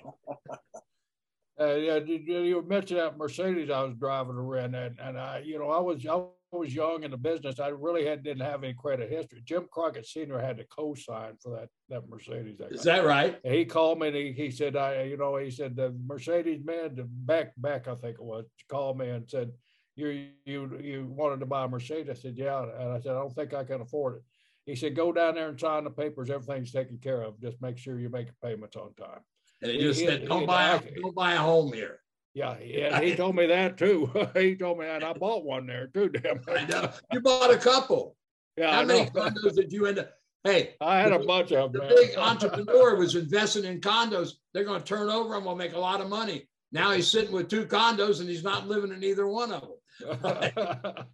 Uh, 1.61 1.75
yeah, 1.75 1.97
you 1.97 2.65
mentioned 2.67 2.99
that 2.99 3.17
Mercedes 3.17 3.69
I 3.69 3.83
was 3.83 3.95
driving 3.95 4.35
around, 4.35 4.73
and, 4.73 4.99
and 4.99 5.19
I, 5.19 5.43
you 5.45 5.59
know, 5.59 5.69
I 5.69 5.79
was 5.79 6.03
I 6.07 6.23
was 6.51 6.73
young 6.73 7.03
in 7.03 7.11
the 7.11 7.17
business. 7.17 7.59
I 7.59 7.67
really 7.67 8.05
had 8.05 8.23
didn't 8.23 8.45
have 8.45 8.63
any 8.63 8.73
credit 8.73 9.11
history. 9.11 9.41
Jim 9.45 9.67
Crockett 9.71 10.07
Senior 10.07 10.39
had 10.39 10.57
to 10.57 10.65
co-sign 10.65 11.33
for 11.39 11.55
that 11.55 11.69
that 11.89 12.09
Mercedes. 12.09 12.57
That 12.57 12.71
Is 12.71 12.83
that 12.83 13.05
right? 13.05 13.39
And 13.43 13.53
he 13.53 13.65
called 13.65 13.99
me 13.99 14.07
and 14.07 14.15
he, 14.15 14.31
he 14.31 14.49
said, 14.49 14.75
I, 14.75 15.03
you 15.03 15.17
know, 15.17 15.37
he 15.37 15.51
said 15.51 15.75
the 15.75 15.93
Mercedes 16.05 16.65
man, 16.65 16.95
the 16.95 17.03
back 17.03 17.53
back 17.57 17.87
I 17.87 17.95
think 17.95 18.15
it 18.15 18.23
was, 18.23 18.45
called 18.67 18.97
me 18.97 19.09
and 19.09 19.29
said, 19.29 19.51
you 19.95 20.29
you 20.45 20.79
you 20.81 21.05
wanted 21.15 21.41
to 21.41 21.45
buy 21.45 21.65
a 21.65 21.67
Mercedes? 21.67 22.09
I 22.09 22.13
said, 22.19 22.37
yeah. 22.37 22.63
And 22.63 22.91
I 22.91 22.99
said, 22.99 23.11
I 23.11 23.19
don't 23.19 23.35
think 23.35 23.53
I 23.53 23.63
can 23.63 23.81
afford 23.81 24.15
it. 24.15 24.23
He 24.65 24.75
said, 24.75 24.95
go 24.95 25.11
down 25.11 25.35
there 25.35 25.49
and 25.49 25.59
sign 25.59 25.83
the 25.83 25.89
papers. 25.89 26.29
Everything's 26.29 26.71
taken 26.71 26.97
care 26.97 27.21
of. 27.21 27.39
Just 27.39 27.61
make 27.61 27.77
sure 27.77 27.99
you 27.99 28.09
make 28.09 28.27
payments 28.41 28.75
on 28.75 28.93
time. 28.95 29.21
And 29.61 29.71
he 29.71 29.79
just 29.79 29.99
he, 29.99 30.07
said, 30.07 30.27
don't 30.27 30.41
he, 30.41 30.45
buy 30.45 30.73
a, 30.75 30.81
don't 30.99 31.15
buy 31.15 31.33
a 31.33 31.37
home 31.37 31.71
here. 31.73 31.99
Yeah, 32.33 32.55
yeah, 32.63 33.01
he 33.01 33.15
told 33.15 33.35
me 33.35 33.45
that 33.47 33.77
too. 33.77 34.09
he 34.33 34.55
told 34.55 34.79
me 34.79 34.85
that 34.85 35.03
I 35.03 35.13
bought 35.13 35.43
one 35.43 35.67
there 35.67 35.87
too. 35.87 36.09
Damn, 36.09 36.39
I 36.47 36.65
know. 36.65 36.89
You 37.11 37.21
bought 37.21 37.51
a 37.51 37.57
couple. 37.57 38.15
Yeah, 38.57 38.73
how 38.73 38.81
I 38.81 38.85
many 38.85 39.05
know. 39.05 39.09
condos 39.29 39.55
did 39.55 39.71
you 39.71 39.85
end 39.85 39.99
up? 39.99 40.11
Hey, 40.43 40.75
I 40.81 40.99
had 40.99 41.11
a 41.11 41.19
bunch 41.19 41.51
of 41.51 41.71
them. 41.71 41.81
The 41.87 41.95
big 41.95 42.17
entrepreneur 42.17 42.95
was 42.95 43.15
investing 43.15 43.65
in 43.65 43.79
condos. 43.79 44.31
They're 44.53 44.63
going 44.63 44.79
to 44.79 44.85
turn 44.85 45.09
over 45.09 45.35
and 45.35 45.45
we'll 45.45 45.55
make 45.55 45.73
a 45.73 45.79
lot 45.79 46.01
of 46.01 46.09
money. 46.09 46.47
Now 46.71 46.91
he's 46.91 47.11
sitting 47.11 47.31
with 47.31 47.47
two 47.47 47.65
condos 47.65 48.21
and 48.21 48.29
he's 48.29 48.43
not 48.43 48.67
living 48.67 48.91
in 48.91 49.03
either 49.03 49.27
one 49.27 49.51
of 49.51 49.61
them. 49.61 50.71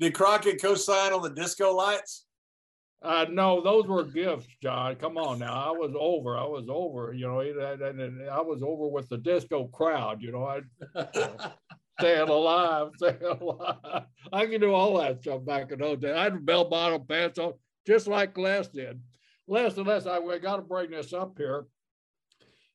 Did 0.00 0.14
Crockett 0.14 0.62
co-sign 0.62 1.12
on 1.12 1.20
the 1.20 1.30
disco 1.30 1.74
lights? 1.74 2.24
Uh, 3.02 3.24
no, 3.30 3.62
those 3.62 3.86
were 3.86 4.04
gifts, 4.04 4.46
John. 4.62 4.94
Come 4.96 5.16
on 5.16 5.38
now. 5.38 5.54
I 5.54 5.70
was 5.70 5.92
over. 5.98 6.36
I 6.36 6.44
was 6.44 6.66
over. 6.68 7.14
You 7.14 7.28
know, 7.28 7.40
and 7.40 8.30
I 8.30 8.40
was 8.40 8.62
over 8.62 8.88
with 8.88 9.08
the 9.08 9.16
disco 9.16 9.68
crowd. 9.68 10.20
You 10.20 10.32
know, 10.32 10.44
I 10.44 10.56
you 10.56 11.10
know, 11.14 11.36
staying 11.98 12.28
alive, 12.28 12.90
staying 12.96 13.22
alive. 13.22 14.04
I 14.32 14.46
can 14.46 14.60
do 14.60 14.74
all 14.74 14.98
that 14.98 15.22
stuff 15.22 15.44
back 15.44 15.72
in 15.72 15.78
those 15.78 15.98
days. 15.98 16.14
I 16.14 16.24
had 16.24 16.44
bell 16.44 16.64
bottom 16.64 17.06
pants 17.06 17.38
on, 17.38 17.54
just 17.86 18.06
like 18.06 18.36
Les 18.36 18.68
did. 18.68 19.00
Les 19.46 19.76
and 19.78 19.86
Les, 19.86 20.06
I, 20.06 20.18
I 20.18 20.38
got 20.38 20.56
to 20.56 20.62
bring 20.62 20.90
this 20.90 21.12
up 21.12 21.34
here. 21.38 21.66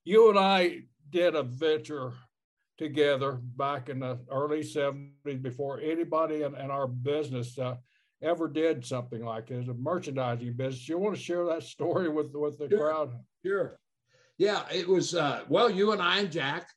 You 0.03 0.29
and 0.29 0.39
I 0.39 0.81
did 1.09 1.35
a 1.35 1.43
venture 1.43 2.13
together 2.77 3.39
back 3.41 3.89
in 3.89 3.99
the 3.99 4.19
early 4.31 4.61
70s 4.61 5.41
before 5.41 5.79
anybody 5.79 6.43
in, 6.43 6.55
in 6.55 6.71
our 6.71 6.87
business 6.87 7.57
uh, 7.57 7.75
ever 8.21 8.47
did 8.47 8.85
something 8.85 9.23
like 9.23 9.47
this, 9.47 9.67
a 9.67 9.73
merchandising 9.73 10.53
business. 10.53 10.87
You 10.87 10.97
want 10.97 11.15
to 11.15 11.21
share 11.21 11.45
that 11.45 11.63
story 11.63 12.09
with, 12.09 12.33
with 12.33 12.57
the 12.57 12.69
sure, 12.69 12.79
crowd? 12.79 13.13
Sure. 13.45 13.79
Yeah, 14.37 14.63
it 14.73 14.87
was, 14.87 15.15
uh, 15.15 15.43
well, 15.47 15.69
you 15.69 15.91
and 15.91 16.01
I 16.01 16.19
and 16.19 16.31
Jack 16.31 16.67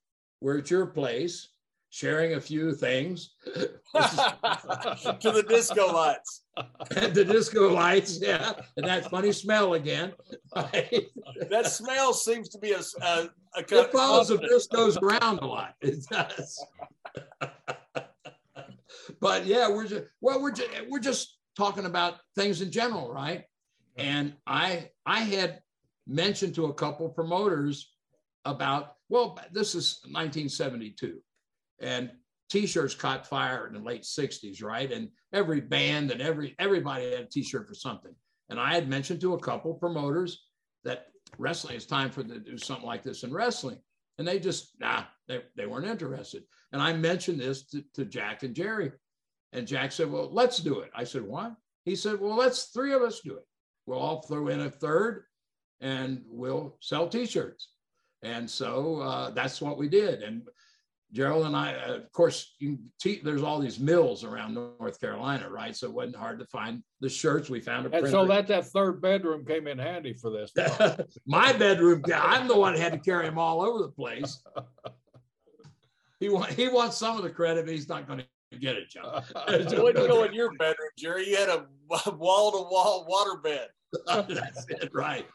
were 0.41 0.59
at 0.59 0.71
your 0.71 0.87
place 0.87 1.49
sharing 1.91 2.35
a 2.35 2.41
few 2.41 2.75
things. 2.75 3.35
to 3.55 3.71
the 3.95 5.45
disco 5.49 5.93
lights. 5.93 6.45
the 6.91 7.25
disco 7.25 7.73
lights, 7.73 8.21
yeah. 8.21 8.53
And 8.77 8.87
that 8.87 9.11
funny 9.11 9.33
smell 9.33 9.75
again. 9.75 10.13
that 10.55 11.67
smell 11.67 12.13
seems 12.13 12.49
to 12.51 12.59
be 12.59 12.73
a, 12.73 12.81
a, 13.03 13.31
a 13.57 13.61
it 13.61 13.93
follows 13.93 14.29
the 14.29 14.37
discos 14.37 15.01
around 15.01 15.39
a 15.41 15.47
lot. 15.47 15.75
It 15.81 16.05
does. 16.11 16.65
But 19.21 19.47
yeah, 19.47 19.69
we're 19.69 19.87
just 19.87 20.05
well, 20.21 20.41
we're 20.41 20.53
just 20.53 20.71
we're 20.89 21.01
just 21.01 21.39
talking 21.57 21.87
about 21.87 22.15
things 22.37 22.61
in 22.61 22.71
general, 22.71 23.13
right? 23.13 23.45
And 23.97 24.35
I 24.47 24.91
I 25.07 25.21
had 25.21 25.61
mentioned 26.07 26.55
to 26.57 26.67
a 26.67 26.75
couple 26.75 27.09
promoters 27.09 27.93
about 28.45 28.95
well, 29.09 29.39
this 29.53 29.75
is 29.75 30.01
1972 30.05 31.19
and 31.81 32.11
t-shirts 32.51 32.95
caught 32.95 33.27
fire 33.27 33.67
in 33.67 33.75
the 33.75 33.81
late 33.81 34.03
60s 34.03 34.63
right? 34.63 34.91
And 34.91 35.09
every 35.33 35.61
band 35.61 36.11
and 36.11 36.21
every 36.21 36.55
everybody 36.59 37.11
had 37.11 37.21
a 37.21 37.27
t-shirt 37.27 37.69
for 37.69 37.75
something. 37.75 38.15
And 38.51 38.59
i 38.59 38.73
had 38.73 38.89
mentioned 38.89 39.21
to 39.21 39.35
a 39.35 39.41
couple 39.41 39.75
promoters 39.75 40.47
that 40.85 41.09
wrestling 41.37 41.77
is 41.77 41.87
time 41.87 42.11
for 42.11 42.23
them 42.23 42.43
to 42.43 42.51
do 42.51 42.57
something 42.57 42.87
like 42.87 43.03
this 43.03 43.23
in 43.23 43.33
wrestling 43.33 43.79
and 44.19 44.27
they 44.27 44.39
just 44.39 44.79
nah 44.81 45.05
they, 45.27 45.43
they 45.57 45.67
weren't 45.67 45.87
interested. 45.87 46.45
And 46.73 46.83
i 46.83 46.93
mentioned 46.93 47.41
this 47.41 47.67
to, 47.69 47.83
to 47.95 48.05
jack 48.05 48.43
and 48.43 48.55
jerry. 48.55 48.93
And 49.53 49.67
jack 49.67 49.93
said 49.93 50.11
well 50.11 50.29
let's 50.33 50.59
do 50.59 50.81
it. 50.81 50.91
I 50.95 51.05
said 51.05 51.23
why? 51.23 51.53
He 51.85 51.97
said 51.97 52.21
well 52.21 52.37
let's 52.37 52.65
three 52.65 52.93
of 52.93 53.03
us 53.03 53.21
do 53.21 53.37
it. 53.37 53.47
We'll 53.87 53.99
all 53.99 54.23
throw 54.23 54.49
in 54.49 54.61
a 54.61 54.71
third 54.71 55.25
and 55.81 56.23
we'll 56.27 56.77
sell 56.81 57.09
t-shirts. 57.09 57.71
And 58.23 58.51
so 58.51 59.01
uh, 59.01 59.31
that's 59.31 59.63
what 59.63 59.79
we 59.79 59.89
did. 59.89 60.23
And 60.23 60.43
Gerald 61.13 61.47
and 61.47 61.57
I, 61.57 61.75
uh, 61.75 61.95
of 61.95 62.13
course, 62.13 62.55
te- 63.01 63.21
there's 63.25 63.43
all 63.43 63.59
these 63.59 63.81
mills 63.81 64.25
around 64.25 64.55
North 64.55 65.01
Carolina, 65.01 65.49
right? 65.49 65.75
So 65.75 65.87
it 65.87 65.93
wasn't 65.93 66.17
hard 66.17 66.39
to 66.39 66.45
find 66.47 66.83
the 67.01 67.09
shirts. 67.09 67.49
We 67.49 67.61
found 67.61 67.87
a 67.87 67.91
printer. 67.91 68.07
and 68.07 68.13
so 68.13 68.27
that 68.27 68.47
that 68.49 68.67
third 68.67 69.01
bedroom 69.01 69.45
came 69.47 69.67
in 69.67 69.79
handy 69.79 70.13
for 70.13 70.31
this. 70.31 70.53
My 71.27 71.53
bedroom, 71.55 72.03
I'm 72.15 72.47
the 72.47 72.59
one 72.59 72.75
that 72.75 72.81
had 72.81 72.93
to 72.93 72.99
carry 72.99 73.25
them 73.25 73.39
all 73.39 73.63
over 73.63 73.79
the 73.79 73.89
place. 73.89 74.43
he 76.21 76.29
want, 76.29 76.51
he 76.51 76.69
wants 76.69 76.99
some 76.99 77.17
of 77.17 77.23
the 77.23 77.31
credit, 77.31 77.65
but 77.65 77.73
he's 77.73 77.89
not 77.89 78.07
going 78.07 78.23
to 78.53 78.59
get 78.59 78.77
it, 78.77 78.91
John. 78.91 79.23
it 79.49 79.83
wouldn't 79.83 80.09
go 80.09 80.25
in 80.25 80.35
your 80.35 80.53
bedroom, 80.53 80.91
Jerry. 80.99 81.31
You 81.31 81.37
had 81.37 81.49
a 81.49 81.67
wall-to-wall 81.89 83.07
water 83.09 83.41
bed. 83.41 83.69
That's 84.07 84.67
it, 84.69 84.91
right. 84.93 85.27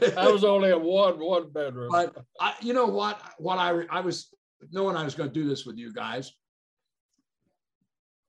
that 0.00 0.32
was 0.32 0.42
only 0.42 0.70
a 0.70 0.78
one 0.78 1.20
one 1.20 1.48
bedroom. 1.52 1.90
But 1.92 2.16
I, 2.40 2.54
you 2.60 2.74
know 2.74 2.86
what? 2.86 3.20
What 3.38 3.58
I 3.58 3.84
I 3.90 4.00
was 4.00 4.34
knowing 4.70 4.96
I 4.96 5.04
was 5.04 5.14
going 5.14 5.30
to 5.30 5.34
do 5.34 5.48
this 5.48 5.66
with 5.66 5.76
you 5.76 5.92
guys, 5.92 6.32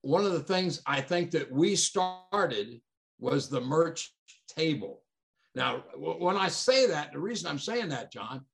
one 0.01 0.25
of 0.25 0.33
the 0.33 0.39
things 0.39 0.81
I 0.85 1.01
think 1.01 1.31
that 1.31 1.51
we 1.51 1.75
started 1.75 2.81
was 3.19 3.49
the 3.49 3.61
merch 3.61 4.13
table. 4.47 5.01
Now, 5.55 5.83
when 5.95 6.35
I 6.35 6.49
say 6.49 6.87
that, 6.87 7.13
the 7.13 7.19
reason 7.19 7.49
I'm 7.49 7.59
saying 7.59 7.89
that, 7.89 8.11
John, 8.11 8.45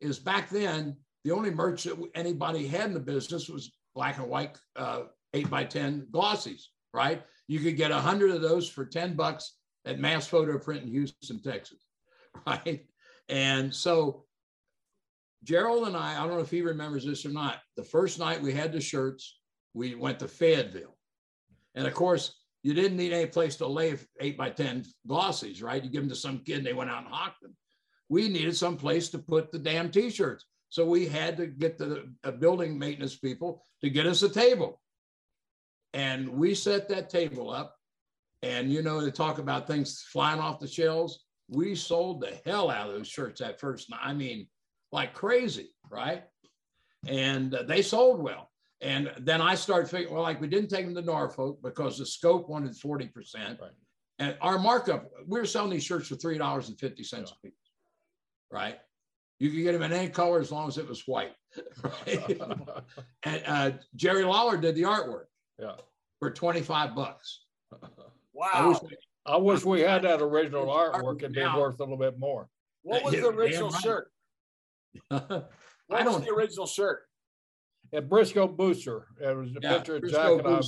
is 0.00 0.18
back 0.18 0.48
then 0.50 0.96
the 1.24 1.32
only 1.32 1.50
merch 1.50 1.84
that 1.84 1.96
anybody 2.14 2.66
had 2.66 2.86
in 2.86 2.94
the 2.94 3.00
business 3.00 3.48
was 3.48 3.72
black 3.94 4.18
and 4.18 4.28
white 4.28 4.58
uh, 4.76 5.04
eight 5.34 5.48
by 5.50 5.64
ten 5.64 6.06
glossies. 6.12 6.62
Right? 6.94 7.22
You 7.48 7.60
could 7.60 7.76
get 7.76 7.90
a 7.90 7.98
hundred 7.98 8.30
of 8.32 8.42
those 8.42 8.68
for 8.68 8.84
ten 8.84 9.14
bucks 9.14 9.54
at 9.86 9.98
Mass 9.98 10.26
Photo 10.26 10.58
Print 10.58 10.82
in 10.82 10.90
Houston, 10.90 11.42
Texas. 11.42 11.78
Right? 12.46 12.86
And 13.28 13.74
so 13.74 14.24
Gerald 15.44 15.88
and 15.88 15.96
I, 15.96 16.14
I 16.14 16.26
don't 16.26 16.36
know 16.36 16.40
if 16.40 16.50
he 16.50 16.62
remembers 16.62 17.04
this 17.04 17.26
or 17.26 17.30
not. 17.30 17.58
The 17.76 17.82
first 17.82 18.18
night 18.18 18.40
we 18.40 18.52
had 18.52 18.72
the 18.72 18.80
shirts, 18.80 19.40
we 19.74 19.94
went 19.94 20.18
to 20.20 20.28
Fayetteville. 20.28 20.96
And 21.74 21.86
of 21.86 21.94
course, 21.94 22.34
you 22.62 22.74
didn't 22.74 22.96
need 22.96 23.12
any 23.12 23.26
place 23.26 23.56
to 23.56 23.66
lay 23.66 23.98
eight 24.20 24.38
by 24.38 24.50
10 24.50 24.84
glossies, 25.08 25.62
right? 25.62 25.82
You 25.82 25.90
give 25.90 26.02
them 26.02 26.10
to 26.10 26.16
some 26.16 26.38
kid 26.40 26.58
and 26.58 26.66
they 26.66 26.72
went 26.72 26.90
out 26.90 27.04
and 27.04 27.12
hawked 27.12 27.42
them. 27.42 27.56
We 28.08 28.28
needed 28.28 28.56
some 28.56 28.76
place 28.76 29.08
to 29.10 29.18
put 29.18 29.50
the 29.50 29.58
damn 29.58 29.90
t 29.90 30.10
shirts. 30.10 30.44
So 30.68 30.86
we 30.86 31.06
had 31.06 31.36
to 31.38 31.46
get 31.46 31.76
the 31.76 32.08
uh, 32.24 32.30
building 32.30 32.78
maintenance 32.78 33.16
people 33.16 33.64
to 33.82 33.90
get 33.90 34.06
us 34.06 34.22
a 34.22 34.28
table. 34.28 34.80
And 35.92 36.28
we 36.28 36.54
set 36.54 36.88
that 36.88 37.10
table 37.10 37.50
up. 37.50 37.76
And, 38.42 38.72
you 38.72 38.82
know, 38.82 39.00
to 39.00 39.10
talk 39.10 39.38
about 39.38 39.66
things 39.66 40.04
flying 40.10 40.40
off 40.40 40.60
the 40.60 40.66
shelves, 40.66 41.24
we 41.48 41.74
sold 41.74 42.20
the 42.20 42.38
hell 42.44 42.70
out 42.70 42.88
of 42.88 42.94
those 42.94 43.08
shirts 43.08 43.40
that 43.40 43.60
first 43.60 43.90
night. 43.90 44.00
I 44.02 44.14
mean, 44.14 44.46
like 44.92 45.14
crazy, 45.14 45.70
right? 45.90 46.24
And 47.06 47.54
uh, 47.54 47.62
they 47.64 47.82
sold 47.82 48.22
well. 48.22 48.50
And 48.80 49.12
then 49.18 49.40
I 49.40 49.54
started 49.54 49.88
figuring, 49.88 50.14
well, 50.14 50.22
like 50.22 50.40
we 50.40 50.48
didn't 50.48 50.68
take 50.68 50.84
them 50.84 50.94
to 50.94 51.02
Norfolk 51.02 51.58
because 51.62 51.98
the 51.98 52.06
scope 52.06 52.48
wanted 52.48 52.72
40%. 52.72 53.10
Right. 53.60 53.70
And 54.18 54.36
our 54.40 54.58
markup, 54.58 55.10
we 55.26 55.38
were 55.38 55.46
selling 55.46 55.70
these 55.70 55.84
shirts 55.84 56.08
for 56.08 56.16
$3.50 56.16 56.78
yeah. 56.78 57.18
a 57.18 57.22
piece, 57.42 57.52
right? 58.50 58.78
You 59.38 59.50
could 59.50 59.62
get 59.62 59.72
them 59.72 59.82
in 59.82 59.92
any 59.92 60.08
color 60.08 60.40
as 60.40 60.52
long 60.52 60.68
as 60.68 60.78
it 60.78 60.88
was 60.88 61.02
white. 61.06 61.32
Right? 61.82 62.40
and 63.24 63.42
uh, 63.46 63.70
Jerry 63.94 64.24
Lawler 64.24 64.56
did 64.56 64.74
the 64.74 64.82
artwork 64.82 65.24
yeah. 65.58 65.74
for 66.18 66.30
25 66.30 66.94
bucks. 66.94 67.40
Wow. 68.34 68.48
I 68.54 68.66
wish, 68.66 68.78
I 69.26 69.36
wish 69.36 69.64
we 69.64 69.82
had 69.82 70.02
that 70.02 70.22
original 70.22 70.66
artwork 70.66 71.18
It'd 71.18 71.34
be 71.34 71.42
worth 71.42 71.78
a 71.78 71.82
little 71.82 71.98
bit 71.98 72.18
more. 72.18 72.48
What 72.82 73.04
was 73.04 73.12
the 73.12 73.28
original 73.28 73.70
shirt? 73.70 74.10
I 75.10 75.42
was 75.88 76.24
the 76.24 76.32
original 76.34 76.66
shirt? 76.66 77.02
At 77.94 78.08
Brisco 78.08 78.56
Booster. 78.56 79.08
It 79.20 79.36
was 79.36 79.50
a 79.50 79.60
yeah, 79.60 79.76
picture 79.76 79.96
of 79.96 80.08
Jack 80.08 80.30
and 80.30 80.46
I, 80.46 80.60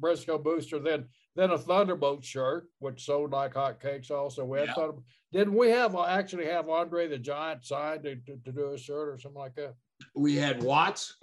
Brisco 0.00 0.42
Booster. 0.42 0.78
Then 0.78 1.06
then 1.34 1.50
a 1.50 1.58
Thunderbolt 1.58 2.24
shirt, 2.24 2.66
which 2.78 3.04
sold 3.04 3.32
like 3.32 3.54
hotcakes 3.54 4.10
also. 4.10 4.44
We 4.44 4.58
had 4.60 4.70
yeah. 4.76 4.90
Didn't 5.32 5.54
we 5.54 5.70
have 5.70 5.96
uh, 5.96 6.04
actually 6.04 6.46
have 6.46 6.68
Andre 6.68 7.08
the 7.08 7.18
Giant 7.18 7.64
signed 7.64 8.04
to, 8.04 8.16
to, 8.16 8.36
to, 8.44 8.52
do 8.52 8.72
a 8.72 8.78
shirt 8.78 9.08
or 9.08 9.18
something 9.18 9.40
like 9.40 9.54
that? 9.54 9.74
We 10.14 10.36
had 10.36 10.62
Watts. 10.62 11.16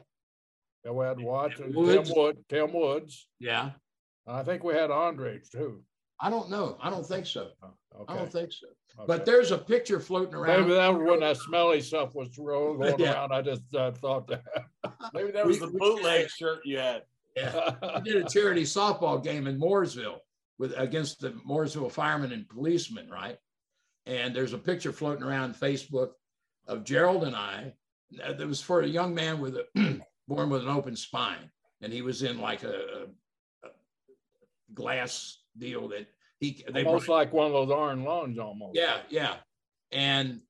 Yeah, 0.83 0.91
we 0.91 1.05
had 1.05 1.19
Watts 1.19 1.59
and 1.59 1.75
Woods. 1.75 2.09
Tim 2.09 2.17
Wood, 2.17 2.37
Tim 2.49 2.73
Woods. 2.73 3.27
Yeah. 3.39 3.71
I 4.27 4.43
think 4.43 4.63
we 4.63 4.73
had 4.73 4.91
Andre 4.91 5.39
too. 5.51 5.83
I 6.23 6.29
don't 6.29 6.49
know. 6.49 6.77
I 6.81 6.89
don't 6.89 7.05
think 7.05 7.25
so. 7.27 7.49
Okay. 7.95 8.11
I 8.11 8.17
don't 8.17 8.31
think 8.31 8.51
so. 8.51 8.65
Okay. 8.97 9.05
But 9.05 9.23
there's 9.23 9.51
a 9.51 9.57
picture 9.59 9.99
floating 9.99 10.33
around. 10.33 10.61
Maybe 10.61 10.73
that 10.73 10.91
was 10.91 11.07
when 11.07 11.19
that 11.19 11.37
smelly 11.37 11.79
stuff 11.79 12.15
was 12.15 12.35
rolling 12.39 12.95
yeah. 12.97 13.13
around. 13.13 13.31
I 13.31 13.43
just 13.43 13.61
uh, 13.75 13.91
thought 13.91 14.25
that. 14.29 14.41
Maybe 15.13 15.29
that 15.29 15.45
was 15.45 15.61
we, 15.61 15.67
the 15.67 15.77
bootleg 15.77 16.27
shirt 16.27 16.61
you 16.65 16.79
had. 16.79 17.03
Yeah, 17.37 17.75
we 18.03 18.11
did 18.11 18.25
a 18.25 18.27
charity 18.27 18.63
softball 18.63 19.23
game 19.23 19.45
in 19.45 19.59
Mooresville 19.59 20.17
with 20.57 20.73
against 20.75 21.19
the 21.19 21.33
Mooresville 21.47 21.91
firemen 21.91 22.31
and 22.31 22.49
policemen, 22.49 23.07
right? 23.11 23.37
And 24.07 24.35
there's 24.35 24.53
a 24.53 24.57
picture 24.57 24.91
floating 24.91 25.23
around 25.23 25.53
Facebook 25.53 26.13
of 26.65 26.83
Gerald 26.83 27.25
and 27.25 27.35
I. 27.35 27.73
That 28.11 28.39
was 28.39 28.59
for 28.59 28.81
a 28.81 28.87
young 28.87 29.13
man 29.13 29.39
with 29.39 29.55
a 29.55 30.01
born 30.27 30.49
with 30.49 30.63
an 30.63 30.67
open 30.67 30.95
spine, 30.95 31.51
and 31.81 31.93
he 31.93 32.01
was 32.01 32.23
in 32.23 32.41
like 32.41 32.63
a, 32.63 33.05
a, 33.63 33.67
a 33.67 33.69
glass 34.73 35.42
deal 35.57 35.87
that 35.89 36.07
he 36.39 36.63
they 36.71 36.83
almost 36.83 37.05
brought, 37.05 37.15
like 37.15 37.33
one 37.33 37.47
of 37.47 37.53
those 37.53 37.71
iron 37.71 38.03
lungs 38.03 38.37
almost. 38.37 38.75
Yeah, 38.75 38.97
yeah. 39.09 39.35
And 39.91 40.41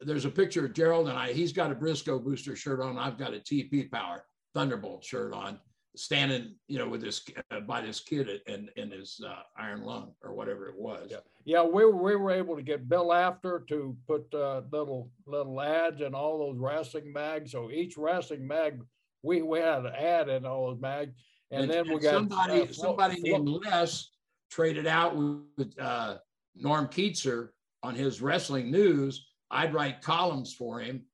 there's 0.00 0.24
a 0.24 0.30
picture 0.30 0.66
of 0.66 0.74
Gerald 0.74 1.08
and 1.08 1.18
I. 1.18 1.32
He's 1.32 1.52
got 1.52 1.72
a 1.72 1.74
Brisco 1.74 2.22
booster 2.22 2.54
shirt 2.54 2.80
on. 2.80 2.98
I've 2.98 3.18
got 3.18 3.34
a 3.34 3.38
TP 3.38 3.90
Power 3.90 4.24
Thunderbolt 4.54 5.04
shirt 5.04 5.32
on, 5.32 5.58
standing, 5.96 6.54
you 6.68 6.78
know, 6.78 6.88
with 6.88 7.00
this 7.00 7.22
uh, 7.50 7.60
by 7.60 7.80
this 7.80 8.00
kid 8.00 8.28
in 8.46 8.68
in 8.76 8.90
his 8.90 9.20
uh, 9.26 9.42
iron 9.56 9.82
lung 9.82 10.12
or 10.22 10.34
whatever 10.34 10.68
it 10.68 10.78
was. 10.78 11.08
Yeah, 11.10 11.18
yeah. 11.44 11.62
We 11.62 11.84
were 11.84 11.96
we 11.96 12.16
were 12.16 12.30
able 12.30 12.56
to 12.56 12.62
get 12.62 12.88
Bill 12.88 13.12
Apter 13.12 13.64
to 13.68 13.96
put 14.06 14.32
uh, 14.34 14.62
little 14.70 15.10
little 15.26 15.60
ads 15.60 16.00
in 16.00 16.14
all 16.14 16.38
those 16.38 16.58
wrestling 16.58 17.12
mags. 17.12 17.52
So 17.52 17.70
each 17.70 17.96
wrestling 17.96 18.46
mag, 18.46 18.80
we 19.22 19.42
we 19.42 19.60
had 19.60 19.86
an 19.86 19.94
ad 19.94 20.28
in 20.28 20.44
all 20.44 20.70
those 20.70 20.80
mags, 20.80 21.14
and, 21.50 21.62
and 21.62 21.70
then 21.70 21.86
and 21.86 21.94
we 21.94 22.00
got 22.00 22.12
somebody 22.12 22.62
uh, 22.62 22.72
somebody 22.72 23.20
named 23.20 23.48
Les 23.48 24.10
traded 24.50 24.86
out 24.86 25.16
with 25.16 25.78
uh, 25.80 26.16
Norm 26.56 26.88
Kietzer 26.88 27.48
on 27.82 27.94
his 27.94 28.20
wrestling 28.20 28.70
news. 28.70 29.26
I'd 29.50 29.72
write 29.74 30.02
columns 30.02 30.52
for 30.54 30.80
him, 30.80 31.04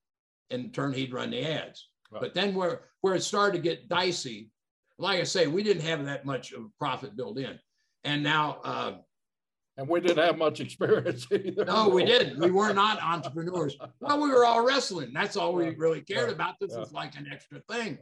and 0.51 0.67
in 0.67 0.71
turn 0.73 0.93
he'd 0.93 1.13
run 1.13 1.31
the 1.31 1.45
ads. 1.47 1.89
Right. 2.11 2.21
But 2.21 2.35
then 2.35 2.55
where 2.55 2.83
where 3.01 3.15
it 3.15 3.23
started 3.23 3.57
to 3.59 3.63
get 3.63 3.89
dicey, 3.89 4.51
like 4.99 5.21
I 5.21 5.25
say, 5.25 5.47
we 5.47 5.63
didn't 5.63 5.83
have 5.85 6.05
that 6.07 6.25
much 6.25 6.53
of 6.53 6.63
a 6.63 6.69
profit 6.79 7.17
built 7.17 7.39
in, 7.39 7.59
and 8.05 8.23
now 8.23 8.61
uh, 8.65 8.93
And 9.77 9.89
we 9.89 10.01
didn't 10.01 10.25
have 10.25 10.39
much 10.39 10.61
experience 10.61 11.27
either. 11.33 11.65
No, 11.65 11.89
we 11.89 12.05
didn't. 12.05 12.39
We 12.39 12.51
were 12.51 12.73
not 12.73 13.03
entrepreneurs. 13.03 13.77
Well, 14.01 14.21
we 14.23 14.29
were 14.31 14.45
all 14.45 14.65
wrestling. 14.65 15.13
That's 15.13 15.37
all 15.37 15.53
we 15.53 15.71
really 15.75 16.01
cared 16.01 16.31
about. 16.31 16.55
This 16.61 16.73
Yeah. 16.73 16.79
was 16.79 16.93
like 16.93 17.17
an 17.17 17.29
extra 17.31 17.61
thing. 17.71 17.99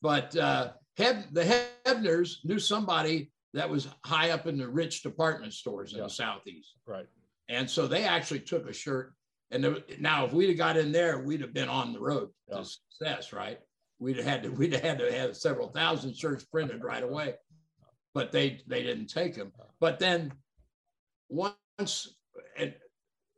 But 0.00 0.36
uh, 0.36 0.72
Heb- 0.96 1.32
the 1.32 1.66
Hebners 1.84 2.36
knew 2.44 2.58
somebody 2.60 3.30
that 3.54 3.68
was 3.70 3.88
high 4.04 4.30
up 4.30 4.46
in 4.46 4.58
the 4.58 4.68
rich 4.68 5.02
department 5.02 5.54
stores 5.54 5.92
in 5.92 5.98
Yeah. 5.98 6.04
the 6.04 6.10
Southeast. 6.10 6.76
Right. 6.86 7.06
And 7.48 7.68
so 7.70 7.86
they 7.86 8.04
actually 8.04 8.40
took 8.40 8.68
a 8.68 8.72
shirt. 8.72 9.14
And 9.50 9.64
there, 9.64 9.76
now, 9.98 10.26
if 10.26 10.32
we'd 10.34 10.48
have 10.50 10.58
got 10.58 10.76
in 10.76 10.92
there, 10.92 11.18
we'd 11.20 11.40
have 11.40 11.54
been 11.54 11.68
on 11.70 11.92
the 11.92 12.00
road 12.00 12.30
Yeah. 12.48 12.58
to 12.58 12.64
success, 12.64 13.32
right? 13.32 13.58
We'd 13.98 14.16
have 14.16 14.26
had 14.26 14.42
to, 14.42 14.50
we'd 14.52 14.72
have 14.74 14.82
had 14.82 14.98
to 14.98 15.10
have 15.12 15.36
several 15.36 15.68
thousand 15.68 16.14
shirts 16.16 16.44
printed 16.44 16.84
right 16.84 17.02
away. 17.02 17.34
But 18.14 18.32
they 18.32 18.62
they 18.66 18.82
didn't 18.82 19.06
take 19.06 19.34
them. 19.34 19.52
But 19.80 19.98
then 19.98 20.32
once 21.28 22.14
and 22.56 22.74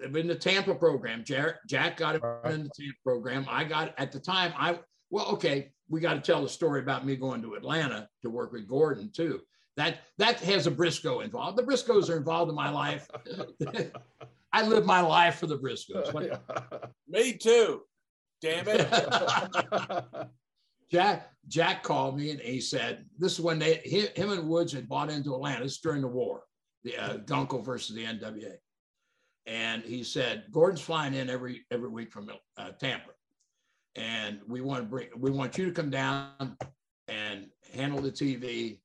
in 0.01 0.27
the 0.27 0.35
Tampa 0.35 0.75
program, 0.75 1.25
Jack, 1.25 1.57
Jack 1.67 1.97
got 1.97 2.15
it 2.17 2.23
Right. 2.23 2.55
in 2.55 2.63
the 2.65 2.71
Tampa 2.71 2.97
program. 3.05 3.47
I 3.49 3.65
got 3.65 3.95
at 3.99 4.13
the 4.13 4.21
time. 4.21 4.53
I 4.57 4.81
well, 5.11 5.27
okay, 5.33 5.73
we 5.89 6.01
got 6.01 6.15
to 6.15 6.21
tell 6.21 6.43
the 6.43 6.49
story 6.49 6.81
about 6.81 7.05
me 7.05 7.17
going 7.17 7.43
to 7.43 7.55
Atlanta 7.55 8.09
to 8.23 8.31
work 8.31 8.53
with 8.53 8.69
Gordon 8.69 9.11
too. 9.13 9.41
That 9.77 10.01
that 10.19 10.41
has 10.41 10.67
a 10.67 10.71
Brisco 10.71 11.25
involved. 11.25 11.57
The 11.57 11.63
Briscos 11.63 12.11
are 12.11 12.17
involved 12.17 12.51
in 12.51 12.57
my 12.57 12.71
life. 12.71 13.09
I 14.53 14.67
live 14.67 14.85
my 14.85 15.01
life 15.01 15.37
for 15.37 15.47
the 15.47 15.59
Briscos. 15.59 16.39
Me 17.09 17.33
too. 17.35 17.83
Damn 18.43 18.67
it. 18.69 18.89
Jack 20.91 21.31
Jack 21.47 21.83
called 21.83 22.17
me 22.19 22.31
and 22.31 22.41
he 22.41 22.61
said, 22.61 23.07
"This 23.19 23.35
is 23.35 23.41
when 23.41 23.59
they 23.59 23.75
him 24.17 24.33
and 24.33 24.49
Woods 24.49 24.73
had 24.73 24.89
bought 24.89 25.11
into 25.11 25.35
Atlanta. 25.35 25.63
This 25.63 25.73
is 25.73 25.79
during 25.79 26.03
the 26.03 26.09
war, 26.09 26.43
the 26.83 26.97
uh, 26.97 27.19
Gunkel 27.19 27.65
versus 27.65 27.95
the 27.95 28.05
NWA." 28.05 28.55
And 29.47 29.83
he 29.85 30.03
said, 30.03 30.45
"Gordon's 30.51 30.81
flying 30.81 31.15
in 31.15 31.31
every 31.31 31.65
every 31.71 31.89
week 31.89 32.13
from 32.13 32.29
uh, 32.57 32.71
Tampa, 32.81 33.11
and 33.95 34.41
we 34.49 34.61
want 34.63 34.83
to 34.83 34.89
bring 34.89 35.09
we 35.17 35.31
want 35.31 35.57
you 35.57 35.67
to 35.67 35.73
come 35.73 35.91
down 35.91 36.57
and 37.07 37.47
handle 37.73 38.01
the 38.01 38.11
TV, 38.11 38.81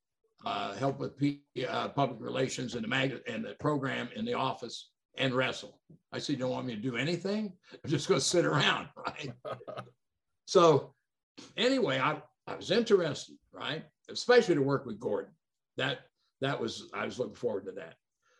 uh, 0.46 0.74
help 0.74 0.98
with 0.98 1.18
P, 1.18 1.42
uh, 1.68 1.88
public 1.88 2.20
relations 2.20 2.74
and 2.74 2.84
the 2.84 2.88
mag 2.88 3.20
and 3.26 3.44
the 3.44 3.54
program 3.60 4.08
in 4.16 4.24
the 4.24 4.34
office." 4.34 4.90
And 5.18 5.32
wrestle. 5.32 5.80
I 6.12 6.18
said, 6.18 6.34
You 6.34 6.40
don't 6.40 6.50
want 6.50 6.66
me 6.66 6.74
to 6.74 6.80
do 6.80 6.96
anything? 6.96 7.50
I'm 7.72 7.90
just 7.90 8.06
going 8.06 8.20
to 8.20 8.26
sit 8.26 8.44
around, 8.44 8.88
right? 9.06 9.32
So 10.44 10.94
anyway, 11.56 11.98
I, 11.98 12.22
I 12.46 12.54
was 12.54 12.70
interested, 12.70 13.36
right? 13.52 13.84
Especially 14.08 14.54
to 14.54 14.62
work 14.62 14.86
with 14.86 15.00
Gordon. 15.00 15.32
That 15.76 16.00
that 16.40 16.60
was 16.60 16.88
I 16.94 17.04
was 17.04 17.18
looking 17.18 17.34
forward 17.34 17.64
to 17.66 17.72
that. 17.72 17.94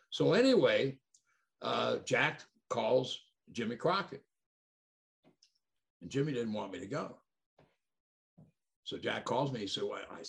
So 0.09 0.33
anyway, 0.33 0.97
uh, 1.61 1.97
Jack 2.05 2.41
calls 2.69 3.19
Jimmy 3.51 3.75
Crockett, 3.75 4.23
and 6.01 6.09
Jimmy 6.09 6.33
didn't 6.33 6.53
want 6.53 6.71
me 6.71 6.79
to 6.79 6.87
go. 6.87 7.17
So 8.83 8.97
Jack 8.97 9.25
calls 9.25 9.51
me. 9.51 9.59
He 9.61 9.67
said, 9.67 9.83
"Well, 9.83 9.99
I, 10.09 10.21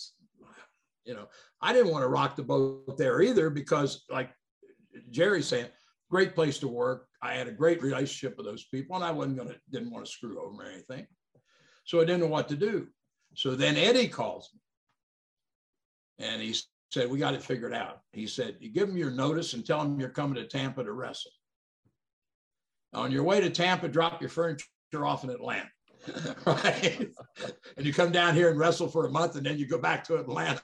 you 1.09 1.15
know, 1.15 1.27
I 1.63 1.73
didn't 1.73 1.91
want 1.91 2.03
to 2.03 2.09
rock 2.09 2.37
the 2.37 2.43
boat 2.43 2.99
there 2.99 3.23
either 3.23 3.49
because, 3.49 4.05
like 4.11 4.31
Jerry 5.11 5.43
saying, 5.43 5.69
great 6.11 6.35
place 6.35 6.59
to 6.59 6.69
work. 6.69 7.09
I 7.23 7.33
had 7.33 7.49
a 7.49 7.53
great 7.53 7.83
relationship 7.83 8.37
with 8.37 8.45
those 8.45 8.65
people, 8.65 8.95
and 8.95 9.05
I 9.05 9.11
wasn't 9.11 9.39
gonna 9.39 9.57
didn't 9.71 9.91
want 9.91 10.05
to 10.05 10.13
screw 10.13 10.39
over 10.39 10.63
or 10.63 10.71
anything. 10.71 11.07
So 11.85 12.01
I 12.01 12.05
didn't 12.05 12.21
know 12.21 12.27
what 12.27 12.49
to 12.49 12.57
do. 12.57 12.89
So 13.35 13.55
then 13.55 13.77
Eddie 13.77 14.09
calls 14.09 14.51
me 16.19 16.27
and 16.27 16.43
he 16.43 16.55
said, 16.93 17.11
We 17.11 17.19
got 17.19 17.35
it 17.35 17.43
figured 17.43 17.73
out. 17.73 18.03
He 18.13 18.27
said, 18.27 18.57
You 18.61 18.71
give 18.71 18.89
them 18.89 18.99
your 18.99 19.11
notice 19.11 19.55
and 19.55 19.65
tell 19.65 19.83
them 19.83 19.99
you're 19.99 20.11
coming 20.11 20.35
to 20.35 20.47
Tampa 20.47 20.85
to 20.85 20.93
wrestle. 20.93 21.33
On 22.93 23.11
your 23.11 23.23
way 23.23 23.41
to 23.41 23.49
Tampa, 23.49 23.89
drop 23.89 24.21
your 24.21 24.31
furniture 24.31 24.67
off 24.95 25.25
in 25.25 25.31
Atlanta. 25.31 25.71
right. 26.47 27.11
and 27.77 27.87
you 27.87 27.93
come 27.93 28.13
down 28.13 28.35
here 28.35 28.51
and 28.51 28.59
wrestle 28.59 28.89
for 28.89 29.07
a 29.07 29.11
month 29.11 29.37
and 29.37 29.45
then 29.45 29.59
you 29.59 29.67
go 29.67 29.79
back 29.79 30.05
to 30.05 30.17
Atlanta 30.17 30.61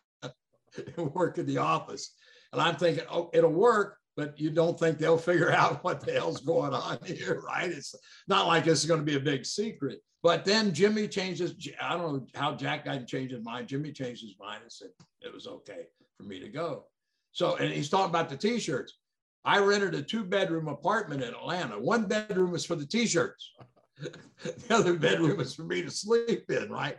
and 0.96 1.12
work 1.14 1.38
in 1.38 1.46
the 1.46 1.58
office. 1.58 2.14
And 2.52 2.60
I'm 2.60 2.76
thinking, 2.76 3.04
oh, 3.10 3.30
it'll 3.32 3.50
work, 3.50 3.98
but 4.16 4.38
you 4.38 4.50
don't 4.50 4.78
think 4.78 4.98
they'll 4.98 5.18
figure 5.18 5.50
out 5.52 5.82
what 5.84 6.00
the 6.00 6.12
hell's 6.12 6.40
going 6.40 6.72
on 6.72 6.98
here, 7.04 7.42
right? 7.46 7.70
It's 7.70 7.94
not 8.28 8.46
like 8.46 8.64
this 8.64 8.80
is 8.80 8.88
going 8.88 9.00
to 9.00 9.06
be 9.06 9.16
a 9.16 9.20
big 9.20 9.44
secret. 9.44 10.00
But 10.22 10.44
then 10.44 10.72
Jimmy 10.72 11.06
changes. 11.06 11.54
I 11.80 11.96
don't 11.96 12.14
know 12.14 12.26
how 12.34 12.54
Jack 12.54 12.86
got 12.86 12.94
to 12.94 13.04
change 13.04 13.30
his 13.30 13.44
mind. 13.44 13.68
Jimmy 13.68 13.92
changed 13.92 14.22
his 14.22 14.36
mind 14.40 14.62
and 14.62 14.72
said 14.72 14.88
it 15.20 15.32
was 15.34 15.46
okay 15.46 15.86
for 16.16 16.22
me 16.22 16.40
to 16.40 16.48
go. 16.48 16.84
So, 17.32 17.56
and 17.56 17.70
he's 17.70 17.90
talking 17.90 18.08
about 18.08 18.30
the 18.30 18.36
t-shirts. 18.36 18.96
I 19.44 19.58
rented 19.58 19.94
a 19.94 20.00
two-bedroom 20.00 20.68
apartment 20.68 21.22
in 21.22 21.28
Atlanta. 21.28 21.78
One 21.78 22.06
bedroom 22.06 22.52
was 22.52 22.64
for 22.64 22.74
the 22.74 22.86
t-shirts. 22.86 23.52
the 23.98 24.74
other 24.74 24.94
bedroom 24.94 25.36
was 25.36 25.54
for 25.54 25.64
me 25.64 25.82
to 25.82 25.90
sleep 25.90 26.50
in, 26.50 26.70
right? 26.70 26.96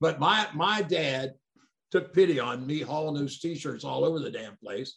But 0.00 0.18
my 0.18 0.48
my 0.54 0.82
dad 0.82 1.34
took 1.92 2.12
pity 2.12 2.40
on 2.40 2.66
me 2.66 2.80
hauling 2.80 3.14
those 3.14 3.38
t-shirts 3.38 3.84
all 3.84 4.04
over 4.04 4.18
the 4.18 4.30
damn 4.30 4.56
place, 4.56 4.96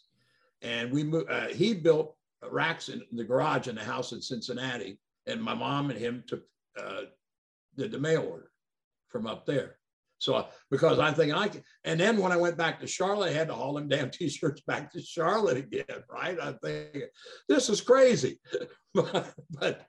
and 0.62 0.90
we 0.90 1.04
moved. 1.04 1.30
Uh, 1.30 1.48
he 1.48 1.74
built 1.74 2.16
racks 2.50 2.88
in 2.88 3.02
the 3.12 3.24
garage 3.24 3.68
in 3.68 3.76
the 3.76 3.84
house 3.84 4.12
in 4.12 4.20
Cincinnati, 4.20 4.98
and 5.26 5.40
my 5.40 5.54
mom 5.54 5.90
and 5.90 5.98
him 5.98 6.24
took 6.26 6.42
uh, 6.82 7.02
did 7.76 7.92
the 7.92 7.98
mail 7.98 8.26
order 8.28 8.50
from 9.08 9.26
up 9.26 9.46
there. 9.46 9.76
So 10.18 10.46
because 10.70 10.98
I'm 10.98 11.14
thinking 11.14 11.34
I 11.34 11.48
can, 11.48 11.62
and 11.84 12.00
then 12.00 12.16
when 12.16 12.32
I 12.32 12.38
went 12.38 12.56
back 12.56 12.80
to 12.80 12.86
Charlotte, 12.86 13.30
I 13.30 13.34
had 13.34 13.48
to 13.48 13.54
haul 13.54 13.74
them 13.74 13.88
damn 13.88 14.10
t-shirts 14.10 14.62
back 14.62 14.90
to 14.92 15.02
Charlotte 15.02 15.58
again, 15.58 16.02
right? 16.10 16.40
I 16.40 16.54
think 16.64 17.04
this 17.48 17.68
is 17.68 17.82
crazy, 17.82 18.40
but, 18.94 19.34
but 19.50 19.86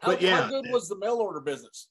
How, 0.00 0.12
But 0.12 0.22
yeah. 0.22 0.42
how 0.42 0.48
good 0.48 0.66
was 0.70 0.88
the 0.88 0.96
mail 0.96 1.16
order 1.16 1.40
business? 1.40 1.88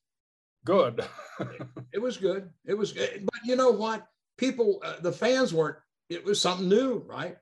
Good. 0.65 1.05
it 1.93 2.01
was 2.01 2.17
good. 2.17 2.49
It 2.65 2.73
was 2.73 2.91
good. 2.91 3.25
But 3.25 3.45
you 3.45 3.55
know 3.55 3.69
what? 3.71 4.05
People, 4.37 4.79
uh, 4.83 4.99
the 5.01 5.11
fans 5.11 5.53
weren't. 5.53 5.77
It 6.09 6.23
was 6.23 6.39
something 6.39 6.69
new, 6.69 7.03
right? 7.07 7.37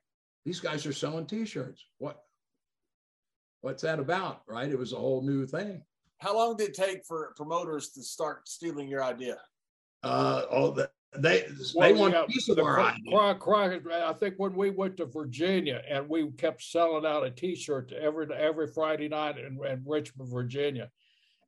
These 0.45 0.59
guys 0.59 0.85
are 0.85 0.93
selling 0.93 1.25
T-shirts. 1.25 1.85
What? 1.97 2.21
What's 3.61 3.83
that 3.83 3.99
about, 3.99 4.43
right? 4.47 4.69
It 4.69 4.77
was 4.77 4.93
a 4.93 4.97
whole 4.97 5.21
new 5.21 5.45
thing. 5.45 5.83
How 6.19 6.35
long 6.35 6.55
did 6.55 6.69
it 6.69 6.75
take 6.75 7.05
for 7.05 7.33
promoters 7.35 7.89
to 7.91 8.03
start 8.03 8.47
stealing 8.47 8.87
your 8.87 9.03
idea? 9.03 9.37
Uh, 10.03 10.43
oh, 10.49 10.71
the, 10.71 10.89
they 11.17 11.45
Well, 11.73 11.87
they 11.87 11.99
want 11.99 12.13
yeah, 12.13 12.23
a 12.23 12.27
piece 12.27 12.49
of 12.49 12.59
our 12.59 12.75
Cro- 12.75 12.83
idea. 12.85 13.11
Cro- 13.11 13.35
Crockett, 13.35 13.87
I 13.91 14.13
think 14.13 14.35
when 14.37 14.55
we 14.55 14.69
went 14.69 14.97
to 14.97 15.05
Virginia 15.05 15.81
and 15.89 16.07
we 16.07 16.29
kept 16.31 16.61
selling 16.61 17.05
out 17.05 17.25
a 17.25 17.31
T-shirt 17.31 17.91
every 17.93 18.27
every 18.33 18.67
Friday 18.67 19.09
night 19.09 19.37
in, 19.37 19.59
in 19.65 19.83
Richmond, 19.85 20.31
Virginia, 20.31 20.89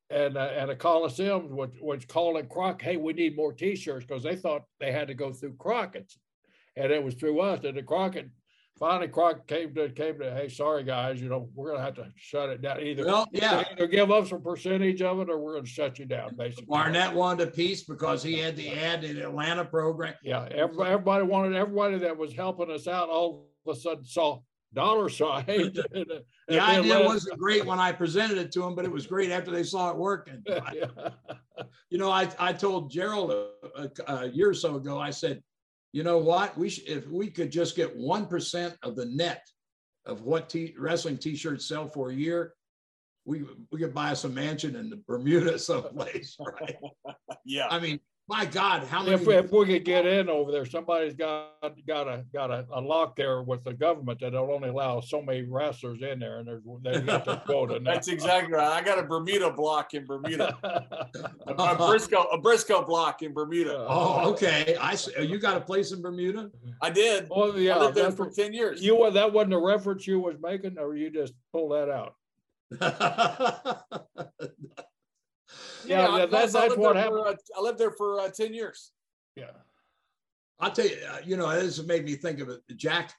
and 0.09 0.37
uh, 0.37 0.49
and 0.55 0.69
the 0.69 0.75
Coliseum 0.75 1.49
was 1.55 1.69
was 1.81 2.05
calling 2.05 2.47
Crockett, 2.47 2.81
"Hey, 2.81 2.97
we 2.97 3.13
need 3.13 3.35
more 3.35 3.53
T-shirts," 3.53 4.05
because 4.05 4.23
they 4.23 4.35
thought 4.35 4.63
they 4.79 4.91
had 4.91 5.07
to 5.07 5.13
go 5.13 5.33
through 5.33 5.55
Crockett's, 5.55 6.17
and 6.75 6.91
it 6.91 7.03
was 7.03 7.15
through 7.15 7.39
us. 7.41 7.63
And 7.63 7.77
the 7.77 7.83
Crockett 7.83 8.29
finally 8.79 9.09
Crockett 9.09 9.47
came 9.47 9.75
to 9.75 9.89
came 9.89 10.17
to, 10.19 10.33
"Hey, 10.33 10.47
sorry 10.47 10.83
guys, 10.83 11.21
you 11.21 11.27
know 11.27 11.49
we're 11.53 11.71
gonna 11.71 11.83
have 11.83 11.95
to 11.95 12.09
shut 12.15 12.49
it 12.49 12.61
down. 12.61 12.79
Either 12.79 13.05
Well, 13.05 13.27
yeah. 13.31 13.65
either 13.71 13.87
give 13.87 14.09
up 14.11 14.27
some 14.27 14.41
percentage 14.41 15.01
of 15.01 15.19
it, 15.19 15.29
or 15.29 15.39
we're 15.39 15.55
gonna 15.55 15.65
shut 15.65 15.99
you 15.99 16.05
down." 16.05 16.35
Basically, 16.37 16.65
Barnett 16.67 17.13
wanted 17.13 17.49
a 17.49 17.51
piece 17.51 17.83
because 17.83 18.23
he 18.23 18.39
had 18.39 18.55
the 18.55 18.71
ad 18.71 19.03
in 19.03 19.17
the 19.17 19.23
Atlanta 19.23 19.65
program. 19.65 20.15
Yeah, 20.23 20.47
everybody, 20.51 20.91
everybody 20.91 21.25
wanted 21.25 21.55
everybody 21.55 21.97
that 21.99 22.17
was 22.17 22.33
helping 22.33 22.71
us 22.71 22.87
out 22.87 23.09
all 23.09 23.49
of 23.65 23.75
a 23.75 23.79
sudden 23.79 24.05
saw 24.05 24.39
dollar 24.73 25.09
signs. 25.09 25.79
and, 25.93 26.11
uh, 26.11 26.19
The 26.47 26.59
idea 26.59 27.03
wasn't 27.03 27.39
great 27.39 27.65
when 27.65 27.79
I 27.79 27.91
presented 27.91 28.37
it 28.37 28.51
to 28.53 28.61
them, 28.61 28.75
but 28.75 28.85
it 28.85 28.91
was 28.91 29.07
great 29.07 29.31
after 29.31 29.51
they 29.51 29.63
saw 29.63 29.91
it 29.91 29.97
working. 29.97 30.43
Yeah. 30.73 30.85
You 31.89 31.97
know, 31.97 32.11
I, 32.11 32.29
I 32.37 32.53
told 32.53 32.91
Gerald 32.91 33.31
a, 33.31 33.47
a, 33.75 34.13
a 34.13 34.27
year 34.27 34.49
or 34.49 34.53
so 34.53 34.75
ago, 34.75 34.99
I 34.99 35.09
said, 35.09 35.41
you 35.91 36.03
know 36.03 36.17
what? 36.17 36.55
We 36.57 36.69
should, 36.69 36.87
if 36.87 37.07
we 37.07 37.29
could 37.29 37.51
just 37.51 37.75
get 37.75 37.97
1% 37.97 38.75
of 38.83 38.95
the 38.95 39.05
net 39.05 39.41
of 40.05 40.21
what 40.21 40.49
t- 40.49 40.75
wrestling 40.77 41.17
t-shirts 41.17 41.67
sell 41.67 41.87
for 41.87 42.11
a 42.11 42.13
year, 42.13 42.53
we, 43.25 43.45
we 43.71 43.79
could 43.79 43.93
buy 43.93 44.11
us 44.11 44.25
a 44.25 44.29
mansion 44.29 44.75
in 44.75 44.89
the 44.89 44.97
Bermuda 45.07 45.57
someplace, 45.57 46.37
right? 46.39 46.75
Yeah. 47.45 47.67
I 47.69 47.79
mean, 47.79 47.99
my 48.29 48.43
God, 48.43 48.83
how 48.83 49.03
many? 49.03 49.13
If, 49.13 49.25
if 49.27 49.51
we 49.53 49.65
could 49.65 49.85
get 49.85 50.05
in 50.05 50.27
over 50.27 50.51
there, 50.51 50.65
somebody's 50.65 51.13
got 51.13 51.51
got 51.87 52.09
a 52.09 52.25
got 52.33 52.51
a, 52.51 52.65
a 52.73 52.81
lock 52.81 53.15
there 53.15 53.41
with 53.41 53.63
the 53.63 53.73
government 53.73 54.19
that 54.19 54.33
will 54.33 54.51
only 54.51 54.67
allow 54.67 54.99
so 54.99 55.21
many 55.21 55.43
wrestlers 55.43 56.01
in 56.01 56.19
there, 56.19 56.39
and 56.39 56.47
there's 56.47 56.61
they 56.83 56.99
get 57.05 57.23
the 57.23 57.37
quota. 57.45 57.79
now. 57.79 57.93
That's 57.93 58.09
exactly 58.09 58.51
right. 58.53 58.67
I 58.67 58.81
got 58.83 58.99
a 58.99 59.03
Bermuda 59.03 59.51
block 59.53 59.93
in 59.93 60.05
Bermuda, 60.05 60.57
a, 60.63 61.53
a 61.53 61.75
Brisco, 61.77 62.25
a 62.33 62.37
Brisco 62.37 62.85
block 62.85 63.21
in 63.21 63.33
Bermuda. 63.33 63.85
Oh, 63.87 64.29
okay. 64.31 64.75
I 64.75 64.91
s- 64.93 65.09
uh, 65.17 65.21
you 65.21 65.39
got 65.39 65.55
a 65.55 65.61
place 65.61 65.93
in 65.93 66.01
Bermuda? 66.01 66.51
I 66.81 66.89
did. 66.89 67.27
well, 67.29 67.53
I 67.55 67.59
yeah, 67.59 67.77
lived 67.77 67.95
there 67.95 68.11
for 68.11 68.29
ten 68.29 68.53
years. 68.53 68.81
you 68.83 68.97
wa- 68.97 69.09
that 69.09 69.31
wasn't 69.31 69.53
a 69.53 69.57
reference 69.59 70.05
you 70.05 70.19
was 70.19 70.35
making, 70.41 70.77
or 70.77 70.97
you 70.97 71.09
just 71.09 71.33
pull 71.53 71.69
that 71.69 71.89
out. 71.89 72.15
Yeah, 75.85 76.07
I- 76.07 76.17
that- 76.19 76.31
that's- 76.31 76.55
I 76.55 76.61
that's 76.61 76.69
lived 76.71 76.81
what 76.81 76.93
there 76.93 77.03
happened. 77.03 77.19
For, 77.23 77.27
uh, 77.29 77.59
I 77.59 77.61
lived 77.61 77.77
there 77.79 77.91
for 77.91 78.19
uh, 78.19 78.29
ten 78.29 78.53
years. 78.53 78.91
Yeah. 79.35 79.51
I'll 80.59 80.71
tell 80.71 80.87
you, 80.87 80.97
uh, 81.11 81.19
you 81.23 81.37
know, 81.37 81.49
this 81.59 81.81
made 81.83 82.03
me 82.05 82.15
think 82.15 82.39
of 82.39 82.49
it. 82.49 82.61
Jack, 82.75 83.13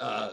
uh, 0.00 0.32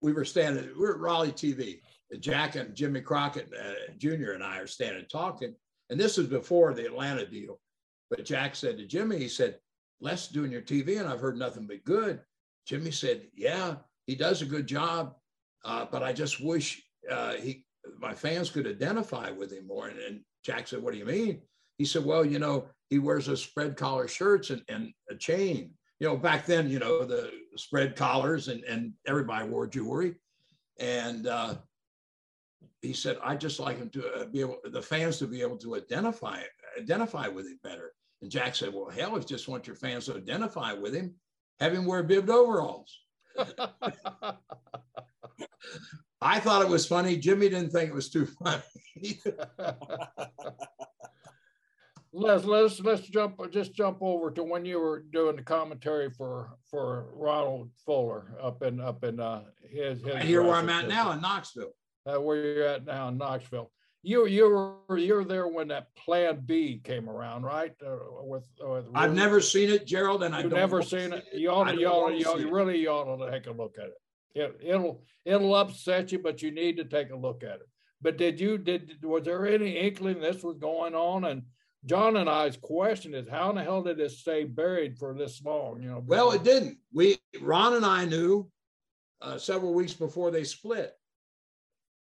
we 0.00 0.12
were 0.14 0.24
standing, 0.24 0.66
we 0.78 0.86
are 0.86 0.94
at 0.94 1.00
Raleigh 1.00 1.32
TV. 1.32 1.80
Jack 2.20 2.54
and 2.56 2.74
Jimmy 2.74 3.00
Crockett 3.02 3.52
uh, 3.52 3.92
Jr. 3.98 4.32
and 4.32 4.42
I 4.42 4.58
are 4.58 4.66
standing 4.66 5.04
talking. 5.10 5.54
And 5.90 6.00
this 6.00 6.16
was 6.16 6.26
before 6.28 6.72
the 6.72 6.86
Atlanta 6.86 7.26
deal. 7.26 7.60
But 8.08 8.24
Jack 8.24 8.54
said 8.54 8.78
to 8.78 8.86
Jimmy, 8.86 9.18
he 9.18 9.28
said, 9.28 9.58
Les 10.00 10.28
doing 10.28 10.50
your 10.52 10.62
TV, 10.62 10.98
and 11.00 11.08
I've 11.08 11.20
heard 11.20 11.36
nothing 11.36 11.66
but 11.66 11.84
good. 11.84 12.20
Jimmy 12.66 12.90
said, 12.90 13.28
Yeah, 13.34 13.76
he 14.06 14.14
does 14.14 14.40
a 14.42 14.46
good 14.46 14.66
job, 14.66 15.14
uh, 15.64 15.86
but 15.90 16.02
I 16.02 16.12
just 16.12 16.42
wish 16.42 16.82
uh, 17.10 17.34
he 17.34 17.64
my 17.98 18.14
fans 18.14 18.50
could 18.50 18.66
identify 18.66 19.30
with 19.30 19.52
him 19.52 19.66
more. 19.66 19.88
And, 19.88 19.98
and, 19.98 20.20
Jack 20.44 20.68
said, 20.68 20.82
What 20.82 20.92
do 20.92 20.98
you 20.98 21.06
mean? 21.06 21.40
He 21.78 21.84
said, 21.84 22.04
Well, 22.04 22.24
you 22.24 22.38
know, 22.38 22.66
he 22.90 22.98
wears 22.98 23.28
a 23.28 23.36
spread 23.36 23.76
collar 23.76 24.06
shirts 24.06 24.50
and, 24.50 24.62
and 24.68 24.92
a 25.10 25.14
chain. 25.14 25.72
You 26.00 26.08
know, 26.08 26.16
back 26.16 26.44
then, 26.46 26.68
you 26.68 26.78
know, 26.78 27.04
the 27.04 27.30
spread 27.56 27.96
collars 27.96 28.48
and, 28.48 28.62
and 28.64 28.92
everybody 29.06 29.48
wore 29.48 29.66
jewelry. 29.66 30.16
And 30.78 31.26
uh, 31.26 31.54
he 32.82 32.92
said, 32.92 33.18
I 33.22 33.36
just 33.36 33.60
like 33.60 33.78
him 33.78 33.90
to 33.90 34.06
uh, 34.12 34.24
be 34.26 34.40
able, 34.40 34.58
the 34.64 34.82
fans 34.82 35.18
to 35.18 35.26
be 35.26 35.40
able 35.40 35.56
to 35.58 35.76
identify 35.76 36.42
identify 36.78 37.28
with 37.28 37.46
him 37.46 37.58
better. 37.62 37.92
And 38.20 38.30
Jack 38.30 38.54
said, 38.54 38.72
Well, 38.74 38.90
hell, 38.90 39.16
if 39.16 39.22
you 39.22 39.28
just 39.28 39.48
want 39.48 39.66
your 39.66 39.76
fans 39.76 40.06
to 40.06 40.16
identify 40.16 40.72
with 40.72 40.94
him, 40.94 41.14
have 41.60 41.72
him 41.72 41.86
wear 41.86 42.02
bibbed 42.02 42.30
overalls. 42.30 43.00
I 46.24 46.40
thought 46.40 46.62
it 46.62 46.68
was 46.68 46.86
funny. 46.86 47.18
Jimmy 47.18 47.50
didn't 47.50 47.70
think 47.70 47.90
it 47.90 47.94
was 47.94 48.08
too 48.08 48.24
funny. 48.24 48.62
let's 52.14 52.44
let's 52.44 52.80
let's 52.80 53.06
jump 53.08 53.38
just 53.52 53.74
jump 53.74 53.98
over 54.00 54.30
to 54.30 54.42
when 54.42 54.64
you 54.64 54.80
were 54.80 55.04
doing 55.12 55.36
the 55.36 55.42
commentary 55.42 56.10
for 56.10 56.56
for 56.70 57.10
Ronald 57.12 57.70
Fuller 57.84 58.36
up 58.42 58.62
in 58.62 58.80
up 58.80 59.04
in 59.04 59.20
uh 59.20 59.42
his, 59.70 60.00
his 60.02 60.22
here 60.22 60.42
where 60.42 60.54
I'm 60.54 60.70
at 60.70 60.88
now 60.88 61.12
in 61.12 61.20
Knoxville. 61.20 61.72
Uh, 62.06 62.20
where 62.20 62.36
you're 62.36 62.66
at 62.66 62.86
now 62.86 63.08
in 63.08 63.18
Knoxville. 63.18 63.70
You 64.02 64.26
you 64.26 64.48
were 64.88 64.96
you 64.96 65.14
were 65.14 65.24
there 65.24 65.48
when 65.48 65.68
that 65.68 65.94
Plan 65.94 66.42
B 66.46 66.80
came 66.82 67.08
around, 67.08 67.42
right? 67.42 67.72
Uh, 67.84 67.96
with, 68.22 68.44
with 68.60 68.86
I've 68.94 69.14
never 69.14 69.40
seen 69.40 69.68
it, 69.68 69.86
Gerald, 69.86 70.22
and 70.22 70.34
I've 70.34 70.50
never 70.50 70.82
seen 70.82 71.12
it. 71.12 71.24
You 71.34 71.50
ought 71.50 71.64
to, 71.64 71.78
you 71.78 71.86
ought 71.86 72.10
to, 72.10 72.16
you 72.16 72.26
ought, 72.26 72.40
you 72.40 72.50
really 72.50 72.86
ought 72.86 73.16
to 73.16 73.30
take 73.30 73.46
a 73.46 73.52
look 73.52 73.76
at 73.78 73.86
it. 73.86 73.94
It. 74.34 74.60
It'll 74.62 75.02
it'll 75.24 75.54
upset 75.54 76.12
you, 76.12 76.18
but 76.18 76.42
you 76.42 76.50
need 76.50 76.76
to 76.76 76.84
take 76.84 77.10
a 77.10 77.16
look 77.16 77.42
at 77.42 77.56
it. 77.56 77.68
But 78.02 78.18
did 78.18 78.40
you 78.40 78.58
did 78.58 78.98
was 79.02 79.24
there 79.24 79.46
any 79.46 79.78
inkling 79.78 80.20
this 80.20 80.42
was 80.42 80.56
going 80.58 80.94
on? 80.94 81.24
And 81.24 81.42
John 81.86 82.16
and 82.16 82.28
I's 82.28 82.56
question 82.56 83.14
is, 83.14 83.28
how 83.28 83.50
in 83.50 83.56
the 83.56 83.62
hell 83.62 83.82
did 83.82 84.00
it 84.00 84.10
stay 84.10 84.44
buried 84.44 84.98
for 84.98 85.14
this 85.14 85.42
long? 85.44 85.82
You 85.82 85.90
know. 85.90 86.02
Well, 86.06 86.32
it 86.32 86.44
didn't. 86.44 86.78
We 86.92 87.18
Ron 87.40 87.74
and 87.74 87.86
I 87.86 88.04
knew 88.04 88.50
uh, 89.22 89.38
several 89.38 89.74
weeks 89.74 89.94
before 89.94 90.30
they 90.30 90.44
split 90.44 90.94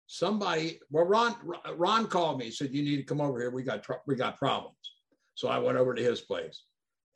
somebody 0.06 0.78
well 0.90 1.04
ron 1.04 1.34
ron 1.76 2.06
called 2.06 2.38
me 2.38 2.50
said 2.50 2.72
you 2.72 2.82
need 2.82 2.96
to 2.96 3.02
come 3.02 3.20
over 3.20 3.40
here 3.40 3.50
we 3.50 3.62
got 3.62 3.86
we 4.06 4.14
got 4.14 4.38
problems 4.38 4.76
so 5.34 5.48
i 5.48 5.58
went 5.58 5.78
over 5.78 5.94
to 5.94 6.02
his 6.02 6.20
place 6.20 6.64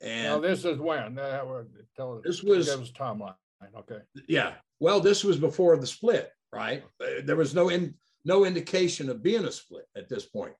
and 0.01 0.23
now 0.23 0.39
this 0.39 0.65
is 0.65 0.79
when 0.79 1.15
tell 1.95 2.17
us 2.17 2.21
this 2.25 2.41
was 2.41 2.67
us 2.67 2.91
timeline 2.91 3.35
okay 3.77 3.99
yeah 4.27 4.53
well 4.79 4.99
this 4.99 5.23
was 5.23 5.37
before 5.37 5.77
the 5.77 5.87
split 5.87 6.31
right? 6.51 6.83
Uh, 7.01 7.21
there 7.23 7.35
was 7.35 7.53
no 7.53 7.69
in 7.69 7.93
no 8.25 8.45
indication 8.45 9.09
of 9.09 9.23
being 9.23 9.45
a 9.45 9.51
split 9.51 9.85
at 9.95 10.09
this 10.09 10.25
point. 10.25 10.53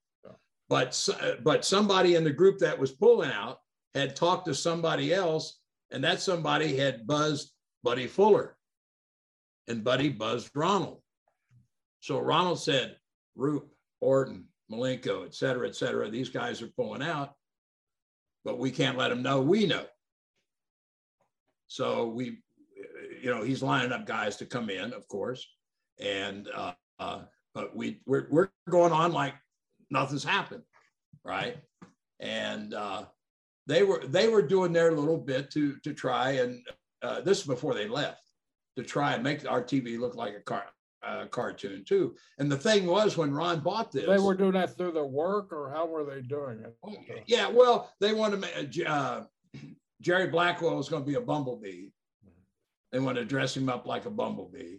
But 0.68 1.10
uh, 1.22 1.32
but 1.44 1.66
somebody 1.66 2.16
in 2.16 2.24
the 2.24 2.32
group 2.32 2.60
that 2.60 2.78
was 2.78 2.92
pulling 2.92 3.32
out 3.32 3.58
had 3.96 4.16
talked 4.16 4.46
to 4.46 4.54
somebody 4.54 5.14
else 5.14 5.60
and 5.92 6.04
that 6.04 6.22
somebody 6.22 6.78
had 6.78 7.08
buzzed 7.08 7.52
buddy 7.84 8.06
fuller 8.06 8.56
and 9.68 9.84
buddy 9.84 10.10
buzzed 10.10 10.52
ronald. 10.54 11.02
So 12.02 12.20
Ronald 12.20 12.60
said, 12.60 12.98
Roop, 13.36 13.68
Orton, 14.00 14.46
Malenko, 14.72 15.26
et 15.26 15.34
cetera, 15.34 15.68
et 15.68 15.76
cetera, 15.76 16.10
these 16.10 16.30
guys 16.30 16.62
are 16.62 16.68
pulling 16.68 17.02
out, 17.02 17.34
but 18.46 18.60
we 18.60 18.70
can't 18.70 18.98
let 18.98 19.10
them 19.10 19.24
know 19.24 19.42
we 19.42 19.66
know. 19.66 19.86
So 21.68 22.08
we, 22.08 22.38
you 23.22 23.30
know, 23.30 23.44
he's 23.44 23.64
lining 23.64 23.92
up 23.92 24.06
guys 24.06 24.36
to 24.38 24.46
come 24.46 24.70
in, 24.70 24.94
of 24.94 25.08
course, 25.08 25.46
and 26.00 26.48
uh, 26.54 26.74
uh, 27.00 27.22
but 27.54 27.76
we 27.76 28.02
we're, 28.06 28.28
we're 28.30 28.50
going 28.70 28.92
on 28.92 29.12
like 29.12 29.34
nothing's 29.90 30.24
happened, 30.24 30.64
right? 31.24 31.58
And 32.20 32.74
uh, 32.74 33.06
they 33.68 33.84
were 33.84 34.04
they 34.06 34.28
were 34.28 34.42
doing 34.42 34.74
their 34.74 34.92
little 34.92 35.18
bit 35.18 35.52
to 35.52 35.78
to 35.84 35.94
try 35.94 36.32
and 36.32 36.62
uh, 37.02 37.22
this 37.22 37.40
is 37.40 37.48
before 37.48 37.74
they 37.74 37.88
left 37.88 38.32
to 38.76 38.84
try 38.84 39.14
and 39.14 39.24
make 39.24 39.50
our 39.50 39.64
TV 39.64 40.00
look 40.00 40.16
like 40.16 40.36
a 40.36 40.42
car 40.42 40.66
uh, 41.06 41.26
cartoon 41.28 41.84
too. 41.86 42.16
And 42.40 42.52
the 42.52 42.58
thing 42.58 42.86
was, 42.86 43.18
when 43.18 43.34
Ron 43.34 43.62
bought 43.62 43.92
this, 43.92 44.06
they 44.06 44.18
were 44.18 44.36
doing 44.36 44.54
that 44.54 44.76
through 44.78 44.92
their 44.92 45.06
work, 45.06 45.52
or 45.54 45.70
how 45.70 45.86
were 45.86 46.04
they 46.04 46.22
doing 46.22 46.60
it? 46.60 46.76
Oh, 46.84 46.96
yeah, 47.26 47.48
well, 47.48 47.92
they 48.00 48.14
wanted 48.14 48.42
to. 48.42 48.42
make, 48.42 48.90
uh 48.90 49.22
Jerry 50.02 50.28
Blackwell 50.28 50.78
was 50.78 50.88
going 50.88 51.04
to 51.04 51.08
be 51.08 51.16
a 51.16 51.22
bumblebee. 51.22 51.90
They 52.92 53.00
want 53.00 53.18
to 53.18 53.26
dress 53.26 53.56
him 53.56 53.70
up 53.70 53.86
like 53.86 54.06
a 54.06 54.10
bumblebee. 54.10 54.78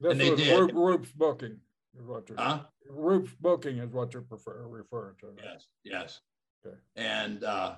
This 0.00 0.12
and 0.12 0.20
they 0.20 0.34
did. 0.34 0.58
Roop, 0.58 0.72
Roop's 0.74 1.12
booking 1.12 1.58
is 1.98 2.06
what 2.06 2.28
you're. 2.28 2.38
Huh? 2.38 2.60
Roop's 2.88 3.32
booking 3.40 3.78
is 3.78 3.92
what 3.92 4.12
you're 4.12 4.22
prefer, 4.22 4.66
referring 4.66 5.16
to. 5.20 5.26
Right? 5.26 5.38
Yes. 5.44 5.66
Yes. 5.84 6.20
Okay. 6.64 6.76
And 6.96 7.44
uh, 7.44 7.76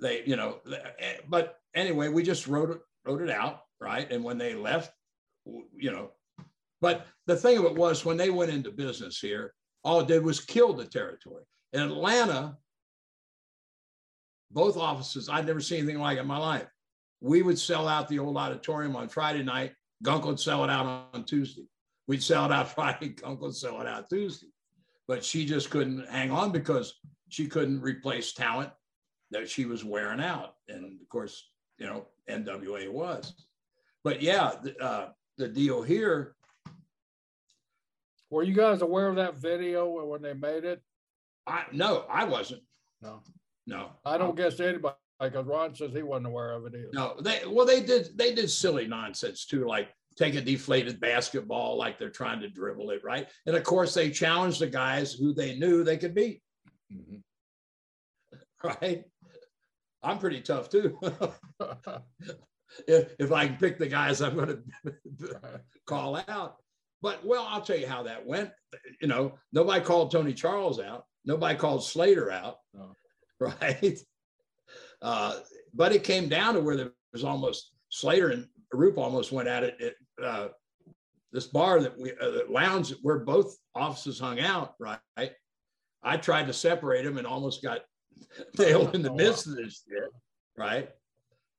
they, 0.00 0.22
you 0.24 0.36
know, 0.36 0.58
eh, 0.98 1.16
but 1.28 1.58
anyway, 1.74 2.08
we 2.08 2.22
just 2.22 2.46
wrote 2.46 2.70
it, 2.70 2.80
wrote 3.04 3.22
it 3.22 3.30
out, 3.30 3.62
right? 3.80 4.10
And 4.10 4.22
when 4.22 4.38
they 4.38 4.54
left, 4.54 4.92
you 5.44 5.90
know, 5.90 6.10
but 6.80 7.06
the 7.26 7.36
thing 7.36 7.58
of 7.58 7.64
it 7.64 7.74
was, 7.74 8.04
when 8.04 8.16
they 8.16 8.30
went 8.30 8.50
into 8.50 8.70
business 8.70 9.18
here, 9.18 9.52
all 9.84 10.00
it 10.00 10.08
did 10.08 10.24
was 10.24 10.40
kill 10.40 10.72
the 10.72 10.84
territory. 10.84 11.44
In 11.72 11.82
Atlanta, 11.82 12.56
both 14.50 14.76
offices, 14.76 15.28
I'd 15.28 15.46
never 15.46 15.60
seen 15.60 15.80
anything 15.80 16.00
like 16.00 16.16
it 16.16 16.22
in 16.22 16.26
my 16.26 16.38
life. 16.38 16.66
We 17.20 17.42
would 17.42 17.58
sell 17.58 17.86
out 17.86 18.08
the 18.08 18.18
old 18.18 18.36
auditorium 18.36 18.96
on 18.96 19.08
Friday 19.08 19.42
night. 19.42 19.72
Gunk 20.02 20.24
would 20.24 20.40
sell 20.40 20.64
it 20.64 20.70
out 20.70 21.08
on 21.12 21.24
Tuesday. 21.24 21.66
We'd 22.06 22.22
sell 22.22 22.46
it 22.46 22.52
out 22.52 22.68
Friday. 22.74 23.08
Gunk 23.08 23.40
would 23.42 23.54
sell 23.54 23.80
it 23.80 23.86
out 23.86 24.08
Tuesday. 24.08 24.48
But 25.06 25.24
she 25.24 25.44
just 25.44 25.70
couldn't 25.70 26.08
hang 26.08 26.30
on 26.30 26.52
because 26.52 26.94
she 27.28 27.46
couldn't 27.46 27.80
replace 27.80 28.32
talent 28.32 28.70
that 29.30 29.48
she 29.48 29.64
was 29.64 29.84
wearing 29.84 30.20
out. 30.20 30.54
And 30.68 31.00
of 31.00 31.08
course, 31.08 31.50
you 31.78 31.86
know, 31.86 32.06
NWA 32.28 32.90
was. 32.90 33.34
But 34.02 34.22
yeah, 34.22 34.52
the, 34.62 34.76
uh, 34.82 35.08
the 35.36 35.48
deal 35.48 35.82
here 35.82 36.34
were 38.30 38.44
you 38.44 38.54
guys 38.54 38.80
aware 38.80 39.08
of 39.08 39.16
that 39.16 39.36
video 39.36 39.88
when 39.88 40.22
they 40.22 40.34
made 40.34 40.64
it? 40.64 40.80
I 41.46 41.64
no, 41.72 42.04
I 42.08 42.24
wasn't. 42.24 42.62
No, 43.02 43.22
no. 43.66 43.90
I 44.04 44.18
don't 44.18 44.36
guess 44.36 44.60
anybody 44.60 44.94
because 45.20 45.46
Ron 45.46 45.74
says 45.74 45.92
he 45.92 46.02
wasn't 46.02 46.26
aware 46.26 46.52
of 46.52 46.64
it 46.66 46.74
either. 46.74 46.90
No, 46.92 47.16
they 47.20 47.40
well 47.46 47.66
they 47.66 47.82
did 47.82 48.16
they 48.16 48.34
did 48.34 48.50
silly 48.50 48.86
nonsense 48.86 49.46
too, 49.46 49.66
like 49.66 49.88
take 50.16 50.34
a 50.34 50.40
deflated 50.40 51.00
basketball 51.00 51.76
like 51.76 51.98
they're 51.98 52.10
trying 52.10 52.40
to 52.40 52.48
dribble 52.48 52.90
it, 52.90 53.02
right? 53.04 53.28
And 53.46 53.56
of 53.56 53.62
course 53.62 53.94
they 53.94 54.10
challenged 54.10 54.60
the 54.60 54.66
guys 54.66 55.12
who 55.12 55.32
they 55.32 55.58
knew 55.58 55.84
they 55.84 55.96
could 55.96 56.14
beat. 56.14 56.42
Mm-hmm. 56.92 57.16
Right? 58.62 59.04
I'm 60.02 60.18
pretty 60.18 60.42
tough 60.42 60.68
too. 60.68 60.98
if, 62.86 63.14
if 63.18 63.32
I 63.32 63.46
can 63.46 63.56
pick 63.56 63.78
the 63.78 63.86
guys 63.86 64.20
I'm 64.20 64.34
going 64.34 64.62
to 65.20 65.60
call 65.86 66.22
out. 66.28 66.56
But 67.02 67.24
well, 67.24 67.46
I'll 67.48 67.62
tell 67.62 67.78
you 67.78 67.86
how 67.86 68.02
that 68.02 68.26
went. 68.26 68.50
You 69.00 69.08
know, 69.08 69.38
nobody 69.52 69.82
called 69.82 70.10
Tony 70.10 70.34
Charles 70.34 70.78
out. 70.78 71.04
Nobody 71.24 71.56
called 71.58 71.82
Slater 71.84 72.30
out, 72.30 72.56
oh. 72.78 72.94
right? 73.40 73.98
Uh, 75.02 75.38
but 75.74 75.92
it 75.92 76.04
came 76.04 76.28
down 76.28 76.54
to 76.54 76.60
where 76.60 76.76
there 76.76 76.92
was 77.12 77.24
almost 77.24 77.72
Slater 77.88 78.30
and 78.30 78.46
Roop 78.72 78.98
almost 78.98 79.32
went 79.32 79.48
at 79.48 79.64
it 79.64 79.80
at 79.80 80.24
uh, 80.24 80.48
this 81.32 81.46
bar 81.46 81.80
that 81.80 81.98
we 81.98 82.12
uh, 82.12 82.30
the 82.30 82.46
lounge 82.48 82.92
where 83.02 83.18
both 83.18 83.56
offices 83.74 84.18
hung 84.18 84.40
out. 84.40 84.74
Right, 84.78 84.98
I 86.02 86.16
tried 86.16 86.46
to 86.46 86.52
separate 86.52 87.04
them 87.04 87.18
and 87.18 87.26
almost 87.26 87.62
got 87.62 87.80
nailed 88.58 88.94
in 88.94 89.02
the 89.02 89.10
oh, 89.10 89.16
midst 89.16 89.46
of 89.46 89.56
this 89.56 89.82
shit. 89.88 90.10
Right, 90.56 90.90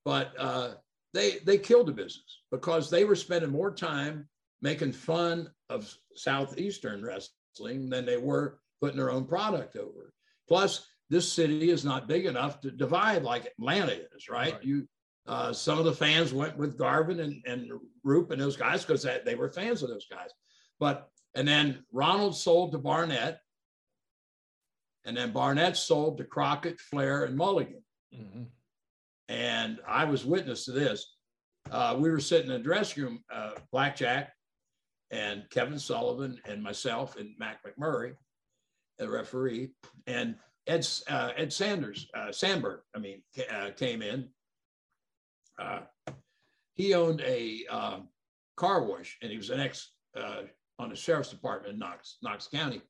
but 0.06 0.34
uh, 0.38 0.72
they 1.14 1.40
they 1.46 1.58
killed 1.58 1.88
the 1.88 1.94
business 1.94 2.42
because 2.52 2.90
they 2.90 3.04
were 3.04 3.16
spending 3.16 3.52
more 3.52 3.74
time 3.74 4.28
making 4.62 4.92
fun 4.92 5.50
of 5.70 5.94
Southeastern 6.16 7.04
wrestling 7.04 7.90
than 7.90 8.06
they 8.06 8.18
were 8.18 8.60
putting 8.80 8.98
their 8.98 9.12
own 9.12 9.26
product 9.26 9.76
over. 9.76 10.14
Plus, 10.48 10.88
this 11.12 11.30
city 11.30 11.70
is 11.70 11.84
not 11.84 12.08
big 12.08 12.26
enough 12.26 12.62
to 12.62 12.72
divide 12.72 13.22
like 13.24 13.46
Atlanta 13.46 13.92
is, 14.16 14.30
right? 14.30 14.54
right. 14.54 14.64
You, 14.64 14.88
uh, 15.28 15.52
some 15.52 15.78
of 15.78 15.84
the 15.84 15.92
fans 15.92 16.34
went 16.34 16.58
with 16.58 16.78
Garvin 16.78 17.20
and, 17.20 17.44
and 17.46 17.70
Roop 18.06 18.32
and 18.32 18.42
those 18.42 18.56
guys 18.56 18.86
because 18.86 19.06
they 19.26 19.36
were 19.36 19.50
fans 19.50 19.84
of 19.84 19.90
those 19.90 20.08
guys. 20.10 20.30
But, 20.80 21.10
and 21.36 21.46
then 21.46 21.84
Ronald 21.92 22.36
sold 22.38 22.72
to 22.72 22.78
Barnett. 22.78 23.40
And 25.04 25.18
then 25.18 25.32
Barnett 25.32 25.76
sold 25.76 26.18
to 26.18 26.24
Crockett, 26.24 26.80
Flair, 26.80 27.26
and 27.26 27.36
Mulligan. 27.36 27.84
Mm-hmm. 28.16 28.44
And 29.28 29.80
I 29.86 30.06
was 30.06 30.24
witness 30.24 30.64
to 30.66 30.72
this. 30.72 31.18
Uh, 31.70 31.98
we 32.00 32.10
were 32.10 32.20
sitting 32.22 32.50
in 32.50 32.58
the 32.58 32.64
dressing 32.64 33.04
room, 33.04 33.24
uh, 33.34 33.52
Blackjack, 33.72 34.32
and 35.12 35.44
Kevin 35.50 35.78
Sullivan 35.78 36.40
and 36.46 36.64
myself 36.64 37.18
and 37.18 37.32
Mac 37.38 37.60
McMurray, 37.66 38.14
the 38.98 39.10
referee, 39.10 39.72
and 40.08 40.36
Ed 40.72 40.88
uh, 41.10 41.32
Ed 41.36 41.52
Sanders 41.52 42.08
uh, 42.14 42.32
Sandberg. 42.32 42.80
I 42.96 43.00
mean, 43.00 43.22
uh, 43.54 43.72
came 43.76 44.02
in. 44.02 44.30
Uh, 45.60 45.82
he 46.76 46.94
owned 46.94 47.22
a 47.22 47.66
um, 47.68 48.08
car 48.56 48.84
wash, 48.84 49.18
and 49.22 49.30
he 49.30 49.38
was 49.38 49.50
an 49.50 49.60
ex 49.60 49.92
uh, 50.18 50.44
on 50.80 50.90
the 50.90 50.96
sheriff's 50.96 51.30
department 51.30 51.74
in 51.74 51.80
Knox 51.80 52.18
Knox 52.22 52.48
County. 52.48 52.82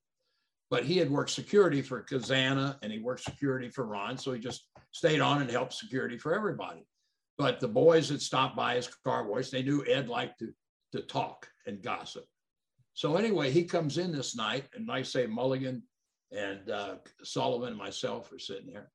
But 0.69 0.85
he 0.85 0.97
had 0.97 1.09
worked 1.09 1.31
security 1.31 1.81
for 1.81 2.03
Cazana, 2.03 2.77
and 2.83 2.91
he 2.91 2.99
worked 2.99 3.23
security 3.23 3.67
for 3.67 3.85
Ron, 3.85 4.17
so 4.17 4.31
he 4.31 4.39
just 4.39 4.67
stayed 4.91 5.19
on 5.19 5.41
and 5.41 5.49
helped 5.49 5.73
security 5.73 6.17
for 6.17 6.35
everybody. 6.35 6.85
But 7.37 7.59
the 7.59 7.67
boys 7.67 8.09
had 8.09 8.21
stopped 8.21 8.55
by 8.55 8.75
his 8.75 8.87
car 9.03 9.27
wash, 9.27 9.49
they 9.49 9.63
knew 9.63 9.83
Ed 9.87 10.07
liked 10.07 10.39
to 10.39 10.53
to 10.91 11.01
talk 11.01 11.47
and 11.65 11.81
gossip. 11.81 12.25
So 12.93 13.15
anyway, 13.15 13.49
he 13.49 13.63
comes 13.63 13.97
in 13.97 14.11
this 14.11 14.35
night, 14.35 14.65
and 14.75 14.91
I 14.91 15.01
say 15.01 15.25
Mulligan 15.25 15.81
and 16.31 16.69
uh, 16.69 16.95
Sullivan 17.23 17.69
and 17.69 17.77
myself 17.77 18.31
are 18.31 18.39
sitting 18.39 18.71
there, 18.71 18.91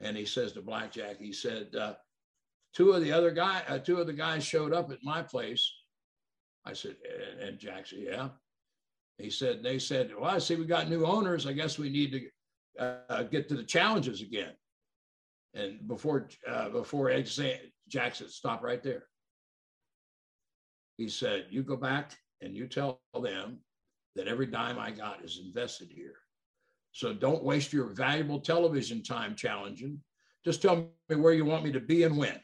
and 0.00 0.16
he 0.16 0.24
says 0.24 0.52
to 0.52 0.62
Blackjack, 0.62 1.18
he 1.18 1.32
said, 1.32 1.74
uh, 1.74 1.94
two 2.74 2.92
of 2.92 3.02
the 3.02 3.12
other 3.12 3.30
guy, 3.30 3.62
uh, 3.68 3.78
two 3.78 3.98
of 3.98 4.06
the 4.06 4.12
guys 4.12 4.44
showed 4.44 4.72
up 4.72 4.90
at 4.90 5.02
my 5.02 5.22
place. 5.22 5.70
I 6.64 6.72
said, 6.72 6.96
and 7.40 7.58
Jack 7.58 7.86
said, 7.86 8.00
yeah. 8.02 8.28
He 9.18 9.30
said, 9.30 9.62
they 9.62 9.78
said, 9.78 10.12
well, 10.16 10.30
I 10.30 10.38
see 10.38 10.54
we 10.54 10.64
got 10.64 10.88
new 10.88 11.04
owners. 11.04 11.46
I 11.46 11.52
guess 11.52 11.78
we 11.78 11.90
need 11.90 12.30
to 12.78 12.84
uh, 12.84 13.22
get 13.24 13.48
to 13.48 13.56
the 13.56 13.64
challenges 13.64 14.20
again. 14.20 14.52
And 15.54 15.88
before 15.88 16.28
uh, 16.46 16.68
before 16.68 17.10
Ed 17.10 17.28
Jack 17.88 18.14
said, 18.14 18.30
stop 18.30 18.62
right 18.62 18.82
there. 18.82 19.04
He 20.98 21.08
said, 21.08 21.46
you 21.50 21.62
go 21.62 21.76
back 21.76 22.16
and 22.42 22.54
you 22.54 22.68
tell 22.68 23.00
them 23.20 23.58
that 24.14 24.28
every 24.28 24.46
dime 24.46 24.78
I 24.78 24.90
got 24.90 25.24
is 25.24 25.40
invested 25.44 25.90
here. 25.90 26.16
So 26.92 27.12
don't 27.12 27.44
waste 27.44 27.72
your 27.72 27.86
valuable 27.86 28.40
television 28.40 29.02
time 29.02 29.34
challenging. 29.34 30.00
Just 30.44 30.62
tell 30.62 30.88
me 31.08 31.16
where 31.16 31.32
you 31.32 31.44
want 31.44 31.64
me 31.64 31.72
to 31.72 31.80
be 31.80 32.04
and 32.04 32.16
when. 32.16 32.40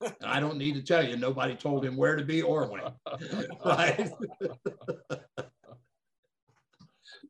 And 0.00 0.14
I 0.24 0.40
don't 0.40 0.58
need 0.58 0.74
to 0.74 0.82
tell 0.82 1.06
you, 1.06 1.16
nobody 1.16 1.54
told 1.54 1.84
him 1.84 1.96
where 1.96 2.16
to 2.16 2.24
be 2.24 2.42
or 2.42 2.66
when. 2.66 2.82
right? 3.64 4.10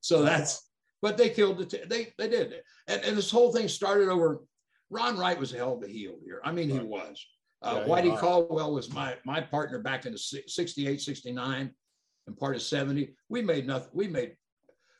so 0.00 0.22
that's, 0.22 0.68
but 1.00 1.16
they 1.16 1.30
killed 1.30 1.60
it. 1.60 1.88
They, 1.88 2.12
they 2.18 2.28
did. 2.28 2.54
And, 2.86 3.02
and 3.02 3.16
this 3.16 3.30
whole 3.30 3.52
thing 3.52 3.68
started 3.68 4.08
over. 4.08 4.42
Ron 4.90 5.18
Wright 5.18 5.38
was 5.38 5.52
a 5.52 5.56
hell 5.56 5.74
of 5.74 5.82
a 5.82 5.88
heel 5.88 6.16
here. 6.24 6.40
I 6.44 6.52
mean, 6.52 6.68
he 6.68 6.78
was. 6.78 7.24
Uh, 7.60 7.80
yeah, 7.80 7.92
Whitey 7.92 8.18
Caldwell 8.18 8.72
was 8.72 8.92
my 8.92 9.16
my 9.24 9.40
partner 9.40 9.80
back 9.80 10.06
in 10.06 10.12
the 10.12 10.18
68, 10.18 11.00
69 11.00 11.74
and 12.26 12.36
part 12.36 12.54
of 12.54 12.62
70. 12.62 13.14
We 13.28 13.42
made 13.42 13.66
nothing. 13.66 13.90
We 13.92 14.06
made, 14.06 14.36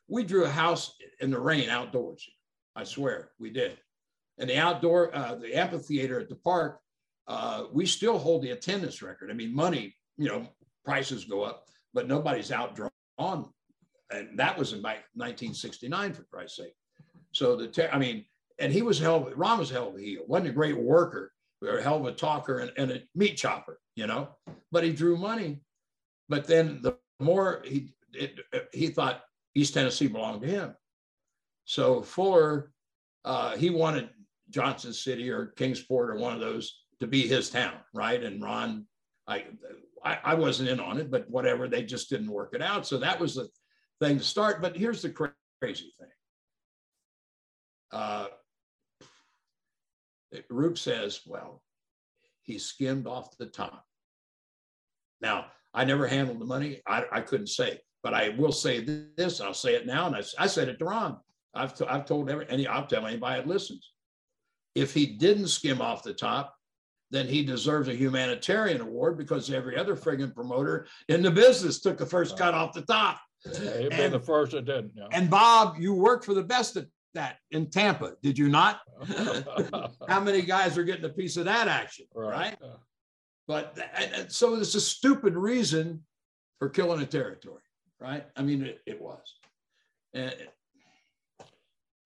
we 0.09 0.25
drew 0.25 0.45
a 0.45 0.51
house 0.51 0.95
in 1.21 1.31
the 1.31 1.41
rain 1.41 1.69
outdoors. 1.69 2.29
I 2.75 2.85
swear 2.85 3.31
we 3.39 3.51
did. 3.51 3.79
And 4.39 4.49
the 4.49 4.57
outdoor, 4.57 5.15
uh, 5.15 5.35
the 5.35 5.55
amphitheater 5.55 6.21
at 6.21 6.29
the 6.29 6.37
park, 6.37 6.81
uh, 7.27 7.65
we 7.73 7.85
still 7.85 8.19
hold 8.19 8.43
the 8.43 8.51
attendance 8.51 9.03
record. 9.03 9.31
I 9.31 9.35
mean, 9.35 9.55
money, 9.55 9.95
you 10.17 10.29
know, 10.29 10.47
prices 10.85 11.25
go 11.25 11.43
up, 11.43 11.67
but 11.93 12.09
nobody's 12.09 12.51
outdrawn. 12.51 12.91
And 14.11 14.39
that 14.39 14.57
was 14.57 14.73
in 14.73 14.81
1969, 14.81 16.13
for 16.15 16.23
Christ's 16.25 16.57
sake. 16.57 16.75
So 17.33 17.57
the, 17.57 17.95
I 17.95 17.99
mean, 17.99 18.25
and 18.59 18.73
he 18.73 18.83
was 18.83 18.99
hell, 18.99 19.31
Ron 19.37 19.59
was 19.59 19.71
hell 19.71 19.89
of 19.89 19.97
a 19.97 20.01
heel. 20.01 20.23
Wasn't 20.27 20.49
a 20.49 20.53
great 20.53 20.79
worker, 20.79 21.33
or 21.63 21.79
a 21.79 21.83
hell 21.83 21.97
of 21.97 22.07
a 22.07 22.13
talker 22.13 22.61
and, 22.61 22.73
and 22.79 22.91
a 22.91 23.03
meat 23.15 23.37
chopper, 23.37 23.81
you 23.97 24.07
know, 24.07 24.29
but 24.73 24.85
he 24.85 24.93
drew 24.93 25.17
money. 25.17 25.61
But 26.29 26.47
then 26.47 26.81
the 26.83 26.97
more 27.21 27.63
he, 27.65 27.93
it, 28.13 28.41
he 28.73 28.89
thought 28.89 29.23
East 29.59 29.75
Tennessee 29.75 30.07
belonged 30.07 30.43
to 30.43 30.49
him. 30.49 30.75
So 31.65 32.01
Fuller, 32.01 32.71
uh, 33.25 33.57
he 33.57 33.71
wanted 33.71 34.09
Johnson 34.51 34.93
City 34.93 35.31
or 35.31 35.47
Kingsport 35.57 36.11
or 36.11 36.17
one 36.17 36.33
of 36.33 36.41
those 36.41 36.85
to 37.01 37.09
be 37.09 37.27
his 37.27 37.51
town, 37.51 37.75
right? 37.93 38.23
And 38.23 38.41
Ron, 38.41 38.87
I, 39.27 39.47
I, 40.05 40.19
I 40.25 40.35
wasn't 40.35 40.69
in 40.69 40.79
on 40.79 40.99
it, 40.99 41.11
but 41.11 41.29
whatever, 41.29 41.67
they 41.67 41.83
just 41.83 42.09
didn't 42.09 42.31
work 42.31 42.55
it 42.55 42.63
out. 42.63 42.87
So 42.87 42.99
that 42.99 43.19
was 43.19 43.35
the 43.35 43.49
thing 44.01 44.19
to 44.19 44.25
start. 44.25 44.63
But 44.63 44.77
here's 44.77 45.03
the 45.03 45.11
crazy 45.61 45.93
thing. 45.99 46.09
Uh, 47.91 48.27
Roop 50.51 50.79
says, 50.79 51.21
well, 51.27 51.63
he 52.43 52.59
skimmed 52.59 53.09
off 53.09 53.37
the 53.39 53.47
top. 53.47 53.85
Now, 55.21 55.47
I 55.75 55.85
never 55.85 56.07
handled 56.07 56.39
the 56.39 56.45
money. 56.45 56.81
I, 56.87 57.05
I 57.11 57.21
couldn't 57.23 57.49
say, 57.49 57.81
but 58.03 58.15
I 58.15 58.31
will 58.31 58.53
say 58.53 58.81
this. 59.17 59.41
I'll 59.41 59.55
say 59.55 59.75
it 59.75 59.87
now. 59.87 60.07
And 60.07 60.17
I, 60.17 60.23
I 60.39 60.47
said 60.47 60.69
it 60.69 60.79
to 60.79 60.85
Ron. 60.85 61.19
I've, 61.55 61.77
t- 61.77 61.87
I've 61.89 62.07
told 62.07 62.31
every, 62.31 62.47
any, 62.49 62.67
I'll 62.67 62.87
tell 62.87 63.07
anybody 63.07 63.41
that 63.41 63.49
listens. 63.49 63.93
If 64.75 64.95
he 64.95 65.07
didn't 65.07 65.49
skim 65.49 65.81
off 65.81 66.03
the 66.03 66.15
top, 66.15 66.55
then 67.11 67.27
he 67.27 67.43
deserves 67.43 67.89
a 67.89 67.95
humanitarian 67.95 68.81
award 68.81 69.17
because 69.17 69.51
every 69.51 69.77
other 69.77 69.97
friggin' 69.97 70.35
promoter 70.35 70.87
in 71.09 71.23
the 71.23 71.31
business 71.31 71.81
took 71.81 71.97
the 71.97 72.07
first 72.07 72.37
cut 72.37 72.55
off 72.55 72.75
the 72.75 72.83
top. 72.83 73.21
Yeah, 73.47 73.79
he'd 73.79 73.91
been 73.91 74.13
the 74.13 74.21
first 74.21 74.53
that 74.53 74.67
didn't. 74.67 74.93
Yeah. 74.95 75.07
And 75.13 75.31
Bob, 75.31 75.77
you 75.79 75.95
worked 75.95 76.25
for 76.25 76.35
the 76.35 76.43
best 76.43 76.77
at 76.77 76.87
that 77.15 77.39
in 77.51 77.71
Tampa, 77.71 78.13
did 78.23 78.37
you 78.37 78.49
not? 78.49 78.81
How 80.09 80.21
many 80.21 80.43
guys 80.43 80.77
are 80.77 80.85
getting 80.85 81.05
a 81.05 81.11
piece 81.11 81.37
of 81.37 81.47
that 81.47 81.69
action, 81.69 82.07
right? 82.15 82.31
right? 82.31 82.57
Yeah. 82.63 82.69
But 83.47 83.79
and, 83.97 84.13
and 84.15 84.33
so 84.33 84.55
it's 84.57 84.75
a 84.75 84.81
stupid 84.81 85.35
reason 85.35 86.05
for 86.59 86.69
killing 86.69 87.01
a 87.01 87.07
territory, 87.07 87.63
right? 88.01 88.25
I 88.37 88.43
mean, 88.43 88.63
it, 88.63 88.81
it 88.87 89.01
was. 89.01 89.35
And 90.15 90.35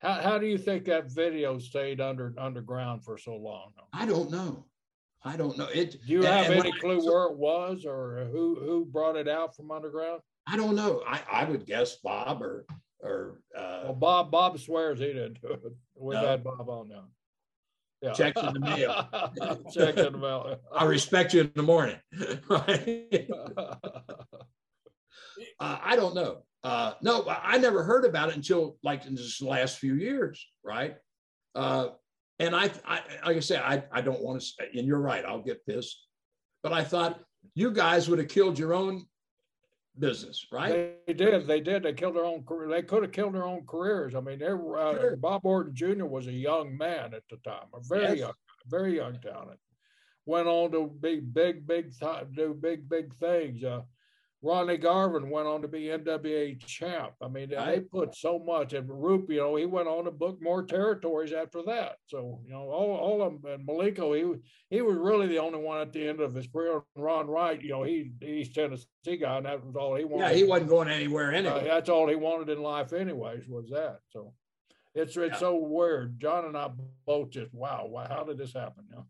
how, 0.01 0.15
how 0.15 0.39
do 0.39 0.47
you 0.47 0.59
think 0.59 0.85
that 0.87 1.11
video 1.11 1.59
stayed 1.59 2.01
under 2.01 2.35
underground 2.39 3.05
for 3.05 3.17
so 3.17 3.37
long? 3.37 3.73
I 3.93 4.07
don't 4.07 4.31
know. 4.31 4.67
I 5.25 5.37
don't 5.37 5.57
know. 5.57 5.69
It. 5.73 5.93
Do 5.93 6.13
you 6.13 6.23
have 6.23 6.51
any 6.51 6.73
clue 6.73 7.05
where 7.05 7.27
it 7.27 7.37
was 7.37 7.85
or 7.87 8.29
who 8.33 8.59
who 8.61 8.85
brought 8.85 9.17
it 9.17 9.29
out 9.29 9.55
from 9.55 9.71
underground? 9.71 10.21
I 10.49 10.57
don't 10.57 10.75
know. 10.75 11.03
I, 11.07 11.21
I 11.31 11.45
would 11.45 11.65
guess 11.65 11.97
Bob 12.03 12.43
or 12.43 12.67
or 12.99 13.41
uh, 13.57 13.83
well, 13.85 13.95
Bob 13.95 14.31
Bob 14.33 14.59
swears 14.59 14.99
he 14.99 15.07
didn't 15.07 15.41
do 15.41 15.53
it. 15.53 15.61
We've 15.95 16.21
no. 16.21 16.27
had 16.27 16.43
Bob 16.43 16.69
on 16.69 16.89
now. 16.89 17.05
Yeah. 18.03 18.13
Checks 18.13 18.43
in 18.43 18.53
the 18.53 18.61
mail. 18.61 19.09
Checks 19.73 20.01
in 20.01 20.13
the 20.13 20.19
mail. 20.19 20.59
I 20.75 20.85
respect 20.85 21.35
you 21.35 21.43
in 21.43 21.53
the 21.55 21.63
morning. 21.63 21.97
right. 22.49 23.31
uh, 25.63 25.79
I 25.81 25.95
don't 25.95 26.15
know. 26.15 26.43
Uh, 26.65 26.95
no, 27.03 27.25
I 27.29 27.57
never 27.59 27.85
heard 27.85 28.05
about 28.05 28.31
it 28.31 28.37
until 28.37 28.77
like 28.83 29.07
in 29.07 29.15
this 29.15 29.41
last 29.41 29.79
few 29.79 29.95
years, 29.95 30.45
right? 30.65 30.97
Uh, 31.55 31.89
and 32.41 32.55
I, 32.55 32.71
I, 32.85 33.01
like 33.25 33.37
I 33.37 33.41
said, 33.41 33.63
I, 33.63 33.85
I 33.93 34.01
don't 34.01 34.21
want 34.21 34.43
to, 34.43 34.65
and 34.77 34.87
you're 34.87 35.01
right, 35.01 35.25
I'll 35.25 35.43
get 35.43 35.65
pissed. 35.65 36.05
But 36.65 36.73
I 36.73 36.83
thought 36.83 37.21
you 37.55 37.71
guys 37.71 38.09
would 38.09 38.19
have 38.19 38.29
killed 38.29 38.59
your 38.59 38.75
own 38.75 39.07
business, 39.99 40.47
right? 40.51 40.97
They 41.07 41.13
did. 41.13 41.47
They 41.47 41.61
did. 41.61 41.85
They 41.85 41.93
killed 41.93 42.17
their 42.17 42.25
own 42.25 42.43
career. 42.43 42.69
They 42.69 42.83
could 42.83 43.03
have 43.03 43.13
killed 43.13 43.35
their 43.35 43.47
own 43.47 43.65
careers. 43.67 44.17
I 44.17 44.21
mean, 44.21 44.41
they 44.41 44.53
were, 44.53 44.79
uh, 44.79 44.95
sure. 44.95 45.17
Bob 45.17 45.45
Orton 45.45 45.75
Jr. 45.75 46.07
was 46.07 46.27
a 46.27 46.33
young 46.33 46.77
man 46.77 47.15
at 47.15 47.23
the 47.31 47.37
time, 47.45 47.67
a 47.73 47.81
very 47.83 48.11
yes. 48.11 48.19
young, 48.19 48.33
very 48.67 48.97
young 48.97 49.21
talent. 49.21 49.61
Went 50.27 50.49
on 50.49 50.73
to 50.73 50.91
be 51.01 51.21
big, 51.21 51.67
big, 51.67 51.93
do 52.35 52.55
big, 52.61 52.89
big 52.89 53.15
things. 53.15 53.63
Uh, 53.63 53.83
Ronnie 54.45 54.77
Garvin 54.77 55.31
went 55.31 55.47
on 55.47 55.63
to 55.63 55.69
be 55.69 55.85
NWA 55.85 56.59
champ. 56.67 57.13
I 57.23 57.29
mean, 57.29 57.51
they 57.51 57.81
put 57.81 58.17
so 58.17 58.41
much. 58.41 58.73
And 58.73 58.91
Roop, 58.91 59.31
you 59.31 59.39
know, 59.39 59.55
he 59.55 59.67
went 59.67 59.87
on 59.87 60.05
to 60.05 60.11
book 60.11 60.43
more 60.43 60.65
territories 60.65 61.33
after 61.33 61.63
that. 61.67 61.97
So, 62.07 62.41
you 62.45 62.53
know, 62.53 62.63
all, 62.63 62.97
all 62.97 63.23
of 63.23 63.41
them. 63.41 63.53
And 63.53 63.69
Malenko, 63.69 64.17
he 64.17 64.41
he 64.69 64.83
was 64.83 64.97
really 64.97 65.29
the 65.29 65.39
only 65.39 65.61
one 65.61 65.81
at 65.81 65.93
the 65.93 66.09
end 66.09 66.21
of 66.21 66.35
his 66.35 66.49
career. 66.49 66.83
Ron 66.97 67.29
Wright, 67.29 67.63
you 67.63 67.71
know, 67.71 67.85
he 67.85 68.11
East 68.21 68.55
Tennessee 68.55 68.87
guy, 69.21 69.37
and 69.37 69.47
that 69.47 69.65
was 69.65 69.77
all 69.77 69.95
he 69.95 70.05
wanted. 70.05 70.31
Yeah, 70.31 70.35
he 70.35 70.45
wasn't 70.45 70.71
going 70.71 70.89
anywhere 70.89 71.33
anyway. 71.33 71.61
Uh, 71.61 71.75
that's 71.75 71.89
all 71.89 72.09
he 72.09 72.17
wanted 72.17 72.49
in 72.49 72.61
life, 72.61 72.93
anyways, 72.93 73.47
was 73.49 73.71
that. 73.71 74.01
So, 74.11 74.35
it's 74.93 75.17
it's 75.17 75.35
yeah. 75.35 75.39
so 75.39 75.57
weird. 75.57 76.19
John 76.19 76.47
and 76.47 76.57
I 76.57 76.69
both 77.07 77.31
just 77.31 77.55
wow, 77.55 77.87
wow, 77.89 78.09
how 78.09 78.25
did 78.25 78.39
this 78.39 78.55
happen? 78.55 78.85
You 78.91 78.97
know? 78.97 79.07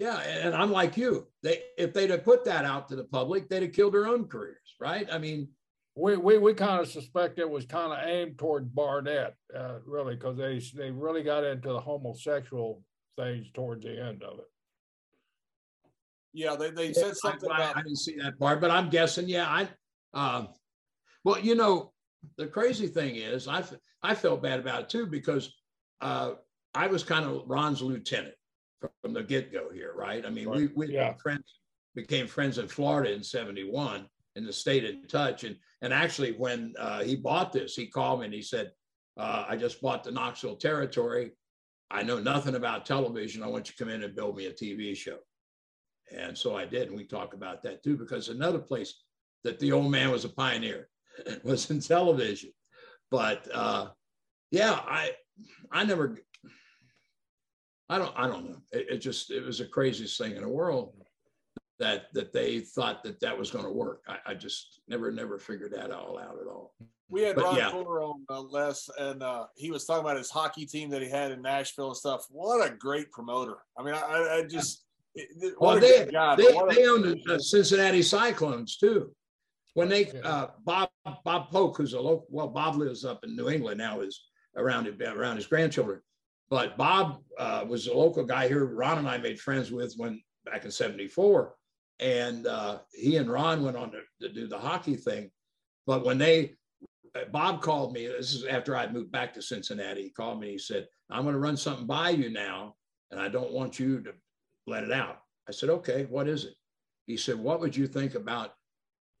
Yeah, 0.00 0.18
and 0.18 0.54
I'm 0.54 0.72
like 0.72 0.96
you. 0.96 1.26
They 1.42 1.60
if 1.76 1.92
they'd 1.92 2.08
have 2.08 2.24
put 2.24 2.42
that 2.46 2.64
out 2.64 2.88
to 2.88 2.96
the 2.96 3.04
public, 3.04 3.50
they'd 3.50 3.62
have 3.62 3.72
killed 3.72 3.92
their 3.92 4.06
own 4.06 4.28
careers, 4.28 4.74
right? 4.80 5.06
I 5.12 5.18
mean, 5.18 5.48
we 5.94 6.16
we, 6.16 6.38
we 6.38 6.54
kind 6.54 6.80
of 6.80 6.88
suspect 6.88 7.38
it 7.38 7.48
was 7.48 7.66
kind 7.66 7.92
of 7.92 8.08
aimed 8.08 8.38
toward 8.38 8.74
Barnett, 8.74 9.36
uh, 9.54 9.74
really, 9.84 10.14
because 10.14 10.38
they 10.38 10.58
they 10.74 10.90
really 10.90 11.22
got 11.22 11.44
into 11.44 11.68
the 11.68 11.80
homosexual 11.80 12.82
things 13.18 13.50
towards 13.52 13.84
the 13.84 14.02
end 14.02 14.22
of 14.22 14.38
it. 14.38 14.46
Yeah, 16.32 16.56
they, 16.56 16.70
they 16.70 16.94
said 16.94 17.14
something 17.18 17.50
I, 17.50 17.56
about. 17.56 17.76
I 17.76 17.82
didn't 17.82 17.98
see 17.98 18.16
that 18.22 18.38
part, 18.38 18.62
but 18.62 18.70
I'm 18.70 18.88
guessing. 18.88 19.28
Yeah, 19.28 19.48
I. 19.48 19.68
Uh, 20.14 20.46
well, 21.24 21.38
you 21.38 21.54
know, 21.54 21.92
the 22.38 22.46
crazy 22.46 22.86
thing 22.86 23.16
is, 23.16 23.46
I 23.48 23.64
I 24.02 24.14
felt 24.14 24.42
bad 24.42 24.60
about 24.60 24.84
it 24.84 24.88
too 24.88 25.04
because 25.04 25.52
uh, 26.00 26.32
I 26.74 26.86
was 26.86 27.04
kind 27.04 27.26
of 27.26 27.42
Ron's 27.46 27.82
lieutenant 27.82 28.34
from 28.80 29.12
the 29.12 29.22
get 29.22 29.52
go 29.52 29.70
here, 29.72 29.92
right? 29.94 30.24
I 30.24 30.30
mean, 30.30 30.48
right. 30.48 30.58
we, 30.58 30.86
we 30.86 30.94
yeah. 30.94 31.14
friends 31.14 31.60
became 31.94 32.26
friends 32.26 32.58
in 32.58 32.68
Florida 32.68 33.12
in 33.12 33.22
71. 33.22 34.06
and 34.36 34.46
to 34.46 34.52
stayed 34.52 34.84
in 34.84 35.06
touch. 35.06 35.44
And 35.44 35.56
and 35.82 35.92
actually, 35.92 36.32
when 36.32 36.74
uh, 36.78 37.02
he 37.02 37.16
bought 37.16 37.52
this, 37.52 37.74
he 37.74 37.86
called 37.86 38.20
me 38.20 38.26
and 38.26 38.34
he 38.34 38.42
said, 38.42 38.70
uh, 39.18 39.44
"I 39.48 39.56
just 39.56 39.80
bought 39.80 40.04
the 40.04 40.12
Knoxville 40.12 40.56
territory. 40.56 41.32
I 41.90 42.02
know 42.02 42.20
nothing 42.20 42.54
about 42.54 42.86
television. 42.86 43.42
I 43.42 43.48
want 43.48 43.68
you 43.68 43.72
to 43.76 43.84
come 43.84 43.92
in 43.92 44.04
and 44.04 44.14
build 44.14 44.36
me 44.36 44.46
a 44.46 44.52
TV 44.52 44.96
show." 44.96 45.18
And 46.16 46.36
so 46.36 46.56
I 46.56 46.64
did, 46.64 46.88
and 46.88 46.96
we 46.96 47.04
talk 47.04 47.34
about 47.34 47.62
that 47.62 47.82
too, 47.82 47.96
because 47.96 48.28
another 48.28 48.58
place 48.58 49.02
that 49.44 49.58
the 49.58 49.72
old 49.72 49.90
man 49.90 50.10
was 50.10 50.24
a 50.24 50.28
pioneer 50.28 50.88
was 51.44 51.70
in 51.70 51.80
television. 51.80 52.50
But 53.10 53.48
uh, 53.52 53.88
yeah, 54.50 54.72
I 54.72 55.12
I 55.72 55.84
never 55.84 56.18
I 57.90 57.98
don't 57.98 58.12
I 58.16 58.28
don't 58.28 58.48
know. 58.48 58.62
It, 58.70 58.86
it, 58.88 58.98
just 58.98 59.30
it 59.30 59.44
was 59.44 59.58
the 59.58 59.64
craziest 59.64 60.16
thing 60.16 60.36
in 60.36 60.42
the 60.42 60.48
world 60.48 60.94
that 61.80 62.04
that 62.14 62.32
they 62.32 62.60
thought 62.60 63.02
that 63.02 63.18
that 63.20 63.36
was 63.36 63.50
going 63.50 63.64
to 63.64 63.70
work. 63.70 64.04
I, 64.06 64.30
I, 64.30 64.34
just 64.34 64.80
never 64.86 65.10
never 65.10 65.38
figured 65.38 65.72
that 65.72 65.90
all 65.90 66.16
out 66.16 66.38
at 66.40 66.46
all. 66.46 66.74
We 67.08 67.22
had 67.22 67.34
but 67.34 67.46
Ron 67.46 67.56
yeah. 67.56 67.70
Fuller 67.70 68.04
on 68.04 68.24
uh, 68.30 68.42
Les, 68.42 68.88
and 68.96 69.24
uh, 69.24 69.46
he 69.56 69.72
was 69.72 69.84
talking 69.84 70.04
about 70.04 70.16
his 70.16 70.30
hockey 70.30 70.66
team 70.66 70.88
that 70.90 71.02
he 71.02 71.08
had 71.08 71.32
in 71.32 71.42
Nashville 71.42 71.88
and 71.88 71.96
stuff. 71.96 72.26
What 72.30 72.64
a 72.64 72.72
great 72.72 73.10
promoter! 73.10 73.56
I 73.76 73.82
mean, 73.82 73.94
I, 73.94 74.38
I 74.38 74.44
just 74.48 74.84
well, 75.58 75.80
they, 75.80 76.06
guy, 76.06 76.36
they, 76.36 76.44
they 76.44 76.86
own 76.86 77.20
the 77.26 77.40
Cincinnati 77.40 78.02
Cyclones 78.02 78.76
too. 78.76 79.10
When 79.74 79.88
they 79.88 80.12
uh, 80.22 80.48
Bob 80.64 80.90
Bob 81.24 81.50
Polk, 81.50 81.76
who's 81.76 81.94
a 81.94 82.00
local, 82.00 82.26
well, 82.30 82.46
Bob 82.46 82.76
lives 82.76 83.04
up 83.04 83.24
in 83.24 83.34
New 83.34 83.48
England 83.48 83.78
now, 83.78 84.00
is 84.00 84.22
around 84.56 84.86
around 85.02 85.36
his 85.36 85.46
grandchildren. 85.46 86.00
But 86.50 86.76
Bob 86.76 87.22
uh, 87.38 87.64
was 87.66 87.86
a 87.86 87.94
local 87.94 88.24
guy 88.24 88.48
here. 88.48 88.64
Ron 88.64 88.98
and 88.98 89.08
I 89.08 89.18
made 89.18 89.40
friends 89.40 89.70
with 89.70 89.94
when 89.96 90.20
back 90.44 90.64
in 90.64 90.70
'74, 90.72 91.54
and 92.00 92.46
uh, 92.48 92.78
he 92.92 93.16
and 93.16 93.30
Ron 93.30 93.62
went 93.62 93.76
on 93.76 93.92
to, 93.92 94.00
to, 94.20 94.34
do 94.34 94.48
the 94.48 94.58
hockey 94.58 94.96
thing. 94.96 95.30
But 95.86 96.04
when 96.04 96.18
they, 96.18 96.54
uh, 97.14 97.26
Bob 97.30 97.62
called 97.62 97.92
me. 97.92 98.08
This 98.08 98.34
is 98.34 98.44
after 98.44 98.76
I'd 98.76 98.92
moved 98.92 99.12
back 99.12 99.32
to 99.34 99.42
Cincinnati. 99.42 100.02
He 100.02 100.10
called 100.10 100.40
me. 100.40 100.50
He 100.50 100.58
said, 100.58 100.88
"I'm 101.08 101.22
going 101.22 101.34
to 101.34 101.40
run 101.40 101.56
something 101.56 101.86
by 101.86 102.10
you 102.10 102.30
now, 102.30 102.74
and 103.12 103.20
I 103.20 103.28
don't 103.28 103.52
want 103.52 103.78
you 103.78 104.00
to 104.02 104.12
let 104.66 104.82
it 104.82 104.92
out." 104.92 105.20
I 105.48 105.52
said, 105.52 105.70
"Okay, 105.70 106.06
what 106.10 106.28
is 106.28 106.46
it?" 106.46 106.54
He 107.06 107.16
said, 107.16 107.38
"What 107.38 107.60
would 107.60 107.76
you 107.76 107.86
think 107.86 108.16
about 108.16 108.54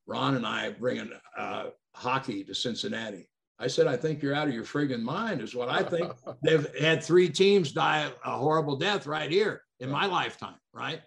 Ron 0.06 0.34
and 0.34 0.46
I 0.46 0.70
bringing 0.70 1.12
uh, 1.38 1.66
hockey 1.94 2.42
to 2.42 2.54
Cincinnati?" 2.56 3.29
I 3.60 3.66
said, 3.66 3.86
I 3.86 3.96
think 3.96 4.22
you're 4.22 4.34
out 4.34 4.48
of 4.48 4.54
your 4.54 4.64
friggin' 4.64 5.02
mind, 5.02 5.42
is 5.42 5.54
what 5.54 5.68
I 5.68 5.82
think. 5.82 6.10
They've 6.42 6.66
had 6.78 7.04
three 7.04 7.28
teams 7.28 7.72
die 7.72 8.10
a 8.24 8.30
horrible 8.30 8.76
death 8.76 9.06
right 9.06 9.30
here 9.30 9.62
in 9.80 9.90
my 9.90 10.06
lifetime, 10.06 10.54
right? 10.72 11.02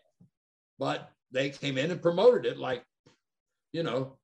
But 0.78 1.10
they 1.32 1.50
came 1.50 1.80
in 1.80 1.90
and 1.90 2.02
promoted 2.02 2.46
it 2.46 2.60
like, 2.60 2.84
you 3.72 3.82
know, 3.82 4.18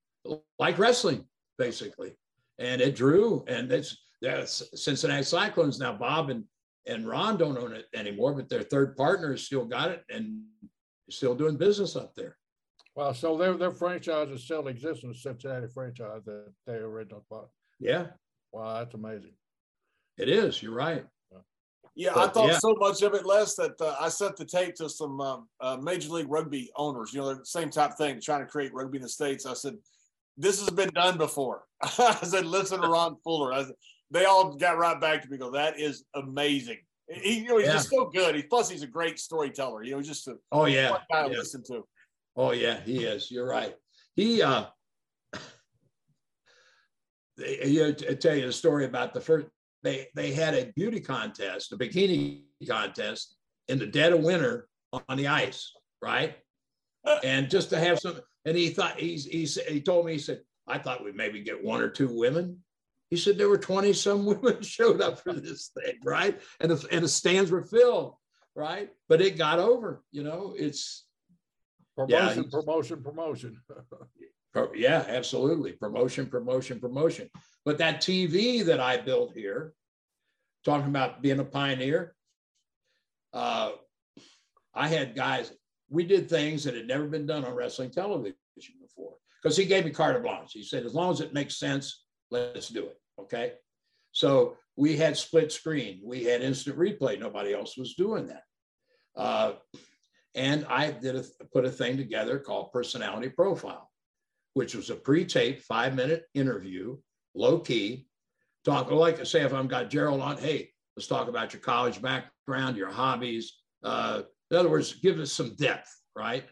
like 0.60 0.78
wrestling, 0.78 1.26
basically. 1.58 2.16
And 2.60 2.82
it 2.82 2.96
drew, 2.96 3.44
and 3.48 3.72
it's 3.72 3.98
that's 4.22 4.64
Cincinnati 4.76 5.24
Cyclones. 5.24 5.80
Now, 5.80 5.94
Bob 5.94 6.30
and, 6.30 6.44
and 6.86 7.08
Ron 7.08 7.38
don't 7.38 7.58
own 7.58 7.74
it 7.74 7.88
anymore, 7.96 8.34
but 8.34 8.48
their 8.48 8.64
third 8.64 8.96
partner 8.96 9.38
still 9.38 9.66
got 9.66 9.90
it 9.90 10.04
and 10.10 10.44
still 11.10 11.34
doing 11.34 11.58
business 11.58 11.96
up 11.96 12.14
there. 12.16 12.38
Well, 12.96 13.14
so 13.14 13.38
their 13.38 13.54
their 13.54 13.72
franchises 13.72 14.44
still 14.44 14.68
exist 14.68 15.04
in 15.04 15.10
the 15.10 15.16
Cincinnati 15.16 15.68
franchise 15.68 16.22
that 16.26 16.52
they 16.68 16.74
originally 16.74 17.24
bought. 17.30 17.50
Yeah. 17.80 18.08
Wow, 18.52 18.80
that's 18.80 18.94
amazing. 18.94 19.34
It 20.18 20.30
is. 20.30 20.62
You're 20.62 20.74
right. 20.74 21.06
Yeah, 21.96 22.12
but, 22.14 22.30
I 22.30 22.32
thought 22.32 22.50
yeah. 22.50 22.60
so 22.60 22.76
much 22.76 23.02
of 23.02 23.14
it, 23.14 23.26
Les, 23.26 23.56
that 23.56 23.80
uh, 23.82 23.96
I 24.00 24.08
sent 24.08 24.38
the 24.38 24.46
tape 24.46 24.76
to 24.76 24.90
some 24.90 25.20
um, 25.20 25.50
uh, 25.60 25.78
Major 25.82 26.10
League 26.10 26.30
Rugby 26.30 26.72
owners. 26.78 27.14
You 27.14 27.20
know, 27.20 27.34
the 27.34 27.46
same 27.46 27.70
type 27.70 27.98
thing, 27.98 28.22
trying 28.22 28.40
to 28.40 28.46
create 28.46 28.74
rugby 28.74 28.98
in 28.98 29.02
the 29.02 29.10
states. 29.10 29.46
I 29.46 29.54
said, 29.54 29.76
"This 30.38 30.60
has 30.60 30.70
been 30.70 30.92
done 30.92 31.18
before." 31.18 31.64
I 31.82 32.16
said, 32.24 32.46
"Listen 32.46 32.82
to 32.82 32.88
Ron 32.90 33.18
Fuller." 33.24 33.52
I 33.52 33.64
said, 33.64 33.74
they 34.12 34.26
all 34.26 34.56
got 34.56 34.78
right 34.78 35.00
back 35.00 35.22
to 35.22 35.30
me. 35.30 35.38
Go, 35.38 35.52
that 35.52 35.80
is 35.80 36.06
amazing. 36.16 36.78
He, 37.08 37.40
you 37.40 37.48
know, 37.48 37.58
he's 37.58 37.68
yeah. 37.68 37.74
just 37.74 37.90
so 37.90 38.06
good. 38.06 38.36
He 38.36 38.44
plus 38.44 38.70
he's 38.70 38.84
a 38.84 38.88
great 38.88 39.20
storyteller. 39.20 39.84
You 39.84 39.96
know, 39.96 40.02
just 40.02 40.28
a 40.28 40.36
oh 40.52 40.66
yeah, 40.66 40.98
guy 41.12 41.28
to 41.28 41.30
listen 41.30 41.64
to. 41.68 41.86
Oh 42.36 42.52
yeah, 42.52 42.80
he 42.82 43.04
is. 43.04 43.32
You're 43.32 43.48
right. 43.48 43.76
He 44.16 44.42
uh 44.42 44.66
you 47.40 47.94
tell 47.94 48.36
you 48.36 48.48
a 48.48 48.52
story 48.52 48.86
about 48.86 49.14
the 49.14 49.22
first 49.22 49.48
they 49.84 50.08
they 50.16 50.32
had 50.34 50.54
a 50.54 50.72
beauty 50.76 51.00
contest, 51.00 51.72
a 51.72 51.78
bikini 51.78 52.42
contest 52.68 53.36
in 53.68 53.80
the 53.80 53.86
dead 53.86 54.14
of 54.14 54.22
winter 54.22 54.68
on 54.92 55.18
the 55.18 55.28
ice, 55.28 55.72
right? 56.02 56.38
Uh. 57.06 57.20
And 57.24 57.50
just 57.50 57.70
to 57.70 57.80
have 57.80 58.00
some, 58.00 58.20
and 58.46 58.58
he 58.58 58.70
thought 58.70 59.00
he's 59.00 59.26
he's 59.26 59.56
he 59.68 59.82
told 59.82 60.06
me 60.06 60.14
he 60.14 60.20
said 60.20 60.42
I 60.68 60.78
thought 60.78 61.04
we'd 61.04 61.16
maybe 61.16 61.42
get 61.42 61.64
one 61.64 61.82
or 61.82 61.90
two 61.90 62.10
women. 62.10 62.60
He 63.10 63.18
said 63.18 63.38
there 63.38 63.50
were 63.50 63.58
twenty 63.58 63.94
some 63.94 64.26
women 64.42 64.62
showed 64.62 65.02
up 65.02 65.20
for 65.20 65.34
this 65.34 65.72
thing, 65.80 65.96
right? 66.04 66.40
And 66.60 66.72
the 66.72 66.88
and 66.92 67.04
the 67.04 67.10
stands 67.10 67.52
were 67.52 67.64
filled, 67.64 68.16
right? 68.56 68.90
But 69.08 69.22
it 69.22 69.38
got 69.38 69.60
over. 69.60 70.04
You 70.12 70.24
know, 70.24 70.56
it's 70.58 71.06
promotion, 71.96 72.44
yeah, 72.44 72.60
promotion, 72.60 73.04
promotion. 73.04 73.62
Yeah, 74.76 75.06
absolutely. 75.08 75.74
Promotion, 75.74 76.26
promotion, 76.26 76.80
promotion. 76.80 77.30
But 77.66 77.78
that 77.78 78.02
TV 78.02 78.66
that 78.66 78.80
I 78.80 78.98
built 78.98 79.34
here, 79.34 79.74
talking 80.66 80.88
about 80.88 81.22
being 81.22 81.40
a 81.40 81.46
pioneer, 81.46 82.16
uh, 83.34 83.72
I 84.74 84.88
had 84.88 85.16
guys, 85.16 85.52
we 85.90 86.04
did 86.04 86.30
things 86.30 86.64
that 86.64 86.76
had 86.76 86.88
never 86.88 87.08
been 87.08 87.26
done 87.26 87.46
on 87.46 87.54
wrestling 87.54 87.92
television 87.92 88.36
before 88.82 89.14
because 89.42 89.58
he 89.58 89.66
gave 89.66 89.86
me 89.86 89.92
carte 89.92 90.22
blanche. 90.24 90.52
He 90.54 90.64
said, 90.64 90.86
as 90.86 90.94
long 90.94 91.12
as 91.12 91.22
it 91.22 91.34
makes 91.34 91.58
sense, 91.58 92.06
let's 92.32 92.70
do 92.70 92.86
it. 92.86 93.00
Okay. 93.20 93.54
So 94.12 94.58
we 94.76 94.98
had 94.98 95.18
split 95.18 95.52
screen, 95.52 96.02
we 96.04 96.24
had 96.24 96.42
instant 96.42 96.78
replay. 96.78 97.20
Nobody 97.20 97.54
else 97.54 97.78
was 97.78 97.96
doing 97.96 98.28
that. 98.28 98.44
Uh, 99.16 99.54
and 100.36 100.66
I 100.70 100.92
did 100.92 101.16
a, 101.16 101.24
put 101.52 101.66
a 101.66 101.72
thing 101.72 101.98
together 101.98 102.40
called 102.40 102.72
Personality 102.72 103.30
Profile 103.30 103.89
which 104.60 104.76
was 104.76 104.90
a 104.90 104.96
pre-taped 104.96 105.64
five-minute 105.64 106.26
interview, 106.34 106.98
low 107.34 107.60
key. 107.60 108.06
Talk 108.66 108.92
like 108.92 109.18
I 109.22 109.24
say 109.24 109.44
if 109.44 109.54
I've 109.54 109.70
got 109.70 109.90
Gerald 109.90 110.20
on, 110.20 110.38
hey, 110.38 110.70
let's 110.98 111.08
talk 111.08 111.30
about 111.30 111.54
your 111.54 111.62
college 111.62 112.02
background, 112.02 112.76
your 112.76 112.92
hobbies. 112.92 113.54
Uh, 113.86 114.24
in 114.52 114.58
other 114.58 114.68
words, 114.68 114.96
give 114.96 115.18
us 115.18 115.32
some 115.32 115.56
depth, 115.56 115.90
right? 116.14 116.44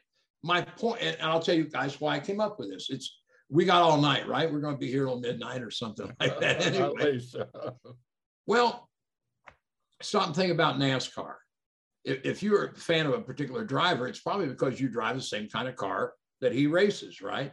My 0.41 0.61
point, 0.61 1.01
and 1.01 1.17
I'll 1.21 1.41
tell 1.41 1.55
you 1.55 1.65
guys 1.65 1.99
why 1.99 2.15
I 2.15 2.19
came 2.21 2.39
up 2.39 2.57
with 2.57 2.69
this. 2.71 2.89
It's 2.89 3.19
we 3.49 3.65
got 3.65 3.81
all 3.81 3.99
night, 3.99 4.25
right? 4.25 4.49
We're 4.49 4.61
going 4.61 4.75
to 4.75 4.79
be 4.79 4.89
here 4.89 5.03
till 5.03 5.19
midnight 5.19 5.61
or 5.61 5.69
something 5.69 6.09
like 6.21 6.39
that. 6.39 6.65
Anyway. 6.65 7.19
well, 8.45 8.89
stop 10.01 10.27
and 10.27 10.35
think 10.35 10.53
about 10.53 10.79
NASCAR. 10.79 11.33
If, 12.05 12.23
if 12.23 12.41
you're 12.41 12.67
a 12.67 12.75
fan 12.75 13.05
of 13.05 13.11
a 13.11 13.19
particular 13.19 13.65
driver, 13.65 14.07
it's 14.07 14.21
probably 14.21 14.47
because 14.47 14.79
you 14.79 14.87
drive 14.87 15.17
the 15.17 15.21
same 15.21 15.49
kind 15.49 15.67
of 15.67 15.75
car 15.75 16.13
that 16.39 16.53
he 16.53 16.67
races, 16.67 17.21
right? 17.21 17.51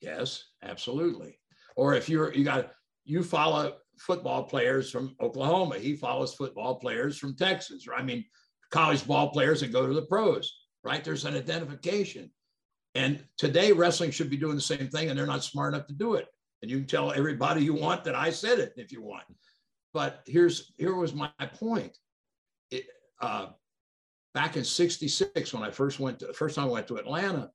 Yes, 0.00 0.44
absolutely. 0.62 1.38
Or 1.76 1.94
if 1.94 2.08
you're 2.08 2.32
you 2.34 2.44
got 2.44 2.72
you 3.04 3.22
follow 3.22 3.76
football 3.98 4.44
players 4.44 4.90
from 4.90 5.16
Oklahoma, 5.20 5.78
he 5.78 5.96
follows 5.96 6.34
football 6.34 6.76
players 6.76 7.18
from 7.18 7.36
Texas. 7.36 7.86
Or 7.88 7.94
I 7.94 8.02
mean, 8.02 8.24
college 8.70 9.06
ball 9.06 9.30
players 9.30 9.60
that 9.60 9.72
go 9.72 9.86
to 9.86 9.94
the 9.94 10.02
pros. 10.02 10.52
Right? 10.84 11.02
There's 11.02 11.24
an 11.24 11.36
identification. 11.36 12.30
And 12.94 13.22
today, 13.36 13.72
wrestling 13.72 14.10
should 14.10 14.30
be 14.30 14.36
doing 14.36 14.54
the 14.54 14.60
same 14.60 14.88
thing, 14.88 15.10
and 15.10 15.18
they're 15.18 15.26
not 15.26 15.44
smart 15.44 15.74
enough 15.74 15.86
to 15.88 15.94
do 15.94 16.14
it. 16.14 16.26
And 16.62 16.70
you 16.70 16.78
can 16.78 16.86
tell 16.86 17.12
everybody 17.12 17.62
you 17.62 17.74
want 17.74 18.04
that 18.04 18.14
I 18.14 18.30
said 18.30 18.58
it 18.58 18.72
if 18.76 18.90
you 18.90 19.02
want. 19.02 19.24
But 19.92 20.22
here's 20.26 20.72
here 20.76 20.94
was 20.94 21.14
my 21.14 21.30
point. 21.54 21.96
It, 22.70 22.86
uh, 23.20 23.48
back 24.34 24.56
in 24.56 24.64
'66, 24.64 25.52
when 25.52 25.62
I 25.62 25.70
first 25.70 26.00
went 26.00 26.20
to 26.20 26.32
first 26.32 26.56
time 26.56 26.68
I 26.68 26.72
went 26.72 26.88
to 26.88 26.96
Atlanta, 26.96 27.50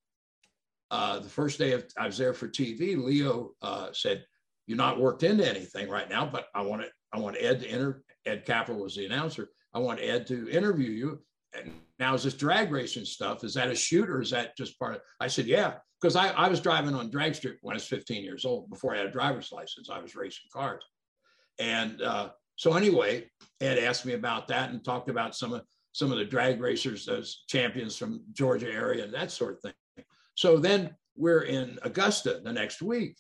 uh, 0.94 1.18
the 1.18 1.30
first 1.30 1.58
day 1.58 1.72
of, 1.72 1.84
I 1.98 2.06
was 2.06 2.20
there 2.20 2.36
for 2.36 2.48
TV, 2.48 2.96
Leo 2.96 3.54
uh, 3.64 3.88
said, 3.94 4.24
"You're 4.68 4.78
not 4.78 5.00
worked 5.00 5.24
into 5.24 5.44
anything 5.44 5.90
right 5.90 6.08
now, 6.08 6.24
but 6.24 6.50
I 6.54 6.62
want. 6.62 6.84
I 7.12 7.18
want 7.18 7.36
Ed 7.40 7.62
to 7.62 7.68
enter. 7.68 8.04
Ed 8.28 8.46
Capper 8.46 8.76
was 8.76 8.96
the 8.96 9.08
announcer. 9.08 9.50
I 9.74 9.80
want 9.80 10.00
Ed 10.00 10.28
to 10.28 10.48
interview 10.52 10.92
you. 10.92 11.24
And 11.58 11.72
now 11.98 12.14
is 12.14 12.24
this 12.24 12.36
drag 12.36 12.72
racing 12.72 13.06
stuff? 13.06 13.44
Is 13.44 13.56
that 13.56 13.70
a 13.70 13.76
shoot 13.76 14.08
or 14.08 14.22
is 14.22 14.30
that 14.30 14.56
just 14.56 14.78
part 14.78 14.94
of?" 14.94 15.02
I 15.20 15.28
said, 15.28 15.48
"Yeah." 15.48 15.78
Because 16.00 16.16
I, 16.16 16.28
I 16.30 16.48
was 16.48 16.60
driving 16.60 16.94
on 16.94 17.10
drag 17.10 17.34
strip 17.34 17.58
when 17.62 17.74
I 17.74 17.78
was 17.78 17.88
15 17.88 18.24
years 18.24 18.46
old. 18.46 18.70
Before 18.70 18.94
I 18.94 18.98
had 18.98 19.08
a 19.08 19.12
driver's 19.12 19.52
license, 19.52 19.90
I 19.90 20.00
was 20.00 20.16
racing 20.16 20.50
cars. 20.54 20.84
And 21.60 22.02
uh, 22.04 22.32
so 22.58 22.74
anyway, 22.74 23.32
Ed 23.62 23.80
asked 23.80 24.06
me 24.06 24.14
about 24.14 24.48
that 24.50 24.70
and 24.70 24.84
talked 24.84 25.10
about 25.10 25.36
some 25.36 25.54
of 25.54 25.64
some 25.94 26.12
of 26.12 26.20
the 26.20 26.26
drag 26.26 26.62
racers 26.62 27.06
those 27.06 27.46
champions 27.48 27.98
from 27.98 28.22
Georgia 28.34 28.72
area 28.72 29.06
and 29.06 29.14
that 29.14 29.32
sort 29.32 29.54
of 29.54 29.62
thing. 29.62 29.74
So 30.36 30.58
then 30.58 30.96
we're 31.16 31.44
in 31.44 31.78
Augusta 31.84 32.42
the 32.44 32.54
next 32.54 32.82
week. 32.82 33.18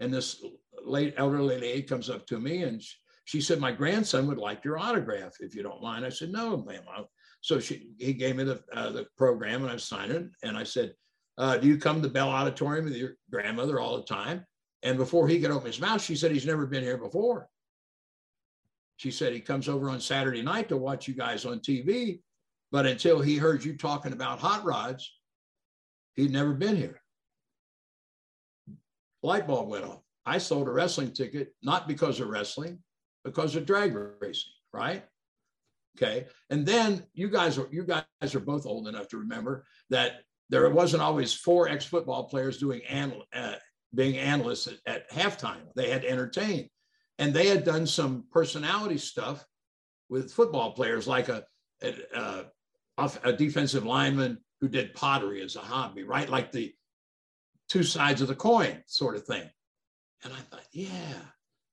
And 0.00 0.12
this 0.12 0.42
late 0.84 1.14
elderly 1.16 1.58
lady 1.58 1.82
comes 1.82 2.10
up 2.10 2.26
to 2.26 2.38
me 2.38 2.62
and 2.62 2.82
she, 2.82 2.94
she 3.26 3.40
said, 3.40 3.60
My 3.60 3.72
grandson 3.72 4.26
would 4.26 4.38
like 4.38 4.64
your 4.64 4.78
autograph 4.78 5.34
if 5.40 5.54
you 5.54 5.62
don't 5.62 5.82
mind. 5.82 6.04
I 6.04 6.10
said, 6.10 6.30
No, 6.30 6.56
ma'am. 6.56 6.82
So 7.40 7.60
she, 7.60 7.90
he 7.98 8.12
gave 8.12 8.36
me 8.36 8.44
the, 8.44 8.62
uh, 8.72 8.90
the 8.90 9.06
program 9.16 9.62
and 9.62 9.72
I 9.72 9.76
signed 9.76 10.12
it. 10.12 10.26
And 10.42 10.56
I 10.56 10.64
said, 10.64 10.94
uh, 11.36 11.56
do 11.56 11.66
you 11.66 11.78
come 11.78 12.00
to 12.00 12.08
Bell 12.08 12.28
Auditorium 12.28 12.84
with 12.84 12.96
your 12.96 13.16
grandmother 13.30 13.80
all 13.80 13.96
the 13.96 14.04
time? 14.04 14.44
And 14.82 14.96
before 14.96 15.26
he 15.26 15.40
could 15.40 15.50
open 15.50 15.66
his 15.66 15.80
mouth, 15.80 16.02
she 16.02 16.14
said 16.14 16.30
he's 16.30 16.46
never 16.46 16.66
been 16.66 16.84
here 16.84 16.98
before. 16.98 17.48
She 18.96 19.10
said 19.10 19.32
he 19.32 19.40
comes 19.40 19.68
over 19.68 19.90
on 19.90 20.00
Saturday 20.00 20.42
night 20.42 20.68
to 20.68 20.76
watch 20.76 21.08
you 21.08 21.14
guys 21.14 21.44
on 21.44 21.58
TV, 21.58 22.20
but 22.70 22.86
until 22.86 23.20
he 23.20 23.36
heard 23.36 23.64
you 23.64 23.76
talking 23.76 24.12
about 24.12 24.38
hot 24.38 24.64
rods, 24.64 25.10
he'd 26.14 26.32
never 26.32 26.52
been 26.52 26.76
here. 26.76 27.00
Light 29.22 29.46
bulb 29.46 29.68
went 29.68 29.84
off. 29.84 30.00
I 30.26 30.38
sold 30.38 30.68
a 30.68 30.72
wrestling 30.72 31.12
ticket, 31.12 31.54
not 31.62 31.88
because 31.88 32.20
of 32.20 32.28
wrestling, 32.28 32.78
because 33.24 33.56
of 33.56 33.66
drag 33.66 33.94
racing, 34.20 34.52
right? 34.72 35.04
Okay. 35.96 36.26
And 36.50 36.66
then 36.66 37.04
you 37.14 37.28
guys 37.28 37.58
are 37.58 37.68
you 37.70 37.84
guys 37.84 38.34
are 38.34 38.40
both 38.40 38.66
old 38.66 38.88
enough 38.88 39.08
to 39.08 39.18
remember 39.18 39.64
that 39.90 40.22
there 40.50 40.68
wasn't 40.70 41.02
always 41.02 41.32
four 41.32 41.68
ex-football 41.68 42.24
players 42.24 42.58
doing 42.58 42.80
anal, 42.88 43.24
uh, 43.32 43.54
being 43.94 44.18
analysts 44.18 44.66
at, 44.66 44.78
at 44.86 45.10
halftime. 45.10 45.62
They 45.74 45.90
had 45.90 46.02
to 46.02 46.10
entertain. 46.10 46.68
And 47.18 47.32
they 47.32 47.46
had 47.46 47.64
done 47.64 47.86
some 47.86 48.24
personality 48.32 48.98
stuff 48.98 49.44
with 50.08 50.32
football 50.32 50.72
players, 50.72 51.06
like 51.06 51.28
a, 51.28 51.44
a, 51.82 52.44
a, 52.98 53.10
a 53.22 53.32
defensive 53.32 53.86
lineman 53.86 54.38
who 54.64 54.68
did 54.70 54.94
pottery 54.94 55.42
as 55.42 55.56
a 55.56 55.60
hobby, 55.60 56.04
right? 56.04 56.30
Like 56.30 56.50
the 56.50 56.72
two 57.68 57.82
sides 57.82 58.22
of 58.22 58.28
the 58.28 58.34
coin 58.34 58.82
sort 58.86 59.14
of 59.14 59.26
thing. 59.26 59.46
And 60.24 60.32
I 60.32 60.38
thought, 60.38 60.64
yeah, 60.72 61.18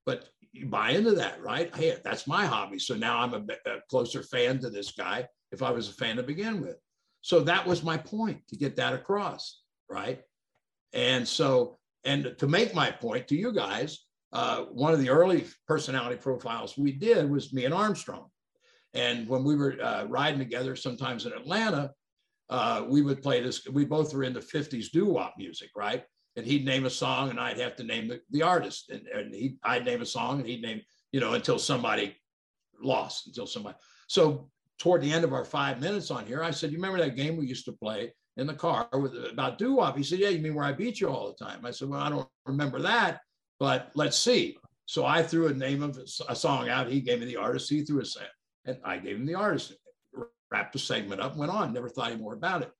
but 0.05 0.27
you 0.51 0.65
buy 0.65 0.89
into 0.89 1.13
that, 1.13 1.41
right? 1.41 1.73
Hey, 1.73 1.95
that's 2.03 2.27
my 2.27 2.45
hobby. 2.45 2.80
So 2.80 2.93
now 2.93 3.19
I'm 3.19 3.34
a, 3.34 3.43
a, 3.65 3.77
closer 3.89 4.23
fan 4.23 4.59
to 4.59 4.69
this 4.69 4.91
guy 4.91 5.26
if 5.53 5.63
I 5.63 5.72
was 5.72 5.88
a 5.88 5.93
fan 5.93 6.18
to 6.18 6.23
begin 6.23 6.59
with. 6.59 6.76
So 7.22 7.39
that 7.39 7.65
was 7.65 7.81
my 7.81 7.95
point 7.95 8.45
to 8.49 8.57
get 8.57 8.76
that 8.76 8.91
across, 8.93 9.61
right? 9.89 10.19
And 10.91 11.26
so, 11.26 11.80
and 12.03 12.35
to 12.39 12.45
make 12.45 12.76
my 12.76 12.91
point 12.91 13.26
to 13.30 13.38
you 13.38 13.53
guys, 13.53 13.99
uh, 14.34 14.63
one 14.63 14.91
of 14.91 14.99
the 14.99 15.09
early 15.09 15.45
personality 15.65 16.18
profiles 16.18 16.77
we 16.77 16.91
did 16.91 17.30
was 17.30 17.53
me 17.53 17.63
and 17.63 17.73
Armstrong. 17.73 18.26
And 18.93 19.30
when 19.30 19.45
we 19.45 19.55
were 19.55 19.81
uh, 19.81 20.03
riding 20.09 20.39
together, 20.39 20.76
sometimes 20.76 21.26
in 21.26 21.31
Atlanta, 21.31 21.91
uh, 22.51 22.85
we 22.87 23.01
would 23.01 23.23
play 23.23 23.41
this. 23.41 23.67
We 23.67 23.85
both 23.85 24.13
were 24.13 24.23
into 24.23 24.39
50s 24.39 24.91
doo 24.91 25.05
wop 25.05 25.33
music, 25.37 25.69
right? 25.75 26.03
and 26.35 26.45
he'd 26.45 26.65
name 26.65 26.85
a 26.85 26.89
song 26.89 27.29
and 27.29 27.39
I'd 27.39 27.59
have 27.59 27.75
to 27.77 27.83
name 27.83 28.07
the, 28.07 28.21
the 28.31 28.41
artist 28.41 28.89
and, 28.89 29.05
and 29.07 29.33
he 29.33 29.57
I'd 29.63 29.85
name 29.85 30.01
a 30.01 30.05
song 30.05 30.39
and 30.39 30.47
he'd 30.47 30.61
name, 30.61 30.81
you 31.11 31.19
know, 31.19 31.33
until 31.33 31.59
somebody 31.59 32.15
lost, 32.81 33.27
until 33.27 33.47
somebody. 33.47 33.77
So 34.07 34.49
toward 34.79 35.01
the 35.01 35.11
end 35.11 35.23
of 35.23 35.33
our 35.33 35.45
five 35.45 35.81
minutes 35.81 36.09
on 36.09 36.25
here, 36.25 36.43
I 36.43 36.51
said, 36.51 36.71
you 36.71 36.77
remember 36.77 36.99
that 36.99 37.15
game 37.15 37.37
we 37.37 37.47
used 37.47 37.65
to 37.65 37.73
play 37.73 38.13
in 38.37 38.47
the 38.47 38.53
car 38.53 38.87
with 38.93 39.13
about 39.31 39.57
doo-wop? 39.57 39.97
He 39.97 40.03
said, 40.03 40.19
yeah, 40.19 40.29
you 40.29 40.39
mean 40.39 40.55
where 40.55 40.65
I 40.65 40.71
beat 40.71 41.01
you 41.01 41.09
all 41.09 41.27
the 41.27 41.45
time? 41.45 41.65
I 41.65 41.71
said, 41.71 41.89
well, 41.89 41.99
I 41.99 42.09
don't 42.09 42.27
remember 42.45 42.81
that, 42.81 43.19
but 43.59 43.91
let's 43.93 44.17
see. 44.17 44.57
So 44.85 45.05
I 45.05 45.21
threw 45.23 45.47
a 45.47 45.53
name 45.53 45.83
of 45.83 45.99
a 46.27 46.35
song 46.35 46.69
out. 46.69 46.89
He 46.89 47.01
gave 47.01 47.19
me 47.19 47.25
the 47.25 47.37
artist. 47.37 47.69
He 47.69 47.83
threw 47.83 48.01
a 48.01 48.05
and 48.65 48.77
I 48.83 48.97
gave 48.97 49.15
him 49.15 49.25
the 49.25 49.35
artist, 49.35 49.73
wrapped 50.51 50.73
the 50.73 50.79
segment 50.79 51.21
up, 51.21 51.35
went 51.37 51.51
on, 51.51 51.73
never 51.73 51.89
thought 51.89 52.11
any 52.11 52.21
more 52.21 52.33
about 52.33 52.61
it. 52.61 52.71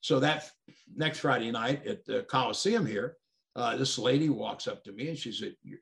So 0.00 0.20
that 0.20 0.50
next 0.94 1.20
Friday 1.20 1.50
night 1.50 1.86
at 1.86 2.04
the 2.04 2.22
Coliseum 2.24 2.86
here, 2.86 3.16
uh, 3.56 3.76
this 3.76 3.98
lady 3.98 4.28
walks 4.28 4.68
up 4.68 4.84
to 4.84 4.92
me 4.92 5.08
and 5.08 5.18
she 5.18 5.32
said, 5.32 5.56
you're, 5.62 5.78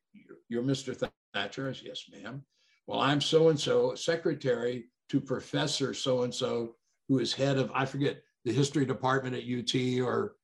you're, 0.48 0.62
Mr. 0.62 0.96
Thatcher? 1.34 1.68
I 1.68 1.72
said, 1.72 1.86
yes, 1.86 2.04
ma'am. 2.10 2.42
Well, 2.86 3.00
I'm 3.00 3.20
so-and-so, 3.20 3.96
secretary 3.96 4.86
to 5.08 5.20
Professor 5.20 5.92
so-and-so, 5.92 6.76
who 7.08 7.18
is 7.18 7.32
head 7.32 7.58
of, 7.58 7.70
I 7.74 7.84
forget, 7.84 8.22
the 8.44 8.52
history 8.52 8.84
department 8.84 9.34
at 9.34 9.42
UT 9.42 10.00
or, 10.06 10.36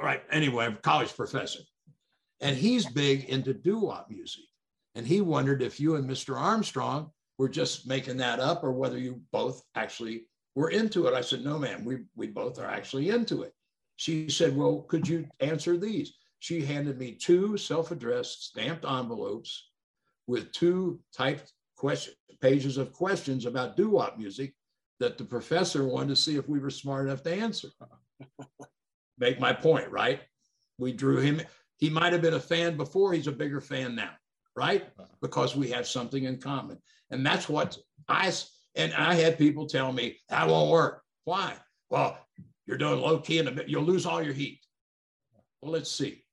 right, 0.00 0.22
anyway, 0.30 0.76
college 0.82 1.14
professor. 1.16 1.60
And 2.40 2.56
he's 2.56 2.86
big 2.86 3.24
into 3.24 3.52
doo-wop 3.52 4.08
music. 4.08 4.44
And 4.94 5.06
he 5.06 5.20
wondered 5.20 5.62
if 5.62 5.80
you 5.80 5.96
and 5.96 6.08
Mr. 6.08 6.38
Armstrong 6.38 7.10
were 7.40 7.48
just 7.48 7.86
making 7.86 8.18
that 8.18 8.38
up 8.38 8.62
or 8.62 8.70
whether 8.70 8.98
you 8.98 9.18
both 9.32 9.62
actually 9.74 10.26
we're 10.54 10.68
into 10.68 11.06
it. 11.06 11.14
I 11.14 11.22
said, 11.22 11.42
no, 11.42 11.58
ma'am, 11.58 11.86
we, 11.86 12.00
we 12.14 12.26
both 12.26 12.58
are 12.58 12.66
actually 12.66 13.08
into 13.08 13.44
it. 13.44 13.54
She 13.96 14.28
said, 14.28 14.54
well, 14.54 14.82
could 14.88 15.08
you 15.08 15.26
answer 15.40 15.78
these? 15.78 16.12
She 16.40 16.60
handed 16.60 16.98
me 16.98 17.12
two 17.12 17.56
self-addressed 17.56 18.48
stamped 18.48 18.84
envelopes 18.84 19.70
with 20.26 20.52
two 20.52 21.00
typed 21.16 21.54
question, 21.78 22.12
pages 22.42 22.76
of 22.76 22.92
questions 22.92 23.46
about 23.46 23.74
doo-wop 23.74 24.18
music 24.18 24.52
that 24.98 25.16
the 25.16 25.24
professor 25.24 25.86
wanted 25.86 26.08
to 26.08 26.16
see 26.16 26.36
if 26.36 26.46
we 26.46 26.58
were 26.58 26.68
smart 26.68 27.06
enough 27.06 27.22
to 27.22 27.32
answer. 27.32 27.68
Make 29.18 29.40
my 29.40 29.54
point, 29.54 29.90
right? 29.90 30.20
We 30.76 30.92
drew 30.92 31.20
him. 31.20 31.40
He 31.78 31.88
might 31.88 32.12
have 32.12 32.20
been 32.20 32.34
a 32.34 32.40
fan 32.40 32.76
before. 32.76 33.14
He's 33.14 33.28
a 33.28 33.32
bigger 33.32 33.62
fan 33.62 33.94
now, 33.94 34.10
right? 34.54 34.82
Uh-huh. 34.98 35.08
Because 35.22 35.56
we 35.56 35.70
have 35.70 35.88
something 35.88 36.24
in 36.24 36.38
common. 36.38 36.76
And 37.10 37.24
that's 37.24 37.48
what 37.48 37.76
I 38.08 38.32
and 38.76 38.94
I 38.94 39.14
had 39.14 39.38
people 39.38 39.66
tell 39.66 39.92
me 39.92 40.18
that 40.28 40.48
won't 40.48 40.70
work. 40.70 41.02
Why? 41.24 41.54
Well, 41.88 42.18
you're 42.66 42.78
doing 42.78 43.00
low 43.00 43.18
key 43.18 43.40
and 43.40 43.64
you'll 43.66 43.82
lose 43.82 44.06
all 44.06 44.22
your 44.22 44.32
heat. 44.32 44.60
Well, 45.60 45.72
let's 45.72 45.90
see. 45.90 46.24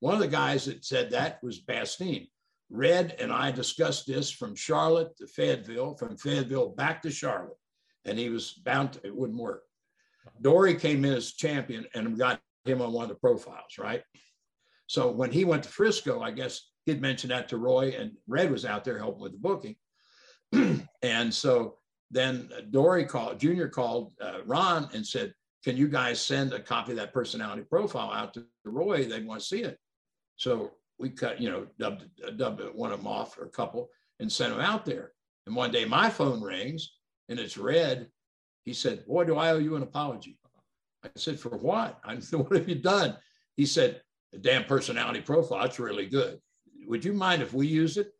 One 0.00 0.14
of 0.14 0.20
the 0.20 0.28
guys 0.28 0.66
that 0.66 0.84
said 0.84 1.10
that 1.10 1.42
was 1.42 1.60
Bastien. 1.60 2.28
Red 2.70 3.16
and 3.18 3.32
I 3.32 3.50
discussed 3.50 4.06
this 4.06 4.30
from 4.30 4.54
Charlotte 4.54 5.16
to 5.16 5.26
Fayetteville, 5.26 5.94
from 5.96 6.16
Fayetteville 6.16 6.68
back 6.68 7.00
to 7.02 7.10
Charlotte, 7.10 7.56
and 8.04 8.18
he 8.18 8.28
was 8.28 8.52
bound 8.64 8.92
to, 8.92 9.06
it 9.06 9.16
wouldn't 9.16 9.38
work. 9.38 9.62
Dory 10.42 10.74
came 10.74 11.04
in 11.04 11.14
as 11.14 11.32
champion 11.32 11.86
and 11.94 12.18
got 12.18 12.40
him 12.66 12.82
on 12.82 12.92
one 12.92 13.04
of 13.04 13.08
the 13.08 13.14
profiles, 13.14 13.78
right? 13.78 14.02
So 14.86 15.10
when 15.10 15.30
he 15.30 15.44
went 15.44 15.62
to 15.62 15.68
Frisco, 15.68 16.20
I 16.20 16.30
guess 16.30 16.60
he'd 16.88 17.02
mentioned 17.02 17.30
that 17.30 17.48
to 17.48 17.58
Roy, 17.58 17.94
and 17.98 18.12
Red 18.26 18.50
was 18.50 18.64
out 18.64 18.82
there 18.82 18.98
helping 18.98 19.22
with 19.22 19.32
the 19.32 19.38
booking. 19.38 19.76
and 21.02 21.32
so 21.32 21.76
then 22.10 22.50
Dory 22.70 23.04
called, 23.04 23.38
Junior 23.38 23.68
called 23.68 24.14
uh, 24.20 24.38
Ron 24.46 24.88
and 24.94 25.06
said, 25.06 25.34
Can 25.62 25.76
you 25.76 25.88
guys 25.88 26.20
send 26.20 26.52
a 26.52 26.60
copy 26.60 26.92
of 26.92 26.98
that 26.98 27.12
personality 27.12 27.62
profile 27.62 28.10
out 28.10 28.32
to 28.34 28.46
Roy? 28.64 29.04
They 29.04 29.20
want 29.20 29.40
to 29.40 29.46
see 29.46 29.62
it. 29.62 29.78
So 30.36 30.72
we 30.98 31.10
cut, 31.10 31.40
you 31.40 31.50
know, 31.50 31.66
dubbed, 31.78 32.04
dubbed 32.38 32.62
one 32.74 32.92
of 32.92 33.00
them 33.00 33.06
off 33.06 33.38
or 33.38 33.44
a 33.44 33.50
couple 33.50 33.90
and 34.18 34.32
sent 34.32 34.52
them 34.52 34.62
out 34.62 34.86
there. 34.86 35.12
And 35.46 35.54
one 35.54 35.70
day 35.70 35.84
my 35.84 36.08
phone 36.08 36.40
rings 36.40 36.94
and 37.28 37.38
it's 37.38 37.58
red. 37.58 38.08
He 38.64 38.72
said, 38.72 39.06
Boy, 39.06 39.24
do 39.24 39.36
I 39.36 39.50
owe 39.50 39.58
you 39.58 39.76
an 39.76 39.82
apology. 39.82 40.38
I 41.04 41.10
said, 41.16 41.38
For 41.38 41.50
what? 41.50 42.00
I 42.02 42.18
said, 42.20 42.38
What 42.48 42.56
have 42.56 42.68
you 42.68 42.76
done? 42.76 43.16
He 43.56 43.66
said, 43.66 44.00
The 44.32 44.38
damn 44.38 44.64
personality 44.64 45.20
profile, 45.20 45.66
it's 45.66 45.78
really 45.78 46.06
good. 46.06 46.40
Would 46.88 47.04
you 47.04 47.12
mind 47.12 47.42
if 47.42 47.52
we 47.52 47.66
use 47.66 47.98
it? 47.98 48.12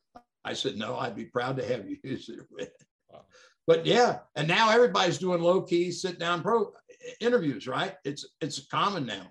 I 0.45 0.53
said, 0.53 0.77
no, 0.77 0.97
I'd 0.97 1.17
be 1.17 1.25
proud 1.25 1.57
to 1.57 1.67
have 1.67 1.89
you 1.89 1.97
use 2.05 2.29
it 2.29 2.41
with. 2.51 2.71
But 3.67 3.85
yeah, 3.85 4.21
and 4.35 4.49
now 4.49 4.71
everybody's 4.71 5.19
doing 5.19 5.43
low 5.43 5.61
key 5.61 5.91
sit 5.91 6.19
down 6.19 6.43
pro 6.43 6.73
interviews, 7.21 7.69
right? 7.69 7.95
It's 8.03 8.27
it's 8.41 8.67
common 8.67 9.05
now. 9.05 9.31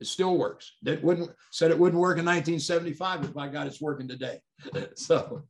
It 0.00 0.08
still 0.08 0.36
works. 0.36 0.72
It 0.84 1.04
wouldn't 1.04 1.30
said 1.52 1.70
it 1.70 1.78
wouldn't 1.78 2.00
work 2.00 2.18
in 2.18 2.24
1975, 2.24 3.22
but 3.22 3.32
by 3.32 3.46
God, 3.46 3.68
it's 3.68 3.80
working 3.80 4.08
today. 4.08 4.40
so, 4.96 5.44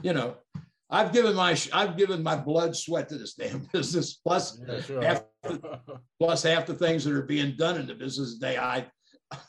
you 0.00 0.12
know, 0.12 0.36
I've 0.88 1.12
given 1.12 1.34
my 1.34 1.58
I've 1.72 1.96
given 1.96 2.22
my 2.22 2.36
blood, 2.36 2.76
sweat 2.76 3.08
to 3.08 3.18
this 3.18 3.34
damn 3.34 3.68
business. 3.72 4.14
Plus, 4.14 4.60
yeah, 4.64 4.80
sure. 4.80 5.02
half, 5.02 5.24
plus 6.20 6.44
half 6.44 6.66
the 6.66 6.74
things 6.74 7.02
that 7.02 7.14
are 7.14 7.22
being 7.22 7.56
done 7.56 7.78
in 7.78 7.88
the 7.88 7.96
business 7.96 8.34
today, 8.34 8.58
I 8.58 8.86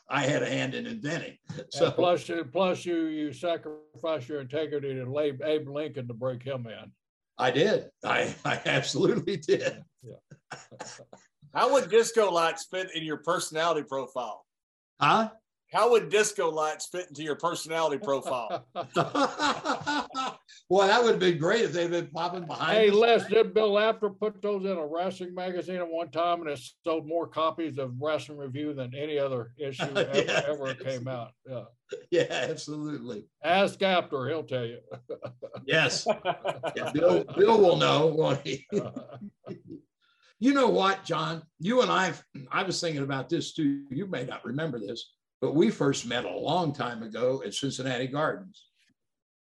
I 0.09 0.21
had 0.21 0.43
a 0.43 0.49
hand 0.49 0.75
in 0.75 0.85
inventing. 0.85 1.37
So 1.69 1.87
and 1.87 1.95
plus, 1.95 2.29
you, 2.29 2.45
plus 2.45 2.85
you 2.85 3.05
you 3.05 3.33
sacrifice 3.33 4.27
your 4.27 4.41
integrity 4.41 4.93
to 4.93 5.19
Abe 5.19 5.67
Lincoln 5.67 6.07
to 6.07 6.13
break 6.13 6.43
him 6.43 6.67
in. 6.67 6.91
I 7.37 7.51
did. 7.51 7.89
I 8.03 8.35
I 8.45 8.61
absolutely 8.65 9.37
did. 9.37 9.83
Yeah. 10.03 10.57
How 11.53 11.73
would 11.73 11.89
disco 11.89 12.31
lights 12.31 12.67
fit 12.71 12.95
in 12.95 13.03
your 13.03 13.17
personality 13.17 13.83
profile? 13.83 14.45
Huh? 14.99 15.31
How 15.71 15.89
would 15.91 16.09
disco 16.09 16.49
lights 16.49 16.87
fit 16.87 17.07
into 17.07 17.23
your 17.23 17.37
personality 17.37 17.97
profile? 17.97 18.65
well, 18.75 20.85
that 20.85 21.01
would 21.01 21.11
have 21.11 21.19
been 21.19 21.37
great 21.37 21.61
if 21.61 21.71
they'd 21.71 21.89
been 21.89 22.07
popping 22.07 22.45
behind. 22.45 22.77
Hey, 22.77 22.91
Les, 22.91 23.25
did 23.27 23.53
Bill 23.53 23.79
Apter 23.79 24.09
put 24.09 24.41
those 24.41 24.65
in 24.65 24.77
a 24.77 24.85
wrestling 24.85 25.33
magazine 25.33 25.77
at 25.77 25.87
one 25.87 26.11
time 26.11 26.41
and 26.41 26.49
it 26.49 26.59
sold 26.83 27.07
more 27.07 27.25
copies 27.25 27.77
of 27.77 27.93
Wrestling 28.01 28.37
Review 28.37 28.73
than 28.73 28.93
any 28.93 29.17
other 29.17 29.53
issue 29.57 29.83
ever, 29.95 30.11
yeah, 30.13 30.41
ever 30.45 30.73
came 30.73 31.07
out? 31.07 31.31
Yeah. 31.49 31.63
Yeah, 32.09 32.27
absolutely. 32.29 33.27
Ask 33.41 33.81
Apter, 33.81 34.27
he'll 34.27 34.43
tell 34.43 34.65
you. 34.65 34.79
yes. 35.65 36.05
Yeah, 36.75 36.91
Bill, 36.91 37.23
Bill 37.37 37.61
will 37.61 37.77
know, 37.77 38.07
won't 38.07 38.45
he? 38.45 38.67
you 40.39 40.53
know 40.53 40.67
what, 40.67 41.05
John? 41.05 41.43
You 41.59 41.81
and 41.81 41.91
I, 41.91 42.11
I 42.51 42.63
was 42.63 42.81
thinking 42.81 43.03
about 43.03 43.29
this 43.29 43.53
too. 43.53 43.85
You 43.89 44.07
may 44.07 44.25
not 44.25 44.43
remember 44.43 44.77
this 44.77 45.13
but 45.41 45.55
we 45.55 45.69
first 45.69 46.05
met 46.05 46.23
a 46.23 46.37
long 46.37 46.71
time 46.71 47.03
ago 47.03 47.41
at 47.45 47.53
Cincinnati 47.53 48.07
Gardens. 48.07 48.67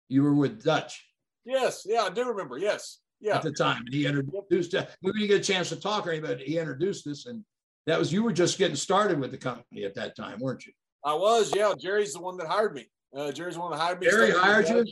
You 0.09 0.23
were 0.25 0.35
with 0.35 0.63
Dutch. 0.63 1.07
Yes, 1.45 1.85
yeah, 1.87 2.03
I 2.03 2.11
do 2.11 2.25
remember. 2.25 2.59
Yes, 2.59 2.99
yeah. 3.21 3.37
At 3.37 3.43
the 3.43 3.53
time, 3.53 3.83
and 3.87 3.95
he 3.95 4.07
introduced. 4.07 4.75
Uh, 4.75 4.87
we 5.03 5.13
didn't 5.13 5.29
get 5.29 5.41
a 5.41 5.45
chance 5.45 5.69
to 5.71 5.77
talk 5.77 6.07
or 6.07 6.11
anything, 6.11 6.29
but 6.29 6.41
he 6.41 6.59
introduced 6.59 7.07
us, 7.07 7.27
and 7.27 7.45
that 7.87 7.99
was 7.99 8.13
you 8.13 8.23
were 8.23 8.33
just 8.33 8.59
getting 8.59 8.77
started 8.77 9.21
with 9.21 9.31
the 9.31 9.39
company 9.39 9.85
at 9.85 9.95
that 9.95 10.17
time, 10.17 10.39
weren't 10.41 10.67
you? 10.67 10.73
I 11.05 11.15
was, 11.15 11.55
yeah. 11.55 11.73
Jerry's 11.79 12.15
the 12.15 12.21
one 12.21 12.37
that 12.39 12.47
hired 12.47 12.75
me. 12.75 12.87
Uh, 13.17 13.31
Jerry's 13.31 13.55
the 13.55 13.61
one 13.61 13.71
that 13.71 13.79
hired 13.79 14.01
me. 14.01 14.09
Jerry 14.09 14.33
hired 14.33 14.69
you? 14.69 14.87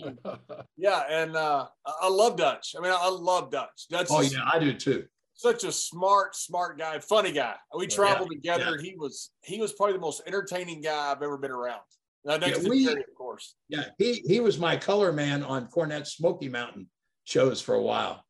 Yeah, 0.76 1.02
and 1.08 1.34
uh, 1.34 1.66
I 1.84 2.08
love 2.08 2.36
Dutch. 2.36 2.74
I 2.78 2.82
mean, 2.82 2.92
I 2.94 3.08
love 3.08 3.50
Dutch. 3.50 3.88
Dutch 3.90 4.08
oh 4.10 4.20
yeah, 4.20 4.48
I 4.50 4.58
do 4.58 4.74
too. 4.74 5.04
Such 5.42 5.64
a 5.64 5.72
smart, 5.72 6.36
smart 6.36 6.78
guy, 6.78 7.00
funny 7.00 7.32
guy. 7.32 7.56
We 7.76 7.88
traveled 7.88 8.28
yeah, 8.30 8.36
together. 8.36 8.76
Yeah. 8.76 8.90
He 8.90 8.94
was 8.96 9.32
he 9.42 9.60
was 9.60 9.72
probably 9.72 9.94
the 9.94 9.98
most 9.98 10.22
entertaining 10.24 10.82
guy 10.82 11.10
I've 11.10 11.20
ever 11.20 11.36
been 11.36 11.50
around. 11.50 11.80
Now, 12.24 12.36
next 12.36 12.62
yeah, 12.62 12.68
we, 12.68 12.84
Jerry, 12.84 13.00
of 13.00 13.14
course. 13.18 13.56
Yeah, 13.68 13.86
he 13.98 14.22
he 14.24 14.38
was 14.38 14.60
my 14.60 14.76
color 14.76 15.10
man 15.12 15.42
on 15.42 15.66
Cornette 15.66 16.06
Smoky 16.06 16.48
Mountain 16.48 16.86
shows 17.24 17.60
for 17.60 17.74
a 17.74 17.82
while, 17.82 18.24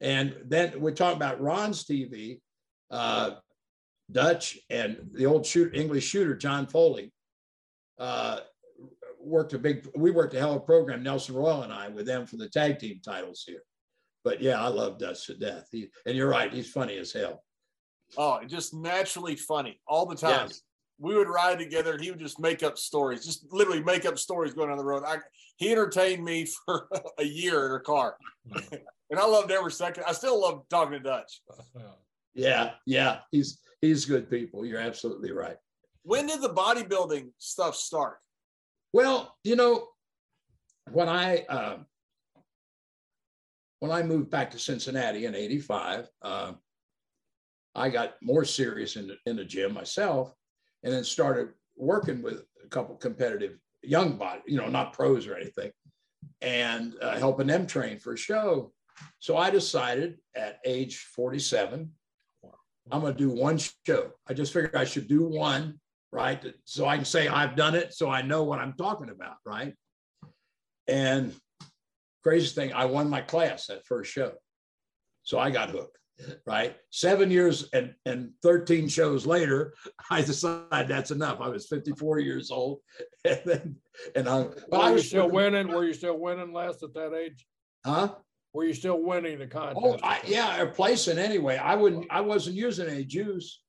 and 0.00 0.34
then 0.44 0.80
we're 0.80 0.90
talking 0.90 1.16
about 1.16 1.40
Ron's 1.40 1.84
TV. 1.84 2.40
Uh, 2.90 3.36
Dutch 4.10 4.58
and 4.68 5.08
the 5.12 5.26
old 5.26 5.46
shoot 5.46 5.72
English 5.72 6.04
shooter 6.04 6.34
John 6.34 6.66
Foley 6.66 7.12
uh, 8.00 8.40
worked 9.20 9.52
a 9.52 9.58
big. 9.60 9.86
We 9.94 10.10
worked 10.10 10.34
a 10.34 10.40
hell 10.40 10.50
of 10.50 10.62
a 10.62 10.66
program. 10.66 11.04
Nelson 11.04 11.36
Royal 11.36 11.62
and 11.62 11.72
I 11.72 11.90
with 11.90 12.06
them 12.06 12.26
for 12.26 12.38
the 12.38 12.48
tag 12.48 12.80
team 12.80 13.00
titles 13.04 13.44
here. 13.46 13.62
But 14.26 14.42
yeah, 14.42 14.60
I 14.60 14.66
love 14.66 14.98
Dutch 14.98 15.26
to 15.26 15.34
death. 15.34 15.68
He, 15.70 15.86
and 16.04 16.16
you're 16.16 16.28
right, 16.28 16.52
he's 16.52 16.68
funny 16.68 16.98
as 16.98 17.12
hell. 17.12 17.44
Oh, 18.18 18.40
just 18.44 18.74
naturally 18.74 19.36
funny 19.36 19.80
all 19.86 20.04
the 20.04 20.16
time. 20.16 20.48
Yes. 20.48 20.62
We 20.98 21.14
would 21.14 21.28
ride 21.28 21.60
together, 21.60 21.92
and 21.92 22.02
he 22.02 22.10
would 22.10 22.18
just 22.18 22.40
make 22.40 22.64
up 22.64 22.76
stories, 22.76 23.24
just 23.24 23.46
literally 23.52 23.84
make 23.84 24.04
up 24.04 24.18
stories 24.18 24.52
going 24.52 24.68
on 24.68 24.78
the 24.78 24.84
road. 24.84 25.04
I, 25.06 25.18
he 25.58 25.70
entertained 25.70 26.24
me 26.24 26.48
for 26.66 26.88
a 27.20 27.24
year 27.24 27.66
in 27.66 27.72
a 27.76 27.80
car, 27.80 28.16
and 28.52 29.16
I 29.16 29.24
loved 29.24 29.52
every 29.52 29.70
second. 29.70 30.02
I 30.08 30.12
still 30.12 30.40
love 30.40 30.64
talking 30.70 30.94
to 30.94 30.98
Dutch. 30.98 31.40
Yeah, 32.34 32.72
yeah, 32.84 33.18
he's 33.30 33.60
he's 33.80 34.06
good 34.06 34.28
people. 34.28 34.66
You're 34.66 34.80
absolutely 34.80 35.30
right. 35.30 35.56
When 36.02 36.26
did 36.26 36.42
the 36.42 36.50
bodybuilding 36.50 37.28
stuff 37.38 37.76
start? 37.76 38.16
Well, 38.92 39.36
you 39.44 39.54
know, 39.54 39.86
when 40.90 41.08
I 41.08 41.44
uh, 41.48 41.76
when 43.88 43.98
I 43.98 44.02
moved 44.02 44.30
back 44.30 44.50
to 44.52 44.58
Cincinnati 44.58 45.26
in 45.26 45.34
'85, 45.34 46.08
uh, 46.22 46.52
I 47.74 47.88
got 47.90 48.14
more 48.22 48.44
serious 48.44 48.96
in 48.96 49.08
the, 49.08 49.16
in 49.26 49.36
the 49.36 49.44
gym 49.44 49.74
myself, 49.74 50.34
and 50.82 50.92
then 50.92 51.04
started 51.04 51.50
working 51.76 52.22
with 52.22 52.44
a 52.64 52.68
couple 52.68 52.96
competitive 52.96 53.58
young 53.82 54.16
body, 54.16 54.40
you 54.46 54.56
know, 54.56 54.68
not 54.68 54.92
pros 54.92 55.26
or 55.26 55.36
anything, 55.36 55.70
and 56.40 56.94
uh, 57.02 57.18
helping 57.18 57.46
them 57.46 57.66
train 57.66 57.98
for 57.98 58.14
a 58.14 58.18
show. 58.18 58.72
So 59.18 59.36
I 59.36 59.50
decided 59.50 60.18
at 60.34 60.58
age 60.64 60.96
47 61.14 61.92
I'm 62.90 63.00
going 63.00 63.14
to 63.14 63.18
do 63.18 63.30
one 63.30 63.58
show. 63.58 64.12
I 64.28 64.34
just 64.34 64.52
figured 64.52 64.76
I 64.76 64.84
should 64.84 65.08
do 65.08 65.24
one, 65.24 65.80
right? 66.12 66.42
So 66.64 66.86
I 66.86 66.96
can 66.96 67.04
say 67.04 67.28
I've 67.28 67.56
done 67.56 67.74
it, 67.74 67.92
so 67.94 68.08
I 68.08 68.22
know 68.22 68.44
what 68.44 68.58
I'm 68.58 68.74
talking 68.74 69.10
about, 69.10 69.36
right? 69.44 69.74
And 70.86 71.34
crazy 72.26 72.48
thing, 72.48 72.72
I 72.72 72.86
won 72.86 73.08
my 73.08 73.20
class 73.20 73.68
that 73.68 73.86
first 73.86 74.10
show. 74.10 74.32
So 75.22 75.38
I 75.38 75.48
got 75.48 75.70
hooked, 75.70 75.96
right? 76.44 76.74
Seven 76.90 77.30
years 77.30 77.68
and, 77.72 77.94
and 78.04 78.30
13 78.42 78.88
shows 78.88 79.26
later, 79.26 79.74
I 80.10 80.22
decided 80.22 80.88
that's 80.88 81.12
enough. 81.12 81.40
I 81.40 81.48
was 81.48 81.68
54 81.68 82.18
years 82.18 82.50
old. 82.50 82.80
And 83.24 83.40
then, 83.44 83.76
and 84.14 84.28
I, 84.28 84.46
but 84.70 84.80
I 84.82 84.92
was 84.92 85.08
still 85.08 85.28
winning. 85.28 85.66
Were 85.66 85.84
you 85.84 85.94
still 85.94 86.16
winning 86.16 86.52
last 86.52 86.84
at 86.84 86.94
that 86.94 87.12
age? 87.12 87.44
Huh? 87.84 88.14
Were 88.52 88.64
you 88.64 88.72
still 88.72 89.02
winning 89.02 89.40
the 89.40 89.48
contest? 89.48 89.80
Oh, 89.82 89.98
I, 90.00 90.20
yeah, 90.24 90.60
or 90.60 90.66
placing 90.66 91.18
anyway. 91.18 91.56
I 91.56 91.74
wouldn't. 91.74 92.06
I 92.08 92.20
wasn't 92.20 92.54
using 92.54 92.88
any 92.88 93.04
juice. 93.04 93.60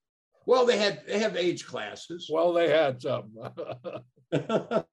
Well, 0.46 0.68
they 0.68 0.78
had 0.78 1.02
they 1.08 1.18
have 1.18 1.36
age 1.36 1.66
classes. 1.66 2.30
Well, 2.32 2.54
they 2.54 2.70
had 2.70 3.02
some. 3.02 3.32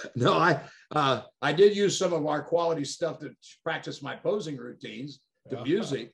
no, 0.16 0.34
I 0.34 0.60
uh, 0.94 1.22
I 1.42 1.52
did 1.52 1.76
use 1.76 1.98
some 1.98 2.12
of 2.12 2.26
our 2.26 2.42
quality 2.42 2.84
stuff 2.84 3.18
to 3.20 3.34
practice 3.64 4.02
my 4.02 4.16
posing 4.16 4.56
routines 4.56 5.20
to 5.50 5.62
music, 5.62 6.12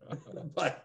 but 0.54 0.84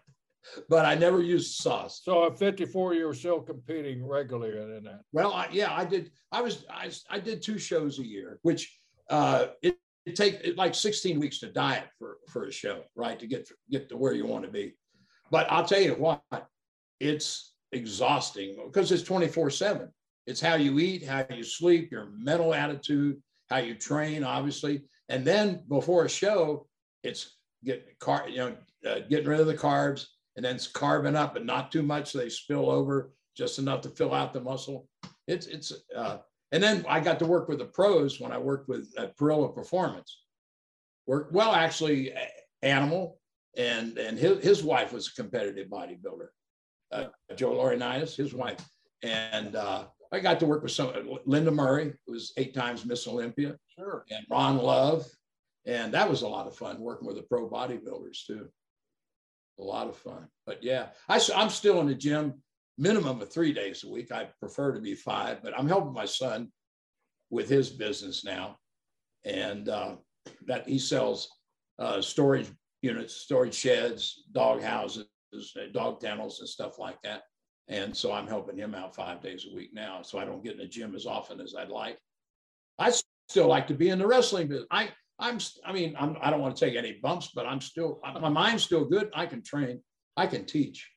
but 0.68 0.84
I 0.84 0.94
never 0.94 1.22
used 1.22 1.54
sauce. 1.54 2.00
So 2.02 2.26
at 2.26 2.38
54, 2.38 2.94
you 2.94 3.06
were 3.06 3.14
still 3.14 3.40
competing 3.40 4.04
regularly 4.04 4.76
in 4.76 4.84
that. 4.84 5.00
Well, 5.12 5.32
I, 5.32 5.48
yeah, 5.52 5.72
I 5.72 5.84
did. 5.84 6.10
I 6.30 6.40
was 6.40 6.64
I, 6.70 6.90
I 7.10 7.18
did 7.18 7.42
two 7.42 7.58
shows 7.58 7.98
a 7.98 8.06
year, 8.06 8.38
which 8.42 8.76
uh, 9.10 9.46
it 9.62 9.76
it 10.04 10.16
take 10.16 10.56
like 10.56 10.74
16 10.74 11.20
weeks 11.20 11.38
to 11.40 11.52
diet 11.52 11.84
for 11.98 12.18
for 12.28 12.46
a 12.46 12.52
show, 12.52 12.82
right? 12.96 13.18
To 13.18 13.26
get 13.26 13.48
get 13.70 13.88
to 13.90 13.96
where 13.96 14.12
you 14.12 14.26
want 14.26 14.44
to 14.44 14.50
be. 14.50 14.74
But 15.30 15.50
I'll 15.50 15.64
tell 15.64 15.80
you 15.80 15.94
what, 15.94 16.22
it's 17.00 17.54
exhausting 17.72 18.56
because 18.66 18.92
it's 18.92 19.02
24 19.02 19.50
7. 19.50 19.88
It's 20.26 20.40
how 20.40 20.54
you 20.54 20.78
eat, 20.78 21.04
how 21.04 21.24
you 21.30 21.42
sleep, 21.42 21.90
your 21.90 22.10
mental 22.16 22.54
attitude, 22.54 23.20
how 23.50 23.58
you 23.58 23.74
train, 23.74 24.24
obviously. 24.24 24.82
And 25.08 25.24
then 25.24 25.62
before 25.68 26.04
a 26.04 26.08
show, 26.08 26.66
it's 27.02 27.36
getting 27.64 27.84
car, 27.98 28.28
you 28.28 28.36
know, 28.36 28.56
uh, 28.88 29.00
getting 29.08 29.28
rid 29.28 29.40
of 29.40 29.46
the 29.46 29.54
carbs, 29.54 30.06
and 30.36 30.44
then 30.44 30.56
it's 30.56 30.66
carving 30.66 31.16
up, 31.16 31.34
but 31.34 31.44
not 31.44 31.72
too 31.72 31.82
much 31.82 32.12
so 32.12 32.18
they 32.18 32.28
spill 32.28 32.70
over, 32.70 33.12
just 33.36 33.58
enough 33.58 33.80
to 33.82 33.90
fill 33.90 34.14
out 34.14 34.32
the 34.32 34.40
muscle. 34.40 34.88
It's 35.26 35.46
it's 35.46 35.72
uh, 35.96 36.18
and 36.52 36.62
then 36.62 36.84
I 36.88 37.00
got 37.00 37.18
to 37.20 37.26
work 37.26 37.48
with 37.48 37.58
the 37.58 37.64
pros 37.66 38.20
when 38.20 38.32
I 38.32 38.38
worked 38.38 38.68
with 38.68 38.92
uh, 38.96 39.08
Parrillo 39.18 39.54
Performance. 39.54 40.22
Worked 41.06 41.32
well, 41.32 41.52
actually, 41.52 42.12
Animal 42.62 43.18
and 43.56 43.98
and 43.98 44.18
his, 44.18 44.42
his 44.42 44.62
wife 44.62 44.92
was 44.92 45.08
a 45.08 45.20
competitive 45.20 45.68
bodybuilder, 45.68 46.28
uh, 46.92 47.06
Joe 47.34 47.52
Laurinaitis, 47.52 48.16
his 48.16 48.32
wife, 48.32 48.64
and 49.02 49.56
uh, 49.56 49.86
I 50.12 50.20
got 50.20 50.38
to 50.40 50.46
work 50.46 50.62
with 50.62 50.72
some 50.72 50.92
Lenda 51.26 51.52
Murray, 51.52 51.94
who 52.06 52.12
was 52.12 52.32
eight 52.36 52.54
times 52.54 52.84
Miss 52.84 53.08
Olympia, 53.08 53.56
sure, 53.78 54.04
and 54.10 54.26
Ron 54.30 54.58
Love, 54.58 55.06
and 55.66 55.94
that 55.94 56.08
was 56.08 56.22
a 56.22 56.28
lot 56.28 56.46
of 56.46 56.54
fun 56.54 56.80
working 56.80 57.06
with 57.06 57.16
the 57.16 57.22
pro 57.22 57.48
bodybuilders 57.48 58.26
too. 58.26 58.48
A 59.58 59.62
lot 59.62 59.88
of 59.88 59.96
fun, 59.96 60.28
but 60.46 60.62
yeah, 60.62 60.88
I, 61.08 61.20
I'm 61.34 61.50
still 61.50 61.80
in 61.80 61.86
the 61.86 61.94
gym 61.94 62.34
minimum 62.78 63.20
of 63.20 63.32
three 63.32 63.52
days 63.52 63.84
a 63.84 63.90
week. 63.90 64.12
I 64.12 64.28
prefer 64.40 64.72
to 64.72 64.80
be 64.80 64.94
five, 64.94 65.42
but 65.42 65.58
I'm 65.58 65.68
helping 65.68 65.92
my 65.92 66.06
son 66.06 66.50
with 67.30 67.48
his 67.48 67.70
business 67.70 68.24
now, 68.24 68.56
and 69.24 69.68
uh, 69.68 69.96
that 70.46 70.68
he 70.68 70.78
sells 70.78 71.28
uh, 71.78 72.02
storage 72.02 72.48
units, 72.82 73.14
storage 73.14 73.54
sheds, 73.54 74.24
dog 74.32 74.62
houses, 74.62 75.06
dog 75.72 76.00
kennels, 76.00 76.40
and 76.40 76.48
stuff 76.48 76.78
like 76.78 77.00
that. 77.02 77.22
And 77.68 77.96
so 77.96 78.12
I'm 78.12 78.26
helping 78.26 78.56
him 78.56 78.74
out 78.74 78.94
five 78.94 79.22
days 79.22 79.46
a 79.50 79.54
week 79.54 79.70
now. 79.72 80.02
So 80.02 80.18
I 80.18 80.24
don't 80.24 80.42
get 80.42 80.52
in 80.52 80.58
the 80.58 80.66
gym 80.66 80.94
as 80.94 81.06
often 81.06 81.40
as 81.40 81.54
I'd 81.54 81.68
like. 81.68 81.98
I 82.78 82.92
still 83.28 83.46
like 83.46 83.66
to 83.68 83.74
be 83.74 83.90
in 83.90 83.98
the 83.98 84.06
wrestling 84.06 84.48
business. 84.48 84.66
I 84.70 84.90
I'm 85.18 85.38
I 85.64 85.72
mean 85.72 85.94
I'm, 85.98 86.16
I 86.20 86.26
do 86.26 86.32
not 86.32 86.40
want 86.40 86.56
to 86.56 86.64
take 86.64 86.76
any 86.76 86.98
bumps, 87.02 87.30
but 87.34 87.46
I'm 87.46 87.60
still 87.60 88.00
my 88.20 88.28
mind's 88.28 88.64
still 88.64 88.84
good. 88.84 89.10
I 89.14 89.26
can 89.26 89.42
train. 89.42 89.80
I 90.16 90.26
can 90.26 90.44
teach. 90.44 90.90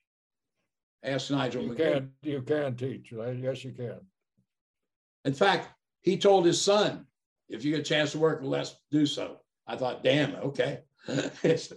Ask 1.04 1.30
Nigel. 1.30 1.64
You 1.64 1.76
can, 1.76 2.12
you 2.24 2.42
can 2.42 2.76
teach. 2.76 3.12
Right? 3.12 3.38
Yes, 3.38 3.64
you 3.64 3.72
can. 3.72 4.00
In 5.24 5.34
fact, 5.34 5.70
he 6.02 6.18
told 6.18 6.46
his 6.46 6.62
son, 6.62 7.06
if 7.48 7.64
you 7.64 7.72
get 7.72 7.82
a 7.82 7.84
chance 7.84 8.14
to 8.14 8.20
work, 8.20 8.40
let's 8.44 8.76
do 8.92 9.06
so. 9.06 9.38
I 9.68 9.76
thought, 9.76 10.04
damn, 10.04 10.36
okay. 10.36 10.82
but 11.08 11.72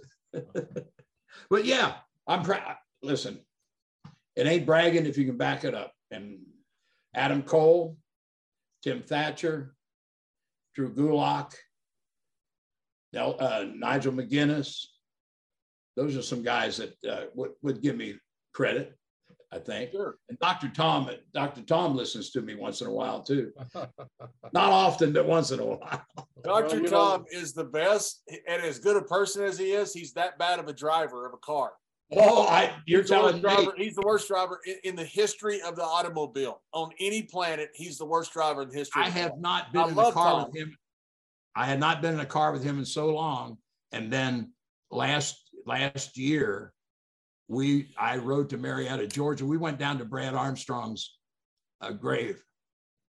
yeah, 1.63 1.93
I'm 2.27 2.43
proud. 2.43 2.75
Listen, 3.01 3.39
it 4.39 4.47
ain't 4.47 4.65
bragging 4.65 5.05
if 5.05 5.17
you 5.17 5.25
can 5.25 5.35
back 5.35 5.65
it 5.65 5.75
up. 5.75 5.93
And 6.11 6.39
Adam 7.13 7.43
Cole, 7.43 7.97
Tim 8.81 9.01
Thatcher, 9.01 9.75
Drew 10.75 10.93
Gulak, 10.93 11.53
uh, 13.13 13.65
Nigel 13.75 14.13
McGuinness. 14.13 14.85
Those 15.97 16.15
are 16.15 16.21
some 16.21 16.41
guys 16.41 16.77
that 16.77 16.95
uh, 17.09 17.25
would, 17.35 17.51
would 17.61 17.81
give 17.81 17.97
me 17.97 18.15
credit. 18.53 18.95
I 19.51 19.57
think. 19.57 19.91
Sure. 19.91 20.15
And 20.29 20.37
Dr. 20.37 20.69
Tom, 20.69 21.09
Dr. 21.33 21.63
Tom 21.63 21.95
listens 21.95 22.29
to 22.31 22.41
me 22.41 22.53
once 22.53 22.81
in 22.81 22.87
a 22.87 22.91
while 22.91 23.23
too. 23.23 23.51
Not 23.73 24.71
often, 24.71 25.11
but 25.11 25.25
once 25.25 25.49
in 25.49 25.59
a 25.59 25.65
while. 25.65 26.05
Dr. 26.43 26.81
Well, 26.81 26.89
Tom 26.91 27.21
know. 27.21 27.25
is 27.31 27.53
the 27.53 27.63
best, 27.63 28.21
and 28.47 28.61
as 28.61 28.77
good 28.77 28.95
a 28.95 29.01
person 29.01 29.43
as 29.43 29.57
he 29.57 29.71
is, 29.71 29.91
he's 29.91 30.13
that 30.13 30.37
bad 30.37 30.59
of 30.59 30.67
a 30.67 30.73
driver 30.73 31.25
of 31.25 31.33
a 31.33 31.37
car. 31.37 31.71
Oh, 32.15 32.47
I 32.47 32.71
you're 32.85 33.01
he's 33.01 33.09
telling 33.09 33.35
me 33.35 33.41
driver, 33.41 33.73
he's 33.77 33.95
the 33.95 34.03
worst 34.03 34.27
driver 34.27 34.59
in, 34.65 34.75
in, 34.83 34.95
the 34.95 35.05
history 35.05 35.61
of 35.61 35.75
the 35.75 35.83
automobile 35.83 36.61
on 36.73 36.89
any 36.99 37.21
planet. 37.21 37.69
He's 37.75 37.99
the 37.99 38.05
worst 38.05 38.33
driver 38.33 38.63
in 38.63 38.73
history. 38.73 39.03
I 39.03 39.09
have 39.09 39.37
not 39.37 39.71
been 39.71 39.81
I 39.81 39.87
in 39.89 39.91
a 39.91 40.11
car 40.11 40.13
Tom. 40.13 40.45
with 40.45 40.55
him. 40.55 40.75
I 41.55 41.65
had 41.65 41.79
not 41.79 42.01
been 42.01 42.15
in 42.15 42.19
a 42.19 42.25
car 42.25 42.51
with 42.51 42.63
him 42.63 42.79
in 42.79 42.85
so 42.85 43.13
long, 43.13 43.57
and 43.91 44.11
then 44.11 44.53
last 44.89 45.51
last 45.67 46.17
year 46.17 46.73
we 47.47 47.93
I 47.97 48.17
rode 48.17 48.49
to 48.49 48.57
Marietta, 48.57 49.05
Georgia. 49.07 49.45
We 49.45 49.57
went 49.57 49.77
down 49.77 49.99
to 49.99 50.05
Brad 50.05 50.33
Armstrong's 50.33 51.15
uh, 51.81 51.91
grave 51.91 52.41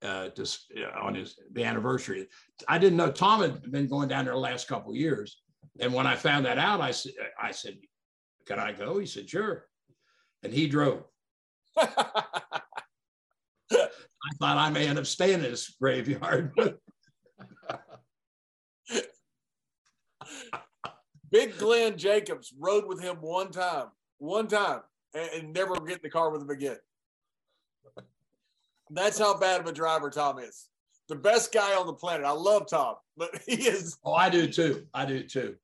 uh, 0.02 0.28
to, 0.28 0.42
uh, 0.42 1.00
on 1.00 1.16
his 1.16 1.36
the 1.52 1.64
anniversary. 1.64 2.28
I 2.68 2.78
didn't 2.78 2.96
know 2.96 3.10
Tom 3.10 3.40
had 3.40 3.72
been 3.72 3.88
going 3.88 4.08
down 4.08 4.26
there 4.26 4.34
the 4.34 4.40
last 4.40 4.68
couple 4.68 4.90
of 4.90 4.96
years, 4.96 5.40
and 5.80 5.92
when 5.92 6.06
I 6.06 6.14
found 6.14 6.46
that 6.46 6.58
out, 6.58 6.80
I 6.80 6.92
said, 6.92 7.12
I 7.42 7.50
said, 7.50 7.76
"Can 8.46 8.58
I 8.58 8.72
go?" 8.72 8.98
He 8.98 9.06
said, 9.06 9.28
"Sure." 9.28 9.66
and 10.44 10.52
he 10.52 10.68
drove. 10.68 11.02
I 11.76 11.90
thought 14.38 14.56
I 14.56 14.70
may 14.70 14.86
end 14.86 14.98
up 14.98 15.06
staying 15.06 15.42
in 15.42 15.42
this 15.42 15.74
graveyard. 15.80 16.52
Big 21.30 21.58
Glenn 21.58 21.98
Jacobs 21.98 22.54
rode 22.56 22.86
with 22.86 23.02
him 23.02 23.16
one 23.16 23.50
time, 23.50 23.88
one 24.18 24.46
time, 24.46 24.82
and, 25.14 25.30
and 25.34 25.52
never 25.52 25.74
get 25.80 25.96
in 25.96 26.00
the 26.04 26.10
car 26.10 26.30
with 26.30 26.42
him 26.42 26.50
again. 26.50 26.76
That's 28.90 29.18
how 29.18 29.36
bad 29.36 29.62
of 29.62 29.66
a 29.66 29.72
driver 29.72 30.10
Tom 30.10 30.38
is. 30.38 30.68
The 31.08 31.16
best 31.16 31.52
guy 31.52 31.74
on 31.74 31.86
the 31.86 31.92
planet. 31.92 32.24
I 32.24 32.30
love 32.30 32.68
Tom, 32.68 32.94
but 33.16 33.30
he 33.46 33.54
is. 33.54 33.98
Oh, 34.04 34.12
I 34.12 34.30
do 34.30 34.46
too. 34.46 34.86
I 34.94 35.04
do 35.04 35.24
too. 35.24 35.56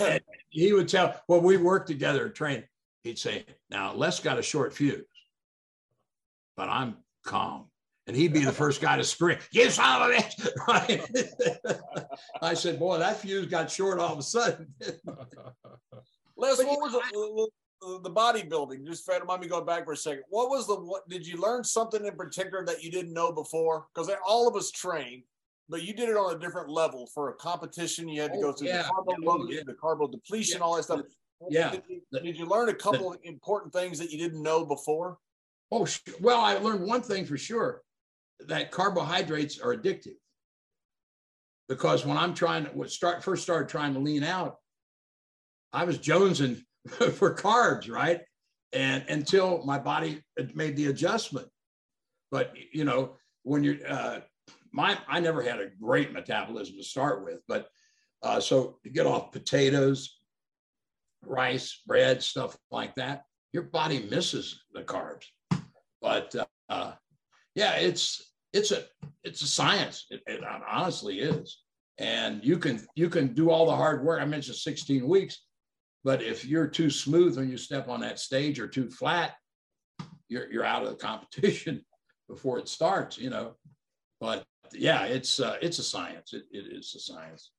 And 0.00 0.20
he 0.50 0.72
would 0.72 0.88
tell, 0.88 1.20
well, 1.28 1.40
we 1.40 1.56
worked 1.56 1.88
together 1.88 2.26
at 2.26 2.34
train. 2.34 2.64
He'd 3.02 3.18
say, 3.18 3.44
now 3.70 3.94
Les 3.94 4.20
got 4.20 4.38
a 4.38 4.42
short 4.42 4.74
fuse, 4.74 5.06
but 6.56 6.68
I'm 6.68 6.96
calm. 7.24 7.66
And 8.06 8.16
he'd 8.16 8.32
be 8.32 8.44
the 8.44 8.52
first 8.52 8.80
guy 8.80 8.96
to 8.96 9.04
scream, 9.04 9.38
you 9.52 9.70
son 9.70 10.02
of 10.02 10.10
a 10.10 10.14
bitch. 10.14 10.48
Right? 10.66 11.76
I 12.42 12.54
said, 12.54 12.78
boy, 12.78 12.98
that 12.98 13.18
fuse 13.18 13.46
got 13.46 13.70
short 13.70 14.00
all 14.00 14.12
of 14.12 14.18
a 14.18 14.22
sudden. 14.22 14.74
Les, 16.36 16.58
what 16.58 16.80
was 16.80 16.94
it? 16.94 17.50
the 18.02 18.10
bodybuilding 18.10 18.86
just 18.86 19.08
remind 19.08 19.40
me 19.40 19.48
going 19.48 19.64
back 19.64 19.86
for 19.86 19.92
a 19.92 19.96
second 19.96 20.22
what 20.28 20.50
was 20.50 20.66
the 20.66 20.74
what 20.74 21.08
did 21.08 21.26
you 21.26 21.40
learn 21.40 21.64
something 21.64 22.04
in 22.04 22.14
particular 22.14 22.62
that 22.64 22.84
you 22.84 22.90
didn't 22.90 23.14
know 23.14 23.32
before 23.32 23.86
because 23.94 24.10
all 24.26 24.46
of 24.46 24.54
us 24.54 24.70
train 24.70 25.22
but 25.70 25.82
you 25.82 25.94
did 25.94 26.08
it 26.08 26.16
on 26.16 26.34
a 26.34 26.38
different 26.38 26.68
level 26.68 27.06
for 27.14 27.30
a 27.30 27.34
competition 27.34 28.08
you 28.08 28.20
had 28.20 28.32
to 28.32 28.38
Oh, 28.38 28.42
go 28.42 28.52
through 28.52 28.68
yeah. 28.68 28.82
the 28.82 28.88
carbo 28.88 29.12
load, 29.20 29.50
yeah. 29.50 29.60
the 29.64 29.74
carbo 29.74 30.08
depletion 30.08 30.58
Yeah. 30.58 30.64
all 30.64 30.76
that 30.76 30.82
stuff 30.82 31.00
Yeah. 31.48 31.70
did 31.70 31.82
you, 31.88 32.00
did 32.22 32.36
you 32.36 32.46
learn 32.46 32.68
a 32.68 32.74
couple 32.74 33.12
of 33.12 33.18
important 33.22 33.72
things 33.72 33.98
that 34.00 34.10
you 34.10 34.18
didn't 34.18 34.42
know 34.42 34.64
before 34.64 35.18
Oh, 35.72 35.84
sh- 35.84 36.00
well, 36.20 36.40
I 36.40 36.54
learned 36.54 36.84
one 36.84 37.00
thing 37.00 37.24
for 37.24 37.36
sure 37.38 37.82
that 38.48 38.72
carbohydrates 38.72 39.60
are 39.60 39.72
addictive. 39.76 40.16
Because 41.68 42.04
when 42.04 42.16
I'm 42.16 42.34
trying 42.34 42.64
to 42.66 42.88
start 42.88 43.22
first 43.22 43.44
started 43.44 43.68
trying 43.68 43.94
to 43.94 44.00
lean 44.00 44.24
out, 44.24 44.56
I 45.72 45.84
was 45.84 45.96
jonesing 45.98 46.60
for 46.88 47.36
carbs, 47.36 47.88
right? 47.88 48.20
And 48.72 49.04
until 49.08 49.64
my 49.64 49.78
body 49.78 50.22
made 50.54 50.74
the 50.76 50.86
adjustment. 50.88 51.46
But 52.32 52.52
you 52.72 52.84
know, 52.84 53.14
when 53.44 53.62
you're 53.62 53.76
uh, 53.88 54.20
my 54.72 54.98
I 55.08 55.20
never 55.20 55.42
had 55.42 55.60
a 55.60 55.70
great 55.80 56.12
metabolism 56.12 56.76
to 56.76 56.84
start 56.84 57.24
with, 57.24 57.40
but 57.48 57.68
uh, 58.22 58.40
so 58.40 58.78
to 58.84 58.90
get 58.90 59.06
off 59.06 59.32
potatoes, 59.32 60.18
rice, 61.24 61.80
bread, 61.86 62.22
stuff 62.22 62.56
like 62.70 62.94
that, 62.96 63.24
your 63.52 63.64
body 63.64 64.06
misses 64.10 64.62
the 64.72 64.82
carbs 64.82 65.24
but 66.00 66.34
uh, 66.68 66.92
yeah, 67.54 67.74
it's 67.74 68.32
it's 68.52 68.72
a 68.72 68.84
it's 69.24 69.42
a 69.42 69.46
science. 69.46 70.06
It, 70.10 70.22
it 70.26 70.40
honestly 70.68 71.20
is, 71.20 71.62
and 71.98 72.42
you 72.42 72.58
can 72.58 72.86
you 72.94 73.08
can 73.08 73.34
do 73.34 73.50
all 73.50 73.66
the 73.66 73.76
hard 73.76 74.04
work. 74.04 74.20
I 74.20 74.24
mentioned 74.24 74.56
16 74.56 75.06
weeks, 75.06 75.44
but 76.04 76.22
if 76.22 76.44
you're 76.44 76.66
too 76.66 76.90
smooth 76.90 77.36
when 77.36 77.50
you 77.50 77.56
step 77.56 77.88
on 77.88 78.00
that 78.00 78.18
stage 78.18 78.58
or 78.58 78.66
too 78.66 78.90
flat, 78.90 79.34
you're 80.28 80.50
you're 80.50 80.64
out 80.64 80.82
of 80.82 80.88
the 80.88 80.94
competition 81.06 81.84
before 82.28 82.58
it 82.58 82.68
starts. 82.68 83.18
You 83.18 83.30
know, 83.30 83.54
but 84.20 84.44
yeah, 84.72 85.04
it's 85.04 85.40
uh, 85.40 85.56
it's 85.62 85.78
a 85.78 85.82
science. 85.84 86.32
It, 86.32 86.44
it 86.50 86.72
is 86.76 86.94
a 86.96 87.00
science. 87.00 87.50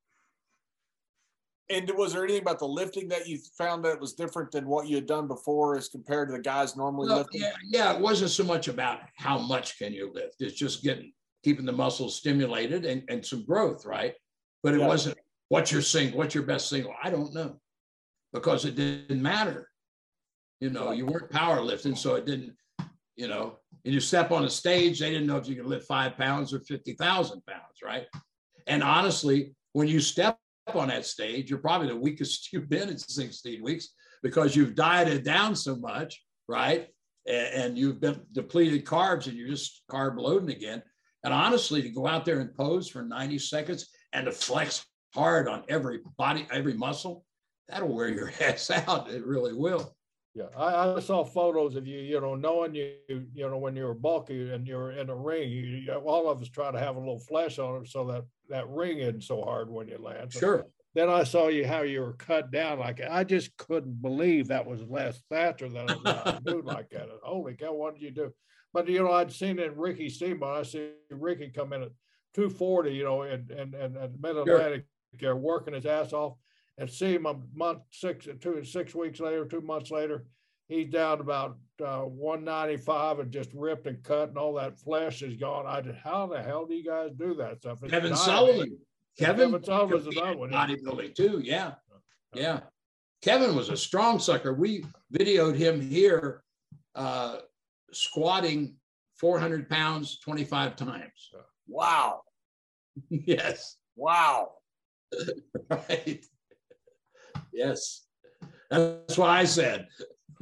and 1.70 1.90
was 1.96 2.14
there 2.14 2.24
anything 2.24 2.42
about 2.42 2.60
the 2.60 2.68
lifting 2.68 3.08
that 3.10 3.28
you 3.28 3.40
found 3.58 3.86
that 3.86 4.00
was 4.00 4.14
different 4.14 4.52
than 4.52 4.68
what 4.68 4.88
you 4.88 4.96
had 4.96 5.06
done 5.06 5.28
before 5.28 5.78
as 5.78 5.88
compared 5.88 6.28
to 6.30 6.34
the 6.34 6.42
guys 6.42 6.76
normally 6.76 7.08
Well, 7.08 7.20
lifting 7.20 7.42
yeah, 7.42 7.54
yeah, 7.70 7.94
it 7.94 8.00
wasn't 8.02 8.32
so 8.32 8.44
much 8.44 8.68
about 8.68 9.00
how 9.16 9.38
much 9.38 9.78
can 9.80 9.94
you 9.94 10.12
lift. 10.14 10.42
It's 10.42 10.56
just 10.56 10.84
getting 10.84 11.14
keeping 11.44 11.66
the 11.66 11.72
muscles 11.72 12.16
stimulated 12.18 12.86
and, 12.86 13.04
and 13.10 13.26
some 13.26 13.44
growth, 13.46 13.86
right? 13.86 14.14
But 14.64 14.74
it 14.76 14.80
Yeah. 14.82 14.88
wasn't 14.88 15.18
what's 15.50 15.72
your 15.72 15.82
single, 15.82 16.18
what's 16.20 16.36
your 16.36 16.44
best 16.44 16.70
single? 16.70 16.94
I 17.04 17.10
don't 17.10 17.34
know. 17.34 17.60
Because 18.34 18.64
it 18.66 18.76
didn't 18.76 19.22
matter. 19.22 19.68
You 20.60 20.70
know, 20.70 20.92
you 20.92 21.06
weren't 21.08 21.32
powerlifting, 21.32 21.98
so 21.98 22.16
it 22.16 22.26
didn't, 22.26 22.56
you 23.16 23.28
know, 23.28 23.58
and 23.84 23.94
you 23.94 24.00
step 24.00 24.32
on 24.32 24.44
a 24.44 24.50
stage, 24.50 25.00
they 25.00 25.10
didn't 25.10 25.28
know 25.28 25.38
if 25.38 25.48
you 25.48 25.56
could 25.56 25.66
lift 25.66 25.88
five 25.88 26.18
pounds 26.18 26.54
or 26.54 26.60
50,000 26.60 27.46
pounds, 27.46 27.64
right? 27.84 28.06
And 28.68 28.84
honestly, 28.84 29.56
when 29.74 29.88
you 29.88 30.00
step 30.00 30.38
on 30.74 30.90
that 30.90 31.06
stage, 31.06 31.50
you're 31.50 31.60
probably 31.60 31.88
the 31.88 31.96
weakest 31.96 32.50
you've 32.54 32.70
been 32.70 32.90
in 32.90 32.98
16 32.98 33.64
weeks 33.64 33.90
because 34.24 34.56
you've 34.56 34.76
dieted 34.76 35.24
down 35.24 35.56
so 35.56 35.76
much, 35.76 36.24
right? 36.48 36.88
And, 37.28 37.78
you've 37.78 38.02
been 38.02 38.22
depleted 38.32 38.84
carbs 38.84 39.28
and 39.28 39.38
you're 39.38 39.50
just 39.50 39.84
carb 39.90 40.18
loading 40.18 40.50
again. 40.50 40.82
And 41.24 41.34
honestly, 41.34 41.82
to 41.84 41.90
go 41.90 42.08
out 42.08 42.26
there 42.26 42.40
and 42.40 42.54
pose 42.56 42.90
for 42.90 43.04
90 43.04 43.38
seconds 43.38 43.90
and 44.12 44.26
to 44.26 44.32
flex 44.32 44.86
hard 45.14 45.48
on 45.48 45.64
every 45.70 46.00
body, 46.18 46.48
every 46.52 46.74
muscle, 46.74 47.24
that'll 47.68 47.94
wear 47.94 48.10
your 48.10 48.32
ass 48.42 48.72
out. 48.72 49.12
It 49.12 49.26
really 49.26 49.54
will. 49.54 49.96
Yeah, 50.34 50.46
I, 50.56 50.94
I 50.94 51.00
saw 51.02 51.26
photos 51.26 51.76
of 51.76 51.86
you, 51.86 52.00
you 52.00 52.22
know, 52.22 52.36
knowing 52.36 52.74
you, 52.74 52.94
you 53.10 53.50
know, 53.50 53.58
when 53.58 53.76
you 53.76 53.84
were 53.84 53.94
bulky 53.94 54.52
and 54.52 54.66
you 54.66 54.76
were 54.76 54.92
in 54.94 55.10
a 55.10 55.16
ring, 55.16 55.50
you, 55.50 55.62
you, 55.62 55.94
all 55.94 56.30
of 56.30 56.42
us 56.42 56.48
try 56.48 56.72
to 56.72 56.80
have 56.80 56.96
a 56.96 57.00
little 57.00 57.20
flesh 57.20 57.60
on 57.60 57.82
it 57.82 57.90
so 57.90 58.06
that 58.06 58.24
that 58.48 58.70
ring 58.70 59.00
isn't 59.00 59.24
so 59.24 59.42
hard 59.42 59.70
when 59.70 59.90
you 59.90 59.98
land. 59.98 60.32
So 60.32 60.40
Sure. 60.40 60.66
Then 60.94 61.10
I 61.10 61.24
saw 61.24 61.48
you 61.48 61.66
how 61.66 61.82
you 61.82 62.02
were 62.02 62.14
cut 62.14 62.52
down 62.52 62.80
like 62.80 63.02
I 63.02 63.24
just 63.24 63.56
couldn't 63.58 64.02
believe 64.02 64.48
that 64.48 64.66
was 64.66 64.82
Les 64.84 65.22
Thatcher 65.30 65.70
that 65.70 65.90
I 66.06 66.40
moved 66.46 66.66
like 66.66 66.90
that. 66.90 67.08
Holy 67.24 67.54
cow, 67.54 67.74
what 67.74 67.96
did 67.96 68.04
you 68.04 68.12
do? 68.12 68.34
But 68.74 68.90
you 68.90 69.00
know, 69.00 69.12
I'd 69.12 69.32
seen 69.32 69.60
in 69.60 69.78
Ricky 69.78 70.10
Steamboat, 70.10 70.60
I 70.60 70.64
see 70.64 70.92
Ricky 71.10 71.50
come 71.50 71.74
in 71.74 71.84
at 71.84 71.92
240, 72.36 72.92
you 72.92 73.04
know, 73.04 73.22
and 73.24 73.50
and 73.52 73.74
and, 73.74 73.96
and 73.96 74.22
Mid 74.22 74.38
Atlantic 74.38 74.86
there 75.20 75.36
working 75.36 75.74
his 75.74 75.86
ass 75.86 76.14
off 76.14 76.38
and 76.82 76.90
see 76.90 77.14
him 77.14 77.28
a 77.28 77.36
month 77.54 77.84
six 77.92 78.28
two 78.42 78.64
six 78.64 78.96
weeks 78.96 79.20
later, 79.20 79.46
two 79.46 79.62
months 79.62 79.92
later, 79.92 80.26
he's 80.68 80.90
down 80.90 81.22
about 81.22 81.58
uh, 81.86 82.00
195 82.00 83.20
and 83.20 83.32
just 83.32 83.52
ripped 83.54 83.86
and 83.86 84.02
cut, 84.02 84.30
and 84.30 84.38
all 84.38 84.56
that 84.56 84.80
flesh 84.80 85.22
is 85.22 85.36
gone. 85.36 85.68
I 85.68 85.82
just, 85.82 86.00
how 86.00 86.26
the 86.26 86.42
hell 86.42 86.66
do 86.66 86.74
you 86.74 86.84
guys 86.84 87.12
do 87.18 87.36
that 87.36 87.60
stuff? 87.60 87.78
It's 87.84 87.92
Kevin. 87.92 88.16
Sullivan. 88.16 88.80
Kevin, 89.20 89.52
Kevin 89.52 89.64
Sullivan's 89.64 90.08
another 90.08 90.38
one. 90.38 90.50
bodybuilding 90.50 91.14
too. 91.14 91.40
Yeah. 91.44 91.74
Yeah. 92.34 92.62
Kevin 93.22 93.56
was 93.56 93.70
a 93.70 93.78
strong 93.78 94.18
sucker. 94.18 94.54
We 94.54 94.84
videoed 95.14 95.56
him 95.56 95.80
here 95.80 96.42
uh, 96.96 97.38
squatting 97.92 98.76
400 99.20 99.70
pounds 99.70 100.18
25 100.20 100.76
times. 100.76 101.30
wow 101.68 102.22
yes. 103.10 103.78
wow 103.96 104.50
Right. 105.70 106.26
Yes. 107.54 108.06
That's 108.70 109.18
what 109.18 109.30
I 109.30 109.44
said. 109.46 109.88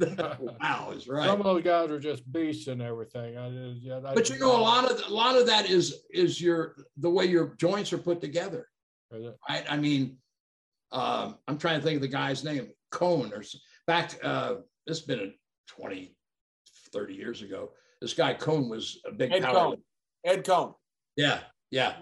wow 0.00 0.92
is 0.96 1.06
right. 1.08 1.26
Some 1.26 1.40
of 1.40 1.44
those 1.44 1.62
guys 1.62 1.90
are 1.90 1.98
just 2.00 2.30
beasts 2.32 2.68
and 2.68 2.80
everything. 2.80 3.36
I, 3.36 3.50
just- 3.50 3.82
yeah, 3.82 3.98
I- 4.04 4.14
But 4.14 4.30
you 4.30 4.38
know, 4.38 4.56
a 4.56 4.62
lot 4.62 4.90
of 4.90 4.98
a 5.10 5.12
lot 5.12 5.36
of 5.36 5.46
that 5.46 5.68
is 5.68 6.04
is 6.10 6.40
your 6.40 6.74
the 6.96 7.10
way 7.10 7.26
your 7.26 7.54
joints 7.58 7.92
are 7.92 7.98
put 7.98 8.20
together. 8.20 8.66
Right? 9.12 9.64
I 9.68 9.76
mean, 9.76 10.16
um, 10.92 11.36
I'm 11.48 11.58
trying 11.58 11.80
to 11.80 11.84
think 11.84 11.96
of 11.96 12.02
the 12.02 12.08
guy's 12.08 12.44
name, 12.44 12.68
Coan, 12.92 13.32
or 13.32 13.42
back, 13.86 14.14
uh, 14.22 14.54
this 14.86 14.98
has 14.98 15.06
been 15.06 15.18
a 15.20 15.32
20, 15.68 16.16
30 16.92 17.14
years 17.14 17.42
ago. 17.42 17.70
This 18.00 18.14
guy 18.14 18.34
Coan 18.34 18.70
was 18.70 19.00
a 19.04 19.12
big 19.12 19.32
Ed 19.32 19.42
power. 19.42 19.54
Coan. 19.74 19.76
Ed 20.24 20.44
Coan, 20.44 20.74
Yeah, 21.16 21.40
yeah. 21.72 21.94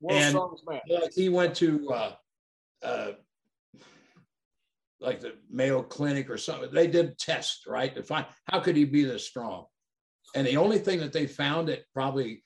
world's 0.00 0.62
And-. 0.66 0.80
Like 0.88 1.12
he 1.12 1.28
went 1.28 1.54
to 1.56 1.90
uh, 1.90 2.12
uh, 2.82 3.12
like 5.02 5.20
the 5.20 5.34
Mayo 5.50 5.82
Clinic 5.82 6.30
or 6.30 6.38
something. 6.38 6.70
They 6.72 6.86
did 6.86 7.18
tests, 7.18 7.64
right, 7.66 7.94
to 7.94 8.02
find 8.02 8.26
how 8.50 8.60
could 8.60 8.76
he 8.76 8.84
be 8.84 9.04
this 9.04 9.26
strong. 9.26 9.66
And 10.34 10.46
the 10.46 10.56
only 10.56 10.78
thing 10.78 11.00
that 11.00 11.12
they 11.12 11.26
found 11.26 11.68
that 11.68 11.84
probably 11.92 12.42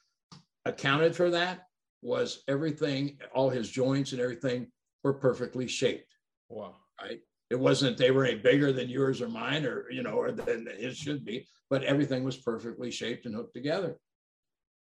accounted 0.64 1.14
for 1.14 1.30
that 1.30 1.60
was 2.02 2.42
everything, 2.48 3.18
all 3.34 3.50
his 3.50 3.70
joints 3.70 4.12
and 4.12 4.20
everything 4.20 4.66
were 5.04 5.14
perfectly 5.14 5.68
shaped. 5.68 6.14
Wow. 6.48 6.76
right? 7.00 7.20
It 7.50 7.58
wasn't 7.58 7.96
they 7.96 8.10
were 8.10 8.24
any 8.24 8.38
bigger 8.38 8.72
than 8.72 8.88
yours 8.88 9.22
or 9.22 9.28
mine, 9.28 9.64
or 9.64 9.88
you 9.90 10.02
know, 10.02 10.14
or 10.14 10.32
than 10.32 10.66
it 10.68 10.96
should 10.96 11.24
be, 11.24 11.46
but 11.70 11.84
everything 11.84 12.24
was 12.24 12.36
perfectly 12.36 12.90
shaped 12.90 13.26
and 13.26 13.34
hooked 13.34 13.54
together. 13.54 13.96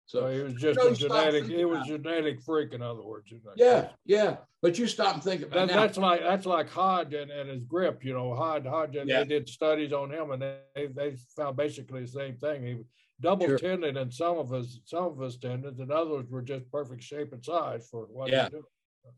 So 0.09 0.21
So 0.21 0.29
he 0.29 0.41
was 0.43 0.55
just 0.55 0.79
a 0.79 0.95
genetic. 0.95 1.49
It 1.49 1.65
was 1.65 1.85
genetic 1.87 2.41
freak, 2.41 2.73
in 2.73 2.81
other 2.81 3.03
words. 3.03 3.31
you 3.31 3.41
know. 3.45 3.53
yeah, 3.57 3.89
yeah. 4.05 4.37
But 4.63 4.79
you 4.79 4.87
stop 4.87 5.15
and 5.15 5.23
think 5.23 5.43
about 5.43 5.55
That, 5.55 5.75
now. 5.75 5.81
that's 5.81 5.99
like 5.99 6.21
that's 6.21 6.47
like 6.47 6.71
Hodge 6.71 7.13
and, 7.15 7.31
and 7.31 7.51
his 7.51 7.65
grip. 7.65 8.05
You 8.05 8.15
know, 8.15 8.35
Hodge 8.35 8.67
Hodge. 8.67 8.95
and 8.97 9.09
Yeah. 9.09 9.25
They 9.25 9.29
did 9.29 9.49
studies 9.49 9.93
on 9.93 10.13
him, 10.13 10.31
and 10.31 10.41
they 10.41 10.87
they 10.87 11.17
found 11.37 11.57
basically 11.57 12.03
the 12.03 12.07
same 12.07 12.37
thing. 12.37 12.65
He 12.65 12.77
double 13.21 13.47
Sure. 13.47 13.59
tendon 13.59 13.97
in 13.97 14.11
some 14.13 14.39
of 14.39 14.49
his 14.51 14.81
some 14.85 15.05
of 15.07 15.19
his 15.19 15.39
tendons, 15.39 15.81
and 15.81 15.91
others 15.91 16.31
were 16.31 16.43
just 16.43 16.71
perfect 16.71 17.03
shape 17.03 17.33
and 17.33 17.45
size 17.45 17.89
for 17.91 18.05
what 18.07 18.31
Yeah. 18.31 18.45
he 18.45 18.51
do. 18.51 18.67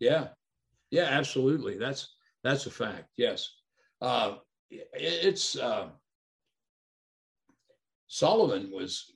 Yeah, 0.00 0.28
yeah, 0.90 1.04
absolutely. 1.04 1.76
That's 1.76 2.14
that's 2.42 2.64
a 2.64 2.70
fact. 2.70 3.10
Yes, 3.16 3.50
uh, 4.00 4.36
it- 4.70 4.88
it's 4.94 5.54
uh, 5.58 5.90
Sullivan 8.06 8.70
was 8.70 9.12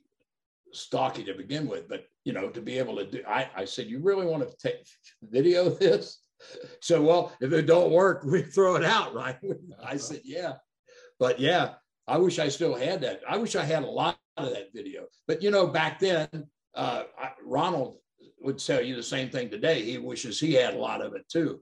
stocky 0.73 1.23
to 1.23 1.33
begin 1.33 1.67
with, 1.67 1.87
but 1.87 2.05
you 2.25 2.33
know, 2.33 2.49
to 2.49 2.61
be 2.61 2.77
able 2.77 2.95
to 2.97 3.05
do, 3.05 3.23
I, 3.27 3.49
I 3.55 3.65
said, 3.65 3.87
you 3.87 3.99
really 3.99 4.25
want 4.25 4.49
to 4.49 4.57
take 4.57 4.85
video 5.21 5.69
this? 5.79 6.19
So, 6.81 7.01
well, 7.01 7.31
if 7.39 7.53
it 7.53 7.65
don't 7.65 7.91
work, 7.91 8.23
we 8.23 8.41
throw 8.41 8.75
it 8.75 8.83
out, 8.83 9.13
right? 9.13 9.37
I 9.83 9.97
said, 9.97 10.21
yeah, 10.23 10.53
but 11.19 11.39
yeah, 11.39 11.75
I 12.07 12.17
wish 12.17 12.39
I 12.39 12.49
still 12.49 12.75
had 12.75 13.01
that. 13.01 13.21
I 13.27 13.37
wish 13.37 13.55
I 13.55 13.63
had 13.63 13.83
a 13.83 13.87
lot 13.87 14.17
of 14.37 14.49
that 14.51 14.73
video. 14.73 15.05
But 15.27 15.41
you 15.41 15.51
know, 15.51 15.67
back 15.67 15.99
then, 15.99 16.27
uh, 16.75 17.03
I, 17.17 17.31
Ronald 17.45 17.97
would 18.41 18.59
tell 18.59 18.81
you 18.81 18.95
the 18.95 19.03
same 19.03 19.29
thing 19.29 19.49
today. 19.49 19.83
He 19.83 19.97
wishes 19.97 20.39
he 20.39 20.53
had 20.53 20.73
a 20.73 20.79
lot 20.79 21.01
of 21.01 21.13
it 21.13 21.27
too, 21.29 21.61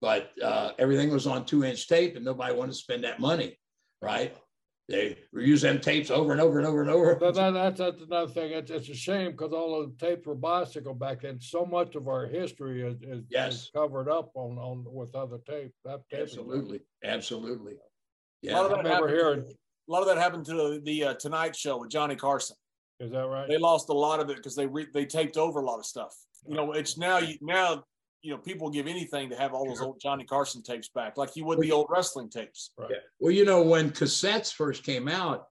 but 0.00 0.30
uh, 0.42 0.72
everything 0.78 1.10
was 1.10 1.26
on 1.26 1.44
two-inch 1.44 1.88
tape, 1.88 2.16
and 2.16 2.24
nobody 2.24 2.54
wanted 2.54 2.72
to 2.72 2.78
spend 2.78 3.02
that 3.04 3.18
money, 3.18 3.58
right? 4.00 4.36
They 4.88 5.16
reuse 5.34 5.62
them 5.62 5.80
tapes 5.80 6.10
over 6.10 6.32
and 6.32 6.40
over 6.40 6.58
and 6.58 6.66
over 6.66 6.82
and 6.82 6.90
over. 6.90 7.16
That, 7.20 7.34
that, 7.34 7.50
that's, 7.52 7.78
that's 7.78 8.02
another 8.02 8.30
thing. 8.32 8.52
It's, 8.52 8.70
it's 8.70 8.88
a 8.88 8.94
shame 8.94 9.30
because 9.30 9.52
all 9.52 9.80
of 9.80 9.96
the 9.96 10.06
tapes 10.06 10.26
were 10.26 10.34
bicycle 10.34 10.92
back 10.94 11.22
then. 11.22 11.40
So 11.40 11.64
much 11.64 11.94
of 11.94 12.08
our 12.08 12.26
history 12.26 12.82
is, 12.82 12.96
is, 13.02 13.22
Yes. 13.30 13.54
is 13.54 13.70
covered 13.74 14.08
up 14.10 14.30
on, 14.34 14.58
on 14.58 14.84
with 14.92 15.14
other 15.14 15.38
tape. 15.48 15.72
That 15.84 16.00
tape 16.10 16.20
is- 16.20 16.30
Absolutely, 16.36 16.80
absolutely. 17.04 17.74
A 17.74 17.76
lot 17.76 17.82
of 17.84 18.42
Yeah, 18.42 18.58
I 18.58 18.62
that 18.62 18.76
remember 18.76 18.90
happened. 19.08 19.10
hearing, 19.12 19.40
A 19.88 19.92
lot 19.92 20.00
of 20.02 20.08
that 20.08 20.18
happened 20.18 20.44
to 20.46 20.54
the, 20.54 20.80
the 20.84 21.04
uh, 21.04 21.14
Tonight 21.14 21.54
Show 21.54 21.78
with 21.78 21.90
Johnny 21.90 22.16
Carson. 22.16 22.56
is 22.98 23.12
that 23.12 23.26
right? 23.26 23.48
They 23.48 23.58
lost 23.58 23.88
a 23.88 23.92
lot 23.94 24.18
of 24.20 24.30
it 24.30 24.36
because 24.36 24.56
they 24.56 24.66
re- 24.66 24.88
they 24.92 25.06
taped 25.06 25.36
over 25.36 25.60
a 25.60 25.64
lot 25.64 25.78
of 25.78 25.86
stuff. 25.86 26.14
You 26.46 26.56
know, 26.56 26.72
it's 26.72 26.98
now 26.98 27.18
you 27.18 27.36
now 27.40 27.84
you 28.22 28.30
know 28.30 28.38
people 28.38 28.70
give 28.70 28.86
anything 28.86 29.28
to 29.30 29.36
have 29.36 29.52
all 29.52 29.66
those 29.66 29.80
old 29.80 30.00
Johnny 30.00 30.24
Carson 30.24 30.62
tapes 30.62 30.88
back, 30.88 31.16
like 31.16 31.34
you 31.34 31.44
would 31.44 31.60
the 31.60 31.72
old 31.72 31.88
wrestling 31.90 32.30
tapes. 32.30 32.70
Yeah. 32.78 32.96
Well, 33.20 33.32
you 33.32 33.44
know, 33.44 33.62
when 33.62 33.90
cassettes 33.90 34.52
first 34.52 34.84
came 34.84 35.08
out, 35.08 35.46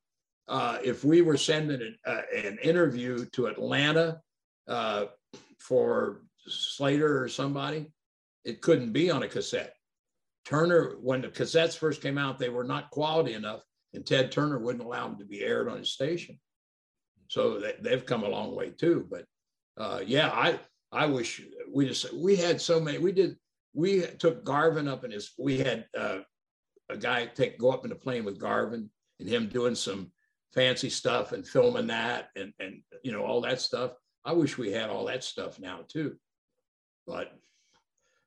uh, 0.48 0.80
if 0.84 1.04
we 1.04 1.22
were 1.22 1.38
sending 1.38 1.82
an, 1.82 1.98
uh, 2.06 2.22
an 2.36 2.58
interview 2.64 3.26
to 3.34 3.48
Atlanta 3.48 4.22
uh, 4.68 5.06
for 5.60 6.22
Slater 6.48 7.22
or 7.22 7.28
somebody, 7.28 7.92
it 8.46 8.62
couldn't 8.62 8.94
be 8.94 9.12
on 9.12 9.24
a 9.24 9.28
cassette. 9.28 9.76
Turner, 10.46 10.96
when 11.02 11.22
the 11.22 11.28
cassettes 11.28 11.78
first 11.78 12.02
came 12.02 12.18
out, 12.18 12.40
they 12.40 12.50
were 12.50 12.64
not 12.64 12.90
quality 12.90 13.34
enough, 13.34 13.62
and 13.94 14.06
Ted 14.06 14.32
Turner 14.32 14.60
wouldn't 14.60 14.84
allow 14.84 15.08
them 15.08 15.20
to 15.20 15.26
be 15.26 15.44
aired 15.44 15.68
on 15.68 15.78
his 15.78 15.94
station. 15.94 16.40
So 17.28 17.60
they, 17.60 17.76
they've 17.82 18.06
come 18.06 18.24
a 18.24 18.30
long 18.30 18.56
way 18.56 18.72
too. 18.72 19.08
But 19.10 19.26
uh, 19.78 20.02
yeah, 20.06 20.30
I 20.30 20.60
I 20.92 21.06
wish 21.06 21.42
we 21.74 21.88
just 21.88 22.14
we 22.14 22.36
had 22.36 22.60
so 22.60 22.80
many. 22.80 22.98
We 22.98 23.12
did 23.12 23.38
we 23.74 24.02
took 24.02 24.44
Garvin 24.44 24.88
up 24.88 25.04
in 25.04 25.12
his. 25.12 25.32
We 25.38 25.58
had 25.58 25.86
uh, 25.98 26.20
a 26.90 26.98
guy 26.98 27.28
take 27.28 27.58
go 27.58 27.72
up 27.72 27.86
in 27.86 27.90
the 27.90 27.96
plane 27.96 28.26
with 28.26 28.40
Garvin 28.40 28.90
and 29.20 29.30
him 29.30 29.48
doing 29.48 29.76
some 29.76 30.12
fancy 30.54 30.90
stuff 30.90 31.32
and 31.32 31.48
filming 31.48 31.88
that 31.88 32.30
and 32.36 32.52
and 32.60 32.82
you 33.04 33.12
know 33.12 33.24
all 33.24 33.42
that 33.42 33.62
stuff. 33.62 33.94
I 34.26 34.34
wish 34.34 34.58
we 34.58 34.72
had 34.72 34.90
all 34.90 35.06
that 35.06 35.24
stuff 35.24 35.60
now 35.60 35.80
too. 35.88 36.16
But 37.08 37.32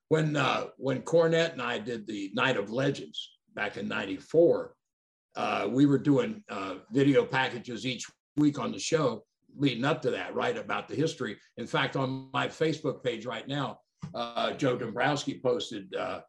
when 0.08 0.36
uh, 0.36 0.66
when 0.78 1.02
Cornette 1.02 1.52
and 1.52 1.62
I 1.62 1.78
did 1.78 2.06
the 2.06 2.30
Night 2.34 2.56
of 2.56 2.70
Legends 2.70 3.30
back 3.54 3.76
in 3.76 3.88
'94, 3.88 4.74
uh, 5.36 5.68
we 5.70 5.84
were 5.84 5.98
doing 5.98 6.42
uh, 6.48 6.76
video 6.90 7.26
packages 7.26 7.84
each 7.84 8.06
week 8.36 8.58
on 8.58 8.72
the 8.72 8.78
show 8.78 9.24
leading 9.56 9.85
up 9.85 10.02
to 10.02 10.10
that, 10.10 10.35
right 10.35 10.56
about 10.56 10.89
the 10.89 10.94
history. 10.94 11.36
In 11.56 11.66
fact, 11.66 11.97
on 11.97 12.28
my 12.32 12.48
Facebook 12.48 13.02
page 13.02 13.26
right 13.26 13.47
now, 13.47 13.78
uh, 14.14 14.52
Joe 14.52 14.76
Dombrowski 14.76 15.40
posted. 15.43 15.94
Uh, 15.94 16.20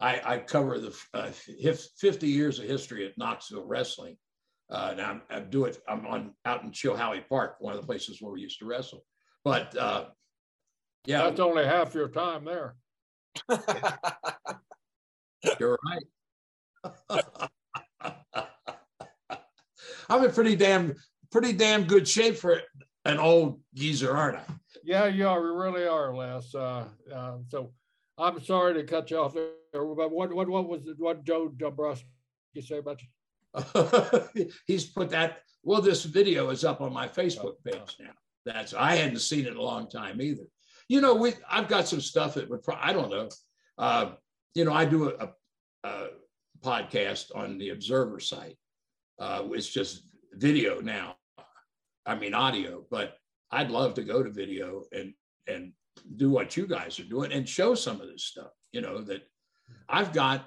I, 0.00 0.20
I 0.24 0.38
cover 0.38 0.78
the 0.78 0.96
uh, 1.12 1.30
50 1.30 2.26
years 2.26 2.58
of 2.58 2.64
history 2.64 3.06
at 3.06 3.18
Knoxville 3.18 3.66
Wrestling. 3.66 4.16
Uh, 4.70 4.88
and 4.92 5.00
I'm, 5.00 5.22
I 5.28 5.40
do 5.40 5.64
it. 5.64 5.78
I'm 5.88 6.06
on 6.06 6.34
out 6.44 6.62
in 6.62 6.70
Chilhowee 6.70 7.28
Park, 7.28 7.56
one 7.58 7.74
of 7.74 7.80
the 7.80 7.86
places 7.86 8.22
where 8.22 8.32
we 8.32 8.40
used 8.40 8.60
to 8.60 8.66
wrestle. 8.66 9.04
But 9.44 9.76
uh, 9.76 10.06
yeah, 11.06 11.24
That's 11.24 11.40
only 11.40 11.64
half 11.64 11.94
your 11.94 12.08
time 12.08 12.44
there. 12.44 12.76
you're 15.58 15.78
right. 15.84 16.04
I'm 20.08 20.24
a 20.24 20.28
pretty 20.28 20.56
damn, 20.56 20.94
pretty 21.30 21.52
damn 21.52 21.84
good 21.84 22.06
shape 22.06 22.36
for 22.36 22.60
an 23.04 23.18
old 23.18 23.60
geezer, 23.74 24.16
aren't 24.16 24.38
I? 24.38 24.44
Yeah, 24.84 25.06
you 25.06 25.26
are. 25.26 25.42
We 25.42 25.48
really 25.48 25.86
are, 25.86 26.14
Les. 26.14 26.54
Uh, 26.54 26.84
uh, 27.14 27.36
so 27.48 27.72
I'm 28.18 28.42
sorry 28.42 28.74
to 28.74 28.84
cut 28.84 29.10
you 29.10 29.18
off 29.18 29.34
there, 29.34 29.50
but 29.72 30.10
what 30.10 30.32
what 30.32 30.48
what 30.48 30.68
was 30.68 30.86
it, 30.86 30.96
what 30.98 31.24
Joe 31.24 31.48
Dombrowski 31.48 32.06
say 32.60 32.78
about 32.78 33.00
you? 33.02 34.48
He's 34.66 34.86
put 34.86 35.10
that. 35.10 35.38
Well, 35.62 35.82
this 35.82 36.04
video 36.04 36.50
is 36.50 36.64
up 36.64 36.80
on 36.80 36.92
my 36.92 37.08
Facebook 37.08 37.54
page 37.64 37.96
now. 38.00 38.12
That's 38.46 38.74
I 38.74 38.96
hadn't 38.96 39.18
seen 39.20 39.46
it 39.46 39.52
in 39.52 39.56
a 39.56 39.62
long 39.62 39.88
time 39.88 40.20
either. 40.20 40.44
You 40.88 41.00
know, 41.00 41.14
we 41.14 41.34
I've 41.48 41.68
got 41.68 41.88
some 41.88 42.00
stuff 42.00 42.34
that 42.34 42.48
would. 42.48 42.60
I 42.80 42.92
don't 42.92 43.10
know. 43.10 43.28
Uh, 43.76 44.12
you 44.54 44.64
know, 44.64 44.72
I 44.72 44.84
do 44.84 45.10
a, 45.10 45.24
a, 45.24 45.88
a 45.88 46.08
podcast 46.60 47.34
on 47.34 47.58
the 47.58 47.70
Observer 47.70 48.20
site. 48.20 48.56
Uh, 49.18 49.44
it's 49.52 49.68
just 49.68 50.02
video 50.32 50.80
now. 50.80 51.16
I 52.10 52.16
mean, 52.16 52.34
audio, 52.34 52.84
but 52.90 53.16
I'd 53.52 53.70
love 53.70 53.94
to 53.94 54.02
go 54.02 54.22
to 54.22 54.30
video 54.30 54.84
and 54.92 55.14
and 55.46 55.72
do 56.16 56.30
what 56.30 56.56
you 56.56 56.66
guys 56.66 56.98
are 56.98 57.04
doing 57.04 57.32
and 57.32 57.48
show 57.48 57.74
some 57.74 58.00
of 58.00 58.08
this 58.08 58.24
stuff. 58.24 58.52
You 58.72 58.80
know 58.80 59.00
that 59.02 59.22
I've 59.88 60.12
got 60.12 60.46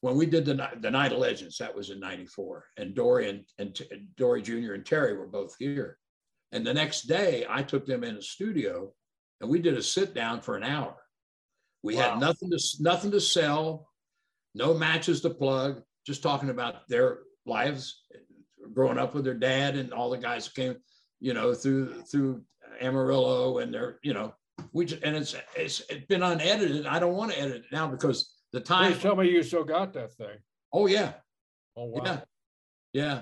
when 0.00 0.16
we 0.16 0.26
did 0.26 0.44
the, 0.44 0.68
the 0.80 0.90
Night 0.90 1.12
of 1.12 1.18
Legends, 1.18 1.58
that 1.58 1.74
was 1.76 1.90
in 1.90 2.00
94, 2.00 2.64
and 2.76 2.92
Dory 2.92 3.30
and, 3.30 3.44
and 3.60 3.80
Dory 4.16 4.42
Jr. 4.42 4.72
and 4.74 4.84
Terry 4.84 5.16
were 5.16 5.28
both 5.28 5.54
here. 5.60 5.96
And 6.50 6.66
the 6.66 6.74
next 6.74 7.02
day, 7.02 7.46
I 7.48 7.62
took 7.62 7.86
them 7.86 8.02
in 8.02 8.16
a 8.16 8.22
studio 8.22 8.92
and 9.40 9.48
we 9.48 9.60
did 9.60 9.74
a 9.78 9.82
sit 9.82 10.12
down 10.12 10.40
for 10.40 10.56
an 10.56 10.64
hour. 10.64 10.96
We 11.84 11.94
Wow. 11.94 12.10
had 12.10 12.20
nothing 12.20 12.50
to, 12.50 12.58
nothing 12.80 13.12
to 13.12 13.20
sell, 13.20 13.88
no 14.56 14.74
matches 14.74 15.20
to 15.20 15.30
plug, 15.30 15.82
just 16.04 16.20
talking 16.22 16.50
about 16.50 16.88
their 16.88 17.20
lives, 17.46 18.02
growing 18.72 18.98
up 18.98 19.14
with 19.14 19.24
their 19.24 19.34
dad 19.34 19.76
and 19.76 19.92
all 19.92 20.10
the 20.10 20.18
guys 20.18 20.44
that 20.46 20.54
came, 20.54 20.76
you 21.20 21.34
know, 21.34 21.54
through, 21.54 22.02
through 22.02 22.42
Amarillo 22.80 23.58
and 23.58 23.72
their, 23.72 23.98
you 24.02 24.14
know, 24.14 24.34
we 24.72 24.84
just, 24.84 25.02
and 25.02 25.16
it's, 25.16 25.34
it's, 25.56 25.80
it's 25.88 26.06
been 26.06 26.22
unedited. 26.22 26.86
I 26.86 26.98
don't 26.98 27.14
want 27.14 27.32
to 27.32 27.40
edit 27.40 27.56
it 27.56 27.72
now 27.72 27.88
because 27.88 28.34
the 28.52 28.60
time, 28.60 28.92
Please 28.92 29.02
tell 29.02 29.16
me 29.16 29.28
you 29.28 29.42
still 29.42 29.64
got 29.64 29.92
that 29.94 30.12
thing. 30.12 30.36
oh 30.72 30.86
yeah, 30.86 31.12
Oh 31.76 31.86
wow. 31.86 32.02
yeah, 32.04 32.20
yeah. 32.92 33.20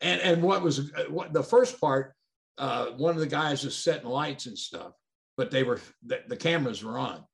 And 0.00 0.20
and 0.20 0.42
what 0.42 0.62
was 0.62 0.90
uh, 0.92 1.04
what 1.08 1.32
the 1.32 1.42
first 1.42 1.80
part? 1.80 2.14
Uh, 2.58 2.86
one 2.96 3.14
of 3.14 3.20
the 3.20 3.26
guys 3.28 3.64
is 3.64 3.76
setting 3.76 4.08
lights 4.08 4.46
and 4.46 4.58
stuff, 4.58 4.92
but 5.36 5.50
they 5.52 5.62
were 5.62 5.80
the, 6.04 6.20
the 6.26 6.36
cameras 6.36 6.82
were 6.82 6.98
on, 6.98 7.24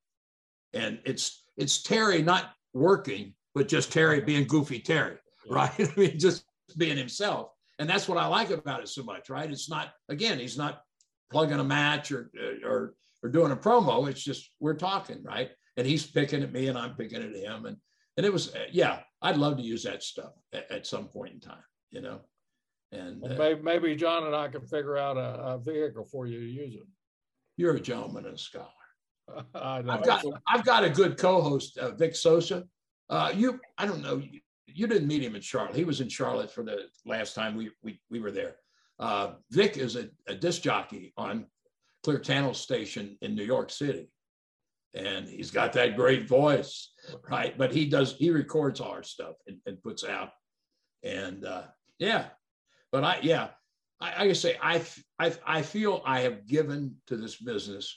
and 0.75 0.99
it's 1.07 1.43
it's 1.57 1.83
Terry 1.83 2.21
not 2.21 2.53
working, 2.75 3.35
but 3.55 3.67
just 3.69 3.91
Terry 3.93 4.21
being 4.21 4.47
goofy 4.47 4.79
Terry, 4.81 5.17
right? 5.49 5.73
I 5.81 5.91
mean, 5.97 6.19
just 6.19 6.45
being 6.75 6.97
himself, 6.97 7.51
and 7.79 7.89
that's 7.89 8.09
what 8.09 8.19
I 8.19 8.27
like 8.27 8.51
about 8.51 8.81
it 8.81 8.89
so 8.89 9.03
much, 9.03 9.31
right? 9.31 9.51
It's 9.51 9.71
not 9.71 9.93
again, 10.09 10.39
he's 10.39 10.59
not 10.59 10.83
plugging 11.31 11.61
a 11.61 11.65
match 11.65 12.13
or 12.13 12.31
or 12.65 12.95
or 13.23 13.31
doing 13.31 13.53
a 13.53 13.57
promo. 13.57 14.09
It's 14.09 14.23
just 14.23 14.51
we're 14.61 14.75
talking, 14.75 15.23
right? 15.23 15.51
And 15.77 15.87
he's 15.87 16.07
picking 16.07 16.43
at 16.43 16.53
me, 16.53 16.69
and 16.69 16.79
I'm 16.79 16.95
picking 16.95 17.23
at 17.23 17.35
him, 17.35 17.67
and 17.67 17.77
and 18.17 18.27
it 18.27 18.33
was 18.33 18.55
uh, 18.55 18.67
yeah, 18.73 19.01
I'd 19.23 19.37
love 19.37 19.57
to 19.57 19.63
use 19.63 19.83
that 19.85 20.03
stuff 20.03 20.33
at, 20.53 20.71
at 20.71 20.87
some 20.87 21.07
point 21.07 21.35
in 21.35 21.41
time, 21.41 21.65
you 21.91 22.01
know. 22.01 22.21
And 22.91 23.21
Well, 23.21 23.33
uh, 23.33 23.37
maybe, 23.37 23.63
maybe 23.63 23.97
John 23.97 24.27
and 24.27 24.35
I 24.35 24.49
can 24.49 24.63
figure 24.63 24.97
out 24.97 25.17
a, 25.17 25.55
a 25.55 25.59
vehicle 25.59 26.07
for 26.11 26.27
you 26.27 26.41
to 26.41 26.47
use 26.47 26.75
it. 26.75 26.87
you're 27.57 27.75
a 27.75 27.81
gentleman 27.81 28.25
and 28.25 28.35
a 28.35 28.39
scholar. 28.39 28.67
I 29.55 29.83
know. 29.83 29.93
I've 29.93 30.05
got 30.05 30.25
I've 30.47 30.65
got 30.65 30.85
a 30.85 30.91
good 30.91 31.19
co-host, 31.19 31.77
uh, 31.79 31.91
Vic 31.93 32.17
Sosa. 32.17 32.65
Uh, 33.11 33.31
you, 33.35 33.61
I 33.77 33.87
don't 33.87 34.03
know, 34.03 34.23
you, 34.75 34.87
didn't 34.87 35.09
meet 35.09 35.23
him 35.23 35.35
in 35.35 35.41
Charlotte. 35.41 35.77
He 35.77 35.85
was 35.85 36.01
in 36.01 36.09
Charlotte 36.09 36.51
for 36.51 36.63
the 36.63 36.85
last 37.07 37.35
time 37.35 37.57
we 37.57 37.71
we, 37.83 38.01
we 38.11 38.21
were 38.21 38.31
there. 38.31 38.57
Uh, 38.99 39.33
Vic 39.51 39.77
is 39.77 39.97
a, 39.97 40.09
a 40.27 40.35
disc 40.35 40.63
jockey 40.63 41.13
on 41.17 41.47
Clear 42.03 42.19
Channel 42.19 42.55
Station 42.55 43.17
in 43.23 43.35
New 43.35 43.45
York 43.45 43.71
City, 43.71 44.11
and 44.95 45.29
he's 45.29 45.51
got 45.51 45.73
that 45.75 45.97
great 45.97 46.29
voice, 46.29 46.93
right? 47.31 47.57
But 47.57 47.73
he 47.73 47.87
does 47.87 48.15
he 48.15 48.31
records 48.31 48.81
all 48.81 48.93
our 48.93 49.03
stuff 49.03 49.35
and, 49.47 49.59
and 49.67 49.83
puts 49.83 50.05
out, 50.05 50.31
and 51.03 51.45
uh, 51.45 51.65
yeah, 51.99 52.27
but 52.93 53.05
I 53.05 53.19
yeah, 53.23 53.49
I, 54.01 54.25
I 54.25 54.33
say 54.33 54.57
i 54.63 54.83
i 55.47 55.63
feel 55.63 56.03
I 56.05 56.21
have 56.21 56.47
given 56.47 56.97
to 57.07 57.17
this 57.17 57.37
business 57.37 57.97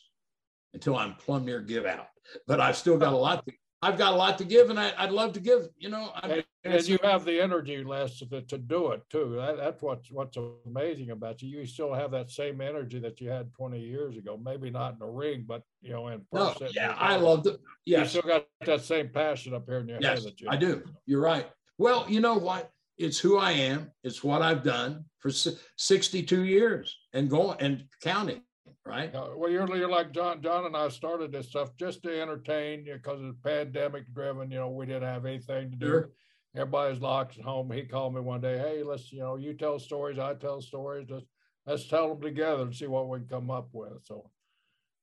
until 0.73 0.95
I'm 0.95 1.15
plumb 1.15 1.45
near 1.45 1.61
give 1.61 1.85
out. 1.85 2.07
But 2.47 2.59
I've 2.59 2.77
still 2.77 2.97
got 2.97 3.13
a 3.13 3.17
lot. 3.17 3.45
To, 3.45 3.53
I've 3.81 3.97
got 3.97 4.13
a 4.13 4.15
lot 4.15 4.37
to 4.37 4.43
give, 4.43 4.69
and 4.69 4.79
I, 4.79 4.93
I'd 4.97 5.11
love 5.11 5.33
to 5.33 5.39
give. 5.39 5.69
You 5.77 5.89
know, 5.89 6.11
And, 6.21 6.43
and 6.63 6.87
you 6.87 6.99
have 7.03 7.25
the 7.25 7.41
energy, 7.41 7.83
Les, 7.83 8.19
to, 8.19 8.41
to 8.41 8.57
do 8.57 8.91
it 8.91 9.01
too. 9.09 9.33
That, 9.37 9.57
that's 9.57 9.81
what's 9.81 10.11
what's 10.11 10.37
amazing 10.65 11.11
about 11.11 11.41
you. 11.41 11.59
You 11.59 11.65
still 11.65 11.93
have 11.93 12.11
that 12.11 12.29
same 12.29 12.61
energy 12.61 12.99
that 12.99 13.19
you 13.19 13.29
had 13.29 13.53
20 13.53 13.79
years 13.79 14.17
ago. 14.17 14.39
Maybe 14.43 14.69
not 14.69 14.93
in 14.93 14.99
the 14.99 15.07
ring, 15.07 15.45
but 15.47 15.63
you 15.81 15.93
know, 15.93 16.09
in 16.09 16.21
no, 16.31 16.53
yeah, 16.73 16.95
I 16.97 17.15
love 17.15 17.43
the 17.43 17.51
You 17.85 17.97
yes, 17.97 18.11
still 18.11 18.21
got 18.21 18.45
that 18.65 18.81
same 18.81 19.09
passion 19.09 19.53
up 19.53 19.65
here 19.67 19.79
in 19.79 19.87
your 19.87 19.99
yes, 19.99 20.23
head 20.23 20.33
you 20.37 20.47
I 20.49 20.57
do. 20.57 20.83
You're 21.05 21.21
right. 21.21 21.49
Well, 21.77 22.05
you 22.07 22.19
know 22.19 22.35
what? 22.35 22.71
it's 23.01 23.19
who 23.19 23.37
I 23.37 23.51
am. 23.51 23.91
It's 24.03 24.23
what 24.23 24.41
I've 24.41 24.63
done 24.63 25.05
for 25.19 25.31
62 25.31 26.43
years 26.43 26.95
and 27.13 27.29
going 27.29 27.57
and 27.59 27.85
counting. 28.01 28.41
Right. 28.85 29.13
Uh, 29.13 29.29
well, 29.35 29.51
you're, 29.51 29.75
you're 29.75 29.89
like 29.89 30.11
John. 30.11 30.41
John 30.41 30.65
and 30.65 30.75
I 30.75 30.89
started 30.89 31.31
this 31.31 31.49
stuff 31.49 31.69
just 31.77 32.01
to 32.03 32.21
entertain 32.21 32.83
because 32.83 33.19
it's 33.21 33.37
pandemic 33.43 34.11
driven. 34.13 34.49
You 34.49 34.57
know, 34.57 34.69
we 34.69 34.87
didn't 34.87 35.03
have 35.03 35.25
anything 35.25 35.69
to 35.71 35.77
do. 35.77 35.87
Sure. 35.87 36.09
Everybody's 36.55 36.99
locked 36.99 37.37
at 37.37 37.45
home. 37.45 37.71
He 37.71 37.83
called 37.83 38.15
me 38.15 38.21
one 38.21 38.41
day. 38.41 38.57
Hey, 38.57 38.83
let's 38.83 39.11
you 39.11 39.19
know, 39.19 39.35
you 39.35 39.53
tell 39.53 39.79
stories, 39.79 40.19
I 40.19 40.33
tell 40.33 40.61
stories. 40.61 41.07
Let's 41.09 41.25
let's 41.65 41.87
tell 41.87 42.09
them 42.09 42.21
together 42.21 42.63
and 42.63 42.75
see 42.75 42.87
what 42.87 43.07
we 43.07 43.19
can 43.19 43.27
come 43.27 43.51
up 43.51 43.69
with. 43.71 44.03
So 44.03 44.29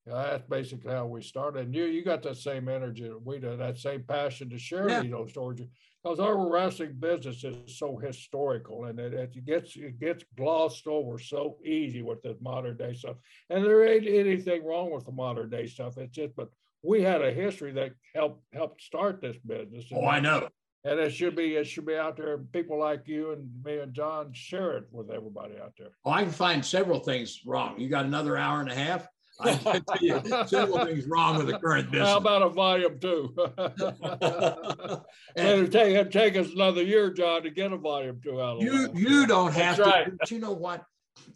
that's 0.04 0.44
basically 0.48 0.92
how 0.92 1.06
we 1.06 1.22
started. 1.22 1.66
And 1.66 1.74
you 1.74 1.84
you 1.84 2.04
got 2.04 2.22
that 2.24 2.36
same 2.36 2.68
energy 2.68 3.04
that 3.04 3.24
we 3.24 3.38
did, 3.38 3.60
that 3.60 3.78
same 3.78 4.02
passion 4.02 4.50
to 4.50 4.58
share 4.58 4.88
yeah. 4.88 5.02
those 5.02 5.30
stories. 5.30 5.60
Because 6.02 6.20
our 6.20 6.50
wrestling 6.50 6.96
business 6.98 7.42
is 7.42 7.76
so 7.76 7.96
historical 7.96 8.84
and 8.84 9.00
it, 9.00 9.12
it, 9.12 9.44
gets 9.44 9.76
it 9.76 9.98
gets 9.98 10.24
glossed 10.36 10.86
over 10.86 11.18
so 11.18 11.56
easy 11.64 12.02
with 12.02 12.22
the 12.22 12.36
modern 12.40 12.76
day 12.76 12.94
stuff. 12.94 13.16
And 13.50 13.64
there 13.64 13.86
ain't 13.86 14.06
anything 14.06 14.64
wrong 14.64 14.92
with 14.92 15.06
the 15.06 15.12
modern 15.12 15.50
day 15.50 15.66
stuff. 15.66 15.98
It's 15.98 16.14
just 16.14 16.36
but 16.36 16.50
we 16.82 17.02
had 17.02 17.22
a 17.22 17.32
history 17.32 17.72
that 17.72 17.92
helped 18.14 18.42
helped 18.52 18.82
start 18.82 19.20
this 19.20 19.36
business. 19.38 19.86
Oh, 19.92 20.06
I 20.06 20.20
know. 20.20 20.48
And 20.84 21.00
it 21.00 21.10
should 21.10 21.34
be 21.34 21.56
it 21.56 21.66
should 21.66 21.86
be 21.86 21.96
out 21.96 22.16
there. 22.16 22.38
People 22.38 22.78
like 22.78 23.02
you 23.06 23.32
and 23.32 23.50
me 23.64 23.78
and 23.78 23.92
John 23.92 24.32
share 24.32 24.76
it 24.78 24.84
with 24.92 25.10
everybody 25.10 25.54
out 25.60 25.72
there. 25.76 25.88
Oh, 26.04 26.12
I 26.12 26.22
can 26.22 26.32
find 26.32 26.64
several 26.64 27.00
things 27.00 27.40
wrong. 27.44 27.78
You 27.78 27.88
got 27.88 28.04
another 28.04 28.36
hour 28.36 28.60
and 28.60 28.70
a 28.70 28.74
half. 28.74 29.08
I 29.40 29.54
can 29.54 29.84
tell 29.84 29.96
you 30.00 30.46
several 30.46 30.84
things 30.84 31.06
wrong 31.06 31.38
with 31.38 31.46
the 31.46 31.58
current 31.58 31.90
business. 31.90 32.08
How 32.08 32.16
about 32.18 32.42
a 32.42 32.48
volume 32.48 32.98
two? 32.98 33.34
and 33.56 35.02
it'll 35.36 35.68
take, 35.68 35.94
it'll 35.94 36.10
take 36.10 36.36
us 36.36 36.52
another 36.52 36.82
year, 36.82 37.10
John, 37.10 37.42
to 37.42 37.50
get 37.50 37.72
a 37.72 37.76
volume 37.76 38.20
two 38.22 38.40
out 38.40 38.56
of 38.56 38.62
You, 38.62 38.90
you 38.94 39.26
don't 39.26 39.52
have 39.52 39.76
That's 39.76 39.88
to. 39.88 39.94
Right. 39.94 40.18
But 40.18 40.30
you 40.30 40.40
know 40.40 40.52
what? 40.52 40.84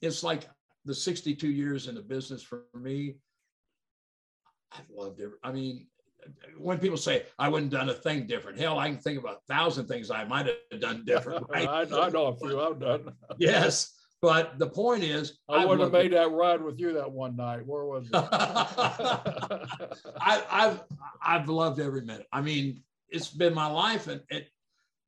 It's 0.01 0.23
like 0.23 0.49
the 0.85 0.95
62 0.95 1.49
years 1.49 1.89
in 1.89 1.95
the 1.95 2.03
business 2.03 2.43
for 2.43 2.65
me. 2.75 3.17
I've 4.73 4.89
loved 4.91 5.21
it. 5.21 5.31
I 5.43 5.53
mean, 5.53 5.87
when 6.59 6.79
people 6.79 6.97
say 6.97 7.25
I 7.39 7.49
wouldn't 7.49 7.73
have 7.73 7.81
done 7.83 7.89
a 7.91 7.99
thing 7.99 8.27
different, 8.27 8.59
hell, 8.59 8.79
I 8.79 8.89
can 8.89 8.99
think 8.99 9.19
about 9.19 9.41
a 9.49 9.53
thousand 9.53 9.87
things 9.87 10.11
I 10.11 10.25
might 10.25 10.47
have 10.47 10.81
done 10.81 11.05
different. 11.05 11.47
Right? 11.49 11.69
I, 11.69 11.83
I 11.83 12.09
know 12.11 12.27
a 12.27 12.37
few 12.37 12.61
I've 12.61 12.81
done. 12.81 13.13
yes, 13.39 13.93
but 14.23 14.57
the 14.61 14.69
point 14.69 15.03
is, 15.03 15.41
I 15.49 15.67
would 15.67 15.81
have 15.81 15.91
made 15.91 16.13
that 16.13 16.31
ride 16.31 16.63
with 16.63 16.79
you 16.79 16.93
that 16.93 17.11
one 17.11 17.35
night. 17.35 17.67
Where 17.67 17.85
was 17.85 18.07
it? 18.07 18.15
I, 20.21 20.43
have 20.49 20.85
I've 21.21 21.49
loved 21.49 21.81
every 21.81 22.03
minute. 22.03 22.29
I 22.33 22.41
mean, 22.41 22.85
it's 23.09 23.29
been 23.29 23.53
my 23.53 23.67
life, 23.67 24.07
and 24.07 24.21
it, 24.31 24.47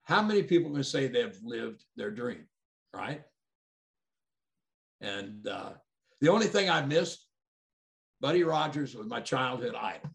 how 0.02 0.20
many 0.20 0.42
people 0.42 0.72
can 0.72 0.82
say 0.82 1.06
they've 1.06 1.38
lived 1.44 1.84
their 1.94 2.10
dream, 2.10 2.48
right? 2.92 3.22
And 5.00 5.46
uh, 5.46 5.74
the 6.20 6.28
only 6.28 6.48
thing 6.48 6.68
I 6.68 6.84
missed, 6.84 7.28
Buddy 8.20 8.42
Rogers 8.42 8.96
was 8.96 9.06
my 9.06 9.20
childhood 9.20 9.76
idol, 9.80 10.10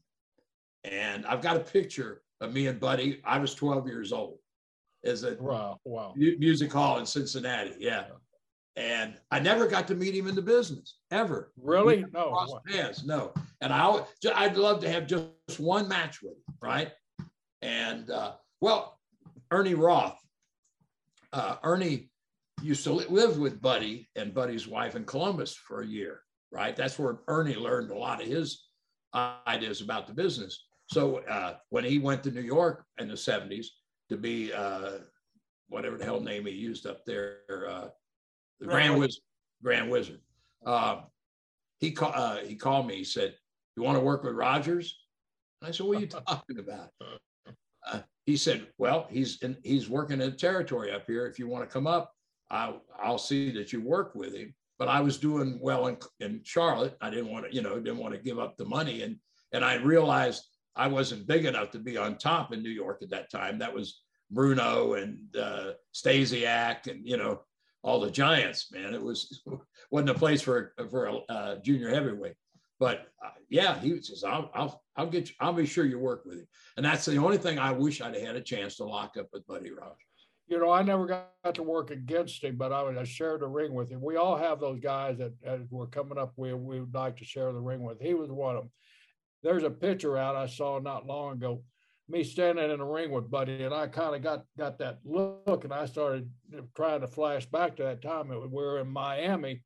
and 0.83 1.25
I've 1.25 1.41
got 1.41 1.55
a 1.55 1.61
picture 1.61 2.21
of 2.41 2.53
me 2.53 2.67
and 2.67 2.81
Buddy. 2.81 3.21
I 3.23 3.39
was 3.39 3.55
12 3.55 3.87
years 3.87 4.11
old. 4.11 4.39
Is 5.03 5.23
a 5.23 5.37
wow, 5.39 5.79
wow. 5.85 6.13
music 6.17 6.73
hall 6.73 6.99
in 6.99 7.05
Cincinnati. 7.05 7.75
Yeah. 7.79 8.03
And 8.79 9.15
I 9.29 9.39
never 9.39 9.67
got 9.67 9.89
to 9.89 9.95
meet 9.95 10.15
him 10.15 10.27
in 10.27 10.35
the 10.35 10.41
business 10.41 10.99
ever. 11.11 11.51
Really? 11.61 12.05
No. 12.13 12.61
Yes, 12.65 13.03
no. 13.03 13.33
And 13.59 13.73
I, 13.73 14.01
I'd 14.33 14.55
love 14.55 14.79
to 14.81 14.89
have 14.89 15.05
just 15.05 15.59
one 15.59 15.89
match 15.89 16.21
with 16.21 16.31
him, 16.31 16.55
right? 16.61 16.91
And 17.61 18.09
uh, 18.09 18.35
well, 18.61 18.97
Ernie 19.51 19.73
Roth, 19.73 20.17
uh, 21.33 21.57
Ernie 21.61 22.09
used 22.61 22.85
to 22.85 22.93
live 22.93 23.37
with 23.37 23.61
Buddy 23.61 24.07
and 24.15 24.33
Buddy's 24.33 24.65
wife 24.65 24.95
in 24.95 25.03
Columbus 25.03 25.55
for 25.55 25.81
a 25.81 25.85
year, 25.85 26.21
right? 26.49 26.73
That's 26.73 26.97
where 26.97 27.19
Ernie 27.27 27.55
learned 27.55 27.91
a 27.91 27.97
lot 27.97 28.21
of 28.21 28.27
his 28.29 28.63
ideas 29.13 29.81
about 29.81 30.07
the 30.07 30.13
business. 30.13 30.67
So 30.87 31.17
uh, 31.29 31.55
when 31.67 31.83
he 31.83 31.99
went 31.99 32.23
to 32.23 32.31
New 32.31 32.39
York 32.39 32.85
in 32.97 33.09
the 33.09 33.15
70s 33.15 33.65
to 34.07 34.15
be 34.15 34.53
uh, 34.53 34.99
whatever 35.67 35.97
the 35.97 36.05
hell 36.05 36.21
name 36.21 36.45
he 36.45 36.53
used 36.53 36.87
up 36.87 37.03
there, 37.05 37.39
the 38.59 38.67
Grand 38.67 38.97
Wizard. 38.97 39.21
Grand 39.63 39.89
Wizard. 39.89 40.19
Uh, 40.65 41.01
he 41.79 41.91
called. 41.91 42.13
Uh, 42.15 42.37
he 42.37 42.55
called 42.55 42.87
me. 42.87 42.97
He 42.97 43.03
said, 43.03 43.35
"You 43.75 43.83
want 43.83 43.97
to 43.97 44.03
work 44.03 44.23
with 44.23 44.35
Rogers?" 44.35 44.97
And 45.61 45.69
I 45.69 45.71
said, 45.71 45.85
"What 45.85 45.97
are 45.97 46.01
you 46.01 46.07
talking 46.27 46.59
about?" 46.59 46.89
Uh, 47.87 47.99
he 48.25 48.37
said, 48.37 48.67
"Well, 48.77 49.07
he's 49.09 49.41
in, 49.41 49.57
he's 49.63 49.89
working 49.89 50.21
in 50.21 50.35
territory 50.37 50.91
up 50.91 51.05
here. 51.07 51.25
If 51.25 51.39
you 51.39 51.47
want 51.47 51.67
to 51.67 51.73
come 51.73 51.87
up, 51.87 52.13
I'll 52.51 52.81
I'll 53.01 53.17
see 53.17 53.51
that 53.51 53.73
you 53.73 53.81
work 53.81 54.15
with 54.15 54.35
him." 54.35 54.53
But 54.77 54.87
I 54.87 55.01
was 55.01 55.17
doing 55.17 55.59
well 55.61 55.87
in, 55.87 55.97
in 56.21 56.41
Charlotte. 56.43 56.95
I 57.01 57.09
didn't 57.09 57.31
want 57.31 57.45
to, 57.45 57.53
you 57.53 57.61
know, 57.61 57.75
didn't 57.75 57.97
want 57.97 58.13
to 58.13 58.19
give 58.19 58.39
up 58.39 58.57
the 58.57 58.65
money, 58.65 59.03
and 59.03 59.17
and 59.51 59.63
I 59.63 59.75
realized 59.75 60.43
I 60.75 60.87
wasn't 60.87 61.27
big 61.27 61.45
enough 61.45 61.71
to 61.71 61.79
be 61.79 61.97
on 61.97 62.17
top 62.17 62.53
in 62.53 62.63
New 62.63 62.69
York 62.69 63.01
at 63.01 63.09
that 63.09 63.31
time. 63.31 63.59
That 63.59 63.73
was 63.73 64.01
Bruno 64.31 64.93
and 64.93 65.35
uh, 65.35 65.71
Stasiak, 65.93 66.87
and 66.87 67.05
you 67.05 67.17
know, 67.17 67.41
all 67.81 67.99
the 67.99 68.11
giants, 68.11 68.71
man. 68.71 68.93
It 68.93 69.01
was 69.01 69.41
wasn't 69.91 70.11
a 70.11 70.15
place 70.15 70.41
for 70.41 70.73
for 70.89 71.05
a 71.05 71.17
uh, 71.29 71.55
junior 71.57 71.89
heavyweight. 71.89 72.35
But 72.79 73.07
uh, 73.23 73.31
yeah, 73.49 73.79
he 73.79 74.01
says, 74.01 74.23
"I'll 74.23 74.49
I'll 74.53 74.83
I'll 74.95 75.07
get 75.07 75.29
you. 75.29 75.35
I'll 75.39 75.53
be 75.53 75.65
sure 75.65 75.85
you 75.85 75.99
work 75.99 76.23
with 76.25 76.39
him." 76.39 76.47
And 76.77 76.85
that's 76.85 77.05
the 77.05 77.17
only 77.17 77.37
thing 77.37 77.59
I 77.59 77.71
wish 77.71 78.01
I'd 78.01 78.15
had 78.15 78.35
a 78.35 78.41
chance 78.41 78.77
to 78.77 78.85
lock 78.85 79.17
up 79.17 79.27
with 79.33 79.45
Buddy 79.47 79.71
Rogers. 79.71 79.97
You 80.47 80.59
know, 80.59 80.71
I 80.71 80.81
never 80.81 81.05
got 81.05 81.53
to 81.53 81.63
work 81.63 81.91
against 81.91 82.43
him, 82.43 82.55
but 82.57 82.73
I, 82.73 82.81
would, 82.81 82.97
I 82.97 83.03
shared 83.03 83.41
the 83.41 83.47
ring 83.47 83.71
with 83.71 83.91
him. 83.91 84.01
We 84.01 84.15
all 84.15 84.35
have 84.35 84.59
those 84.59 84.79
guys 84.79 85.19
that, 85.19 85.33
that 85.43 85.67
were 85.69 85.85
coming 85.87 86.17
up. 86.17 86.33
We 86.37 86.53
we 86.53 86.79
would 86.79 86.93
like 86.93 87.17
to 87.17 87.25
share 87.25 87.51
the 87.51 87.59
ring 87.59 87.83
with. 87.83 88.01
He 88.01 88.13
was 88.13 88.31
one 88.31 88.55
of 88.55 88.63
them. 88.63 88.71
There's 89.43 89.63
a 89.63 89.69
picture 89.69 90.17
out 90.17 90.35
I 90.35 90.47
saw 90.47 90.79
not 90.79 91.05
long 91.05 91.33
ago 91.33 91.63
me 92.09 92.23
standing 92.23 92.71
in 92.71 92.79
the 92.79 92.85
ring 92.85 93.11
with 93.11 93.29
Buddy, 93.29 93.63
and 93.63 93.73
I 93.73 93.87
kind 93.87 94.15
of 94.15 94.21
got 94.21 94.43
got 94.57 94.79
that 94.79 94.99
look, 95.03 95.63
and 95.63 95.73
I 95.73 95.85
started 95.85 96.29
trying 96.75 97.01
to 97.01 97.07
flash 97.07 97.45
back 97.45 97.75
to 97.77 97.83
that 97.83 98.01
time. 98.01 98.31
It, 98.31 98.39
we 98.39 98.63
were 98.63 98.79
in 98.79 98.87
Miami, 98.87 99.61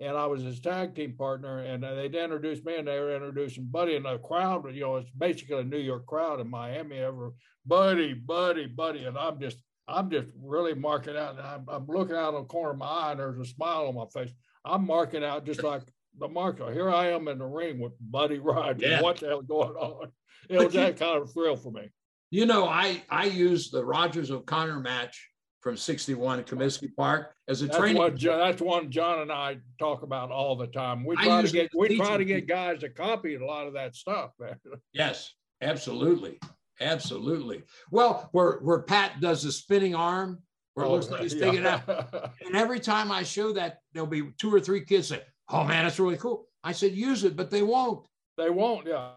and 0.00 0.16
I 0.16 0.26
was 0.26 0.42
his 0.42 0.60
tag 0.60 0.94
team 0.94 1.14
partner, 1.16 1.60
and 1.60 1.84
uh, 1.84 1.94
they'd 1.94 2.14
introduced 2.14 2.64
me, 2.64 2.76
and 2.76 2.88
they 2.88 2.98
were 2.98 3.14
introducing 3.14 3.66
Buddy, 3.66 3.96
and 3.96 4.04
the 4.04 4.18
crowd, 4.18 4.64
you 4.74 4.80
know, 4.80 4.96
it's 4.96 5.10
basically 5.10 5.60
a 5.60 5.64
New 5.64 5.78
York 5.78 6.06
crowd 6.06 6.40
in 6.40 6.50
Miami. 6.50 6.98
Ever, 6.98 7.32
Buddy, 7.64 8.12
Buddy, 8.14 8.66
Buddy, 8.66 9.04
and 9.04 9.16
I'm 9.16 9.40
just, 9.40 9.58
I'm 9.86 10.10
just 10.10 10.28
really 10.42 10.74
marking 10.74 11.16
out. 11.16 11.38
And 11.38 11.46
I'm, 11.46 11.64
I'm 11.68 11.86
looking 11.86 12.16
out 12.16 12.34
of 12.34 12.42
the 12.42 12.48
corner 12.48 12.72
of 12.72 12.78
my 12.78 12.86
eye, 12.86 13.10
and 13.12 13.20
there's 13.20 13.38
a 13.38 13.44
smile 13.44 13.86
on 13.86 13.94
my 13.94 14.06
face. 14.12 14.34
I'm 14.64 14.86
marking 14.86 15.24
out 15.24 15.46
just 15.46 15.62
like 15.64 15.82
the 16.18 16.28
marker. 16.28 16.72
Here 16.72 16.90
I 16.90 17.08
am 17.08 17.28
in 17.28 17.38
the 17.38 17.46
ring 17.46 17.78
with 17.78 17.92
Buddy 18.00 18.38
Rogers. 18.38 18.82
Yeah. 18.82 19.02
What 19.02 19.18
the 19.18 19.28
hell 19.28 19.42
going 19.42 19.74
on? 19.74 20.12
it 20.48 20.58
was 20.58 20.74
that 20.74 20.98
kind 20.98 21.20
of 21.22 21.32
thrill 21.32 21.56
for 21.56 21.72
me. 21.72 21.90
You 22.30 22.46
know, 22.46 22.66
I 22.66 23.02
I 23.08 23.26
used 23.26 23.72
the 23.72 23.84
Rogers 23.84 24.30
O'Connor 24.30 24.80
match 24.80 25.28
from 25.60 25.76
61 25.78 26.40
at 26.40 26.46
Comiskey 26.46 26.94
Park 26.94 27.34
as 27.48 27.62
a 27.62 27.66
that's 27.66 27.78
training. 27.78 27.96
What, 27.96 28.20
that's 28.20 28.60
one 28.60 28.90
John 28.90 29.20
and 29.20 29.32
I 29.32 29.58
talk 29.78 30.02
about 30.02 30.30
all 30.30 30.56
the 30.56 30.66
time. 30.66 31.04
We 31.04 31.16
try 31.16 31.42
to 31.42 31.50
get 31.50 31.70
we 31.76 31.96
try 31.96 32.16
to 32.16 32.24
get 32.24 32.46
guys 32.46 32.80
to 32.80 32.90
copy 32.90 33.34
a 33.36 33.44
lot 33.44 33.66
of 33.66 33.74
that 33.74 33.96
stuff, 33.96 34.30
man. 34.38 34.56
Yes, 34.92 35.32
absolutely. 35.62 36.38
Absolutely. 36.80 37.62
Well, 37.90 38.28
where 38.32 38.58
where 38.62 38.80
Pat 38.80 39.20
does 39.20 39.42
the 39.42 39.52
spinning 39.52 39.94
arm, 39.94 40.42
where 40.74 40.86
it 40.86 40.90
looks 40.90 41.06
oh, 41.08 41.12
like 41.12 41.22
he's 41.22 41.34
yeah. 41.34 41.44
taking 41.44 41.60
it 41.60 41.66
out. 41.66 42.32
And 42.46 42.56
every 42.56 42.80
time 42.80 43.10
I 43.10 43.22
show 43.22 43.52
that, 43.52 43.78
there'll 43.92 44.08
be 44.08 44.30
two 44.38 44.52
or 44.52 44.60
three 44.60 44.84
kids 44.84 45.08
say, 45.08 45.22
Oh 45.48 45.64
man, 45.64 45.84
that's 45.84 46.00
really 46.00 46.16
cool. 46.16 46.48
I 46.62 46.72
said, 46.72 46.92
use 46.92 47.24
it, 47.24 47.36
but 47.36 47.50
they 47.50 47.62
won't. 47.62 48.06
They 48.36 48.50
won't, 48.50 48.86
yeah. 48.86 49.10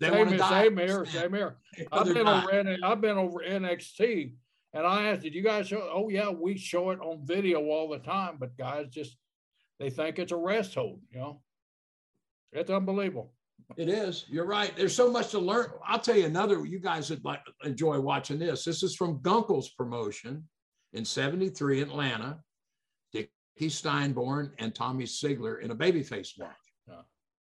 They 0.00 0.08
same, 0.08 0.18
want 0.18 0.30
to 0.30 0.36
die. 0.38 0.64
Same 0.64 0.76
here, 0.78 1.04
same 1.06 1.34
here. 1.34 1.56
I've 1.92 2.06
been 2.06 2.26
over 2.26 2.76
I've 2.82 3.00
been 3.00 3.18
over 3.18 3.40
NXT, 3.40 4.32
and 4.72 4.86
I 4.86 5.08
asked, 5.08 5.22
"Did 5.22 5.34
you 5.34 5.42
guys 5.42 5.68
show?" 5.68 5.88
Oh 5.92 6.08
yeah, 6.08 6.30
we 6.30 6.56
show 6.56 6.90
it 6.90 7.00
on 7.00 7.24
video 7.24 7.62
all 7.66 7.88
the 7.88 7.98
time, 7.98 8.36
but 8.40 8.56
guys 8.56 8.86
just 8.88 9.16
they 9.78 9.90
think 9.90 10.18
it's 10.18 10.32
a 10.32 10.36
rest 10.36 10.74
hold. 10.74 11.00
You 11.10 11.18
know, 11.18 11.42
it's 12.52 12.70
unbelievable. 12.70 13.32
It 13.76 13.88
is. 13.88 14.24
You're 14.28 14.46
right. 14.46 14.74
There's 14.74 14.96
so 14.96 15.10
much 15.10 15.30
to 15.30 15.38
learn. 15.38 15.68
I'll 15.86 16.00
tell 16.00 16.16
you 16.16 16.24
another. 16.24 16.64
You 16.64 16.80
guys 16.80 17.10
would 17.10 17.24
like 17.24 17.42
enjoy 17.64 18.00
watching 18.00 18.38
this. 18.38 18.64
This 18.64 18.82
is 18.82 18.96
from 18.96 19.18
Gunkel's 19.18 19.68
promotion 19.68 20.48
in 20.94 21.04
'73 21.04 21.82
Atlanta. 21.82 22.40
Dickie 23.56 23.70
Steinborn 23.70 24.52
and 24.58 24.74
Tommy 24.74 25.04
Seigler 25.04 25.60
in 25.60 25.70
a 25.70 25.76
babyface 25.76 26.38
match, 26.38 26.56
yeah. 26.88 27.02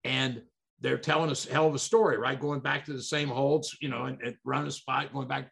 and 0.03 0.41
they're 0.81 0.97
telling 0.97 1.29
us 1.29 1.47
a 1.47 1.51
hell 1.51 1.67
of 1.67 1.75
a 1.75 1.79
story, 1.79 2.17
right? 2.17 2.39
Going 2.39 2.61
back 2.61 2.85
to 2.85 2.93
the 2.93 3.01
same 3.01 3.27
holds, 3.29 3.77
you 3.81 3.89
know, 3.89 4.05
and, 4.05 4.19
and 4.21 4.35
run 4.43 4.65
a 4.65 4.71
spot, 4.71 5.13
going 5.13 5.27
back. 5.27 5.51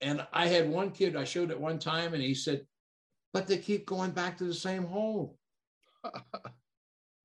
And 0.00 0.26
I 0.32 0.46
had 0.46 0.68
one 0.68 0.90
kid 0.90 1.16
I 1.16 1.24
showed 1.24 1.50
at 1.50 1.60
one 1.60 1.78
time, 1.78 2.14
and 2.14 2.22
he 2.22 2.34
said, 2.34 2.66
"But 3.32 3.46
they 3.46 3.58
keep 3.58 3.86
going 3.86 4.12
back 4.12 4.38
to 4.38 4.44
the 4.44 4.54
same 4.54 4.84
hole." 4.84 5.36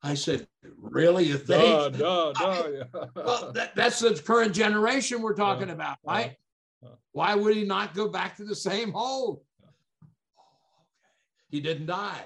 I 0.03 0.13
said, 0.13 0.47
"Really? 0.77 1.25
You 1.25 1.37
think?" 1.37 1.97
No, 1.97 2.33
no, 2.33 2.33
no. 2.39 2.85
Yeah. 2.93 3.05
well, 3.15 3.51
that, 3.53 3.75
that's 3.75 3.99
the 3.99 4.13
current 4.13 4.53
generation 4.53 5.21
we're 5.21 5.35
talking 5.35 5.69
about, 5.69 5.97
right? 6.05 6.35
Why 7.13 7.33
would 7.33 7.55
he 7.55 7.63
not 7.63 7.95
go 7.95 8.09
back 8.09 8.37
to 8.37 8.43
the 8.43 8.55
same 8.55 8.91
hole? 8.91 9.43
He 11.49 11.59
didn't 11.59 11.87
die. 11.87 12.25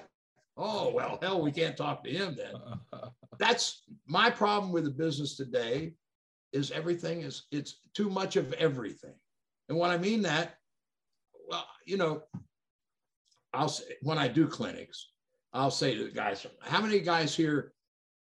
Oh, 0.56 0.92
well, 0.92 1.18
hell, 1.22 1.40
we 1.40 1.50
can't 1.50 1.76
talk 1.76 2.04
to 2.04 2.10
him 2.10 2.36
then. 2.36 2.54
That's 3.38 3.82
my 4.06 4.30
problem 4.30 4.72
with 4.72 4.84
the 4.84 4.90
business 4.90 5.36
today 5.36 5.94
is 6.52 6.70
everything 6.70 7.22
is 7.22 7.44
it's 7.50 7.80
too 7.94 8.10
much 8.10 8.36
of 8.36 8.52
everything. 8.54 9.14
And 9.68 9.78
when 9.78 9.90
I 9.90 9.96
mean 9.96 10.22
that, 10.22 10.56
well, 11.48 11.66
you 11.86 11.96
know, 11.96 12.22
I'll 13.54 13.68
say 13.68 13.84
when 14.02 14.18
I 14.18 14.28
do 14.28 14.46
clinics, 14.46 15.08
I'll 15.52 15.70
say 15.70 15.94
to 15.94 16.04
the 16.04 16.10
guys, 16.10 16.46
how 16.60 16.80
many 16.80 17.00
guys 17.00 17.34
here 17.34 17.72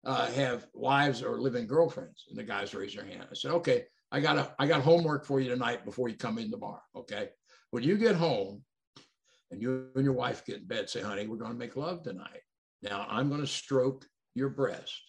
uh, 0.04 0.30
have 0.32 0.66
wives 0.74 1.22
or 1.22 1.40
living 1.40 1.66
girlfriends? 1.66 2.24
And 2.28 2.38
the 2.38 2.42
guys 2.42 2.74
raise 2.74 2.94
their 2.94 3.04
hand. 3.04 3.26
I 3.30 3.34
said, 3.34 3.52
okay, 3.52 3.84
I 4.12 4.20
got 4.20 4.38
a, 4.38 4.54
I 4.58 4.66
got 4.66 4.82
homework 4.82 5.24
for 5.24 5.40
you 5.40 5.48
tonight 5.50 5.84
before 5.84 6.08
you 6.08 6.16
come 6.16 6.38
in 6.38 6.50
tomorrow. 6.50 6.82
Okay. 6.94 7.30
When 7.70 7.82
you 7.82 7.96
get 7.96 8.14
home 8.14 8.62
and 9.50 9.60
you 9.60 9.88
and 9.94 10.04
your 10.04 10.14
wife 10.14 10.44
get 10.44 10.56
in 10.58 10.66
bed, 10.66 10.88
say, 10.88 11.00
honey, 11.00 11.26
we're 11.26 11.36
going 11.36 11.52
to 11.52 11.58
make 11.58 11.76
love 11.76 12.02
tonight. 12.02 12.42
Now 12.82 13.06
I'm 13.08 13.28
going 13.28 13.40
to 13.40 13.46
stroke 13.46 14.06
your 14.34 14.48
breast 14.48 15.00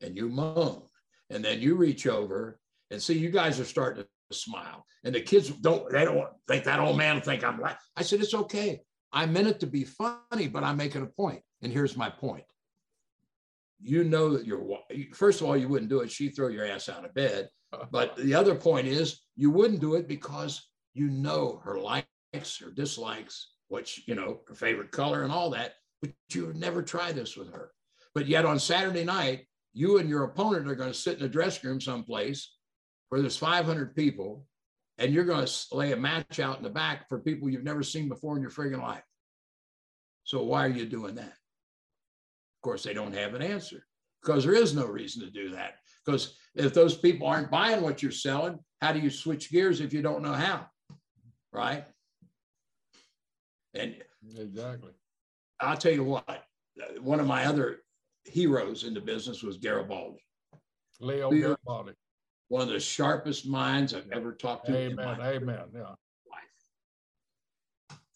and 0.00 0.16
you 0.16 0.28
moan. 0.28 0.82
And 1.30 1.44
then 1.44 1.60
you 1.60 1.74
reach 1.74 2.06
over 2.06 2.58
and 2.90 3.02
see 3.02 3.18
you 3.18 3.30
guys 3.30 3.60
are 3.60 3.64
starting 3.64 4.04
to 4.04 4.36
smile. 4.36 4.84
And 5.04 5.14
the 5.14 5.20
kids 5.20 5.50
don't, 5.50 5.90
they 5.90 6.04
don't 6.04 6.28
think 6.46 6.64
that 6.64 6.80
old 6.80 6.96
man 6.96 7.20
think 7.20 7.44
I'm 7.44 7.58
right. 7.58 7.76
I 7.96 8.02
said, 8.02 8.20
it's 8.20 8.34
okay. 8.34 8.80
I 9.12 9.26
meant 9.26 9.48
it 9.48 9.60
to 9.60 9.66
be 9.66 9.84
funny, 9.84 10.48
but 10.48 10.64
I'm 10.64 10.76
making 10.76 11.02
a 11.02 11.06
point. 11.06 11.42
And 11.62 11.72
here's 11.72 11.96
my 11.96 12.10
point. 12.10 12.44
You 13.80 14.04
know 14.04 14.36
that 14.36 14.46
you're, 14.46 14.64
first 15.14 15.40
of 15.40 15.46
all, 15.46 15.56
you 15.56 15.68
wouldn't 15.68 15.90
do 15.90 16.00
it. 16.00 16.10
She'd 16.10 16.34
throw 16.34 16.48
your 16.48 16.66
ass 16.66 16.88
out 16.88 17.04
of 17.04 17.14
bed. 17.14 17.48
But 17.90 18.16
the 18.16 18.34
other 18.34 18.54
point 18.54 18.86
is, 18.86 19.20
you 19.36 19.50
wouldn't 19.50 19.82
do 19.82 19.96
it 19.96 20.08
because 20.08 20.66
you 20.94 21.10
know 21.10 21.60
her 21.64 21.78
likes, 21.78 22.58
her 22.60 22.70
dislikes, 22.70 23.50
what, 23.68 23.96
you 24.06 24.14
know, 24.14 24.40
her 24.48 24.54
favorite 24.54 24.90
color 24.90 25.22
and 25.22 25.32
all 25.32 25.50
that. 25.50 25.74
But 26.00 26.12
you 26.30 26.46
would 26.46 26.56
never 26.56 26.82
try 26.82 27.12
this 27.12 27.36
with 27.36 27.52
her. 27.52 27.70
But 28.14 28.26
yet 28.26 28.44
on 28.44 28.58
Saturday 28.58 29.04
night, 29.04 29.46
you 29.72 29.98
and 29.98 30.08
your 30.08 30.24
opponent 30.24 30.68
are 30.68 30.74
going 30.74 30.90
to 30.90 30.98
sit 30.98 31.18
in 31.18 31.24
a 31.24 31.28
dressing 31.28 31.68
room 31.68 31.80
someplace 31.80 32.54
where 33.08 33.20
there's 33.20 33.36
500 33.36 33.94
people 33.94 34.46
and 34.98 35.12
you're 35.12 35.24
going 35.24 35.46
to 35.46 35.52
lay 35.72 35.92
a 35.92 35.96
match 35.96 36.40
out 36.40 36.56
in 36.56 36.64
the 36.64 36.70
back 36.70 37.08
for 37.08 37.20
people 37.20 37.48
you've 37.48 37.64
never 37.64 37.82
seen 37.82 38.08
before 38.08 38.36
in 38.36 38.42
your 38.42 38.50
friggin' 38.50 38.82
life. 38.82 39.04
So 40.24 40.42
why 40.42 40.66
are 40.66 40.70
you 40.70 40.86
doing 40.86 41.14
that? 41.14 41.24
Of 41.24 42.62
course, 42.62 42.82
they 42.82 42.92
don't 42.92 43.14
have 43.14 43.34
an 43.34 43.42
answer 43.42 43.86
because 44.22 44.44
there 44.44 44.54
is 44.54 44.74
no 44.74 44.86
reason 44.86 45.22
to 45.22 45.30
do 45.30 45.50
that. 45.50 45.76
Because 46.04 46.36
if 46.54 46.74
those 46.74 46.96
people 46.96 47.26
aren't 47.26 47.50
buying 47.50 47.82
what 47.82 48.02
you're 48.02 48.10
selling, 48.10 48.58
how 48.80 48.92
do 48.92 48.98
you 48.98 49.10
switch 49.10 49.50
gears 49.50 49.80
if 49.80 49.92
you 49.92 50.02
don't 50.02 50.22
know 50.22 50.32
how? 50.32 50.66
Right? 51.52 51.84
And 53.78 53.96
exactly. 54.36 54.92
I'll 55.60 55.76
tell 55.76 55.92
you 55.92 56.04
what, 56.04 56.44
one 57.00 57.20
of 57.20 57.26
my 57.26 57.46
other 57.46 57.78
heroes 58.24 58.84
in 58.84 58.94
the 58.94 59.00
business 59.00 59.42
was 59.42 59.56
Garibaldi. 59.56 60.22
Leo, 61.00 61.30
Leo 61.30 61.56
Garibaldi 61.56 61.94
one 62.48 62.62
of 62.62 62.68
the 62.68 62.80
sharpest 62.80 63.46
minds 63.46 63.94
I've 63.94 64.10
ever 64.10 64.32
talked 64.32 64.66
to. 64.66 64.76
Amen. 64.76 65.18
Amen. 65.20 65.64
Yeah. 65.74 65.94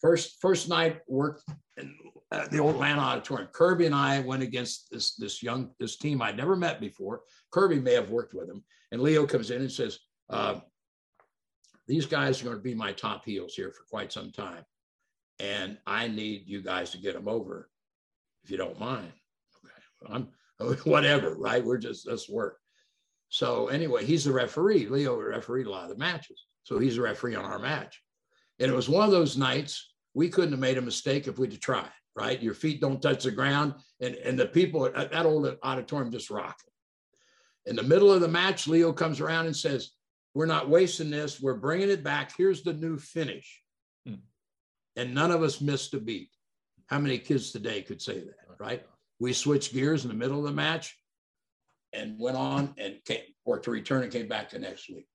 First, 0.01 0.41
first 0.41 0.67
night 0.67 0.99
worked 1.07 1.43
in 1.77 1.95
uh, 2.31 2.47
the 2.49 2.59
old 2.59 2.75
Atlanta 2.75 2.99
Auditorium. 2.99 3.47
Kirby 3.53 3.85
and 3.85 3.95
I 3.95 4.19
went 4.19 4.43
against 4.43 4.91
this 4.91 5.15
this 5.15 5.41
young 5.41 5.69
this 5.79 5.95
team 5.95 6.21
I'd 6.21 6.35
never 6.35 6.57
met 6.57 6.81
before. 6.81 7.21
Kirby 7.51 7.79
may 7.79 7.93
have 7.93 8.09
worked 8.09 8.33
with 8.33 8.49
him, 8.49 8.63
and 8.91 9.01
Leo 9.01 9.25
comes 9.25 9.49
in 9.49 9.61
and 9.61 9.71
says, 9.71 9.99
uh, 10.29 10.59
"These 11.87 12.05
guys 12.05 12.41
are 12.41 12.45
going 12.45 12.57
to 12.57 12.61
be 12.61 12.75
my 12.75 12.91
top 12.91 13.23
heels 13.23 13.53
here 13.53 13.71
for 13.71 13.85
quite 13.89 14.11
some 14.11 14.31
time, 14.31 14.65
and 15.39 15.77
I 15.85 16.07
need 16.07 16.47
you 16.47 16.61
guys 16.61 16.91
to 16.91 16.97
get 16.97 17.13
them 17.13 17.27
over, 17.27 17.69
if 18.43 18.51
you 18.51 18.57
don't 18.57 18.79
mind." 18.79 19.11
Okay, 19.65 20.13
I'm 20.13 20.27
whatever, 20.83 21.35
right? 21.35 21.63
We're 21.63 21.77
just 21.77 22.07
let's 22.07 22.29
work. 22.29 22.57
So 23.29 23.67
anyway, 23.67 24.05
he's 24.05 24.25
the 24.25 24.31
referee. 24.31 24.87
Leo 24.87 25.19
refereed 25.19 25.65
a 25.65 25.71
lot 25.71 25.83
of 25.83 25.89
the 25.89 25.97
matches. 25.97 26.45
So 26.63 26.77
he's 26.77 26.95
the 26.95 27.01
referee 27.01 27.35
on 27.35 27.45
our 27.45 27.59
match. 27.59 28.01
And 28.59 28.71
it 28.71 28.75
was 28.75 28.89
one 28.89 29.05
of 29.05 29.11
those 29.11 29.37
nights 29.37 29.93
we 30.13 30.29
couldn't 30.29 30.51
have 30.51 30.59
made 30.59 30.77
a 30.77 30.81
mistake 30.81 31.27
if 31.27 31.39
we'd 31.39 31.59
tried, 31.59 31.89
right? 32.15 32.41
Your 32.41 32.53
feet 32.53 32.79
don't 32.79 33.01
touch 33.01 33.23
the 33.23 33.31
ground. 33.31 33.73
And, 33.99 34.15
and 34.15 34.37
the 34.37 34.45
people 34.45 34.85
at 34.85 35.11
that 35.11 35.25
old 35.25 35.57
auditorium 35.63 36.11
just 36.11 36.29
rocking. 36.29 36.69
In 37.65 37.75
the 37.75 37.83
middle 37.83 38.11
of 38.11 38.21
the 38.21 38.27
match, 38.27 38.67
Leo 38.67 38.93
comes 38.93 39.19
around 39.19 39.47
and 39.47 39.55
says, 39.55 39.91
We're 40.33 40.45
not 40.45 40.69
wasting 40.69 41.09
this. 41.09 41.41
We're 41.41 41.55
bringing 41.55 41.89
it 41.89 42.03
back. 42.03 42.33
Here's 42.37 42.61
the 42.61 42.73
new 42.73 42.97
finish. 42.97 43.62
And 44.95 45.13
none 45.13 45.31
of 45.31 45.41
us 45.41 45.61
missed 45.61 45.93
a 45.93 45.99
beat. 45.99 46.29
How 46.87 46.99
many 46.99 47.17
kids 47.17 47.51
today 47.51 47.81
could 47.81 48.01
say 48.01 48.19
that, 48.19 48.35
right? 48.59 48.85
We 49.19 49.33
switched 49.33 49.73
gears 49.73 50.03
in 50.03 50.09
the 50.09 50.17
middle 50.17 50.39
of 50.39 50.45
the 50.45 50.51
match 50.51 50.97
and 51.93 52.19
went 52.19 52.37
on 52.37 52.73
and 52.77 52.97
came 53.05 53.21
or 53.45 53.59
to 53.59 53.71
return 53.71 54.03
and 54.03 54.11
came 54.11 54.27
back 54.27 54.49
the 54.49 54.59
next 54.59 54.89
week. 54.89 55.07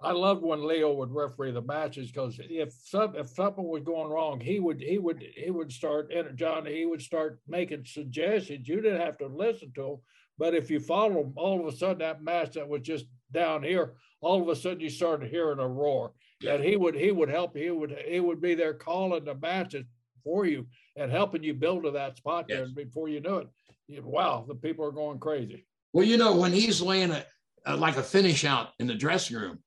I 0.00 0.12
loved 0.12 0.42
when 0.42 0.66
Leo 0.66 0.92
would 0.92 1.10
referee 1.10 1.50
the 1.50 1.62
matches 1.62 2.12
because 2.12 2.38
if 2.38 2.72
some, 2.72 3.16
if 3.16 3.30
something 3.30 3.66
was 3.66 3.82
going 3.82 4.10
wrong, 4.10 4.38
he 4.38 4.60
would 4.60 4.80
he 4.80 4.98
would 4.98 5.24
he 5.34 5.50
would 5.50 5.72
start 5.72 6.12
John 6.36 6.66
he 6.66 6.86
would 6.86 7.02
start 7.02 7.40
making 7.48 7.84
suggestions. 7.84 8.68
You 8.68 8.80
didn't 8.80 9.00
have 9.00 9.18
to 9.18 9.26
listen 9.26 9.72
to 9.74 9.84
him, 9.84 9.96
but 10.38 10.54
if 10.54 10.70
you 10.70 10.78
follow 10.78 11.22
him, 11.22 11.32
all 11.36 11.58
of 11.60 11.66
a 11.66 11.76
sudden 11.76 11.98
that 11.98 12.22
match 12.22 12.52
that 12.52 12.68
was 12.68 12.82
just 12.82 13.06
down 13.32 13.64
here, 13.64 13.94
all 14.20 14.40
of 14.40 14.48
a 14.48 14.54
sudden 14.54 14.80
you 14.80 14.88
started 14.88 15.30
hearing 15.30 15.58
a 15.58 15.66
roar. 15.66 16.12
Yeah. 16.40 16.54
And 16.54 16.64
he 16.64 16.76
would 16.76 16.94
he 16.94 17.10
would 17.10 17.28
help 17.28 17.56
he 17.56 17.70
would 17.70 17.96
he 18.06 18.20
would 18.20 18.40
be 18.40 18.54
there 18.54 18.74
calling 18.74 19.24
the 19.24 19.34
matches 19.34 19.84
for 20.24 20.46
you 20.46 20.66
and 20.96 21.10
helping 21.10 21.42
you 21.42 21.54
build 21.54 21.84
to 21.84 21.90
that 21.92 22.16
spot 22.16 22.46
yes. 22.48 22.56
there. 22.56 22.64
And 22.66 22.74
before 22.74 23.08
you 23.08 23.20
knew 23.20 23.38
it, 23.38 23.48
you, 23.86 24.02
wow, 24.04 24.44
the 24.46 24.54
people 24.54 24.84
are 24.84 24.92
going 24.92 25.18
crazy. 25.18 25.66
Well, 25.92 26.04
you 26.06 26.16
know, 26.16 26.36
when 26.36 26.52
he's 26.52 26.82
laying 26.82 27.10
a, 27.10 27.24
a, 27.64 27.76
like 27.76 27.96
a 27.96 28.02
finish 28.02 28.44
out 28.44 28.68
in 28.78 28.86
the 28.86 28.94
dressing 28.94 29.36
room, 29.36 29.58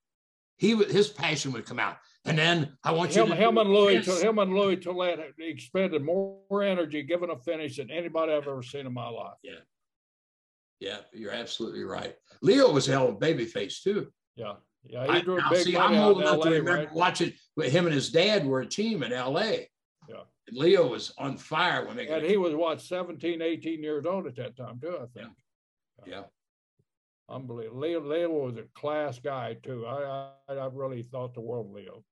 he 0.58 0.76
his 0.76 1.10
passion 1.10 1.52
would 1.54 1.66
come 1.66 1.80
out. 1.80 1.98
And 2.24 2.38
then 2.38 2.78
I 2.84 2.92
want 2.92 3.16
you 3.16 3.24
him, 3.24 3.30
to 3.30 3.36
him 3.36 3.58
and 3.58 3.70
Louis 3.72 4.06
to, 4.06 4.16
him 4.16 4.38
and 4.38 4.54
Louis 4.54 4.78
Tollett 4.78 5.34
expended 5.40 6.04
more 6.04 6.62
energy 6.64 7.02
giving 7.02 7.32
a 7.32 7.38
finish 7.40 7.78
than 7.78 7.90
anybody 7.90 8.32
I've 8.32 8.48
ever 8.48 8.62
seen 8.62 8.86
in 8.86 8.94
my 8.94 9.10
life. 9.10 9.38
Yeah. 9.44 9.54
Yeah, 10.80 10.98
you're 11.14 11.32
absolutely 11.32 11.84
right. 11.84 12.16
Leo 12.42 12.72
was 12.72 12.88
a 12.88 12.92
hell 12.92 13.10
of 13.10 13.16
a 13.16 13.18
baby 13.18 13.46
face 13.46 13.82
too. 13.82 14.08
Yeah. 14.36 14.54
Yeah, 14.84 15.14
he 15.14 15.22
drew 15.22 15.38
a 15.38 15.50
big 15.50 15.64
see, 15.64 15.78
I'm 15.78 15.96
old 15.96 16.22
enough 16.22 16.40
LA, 16.40 16.44
to 16.46 16.50
remember 16.50 16.74
right? 16.74 16.94
watching 16.94 17.34
him 17.62 17.86
and 17.86 17.94
his 17.94 18.10
dad 18.10 18.46
were 18.46 18.62
a 18.62 18.66
team 18.66 19.04
in 19.04 19.12
LA. 19.12 19.42
Yeah. 20.10 20.24
And 20.48 20.58
Leo 20.58 20.88
was 20.88 21.14
on 21.18 21.38
fire 21.38 21.86
when 21.86 21.96
they 21.96 22.08
And 22.08 22.26
he 22.26 22.38
was 22.38 22.56
what 22.56 22.82
17, 22.82 23.42
18 23.42 23.84
years 23.84 24.06
old 24.06 24.28
at 24.28 24.36
that 24.38 24.58
time 24.58 24.80
too, 24.80 24.98
I 25.02 25.20
think. 25.20 25.32
Yeah. 26.06 26.24
Unbelievable. 27.30 27.80
Leo, 27.80 28.02
Leo 28.02 28.30
was 28.30 28.58
a 28.58 28.64
class 28.74 29.20
guy 29.20 29.56
too. 29.64 29.86
I, 29.86 30.32
I 30.50 30.54
I 30.54 30.70
really 30.74 31.04
thought 31.04 31.34
the 31.34 31.42
world 31.42 31.68
of 31.68 31.74
Leo. 31.74 32.04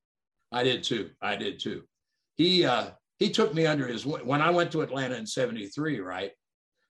I 0.51 0.63
did 0.63 0.83
too. 0.83 1.09
I 1.21 1.35
did 1.35 1.59
too. 1.59 1.83
He 2.37 2.65
uh 2.65 2.91
he 3.17 3.29
took 3.29 3.53
me 3.53 3.65
under 3.65 3.87
his 3.87 4.05
when 4.05 4.41
I 4.41 4.49
went 4.49 4.71
to 4.71 4.81
Atlanta 4.81 5.15
in 5.15 5.25
73, 5.25 5.99
right? 5.99 6.31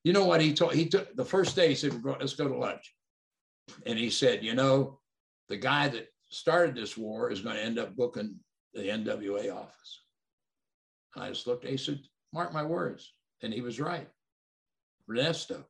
You 0.04 0.14
know 0.14 0.26
what 0.26 0.42
he 0.42 0.54
told 0.54 0.74
he 0.74 0.88
took 0.88 1.16
the 1.16 1.26
first 1.26 1.56
day 1.56 1.70
he 1.70 1.76
said, 1.76 2.04
let's 2.04 2.36
go 2.36 2.48
to 2.48 2.56
lunch. 2.56 2.94
And 3.86 3.98
he 3.98 4.10
said, 4.10 4.44
you 4.44 4.54
know, 4.54 4.99
the 5.50 5.58
guy 5.58 5.90
that 5.90 6.08
started 6.30 6.76
this 6.76 6.98
war 6.98 7.32
is 7.32 7.42
going 7.42 7.56
to 7.56 7.64
end 7.64 7.80
up 7.80 7.96
booking 7.96 8.36
the 8.74 8.82
NWA 8.82 9.54
office. 9.54 10.02
I 11.16 11.30
just 11.30 11.48
looked, 11.48 11.66
he 11.66 11.76
said, 11.76 12.00
mark 12.34 12.54
my 12.54 12.64
words. 12.64 13.14
And 13.42 13.54
he 13.54 13.62
was 13.62 13.80
right. 13.80 14.08
Ernesto 15.10 15.66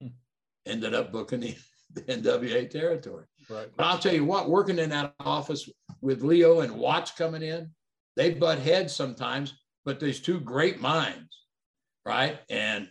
hmm. 0.00 0.08
ended 0.66 0.94
up 0.94 1.12
booking 1.12 1.40
the, 1.40 1.56
the 1.94 2.02
NWA 2.02 2.68
territory. 2.68 3.24
Right. 3.48 3.68
But 3.76 3.84
I'll 3.84 3.98
tell 3.98 4.14
you 4.14 4.24
what, 4.24 4.50
working 4.50 4.78
in 4.78 4.90
that 4.90 5.14
office 5.20 5.68
with 6.00 6.22
Leo 6.22 6.60
and 6.60 6.76
Watts 6.76 7.12
coming 7.12 7.42
in, 7.42 7.70
they 8.16 8.30
butt 8.30 8.58
heads 8.58 8.94
sometimes, 8.94 9.54
but 9.84 10.00
there's 10.00 10.20
two 10.20 10.40
great 10.40 10.80
minds, 10.80 11.44
right? 12.04 12.38
And 12.50 12.88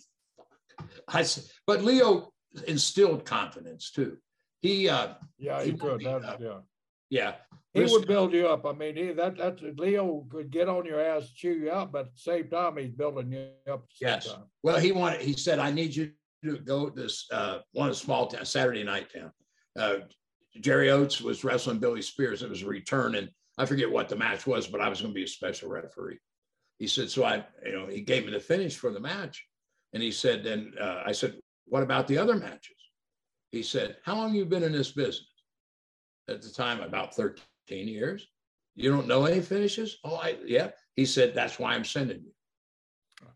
I, 1.07 1.23
said, 1.23 1.45
but 1.67 1.83
Leo 1.83 2.31
instilled 2.67 3.25
confidence 3.25 3.91
too. 3.91 4.17
He, 4.65 4.89
uh, 4.89 5.09
yeah, 5.37 5.61
he, 5.61 5.71
he 5.71 5.77
could. 5.77 6.01
That, 6.01 6.23
uh, 6.23 6.37
yeah, 6.39 6.59
yeah. 7.09 7.33
He 7.73 7.91
would 7.91 8.07
build 8.07 8.33
you 8.33 8.47
up. 8.47 8.65
I 8.65 8.71
mean, 8.71 8.95
he, 8.95 9.11
that 9.11 9.37
that's 9.37 9.61
Leo 9.61 10.25
could 10.31 10.49
get 10.49 10.69
on 10.69 10.85
your 10.85 10.99
ass, 10.99 11.29
chew 11.35 11.51
you 11.51 11.69
up, 11.69 11.91
but 11.91 12.05
at 12.05 12.13
the 12.13 12.19
same 12.19 12.47
time, 12.47 12.77
he's 12.77 12.91
building 12.91 13.31
you 13.31 13.49
up. 13.71 13.85
yes. 13.99 14.31
Time. 14.31 14.45
Well, 14.63 14.79
he 14.79 14.91
wanted. 14.91 15.21
He 15.21 15.33
said, 15.33 15.59
"I 15.59 15.71
need 15.71 15.95
you 15.95 16.11
to 16.45 16.57
go 16.57 16.89
to 16.89 17.01
this 17.01 17.27
uh, 17.31 17.59
one 17.73 17.93
small 17.93 18.27
town 18.27 18.45
Saturday 18.45 18.83
night 18.83 19.11
town. 19.13 19.31
Uh, 19.77 20.05
Jerry 20.61 20.89
Oates 20.89 21.21
was 21.21 21.43
wrestling 21.43 21.79
Billy 21.79 22.01
Spears. 22.01 22.41
It 22.41 22.49
was 22.49 22.63
a 22.63 22.67
return, 22.67 23.15
and 23.15 23.29
I 23.57 23.65
forget 23.65 23.91
what 23.91 24.09
the 24.09 24.15
match 24.15 24.47
was, 24.47 24.67
but 24.67 24.81
I 24.81 24.89
was 24.89 25.01
going 25.01 25.13
to 25.13 25.15
be 25.15 25.23
a 25.23 25.27
special 25.27 25.69
referee. 25.69 26.19
He 26.79 26.87
said, 26.87 27.09
so 27.09 27.23
I, 27.23 27.45
you 27.65 27.73
know, 27.73 27.87
he 27.87 28.01
gave 28.01 28.25
me 28.25 28.31
the 28.31 28.39
finish 28.39 28.77
for 28.77 28.91
the 28.91 28.99
match, 28.99 29.45
and 29.93 30.01
he 30.01 30.11
said, 30.11 30.43
then 30.43 30.73
uh, 30.79 31.03
I 31.05 31.11
said, 31.11 31.35
what 31.65 31.83
about 31.83 32.07
the 32.07 32.17
other 32.17 32.35
matches? 32.35 32.74
He 33.55 33.63
said, 33.63 33.95
how 34.03 34.17
long 34.17 34.35
you 34.35 34.43
been 34.43 34.63
in 34.63 34.73
this 34.73 34.91
business? 34.91 35.31
At 36.27 36.41
the 36.41 36.49
time, 36.49 36.81
about 36.81 37.15
13 37.15 37.87
years. 37.87 38.27
You 38.75 38.91
don't 38.91 39.07
know 39.07 39.23
any 39.23 39.39
finishes? 39.39 39.97
Oh, 40.03 40.17
I, 40.17 40.35
yeah. 40.45 40.71
He 40.97 41.05
said, 41.05 41.33
that's 41.33 41.57
why 41.57 41.73
I'm 41.73 41.85
sending 41.85 42.17
you. 42.17 43.27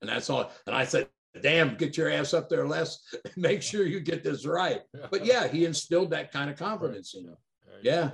And 0.00 0.10
that's 0.10 0.28
all. 0.28 0.50
And 0.66 0.74
I 0.74 0.84
said, 0.84 1.06
damn, 1.40 1.76
get 1.76 1.96
your 1.96 2.10
ass 2.10 2.34
up 2.34 2.48
there, 2.48 2.66
Les. 2.66 2.98
Make 3.36 3.62
sure 3.62 3.86
you 3.86 4.00
get 4.00 4.24
this 4.24 4.44
right. 4.44 4.80
But 5.12 5.24
yeah, 5.24 5.46
he 5.46 5.66
instilled 5.66 6.10
that 6.10 6.32
kind 6.32 6.50
of 6.50 6.56
confidence 6.56 7.14
in 7.14 7.26
him. 7.26 7.36
Yeah. 7.80 8.10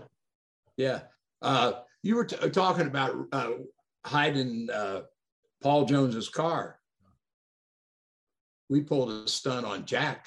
Yeah. 0.77 1.01
Uh, 1.41 1.73
you 2.03 2.17
were 2.17 2.27
t- 2.27 2.51
talking 2.51 2.87
about 2.87 3.17
uh, 3.33 3.53
hiding 4.05 4.69
uh, 4.71 5.03
Paul 5.63 5.87
Jones's 5.87 6.29
car. 6.29 6.79
We 8.69 8.83
pulled 8.83 9.11
a 9.11 9.27
stunt 9.27 9.65
on 9.65 9.87
Jack. 9.87 10.27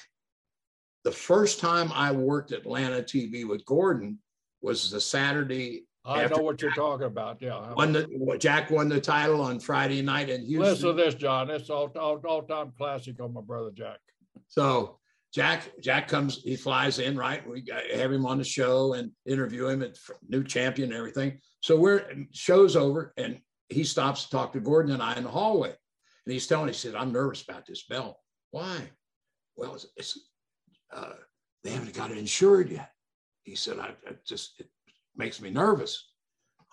The 1.04 1.12
first 1.12 1.58
time 1.60 1.90
I 1.92 2.12
worked 2.12 2.52
Atlanta 2.52 3.02
TV 3.02 3.46
with 3.46 3.64
Gordon 3.64 4.18
was 4.60 4.90
the 4.90 5.00
Saturday. 5.00 5.86
I 6.04 6.26
know 6.26 6.38
what 6.38 6.58
Jack 6.58 6.62
you're 6.76 6.84
talking 6.84 7.06
about. 7.06 7.40
Yeah. 7.40 7.72
Won 7.74 7.92
the, 7.92 8.36
Jack 8.38 8.70
won 8.70 8.88
the 8.88 9.00
title 9.00 9.40
on 9.40 9.60
Friday 9.60 10.02
night 10.02 10.30
in 10.30 10.44
Houston. 10.44 10.60
Listen 10.60 10.88
to 10.88 10.92
this, 10.94 11.14
John. 11.14 11.50
It's 11.50 11.70
all, 11.70 11.90
all, 11.98 12.20
all 12.26 12.42
time 12.42 12.72
classic 12.76 13.20
on 13.20 13.32
my 13.32 13.40
brother 13.40 13.70
Jack. 13.72 13.98
So 14.48 14.98
Jack 15.32 15.72
Jack 15.80 16.08
comes, 16.08 16.42
he 16.42 16.56
flies 16.56 16.98
in, 16.98 17.16
right? 17.16 17.46
We 17.48 17.64
have 17.94 18.12
him 18.12 18.26
on 18.26 18.38
the 18.38 18.44
show 18.44 18.94
and 18.94 19.10
interview 19.26 19.68
him 19.68 19.82
at 19.82 19.96
new 20.28 20.44
champion 20.44 20.90
and 20.90 20.98
everything. 20.98 21.38
So 21.60 21.78
we're 21.78 22.06
show's 22.32 22.76
over 22.76 23.12
and 23.16 23.38
he 23.68 23.84
stops 23.84 24.24
to 24.24 24.30
talk 24.30 24.52
to 24.52 24.60
Gordon 24.60 24.92
and 24.92 25.02
I 25.02 25.16
in 25.16 25.24
the 25.24 25.30
hallway. 25.30 25.70
And 26.26 26.32
he's 26.32 26.46
telling, 26.46 26.68
he 26.68 26.74
said, 26.74 26.94
I'm 26.94 27.12
nervous 27.12 27.42
about 27.42 27.66
this 27.66 27.84
belt. 27.84 28.16
Why? 28.50 28.90
Well, 29.56 29.74
it's, 29.74 29.86
it's 29.96 30.18
uh, 30.92 31.14
they 31.64 31.70
haven't 31.70 31.94
got 31.94 32.10
it 32.10 32.18
insured 32.18 32.70
yet. 32.70 32.90
He 33.42 33.54
said, 33.54 33.78
I, 33.78 33.94
I 34.08 34.14
just, 34.26 34.60
it 34.60 34.68
makes 35.16 35.40
me 35.40 35.50
nervous. 35.50 36.10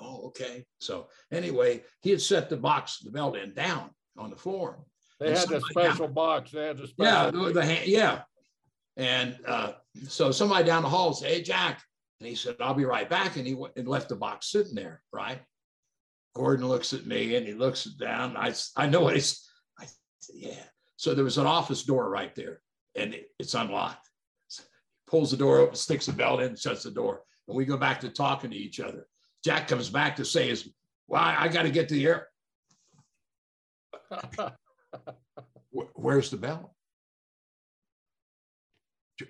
Oh, 0.01 0.27
okay. 0.27 0.65
So 0.79 1.07
anyway, 1.31 1.83
he 2.01 2.11
had 2.11 2.21
set 2.21 2.49
the 2.49 2.57
box, 2.57 2.99
the 2.99 3.11
belt 3.11 3.37
in 3.37 3.53
down 3.53 3.89
on 4.17 4.29
the 4.29 4.35
floor. 4.35 4.79
They 5.19 5.31
had 5.31 5.51
a 5.51 5.61
special 5.61 6.07
down, 6.07 6.13
box. 6.13 6.51
They 6.51 6.67
had 6.67 6.79
a 6.79 6.87
special. 6.87 7.13
Yeah, 7.13 7.31
the, 7.31 7.51
the 7.51 7.81
yeah. 7.85 8.21
And 8.95 9.37
uh, 9.45 9.73
so 10.07 10.31
somebody 10.31 10.65
down 10.65 10.83
the 10.83 10.89
hall 10.89 11.13
said, 11.13 11.29
"Hey, 11.29 11.41
Jack," 11.41 11.81
and 12.19 12.29
he 12.29 12.35
said, 12.35 12.55
"I'll 12.61 12.73
be 12.73 12.85
right 12.85 13.09
back." 13.09 13.35
And 13.35 13.45
he 13.45 13.53
went 13.53 13.73
and 13.75 13.87
left 13.87 14.07
the 14.07 14.15
box 14.15 14.49
sitting 14.51 14.75
there. 14.75 15.01
Right. 15.11 15.39
Gordon 16.35 16.67
looks 16.67 16.93
at 16.93 17.05
me 17.05 17.35
and 17.35 17.45
he 17.45 17.53
looks 17.53 17.83
down. 17.83 18.37
I 18.37 18.53
I 18.77 18.87
know 18.87 19.01
what 19.01 19.15
he's. 19.15 19.45
I 19.77 19.87
said, 20.19 20.35
"Yeah." 20.37 20.63
So 20.95 21.13
there 21.13 21.25
was 21.25 21.37
an 21.37 21.45
office 21.45 21.83
door 21.83 22.09
right 22.09 22.33
there, 22.35 22.61
and 22.95 23.13
it, 23.13 23.27
it's 23.39 23.55
unlocked. 23.55 24.08
Pulls 25.09 25.31
the 25.31 25.37
door 25.37 25.59
open, 25.59 25.75
sticks 25.75 26.05
the 26.05 26.13
belt 26.13 26.41
in, 26.41 26.55
shuts 26.55 26.83
the 26.83 26.91
door, 26.91 27.23
and 27.47 27.57
we 27.57 27.65
go 27.65 27.77
back 27.77 27.99
to 28.01 28.09
talking 28.09 28.51
to 28.51 28.55
each 28.55 28.79
other. 28.79 29.07
Jack 29.43 29.67
comes 29.67 29.89
back 29.89 30.15
to 30.17 30.25
say, 30.25 30.49
"Is 30.49 30.69
well, 31.07 31.21
I, 31.21 31.45
I 31.45 31.47
got 31.47 31.63
to 31.63 31.71
get 31.71 31.89
to 31.89 31.95
the 31.95 32.07
air." 32.07 32.27
Where's 35.71 36.29
the 36.29 36.37
belt? 36.37 36.71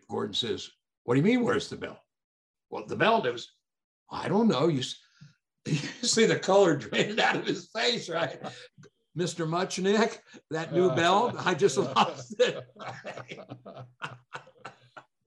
Gordon 0.10 0.34
says, 0.34 0.70
What 1.04 1.16
do 1.16 1.20
you 1.20 1.26
mean, 1.26 1.44
where's 1.44 1.70
the 1.70 1.76
belt? 1.76 1.98
Well, 2.70 2.86
the 2.86 2.96
belt 2.96 3.26
is, 3.26 3.50
I 4.12 4.28
don't 4.28 4.48
know. 4.48 4.68
You, 4.68 4.84
you 5.66 5.76
see 6.04 6.26
the 6.26 6.38
color 6.38 6.76
draining 6.76 7.20
out 7.20 7.36
of 7.36 7.46
his 7.46 7.70
face, 7.76 8.10
right? 8.10 8.40
Mr. 9.18 9.48
Muchnick, 9.48 10.20
that 10.52 10.72
new 10.72 10.90
uh. 10.90 10.96
belt, 10.96 11.36
I 11.40 11.54
just 11.54 11.78
lost 11.78 12.36
it. 12.40 12.64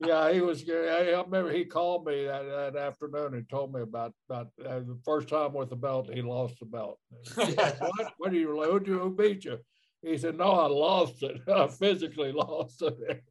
Yeah, 0.04 0.32
he 0.32 0.40
was. 0.40 0.64
I 0.68 1.22
remember 1.24 1.50
he 1.50 1.64
called 1.64 2.06
me 2.06 2.24
that, 2.24 2.44
that 2.44 2.76
afternoon 2.76 3.34
and 3.34 3.48
told 3.48 3.72
me 3.72 3.82
about 3.82 4.12
about 4.28 4.48
uh, 4.64 4.80
the 4.80 4.98
first 5.04 5.28
time 5.28 5.52
with 5.52 5.70
the 5.70 5.76
belt. 5.76 6.10
He 6.12 6.22
lost 6.22 6.58
the 6.58 6.66
belt. 6.66 6.98
Said, 7.22 7.56
what? 7.78 8.12
What 8.18 8.32
do 8.32 8.38
you? 8.38 8.48
Who, 8.48 8.78
who 8.78 9.10
beat 9.10 9.44
you? 9.44 9.58
He 10.02 10.18
said, 10.18 10.36
"No, 10.36 10.50
I 10.52 10.66
lost 10.66 11.22
it. 11.22 11.40
I 11.48 11.68
physically 11.68 12.32
lost 12.32 12.82
it." 12.82 13.22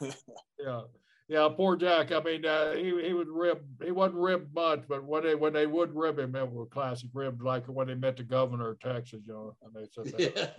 yeah. 0.60 0.82
Yeah, 1.28 1.48
poor 1.56 1.76
Jack. 1.76 2.12
I 2.12 2.20
mean, 2.20 2.44
uh, 2.44 2.72
he 2.72 2.92
he 3.06 3.14
would 3.14 3.28
rib. 3.28 3.62
He 3.82 3.90
wasn't 3.90 4.20
ribbed 4.20 4.54
much, 4.54 4.82
but 4.86 5.02
when 5.04 5.22
they 5.22 5.34
when 5.34 5.54
they 5.54 5.66
would 5.66 5.96
rib 5.96 6.18
him, 6.18 6.36
it 6.36 6.50
was 6.50 6.68
classic 6.70 7.08
rib, 7.14 7.40
like 7.42 7.64
when 7.66 7.86
they 7.86 7.94
met 7.94 8.18
the 8.18 8.22
governor 8.22 8.70
of 8.70 8.80
Texas, 8.80 9.22
you 9.26 9.32
know. 9.32 9.56
And 9.62 9.72
they 9.72 9.88
said 9.90 10.12
that. 10.18 10.54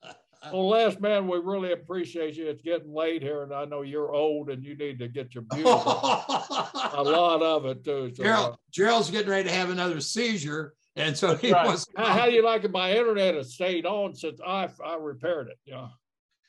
Yes. 0.00 0.14
Well, 0.52 0.68
last 0.68 1.00
man, 1.00 1.28
we 1.28 1.38
really 1.38 1.72
appreciate 1.72 2.36
you. 2.36 2.48
It's 2.48 2.62
getting 2.62 2.92
late 2.92 3.22
here, 3.22 3.42
and 3.42 3.52
I 3.52 3.64
know 3.64 3.82
you're 3.82 4.12
old 4.12 4.50
and 4.50 4.64
you 4.64 4.76
need 4.76 4.98
to 4.98 5.08
get 5.08 5.34
your 5.34 5.44
beauty. 5.50 5.68
a 5.68 5.72
lot 7.02 7.42
of 7.42 7.66
it 7.66 7.84
too. 7.84 8.12
So, 8.14 8.22
Gerald, 8.22 8.52
uh, 8.54 8.56
Gerald's 8.70 9.10
getting 9.10 9.30
ready 9.30 9.48
to 9.48 9.54
have 9.54 9.70
another 9.70 10.00
seizure, 10.00 10.74
and 10.96 11.16
so 11.16 11.36
he 11.36 11.52
right. 11.52 11.66
wants. 11.66 11.86
How, 11.96 12.06
how 12.06 12.26
do 12.26 12.32
you 12.32 12.44
like 12.44 12.64
it? 12.64 12.70
My 12.70 12.92
internet 12.92 13.34
has 13.34 13.54
stayed 13.54 13.86
on 13.86 14.14
since 14.14 14.40
I 14.46 14.68
I 14.84 14.96
repaired 14.96 15.48
it. 15.48 15.58
Yeah. 15.64 15.88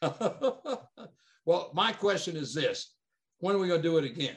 well, 1.45 1.71
my 1.73 1.91
question 1.93 2.35
is 2.35 2.53
this 2.53 2.95
when 3.39 3.55
are 3.55 3.59
we 3.59 3.67
going 3.67 3.81
to 3.81 3.87
do 3.87 3.97
it 3.97 4.05
again? 4.05 4.35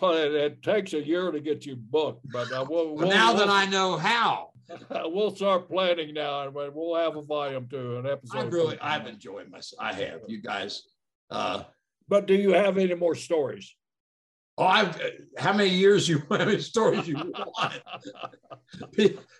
Well, 0.00 0.12
it, 0.14 0.32
it, 0.32 0.62
takes 0.62 0.92
a 0.92 1.04
year 1.04 1.30
to 1.30 1.40
get 1.40 1.66
you 1.66 1.76
booked, 1.76 2.26
but 2.32 2.50
uh, 2.50 2.64
we'll, 2.68 2.96
well, 2.96 3.08
now 3.08 3.34
we'll, 3.34 3.46
that 3.46 3.50
I 3.50 3.66
know 3.66 3.96
how, 3.96 4.50
we'll 5.04 5.34
start 5.34 5.68
planning 5.68 6.14
now, 6.14 6.42
and 6.42 6.54
we'll 6.54 6.96
have 6.96 7.16
a 7.16 7.22
volume 7.22 7.66
two, 7.68 7.98
an 7.98 8.06
episode. 8.06 8.38
I 8.38 8.42
really, 8.44 8.78
I've 8.80 9.06
enjoyed 9.06 9.50
myself. 9.50 9.82
I 9.82 9.92
have, 9.94 10.20
you 10.26 10.40
guys. 10.40 10.82
Uh, 11.30 11.64
but 12.08 12.26
do 12.26 12.34
you 12.34 12.52
have 12.52 12.78
any 12.78 12.94
more 12.94 13.14
stories? 13.14 13.74
Oh, 14.56 14.66
I've, 14.66 15.00
how 15.36 15.52
many 15.52 15.70
years 15.70 16.08
you 16.08 16.22
how 16.30 16.38
many 16.38 16.60
stories 16.60 17.08
you 17.08 17.16
want? 17.16 17.82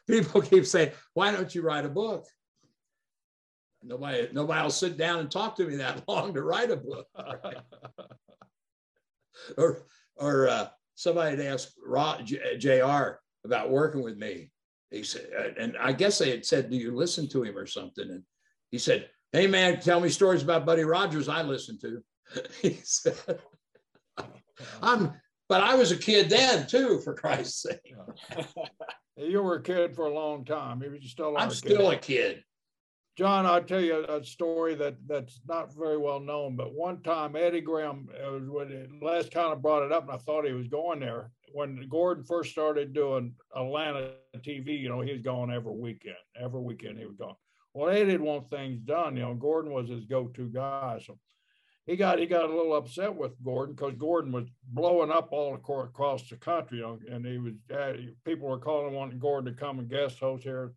People 0.06 0.42
keep 0.42 0.66
saying, 0.66 0.92
"Why 1.14 1.30
don't 1.30 1.54
you 1.54 1.62
write 1.62 1.84
a 1.84 1.90
book?" 1.90 2.26
Nobody, 3.86 4.28
nobody 4.32 4.62
will 4.62 4.70
sit 4.70 4.96
down 4.96 5.20
and 5.20 5.30
talk 5.30 5.56
to 5.56 5.66
me 5.66 5.76
that 5.76 6.02
long 6.08 6.32
to 6.34 6.42
write 6.42 6.70
a 6.70 6.76
book. 6.76 7.06
Right? 7.16 7.56
or, 9.58 9.82
or 10.16 10.48
uh, 10.48 10.68
somebody 10.94 11.36
had 11.36 11.46
asked 11.46 11.74
Rod, 11.84 12.24
Jr. 12.26 13.18
about 13.44 13.70
working 13.70 14.02
with 14.02 14.16
me. 14.16 14.50
He 14.94 15.02
said, 15.02 15.28
uh, 15.36 15.48
and 15.58 15.76
I 15.78 15.92
guess 15.92 16.18
they 16.18 16.30
had 16.30 16.46
said, 16.46 16.70
"Do 16.70 16.76
you 16.76 16.94
listen 16.94 17.28
to 17.30 17.42
him 17.42 17.58
or 17.58 17.66
something?" 17.66 18.08
And 18.08 18.22
he 18.70 18.78
said, 18.78 19.10
"Hey 19.32 19.48
man, 19.48 19.80
tell 19.80 20.00
me 20.00 20.08
stories 20.08 20.42
about 20.42 20.64
Buddy 20.64 20.84
Rogers. 20.84 21.28
I 21.28 21.42
listen 21.42 21.78
to." 21.80 22.02
he 22.62 22.80
said, 22.84 23.16
"I'm." 24.82 25.12
But 25.48 25.62
I 25.62 25.74
was 25.74 25.92
a 25.92 25.96
kid 25.96 26.30
then 26.30 26.66
too, 26.66 27.00
for 27.00 27.12
Christ's 27.12 27.62
sake. 27.62 27.94
you 29.16 29.42
were 29.42 29.56
a 29.56 29.62
kid 29.62 29.94
for 29.94 30.06
a 30.06 30.14
long 30.14 30.44
time. 30.44 30.82
You 30.82 30.98
still 31.06 31.36
I'm 31.36 31.50
still 31.50 31.90
a 31.90 31.96
kid. 31.96 32.42
John, 33.16 33.46
I'll 33.46 33.62
tell 33.62 33.80
you 33.80 34.04
a 34.08 34.24
story 34.24 34.74
that 34.74 34.96
that's 35.06 35.40
not 35.46 35.72
very 35.72 35.96
well 35.96 36.18
known, 36.18 36.56
but 36.56 36.74
one 36.74 37.00
time 37.02 37.36
Eddie 37.36 37.60
Graham 37.60 38.08
was 38.12 38.42
when 38.48 38.98
Les 39.00 39.28
kind 39.28 39.52
of 39.52 39.62
brought 39.62 39.84
it 39.84 39.92
up, 39.92 40.02
and 40.04 40.12
I 40.12 40.16
thought 40.16 40.44
he 40.44 40.52
was 40.52 40.66
going 40.66 40.98
there 40.98 41.30
when 41.52 41.86
Gordon 41.88 42.24
first 42.24 42.50
started 42.50 42.92
doing 42.92 43.34
Atlanta 43.54 44.14
TV. 44.38 44.80
You 44.80 44.88
know, 44.88 45.00
he 45.00 45.12
was 45.12 45.22
going 45.22 45.52
every 45.52 45.72
weekend. 45.72 46.16
Every 46.40 46.60
weekend 46.60 46.98
he 46.98 47.06
was 47.06 47.16
going. 47.16 47.36
Well, 47.72 47.88
Eddie 47.88 48.06
didn't 48.06 48.26
want 48.26 48.50
things 48.50 48.80
done. 48.80 49.16
You 49.16 49.22
know, 49.22 49.34
Gordon 49.34 49.72
was 49.72 49.88
his 49.88 50.06
go-to 50.06 50.48
guy, 50.48 51.00
so 51.04 51.16
he 51.86 51.94
got 51.94 52.18
he 52.18 52.26
got 52.26 52.50
a 52.50 52.56
little 52.56 52.74
upset 52.74 53.14
with 53.14 53.40
Gordon 53.44 53.76
because 53.76 53.94
Gordon 53.94 54.32
was 54.32 54.46
blowing 54.64 55.12
up 55.12 55.28
all 55.30 55.54
across 55.54 56.28
the 56.28 56.36
country, 56.36 56.78
you 56.78 56.84
know, 56.84 56.98
and 57.08 57.24
he 57.24 57.38
was 57.38 57.52
uh, 57.72 57.92
people 58.24 58.48
were 58.48 58.58
calling 58.58 58.92
wanting 58.92 59.20
Gordon 59.20 59.54
to 59.54 59.60
come 59.60 59.78
and 59.78 59.88
guest 59.88 60.18
host 60.18 60.42
here 60.42 60.72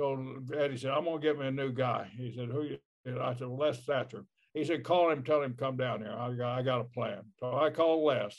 so 0.00 0.40
Eddie 0.56 0.78
said, 0.78 0.92
I'm 0.92 1.04
going 1.04 1.20
to 1.20 1.26
get 1.26 1.38
me 1.38 1.46
a 1.46 1.50
new 1.50 1.72
guy. 1.72 2.10
He 2.16 2.32
said, 2.34 2.48
who 2.48 2.62
you? 2.62 2.78
I 3.20 3.34
said, 3.34 3.48
well, 3.48 3.68
Les 3.68 3.84
Thatcher. 3.84 4.24
He 4.54 4.64
said, 4.64 4.82
call 4.82 5.10
him, 5.10 5.22
tell 5.22 5.42
him 5.42 5.54
come 5.58 5.76
down 5.76 6.00
here. 6.00 6.16
I 6.18 6.32
got, 6.32 6.58
I 6.58 6.62
got 6.62 6.80
a 6.80 6.84
plan. 6.84 7.20
So 7.38 7.54
I 7.54 7.68
called 7.68 8.02
Les. 8.04 8.34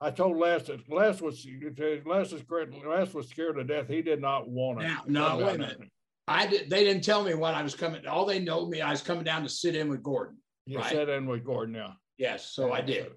I 0.00 0.12
told 0.12 0.36
Les 0.36 0.62
that 0.64 0.88
Les 0.88 1.20
was 1.20 1.44
Les 1.46 2.32
was 2.32 2.42
great. 2.42 2.68
Les 2.86 3.12
was 3.12 3.28
scared 3.28 3.56
to 3.56 3.64
death. 3.64 3.88
He 3.88 4.02
did 4.02 4.20
not 4.20 4.48
want 4.48 4.82
it. 4.82 4.88
Now, 5.08 5.36
no, 5.38 5.44
wait 5.44 5.56
a 5.56 5.58
minute. 5.58 5.90
I 6.28 6.46
did. 6.46 6.70
They 6.70 6.84
didn't 6.84 7.02
tell 7.02 7.24
me 7.24 7.34
what 7.34 7.54
I 7.54 7.62
was 7.62 7.74
coming. 7.74 8.06
All 8.06 8.24
they 8.24 8.38
know 8.38 8.66
me, 8.66 8.80
I 8.80 8.90
was 8.90 9.02
coming 9.02 9.24
down 9.24 9.42
to 9.42 9.48
sit 9.48 9.74
in 9.74 9.88
with 9.88 10.02
Gordon. 10.02 10.36
You 10.66 10.78
right? 10.78 10.90
sit 10.90 11.08
in 11.08 11.26
with 11.26 11.44
Gordon, 11.44 11.74
yeah. 11.74 11.92
Yes, 12.18 12.50
so 12.52 12.72
I 12.72 12.80
did. 12.80 13.08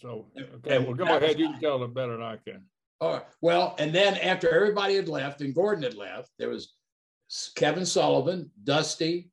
So 0.00 0.26
okay, 0.56 0.78
well, 0.80 0.94
go 0.94 1.04
ahead. 1.04 1.38
You 1.38 1.50
can 1.50 1.60
tell 1.60 1.78
them 1.78 1.94
better 1.94 2.16
than 2.16 2.22
I 2.22 2.36
can. 2.36 2.64
All 3.00 3.14
right. 3.14 3.22
Well, 3.40 3.76
and 3.78 3.92
then 3.92 4.16
after 4.18 4.52
everybody 4.54 4.96
had 4.96 5.08
left 5.08 5.40
and 5.40 5.54
Gordon 5.54 5.84
had 5.84 5.94
left, 5.94 6.30
there 6.38 6.48
was 6.48 6.74
Kevin 7.56 7.86
Sullivan, 7.86 8.50
Dusty, 8.62 9.30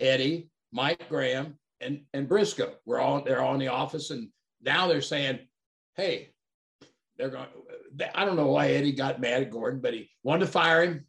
Eddie, 0.00 0.48
Mike 0.72 1.08
Graham, 1.08 1.58
and, 1.80 2.02
and 2.14 2.28
Brisco. 2.28 2.72
We're 2.86 3.00
all 3.00 3.22
they're 3.22 3.42
all 3.42 3.54
in 3.54 3.60
the 3.60 3.68
office, 3.68 4.10
and 4.10 4.28
now 4.62 4.86
they're 4.86 5.02
saying, 5.02 5.40
"Hey, 5.94 6.30
they're 7.16 7.30
going." 7.30 7.46
I 8.14 8.24
don't 8.24 8.36
know 8.36 8.48
why 8.48 8.70
Eddie 8.70 8.92
got 8.92 9.20
mad 9.20 9.42
at 9.42 9.50
Gordon, 9.50 9.80
but 9.80 9.94
he 9.94 10.10
wanted 10.22 10.46
to 10.46 10.50
fire 10.50 10.82
him, 10.82 11.06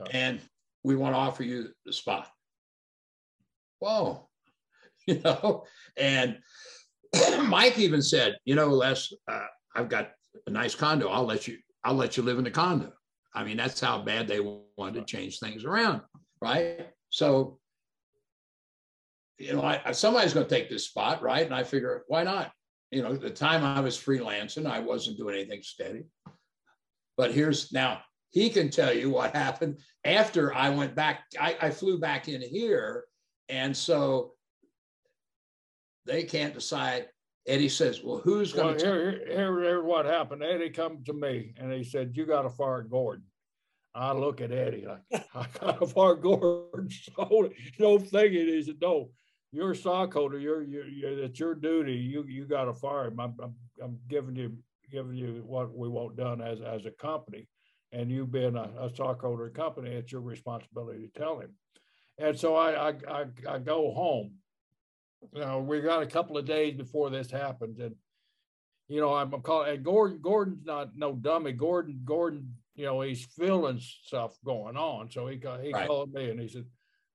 oh. 0.00 0.04
and 0.10 0.40
we 0.82 0.96
want 0.96 1.14
to 1.14 1.18
offer 1.18 1.42
you 1.42 1.68
the 1.84 1.92
spot. 1.92 2.30
Whoa, 3.80 4.28
you 5.06 5.20
know, 5.20 5.64
and 5.96 6.38
Mike 7.44 7.78
even 7.78 8.02
said, 8.02 8.38
"You 8.44 8.54
know, 8.54 8.68
Les, 8.68 9.12
uh, 9.28 9.46
I've 9.74 9.88
got 9.88 10.12
a 10.46 10.50
nice 10.50 10.74
condo. 10.74 11.08
I'll 11.08 11.26
let 11.26 11.48
you. 11.48 11.58
I'll 11.84 11.94
let 11.94 12.16
you 12.16 12.22
live 12.22 12.38
in 12.38 12.44
the 12.44 12.50
condo." 12.50 12.92
I 13.34 13.44
mean, 13.44 13.56
that's 13.56 13.80
how 13.80 14.02
bad 14.02 14.28
they 14.28 14.40
wanted 14.40 15.00
to 15.00 15.04
change 15.04 15.38
things 15.38 15.64
around, 15.64 16.02
right? 16.40 16.88
So, 17.10 17.58
you 19.38 19.54
know, 19.54 19.62
I, 19.62 19.92
somebody's 19.92 20.34
going 20.34 20.46
to 20.46 20.54
take 20.54 20.68
this 20.68 20.86
spot, 20.86 21.22
right? 21.22 21.44
And 21.44 21.54
I 21.54 21.64
figure, 21.64 22.04
why 22.08 22.22
not? 22.22 22.52
You 22.90 23.02
know, 23.02 23.16
the 23.16 23.30
time 23.30 23.64
I 23.64 23.80
was 23.80 23.96
freelancing, 23.96 24.66
I 24.66 24.80
wasn't 24.80 25.16
doing 25.16 25.34
anything 25.34 25.62
steady. 25.62 26.04
But 27.16 27.32
here's 27.32 27.72
now 27.72 28.02
he 28.32 28.48
can 28.48 28.70
tell 28.70 28.92
you 28.92 29.10
what 29.10 29.36
happened 29.36 29.78
after 30.04 30.54
I 30.54 30.70
went 30.70 30.94
back. 30.94 31.24
I, 31.38 31.56
I 31.60 31.70
flew 31.70 31.98
back 31.98 32.28
in 32.28 32.40
here, 32.40 33.04
and 33.48 33.76
so 33.76 34.32
they 36.06 36.24
can't 36.24 36.54
decide 36.54 37.08
Eddie 37.46 37.68
says, 37.68 38.02
"Well, 38.02 38.18
who's 38.18 38.52
going 38.52 38.78
to?" 38.78 38.84
here, 38.84 39.22
here, 39.26 39.60
here, 39.60 39.82
what 39.82 40.06
happened. 40.06 40.42
Eddie 40.42 40.70
come 40.70 41.02
to 41.04 41.12
me 41.12 41.54
and 41.56 41.72
he 41.72 41.82
said, 41.82 42.16
"You 42.16 42.24
got 42.24 42.42
to 42.42 42.50
fire 42.50 42.82
Gordon." 42.82 43.24
I 43.94 44.12
look 44.12 44.40
at 44.40 44.52
Eddie 44.52 44.86
like, 44.86 45.26
"I 45.34 45.46
got 45.60 45.80
to 45.80 45.86
fire 45.86 46.14
Gordon." 46.14 46.88
So 47.16 47.50
no 47.78 47.98
thinking. 47.98 48.46
He 48.46 48.62
said, 48.62 48.76
"No, 48.80 49.10
you're 49.50 49.72
a 49.72 49.76
stockholder. 49.76 50.38
You're, 50.38 50.62
you're, 50.62 50.86
you're 50.86 51.24
it's 51.24 51.40
your 51.40 51.54
duty. 51.54 51.94
You, 51.94 52.24
you 52.26 52.46
got 52.46 52.64
to 52.64 52.74
fire 52.74 53.08
him. 53.08 53.18
I'm, 53.18 53.34
I'm, 53.42 53.54
I'm 53.82 53.98
giving 54.08 54.36
you, 54.36 54.56
giving 54.90 55.16
you 55.16 55.42
what 55.44 55.76
we 55.76 55.88
want 55.88 56.16
done 56.16 56.40
as, 56.40 56.60
as 56.60 56.86
a 56.86 56.90
company, 56.90 57.48
and 57.90 58.10
you 58.10 58.26
being 58.26 58.56
a, 58.56 58.70
a 58.80 58.90
stockholder 58.94 59.50
company, 59.50 59.90
it's 59.90 60.12
your 60.12 60.22
responsibility 60.22 61.08
to 61.08 61.20
tell 61.20 61.40
him." 61.40 61.50
And 62.18 62.38
so 62.38 62.54
I, 62.54 62.90
I, 62.90 62.94
I, 63.08 63.24
I 63.48 63.58
go 63.58 63.92
home 63.92 64.34
you 65.32 65.40
know, 65.40 65.60
we 65.60 65.80
got 65.80 66.02
a 66.02 66.06
couple 66.06 66.36
of 66.36 66.44
days 66.44 66.76
before 66.76 67.10
this 67.10 67.30
happened, 67.30 67.78
and 67.78 67.94
you 68.88 69.00
know, 69.00 69.14
I'm 69.14 69.30
calling. 69.42 69.74
And 69.74 69.84
Gordon, 69.84 70.18
Gordon's 70.20 70.64
not 70.64 70.90
no 70.96 71.14
dummy. 71.14 71.52
Gordon, 71.52 72.00
Gordon, 72.04 72.54
you 72.74 72.84
know, 72.84 73.00
he's 73.00 73.24
feeling 73.24 73.80
stuff 73.80 74.36
going 74.44 74.76
on. 74.76 75.10
So 75.10 75.26
he 75.28 75.36
he 75.36 75.72
right. 75.72 75.86
called 75.86 76.12
me 76.12 76.30
and 76.30 76.40
he 76.40 76.48
said, 76.48 76.66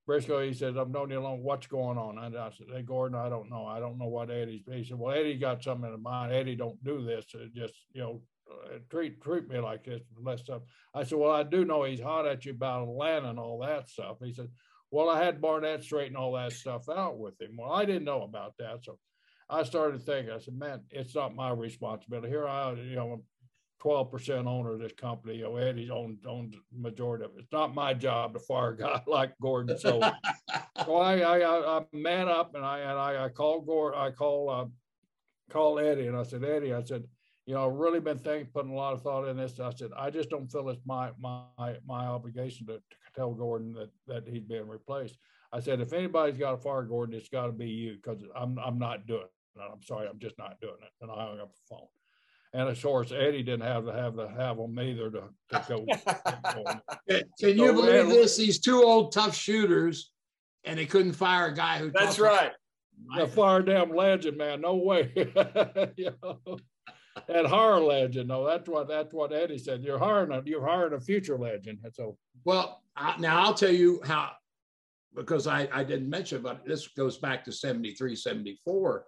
Brisco, 0.08 0.46
he 0.46 0.54
said, 0.54 0.78
I've 0.78 0.90
known 0.90 1.10
you 1.10 1.20
long. 1.20 1.44
What's 1.44 1.68
going 1.68 1.98
on? 1.98 2.18
And 2.18 2.38
I 2.38 2.50
said, 2.50 2.68
Hey, 2.74 2.82
Gordon, 2.82 3.18
I 3.18 3.28
don't 3.28 3.50
know. 3.50 3.66
I 3.66 3.80
don't 3.80 3.98
know 3.98 4.08
what 4.08 4.32
Eddie's. 4.32 4.64
He 4.72 4.86
said, 4.86 4.98
Well, 4.98 5.14
Eddie 5.14 5.38
got 5.38 5.64
something 5.64 5.94
in 5.94 6.02
mind. 6.02 6.32
Eddie 6.32 6.56
don't 6.56 6.82
do 6.84 7.06
this. 7.06 7.26
just 7.54 7.74
you 7.94 8.02
know, 8.02 8.22
uh, 8.50 8.78
treat 8.90 9.22
treat 9.22 9.50
me 9.50 9.60
like 9.60 9.84
this. 9.84 10.02
Less 10.20 10.42
stuff. 10.42 10.62
I 10.96 11.04
said, 11.04 11.18
Well, 11.18 11.32
I 11.32 11.44
do 11.44 11.66
know 11.66 11.84
he's 11.84 12.00
hot 12.00 12.26
at 12.26 12.46
you 12.46 12.54
about 12.54 12.88
Atlanta 12.88 13.30
and 13.30 13.40
all 13.40 13.60
that 13.60 13.90
stuff. 13.90 14.18
He 14.24 14.34
said, 14.34 14.48
well, 14.92 15.10
I 15.10 15.24
had 15.24 15.42
Barnett 15.42 15.84
straighten 15.84 16.16
all 16.16 16.34
that 16.34 16.54
stuff 16.54 16.88
out 16.90 17.18
with 17.18 17.40
him. 17.42 17.58
Well, 17.58 17.72
I 17.72 17.86
didn't 17.86 18.06
know 18.06 18.24
about 18.24 18.54
that. 18.60 18.84
So 18.84 18.98
I 19.50 19.64
started 19.64 20.04
thinking, 20.04 20.34
I 20.34 20.40
said, 20.40 20.58
man, 20.58 20.82
it's 20.92 21.16
not 21.16 21.36
my 21.36 21.52
responsibility. 21.52 22.30
Here 22.30 22.48
I, 22.48 22.74
you 22.74 22.96
know, 22.96 23.12
I'm 23.12 23.24
12% 23.84 24.46
owner 24.46 24.74
of 24.74 24.80
this 24.80 24.94
company. 24.94 25.38
You 25.38 25.44
know, 25.44 25.58
Eddie's 25.58 25.90
owned, 25.90 26.20
owns 26.26 26.54
the 26.54 26.60
majority 26.80 27.26
of 27.26 27.32
it. 27.32 27.42
It's 27.42 27.52
not 27.52 27.76
my 27.76 27.94
job 27.94 28.34
to 28.34 28.40
fire 28.40 28.72
a 28.72 28.78
guy 28.78 29.02
like 29.08 29.34
Gordon. 29.42 29.78
So, 29.78 30.00
so 30.86 30.96
I, 30.96 31.20
I, 31.20 31.78
I, 31.78 31.86
man 31.92 32.30
up 32.30 32.56
and 32.56 32.66
I, 32.66 32.80
and 32.80 32.98
I, 32.98 33.26
I 33.26 33.30
called 33.30 33.66
Gordon, 33.68 34.00
I 34.00 34.12
called, 34.12 34.50
uh, 34.50 34.66
called 35.52 35.80
Eddie 35.80 36.08
and 36.08 36.18
I 36.18 36.24
said, 36.24 36.44
Eddie, 36.44 36.74
I 36.74 36.84
said, 36.84 37.04
you 37.46 37.54
know, 37.54 37.66
I've 37.66 37.78
really 37.78 38.02
been 38.02 38.20
thinking, 38.20 38.50
putting 38.54 38.72
a 38.72 38.76
lot 38.76 38.94
of 38.94 39.02
thought 39.02 39.26
in 39.26 39.38
this. 39.38 39.58
I 39.60 39.72
said, 39.74 39.92
I 39.98 40.10
just 40.10 40.30
don't 40.30 40.52
feel 40.52 40.68
it's 40.68 40.82
my 40.86 41.12
my 41.18 41.78
my 41.88 42.06
obligation 42.06 42.68
to, 42.68 42.74
to 42.74 42.98
tell 43.18 43.34
Gordon 43.34 43.74
that 43.74 43.90
that 44.08 44.32
he's 44.32 44.44
being 44.44 44.68
replaced. 44.68 45.18
I 45.52 45.60
said, 45.60 45.82
if 45.82 45.94
anybody's 45.94 46.38
got 46.38 46.52
to 46.52 46.58
fire 46.58 46.84
Gordon, 46.84 47.16
it's 47.16 47.30
got 47.30 47.48
to 47.48 47.52
be 47.52 47.70
you 47.70 47.96
because 47.96 48.24
I'm 48.36 48.58
I'm 48.60 48.80
not 48.80 49.08
doing 49.08 49.24
it. 49.24 49.32
I'm 49.60 49.82
sorry, 49.82 50.08
I'm 50.08 50.20
just 50.20 50.38
not 50.38 50.60
doing 50.62 50.78
it. 50.82 50.92
And 51.02 51.12
I 51.12 51.16
hung 51.16 51.40
up 51.40 51.52
the 51.54 51.62
phone. 51.68 51.88
And 52.54 52.70
of 52.70 52.82
course, 52.82 53.12
Eddie 53.12 53.44
didn't 53.44 53.68
have 53.68 53.86
to 53.86 53.94
have 53.94 54.16
to 54.16 54.30
have 54.30 54.58
them 54.58 54.80
either 54.80 55.12
to, 55.12 55.24
to 55.52 55.66
go. 55.68 55.86
Can 57.40 57.58
you 57.58 57.68
so, 57.68 57.74
believe 57.74 58.08
this? 58.08 58.38
These 58.38 58.60
two 58.60 58.84
old 58.84 59.12
tough 59.12 59.36
shooters, 59.36 60.12
and 60.64 60.80
they 60.80 60.86
couldn't 60.86 61.14
fire 61.14 61.48
a 61.48 61.54
guy 61.54 61.80
who. 61.80 61.92
That's 61.92 62.20
right. 62.20 62.52
The 63.16 63.28
fire 63.28 63.62
damn 63.62 63.94
legend, 63.94 64.38
man. 64.38 64.62
No 64.62 64.76
way. 64.76 65.12
you 65.98 66.12
know? 66.24 66.58
And 67.28 67.48
horror 67.48 67.80
legend. 67.80 68.30
No, 68.30 68.46
that's 68.46 68.68
what 68.68 68.88
that's 68.88 69.14
what 69.14 69.34
Eddie 69.34 69.58
said. 69.58 69.84
You're 69.84 70.00
hiring 70.00 70.32
a 70.32 70.42
you're 70.46 70.66
hiring 70.66 70.94
a 70.94 71.00
future 71.00 71.38
legend. 71.38 71.80
So 71.94 72.18
well, 72.44 72.82
I, 72.96 73.16
now 73.18 73.44
I'll 73.44 73.54
tell 73.54 73.72
you 73.72 74.02
how 74.04 74.32
because 75.16 75.48
I, 75.48 75.68
I 75.74 75.84
didn't 75.84 76.10
mention, 76.10 76.42
but 76.42 76.66
this 76.66 76.88
goes 76.90 77.18
back 77.18 77.44
to 77.46 77.52
73, 77.52 78.16
74. 78.16 79.06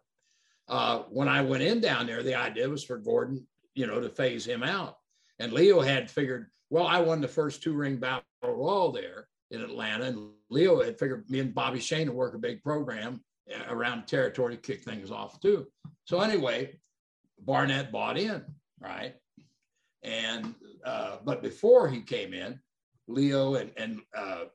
Uh, 0.67 0.99
when 1.09 1.27
I 1.27 1.41
went 1.41 1.63
in 1.63 1.79
down 1.79 2.07
there, 2.07 2.23
the 2.23 2.35
idea 2.35 2.67
was 2.67 2.83
for 2.83 2.97
Gordon, 2.97 3.45
you 3.75 3.87
know, 3.87 3.99
to 4.01 4.09
phase 4.09 4.45
him 4.45 4.63
out. 4.63 4.97
And 5.39 5.53
Leo 5.53 5.81
had 5.81 6.09
figured, 6.09 6.47
well, 6.69 6.87
I 6.87 6.99
won 6.99 7.21
the 7.21 7.27
first 7.27 7.63
two 7.63 7.73
ring 7.73 7.97
battle 7.97 8.23
royal 8.43 8.91
there 8.91 9.27
in 9.51 9.61
Atlanta. 9.61 10.05
And 10.05 10.31
Leo 10.49 10.81
had 10.81 10.99
figured 10.99 11.29
me 11.29 11.39
and 11.39 11.53
Bobby 11.53 11.79
Shane 11.79 12.07
to 12.07 12.13
work 12.13 12.35
a 12.35 12.39
big 12.39 12.63
program 12.63 13.21
uh, 13.53 13.73
around 13.73 14.05
territory 14.05 14.55
to 14.55 14.61
kick 14.61 14.83
things 14.83 15.11
off 15.11 15.39
too. 15.39 15.67
So 16.05 16.19
anyway, 16.21 16.79
Barnett 17.45 17.91
bought 17.91 18.17
in, 18.17 18.43
right? 18.79 19.15
And 20.03 20.55
uh, 20.85 21.17
but 21.23 21.41
before 21.41 21.89
he 21.89 22.01
came 22.01 22.33
in, 22.33 22.59
Leo 23.07 23.55
and 23.55 23.71
and 23.77 24.01
uh, 24.15 24.45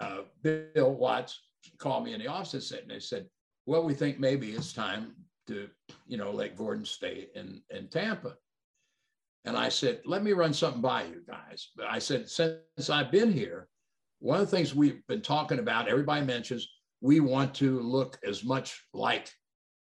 uh, 0.00 0.22
Bill 0.42 0.94
Watts 0.94 1.40
called 1.78 2.04
me 2.04 2.14
in 2.14 2.20
the 2.20 2.28
office 2.28 2.70
and 2.70 2.90
they 2.90 3.00
said, 3.00 3.26
"Well, 3.66 3.82
we 3.82 3.94
think 3.94 4.18
maybe 4.18 4.52
it's 4.52 4.72
time 4.72 5.14
to, 5.48 5.68
you 6.06 6.16
know, 6.16 6.30
let 6.30 6.56
Gordon 6.56 6.84
stay 6.84 7.28
in 7.34 7.62
in 7.70 7.88
Tampa." 7.88 8.36
And 9.44 9.56
I 9.56 9.68
said, 9.68 10.02
"Let 10.04 10.22
me 10.22 10.32
run 10.32 10.52
something 10.52 10.82
by 10.82 11.04
you 11.04 11.22
guys." 11.26 11.70
But 11.76 11.86
I 11.86 11.98
said, 11.98 12.28
"Since 12.28 12.90
I've 12.90 13.10
been 13.10 13.32
here, 13.32 13.68
one 14.20 14.40
of 14.40 14.48
the 14.48 14.56
things 14.56 14.74
we've 14.74 15.04
been 15.08 15.22
talking 15.22 15.58
about, 15.58 15.88
everybody 15.88 16.24
mentions, 16.24 16.68
we 17.00 17.20
want 17.20 17.54
to 17.54 17.80
look 17.80 18.18
as 18.26 18.44
much 18.44 18.84
like 18.92 19.32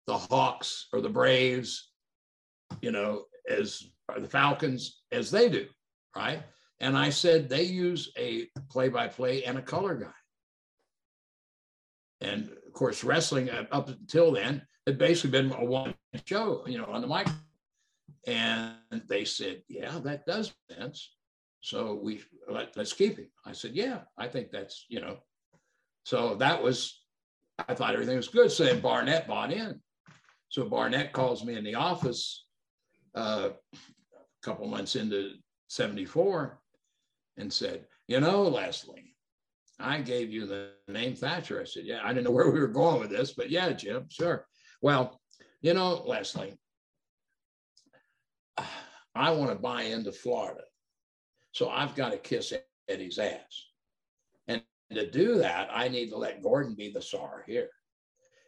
the 0.06 0.16
Hawks 0.16 0.88
or 0.92 1.00
the 1.00 1.08
Braves, 1.08 1.90
you 2.80 2.90
know, 2.90 3.24
as 3.48 3.82
the 4.18 4.28
Falcons 4.28 5.02
as 5.12 5.30
they 5.30 5.48
do, 5.48 5.66
right? 6.16 6.42
And 6.80 6.96
I 6.98 7.10
said 7.10 7.48
they 7.48 7.62
use 7.62 8.10
a 8.18 8.48
play-by-play 8.68 9.44
and 9.44 9.56
a 9.56 9.62
color 9.62 9.94
guy. 9.94 10.12
And 12.20 12.50
of 12.66 12.72
course, 12.72 13.04
wrestling 13.04 13.50
uh, 13.50 13.66
up 13.70 13.88
until 13.88 14.32
then 14.32 14.62
had 14.86 14.98
basically 14.98 15.30
been 15.30 15.52
a 15.52 15.64
one 15.64 15.94
show, 16.24 16.64
you 16.66 16.78
know, 16.78 16.86
on 16.86 17.00
the 17.00 17.06
mic. 17.06 17.28
And 18.26 18.74
they 19.08 19.24
said, 19.24 19.62
"Yeah, 19.68 19.98
that 20.04 20.26
does 20.26 20.54
sense." 20.70 21.16
So 21.60 21.98
we 22.02 22.22
let, 22.48 22.76
us 22.76 22.92
keep 22.92 23.18
him. 23.18 23.28
I 23.44 23.52
said, 23.52 23.72
"Yeah, 23.74 24.00
I 24.16 24.28
think 24.28 24.50
that's 24.52 24.86
you 24.88 25.00
know." 25.00 25.18
So 26.04 26.36
that 26.36 26.62
was, 26.62 27.00
I 27.68 27.74
thought 27.74 27.94
everything 27.94 28.16
was 28.16 28.28
good. 28.28 28.50
So 28.50 28.64
then 28.64 28.80
Barnett 28.80 29.26
bought 29.26 29.52
in. 29.52 29.80
So 30.52 30.66
Barnett 30.66 31.14
calls 31.14 31.46
me 31.46 31.56
in 31.56 31.64
the 31.64 31.76
office 31.76 32.44
uh, 33.14 33.48
a 33.74 34.18
couple 34.42 34.68
months 34.68 34.96
into 34.96 35.30
74 35.68 36.60
and 37.38 37.50
said, 37.50 37.86
You 38.06 38.20
know, 38.20 38.42
Leslie, 38.42 39.16
I 39.80 40.02
gave 40.02 40.30
you 40.30 40.44
the 40.44 40.72
name 40.88 41.16
Thatcher. 41.16 41.58
I 41.58 41.64
said, 41.64 41.84
Yeah, 41.86 42.00
I 42.04 42.08
didn't 42.08 42.24
know 42.24 42.32
where 42.32 42.50
we 42.50 42.60
were 42.60 42.68
going 42.68 43.00
with 43.00 43.08
this, 43.08 43.32
but 43.32 43.48
yeah, 43.48 43.72
Jim, 43.72 44.04
sure. 44.10 44.46
Well, 44.82 45.18
you 45.62 45.72
know, 45.72 46.02
Leslie, 46.04 46.58
I 49.14 49.30
want 49.30 49.52
to 49.52 49.56
buy 49.56 49.84
into 49.84 50.12
Florida. 50.12 50.64
So 51.52 51.70
I've 51.70 51.94
got 51.94 52.12
to 52.12 52.18
kiss 52.18 52.52
Eddie's 52.90 53.18
ass. 53.18 53.68
And 54.48 54.62
to 54.92 55.10
do 55.10 55.38
that, 55.38 55.70
I 55.72 55.88
need 55.88 56.10
to 56.10 56.18
let 56.18 56.42
Gordon 56.42 56.74
be 56.74 56.92
the 56.92 57.00
czar 57.00 57.42
here. 57.46 57.70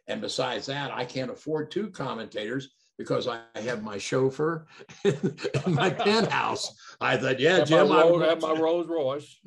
And 0.07 0.21
besides 0.21 0.67
that, 0.67 0.91
I 0.91 1.05
can't 1.05 1.31
afford 1.31 1.71
two 1.71 1.89
commentators 1.89 2.69
because 2.97 3.27
I 3.27 3.41
have 3.55 3.83
my 3.83 3.97
chauffeur 3.97 4.67
and 5.03 5.75
my 5.75 5.89
penthouse. 6.05 6.73
I 7.01 7.17
thought, 7.17 7.39
yeah, 7.39 7.63
Jim, 7.63 7.89
my, 7.89 8.03
I 8.03 8.29
have 8.29 8.41
my 8.41 8.53
Rolls 8.53 8.87
Royce. 8.87 9.39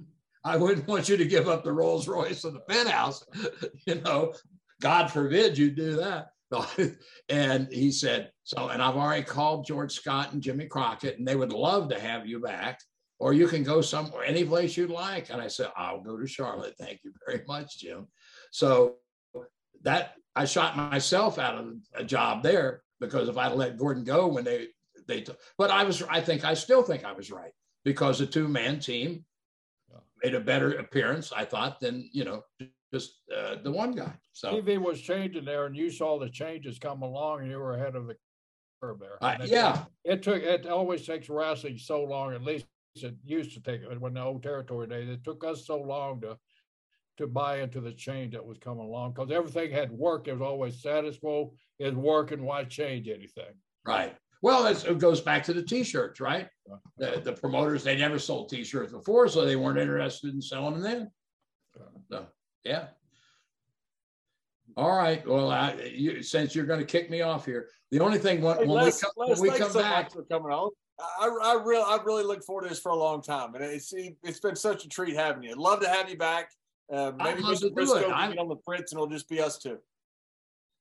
I 0.45 0.57
wouldn't 0.57 0.87
want 0.87 1.09
you 1.09 1.17
to 1.17 1.25
give 1.25 1.49
up 1.49 1.65
the 1.65 1.73
Rolls 1.73 2.09
Royce 2.09 2.45
and 2.45 2.55
the 2.55 2.61
penthouse. 2.61 3.25
you 3.87 3.97
know, 3.97 4.35
God 4.81 5.09
forbid 5.09 5.59
you 5.59 5.71
do 5.71 5.97
that. 5.97 6.29
and 7.29 7.69
he 7.71 7.91
said, 7.93 8.31
so, 8.45 8.69
and 8.69 8.81
I've 8.81 8.97
already 8.97 9.25
called 9.25 9.67
George 9.67 9.93
Scott 9.93 10.33
and 10.33 10.43
Jimmy 10.43 10.67
Crockett, 10.67 11.19
and 11.19 11.29
they 11.29 11.37
would 11.37 11.53
love 11.53 11.91
to 11.91 12.01
have 12.01 12.27
you 12.27 12.41
back, 12.41 12.81
or 13.19 13.35
you 13.35 13.49
can 13.49 13.63
go 13.63 13.83
somewhere, 13.83 14.25
any 14.25 14.45
place 14.45 14.77
you'd 14.77 14.91
like. 14.91 15.29
And 15.29 15.43
I 15.43 15.49
said, 15.49 15.71
I'll 15.77 16.01
go 16.01 16.17
to 16.17 16.27
Charlotte. 16.27 16.75
Thank 16.79 17.01
you 17.05 17.13
very 17.27 17.43
much, 17.47 17.79
Jim. 17.79 18.07
So 18.51 18.97
that 19.83 20.15
I 20.39 20.45
shot 20.45 20.77
myself 20.77 21.37
out 21.39 21.57
of 21.57 21.75
a 21.95 22.05
job 22.05 22.45
there 22.45 22.83
because 23.01 23.29
if 23.29 23.37
I'd 23.37 23.55
let 23.55 23.77
Gordon 23.77 24.05
go 24.05 24.29
when 24.29 24.45
they 24.45 24.69
they 25.09 25.25
but 25.57 25.71
I 25.71 25.83
was 25.83 26.03
I 26.05 26.21
think 26.21 26.45
I 26.45 26.55
still 26.55 26.83
think 26.83 27.05
I 27.05 27.13
was 27.13 27.33
right 27.33 27.51
because 27.85 28.21
the 28.21 28.27
two 28.27 28.47
man 28.47 28.79
team 28.79 29.25
made 30.23 30.37
a 30.37 30.41
better 30.41 30.79
appearance 30.79 31.33
I 31.33 31.45
thought 31.45 31.81
than 31.81 32.09
you 32.13 32.25
know 32.25 32.45
just 32.95 33.17
uh, 33.37 33.57
the 33.65 33.73
one 33.73 33.93
guy. 33.93 34.15
So 34.33 34.53
TV 34.53 34.79
was 34.79 35.01
changing 35.01 35.45
there, 35.45 35.67
and 35.67 35.77
you 35.77 35.91
saw 35.91 36.19
the 36.19 36.31
changes 36.31 36.79
come 36.79 37.03
along, 37.03 37.41
and 37.41 37.51
you 37.51 37.59
were 37.59 37.75
ahead 37.75 37.97
of 37.97 38.07
the 38.07 38.17
curve 38.81 39.01
there. 39.01 39.23
Uh, 39.23 39.37
yeah, 39.45 39.85
it, 40.05 40.13
it, 40.13 40.23
took 40.23 40.43
it 40.43 40.67
always 40.67 41.05
takes 41.05 41.29
wrestling 41.29 41.77
so 41.77 42.03
long, 42.05 42.33
at 42.33 42.43
least 42.43 42.65
it 42.95 43.15
used 43.25 43.53
to 43.55 43.61
take 43.61 43.83
it 43.83 44.01
when 44.01 44.15
the 44.15 44.23
old 44.23 44.43
territory 44.43 44.87
days. 44.87 45.09
It 45.09 45.25
took 45.25 45.45
us 45.45 45.67
so 45.67 45.81
long 45.81 46.21
to 46.23 46.39
to 47.19 47.27
buy 47.27 47.61
into 47.61 47.81
the 47.81 47.93
change 47.93 48.33
that 48.33 48.45
was 48.45 48.59
coming 48.59 48.85
along 48.85 49.13
because 49.13 49.31
everything 49.31 49.71
had 49.71 49.91
worked. 49.91 50.29
It 50.29 50.33
was 50.33 50.43
always 50.43 50.79
status 50.79 51.19
quo 51.19 51.53
is 51.79 51.95
working. 51.95 52.43
Why 52.43 52.65
change 52.65 53.09
anything? 53.09 53.55
Right. 53.87 54.17
Well, 54.41 54.67
it 54.67 54.99
goes 54.99 55.21
back 55.21 55.43
to 55.45 55.53
the 55.53 55.63
t-shirts, 55.63 56.21
right? 56.21 56.49
Uh-huh. 56.71 56.79
The, 56.97 57.21
the 57.21 57.33
promoters 57.33 57.83
they 57.83 57.97
never 57.97 58.19
sold 58.19 58.49
t-shirts 58.49 58.93
before, 58.93 59.29
so 59.29 59.45
they 59.45 59.57
weren't 59.57 59.79
interested 59.79 60.33
in 60.33 60.41
selling 60.41 60.75
them 60.75 60.83
then. 60.83 61.11
Uh-huh. 61.77 61.99
So, 62.09 62.27
yeah. 62.65 62.87
All 64.77 64.97
right. 64.97 65.27
Well, 65.27 65.51
I, 65.51 65.75
you, 65.93 66.23
since 66.23 66.55
you're 66.55 66.67
going 66.67 66.79
to 66.79 66.87
kick 66.87 67.11
me 67.11 67.23
off 67.23 67.45
here, 67.45 67.69
the 67.91 67.99
only 67.99 68.19
thing 68.19 68.41
when, 68.41 68.59
Hey, 68.59 68.67
when 68.67 68.85
we 68.85 68.93
come, 68.93 69.11
Les, 69.17 69.41
when 69.41 69.53
we 69.53 69.59
come 69.59 69.73
so 69.73 69.81
back, 69.81 70.05
much 70.05 70.13
for 70.13 70.23
coming 70.25 70.53
on. 70.53 70.71
I, 71.01 71.29
I 71.29 71.63
really, 71.65 71.85
I 71.85 71.99
really 72.05 72.25
look 72.25 72.45
forward 72.45 72.63
to 72.63 72.69
this 72.69 72.81
for 72.81 72.91
a 72.91 72.97
long 72.97 73.23
time, 73.23 73.55
and 73.55 73.65
it's 73.65 73.93
it's 73.95 74.41
been 74.41 74.57
such 74.57 74.85
a 74.85 74.89
treat 74.89 75.15
having 75.15 75.45
you. 75.45 75.53
I'd 75.53 75.57
love 75.57 75.81
to 75.81 75.89
have 75.89 76.11
you 76.11 76.17
back. 76.17 76.51
Uh, 76.93 77.13
I'd 77.21 77.25
maybe 77.37 77.43
love 77.43 77.55
Mr. 77.57 77.61
to 77.61 77.69
do 77.71 77.75
Brisco 77.75 77.97
it. 78.01 78.05
can 78.05 78.13
I'm- 78.13 78.39
on 78.39 78.49
the 78.49 78.57
Fritz, 78.65 78.93
and 78.93 78.99
it'll 78.99 79.11
just 79.11 79.29
be 79.29 79.41
us 79.41 79.59
two. 79.59 79.79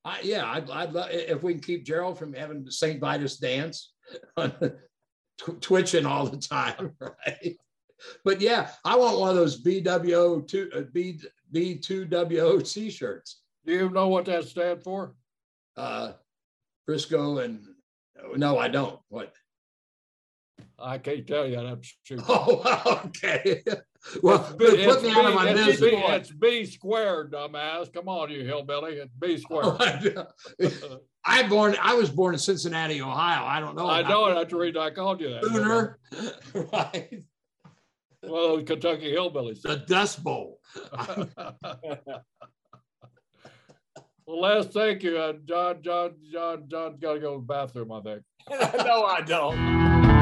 I, 0.05 0.19
yeah, 0.23 0.49
I'd, 0.49 0.69
I'd 0.69 0.93
love 0.93 1.09
if 1.11 1.43
we 1.43 1.53
can 1.53 1.61
keep 1.61 1.83
Gerald 1.85 2.17
from 2.17 2.33
having 2.33 2.63
the 2.63 2.71
St. 2.71 2.99
Vitus 2.99 3.37
dance, 3.37 3.91
tw- 4.39 5.61
twitching 5.61 6.05
all 6.05 6.25
the 6.27 6.37
time, 6.37 6.93
right? 7.01 7.57
But 8.23 8.39
yeah, 8.39 8.69
I 8.85 8.95
want 8.95 9.19
one 9.19 9.29
of 9.31 9.35
those 9.35 9.61
BWO 9.61 10.47
two 10.47 10.69
uh, 10.73 10.81
B 10.93 11.19
B 11.51 11.75
two 11.77 12.05
WO 12.05 12.59
t-shirts. 12.59 13.41
Do 13.65 13.73
you 13.73 13.89
know 13.89 14.07
what 14.07 14.25
that 14.25 14.45
stands 14.45 14.83
for? 14.83 15.13
Uh, 15.75 16.13
Brisco 16.89 17.43
and 17.43 17.65
no, 18.35 18.57
I 18.57 18.67
don't. 18.69 18.99
What? 19.09 19.33
I 20.79 20.97
can't 20.99 21.25
tell 21.25 21.47
you. 21.47 21.57
I'm 21.59 21.81
sure. 22.03 22.17
Oh, 22.27 23.01
okay. 23.07 23.63
Well, 24.21 24.55
It's 24.59 24.85
put 24.85 25.01
B- 25.01 25.07
me 25.07 25.13
out 25.13 25.25
of 25.25 25.33
my 25.33 25.49
it's 25.49 25.59
business. 25.65 25.79
B- 25.91 25.97
It's 25.97 26.31
B 26.31 26.65
squared, 26.65 27.31
dumbass. 27.33 27.91
Come 27.93 28.07
on, 28.07 28.29
you 28.29 28.43
hillbilly. 28.45 28.93
It's 28.93 29.13
B 29.19 29.37
squared. 29.41 30.17
I 31.25 31.43
born. 31.47 31.75
I 31.81 31.93
was 31.95 32.09
born 32.09 32.35
in 32.35 32.39
Cincinnati, 32.39 33.01
Ohio. 33.01 33.43
I 33.45 33.59
don't 33.59 33.75
know. 33.75 33.89
I 33.89 34.07
know 34.07 34.27
it. 34.27 34.35
That's 34.35 34.51
the 34.51 34.57
reason 34.57 34.81
I 34.81 34.91
called 34.91 35.19
you 35.19 35.29
that. 35.31 35.43
Sooner, 35.45 35.99
right? 36.71 37.23
Well, 38.23 38.57
those 38.57 38.63
Kentucky 38.65 39.11
hillbillies. 39.13 39.61
The 39.61 39.77
Dust 39.77 40.23
Bowl. 40.23 40.59
well, 44.25 44.41
Les, 44.41 44.65
thank 44.67 45.03
you. 45.03 45.17
Uh, 45.17 45.33
John, 45.45 45.81
John, 45.81 46.13
John, 46.31 46.63
John's 46.69 46.99
got 46.99 47.13
to 47.13 47.19
go 47.19 47.33
to 47.35 47.39
the 47.41 47.45
bathroom, 47.45 47.91
I 47.91 48.01
think. 48.01 48.21
no, 48.85 49.03
I 49.05 49.21
don't. 49.21 50.16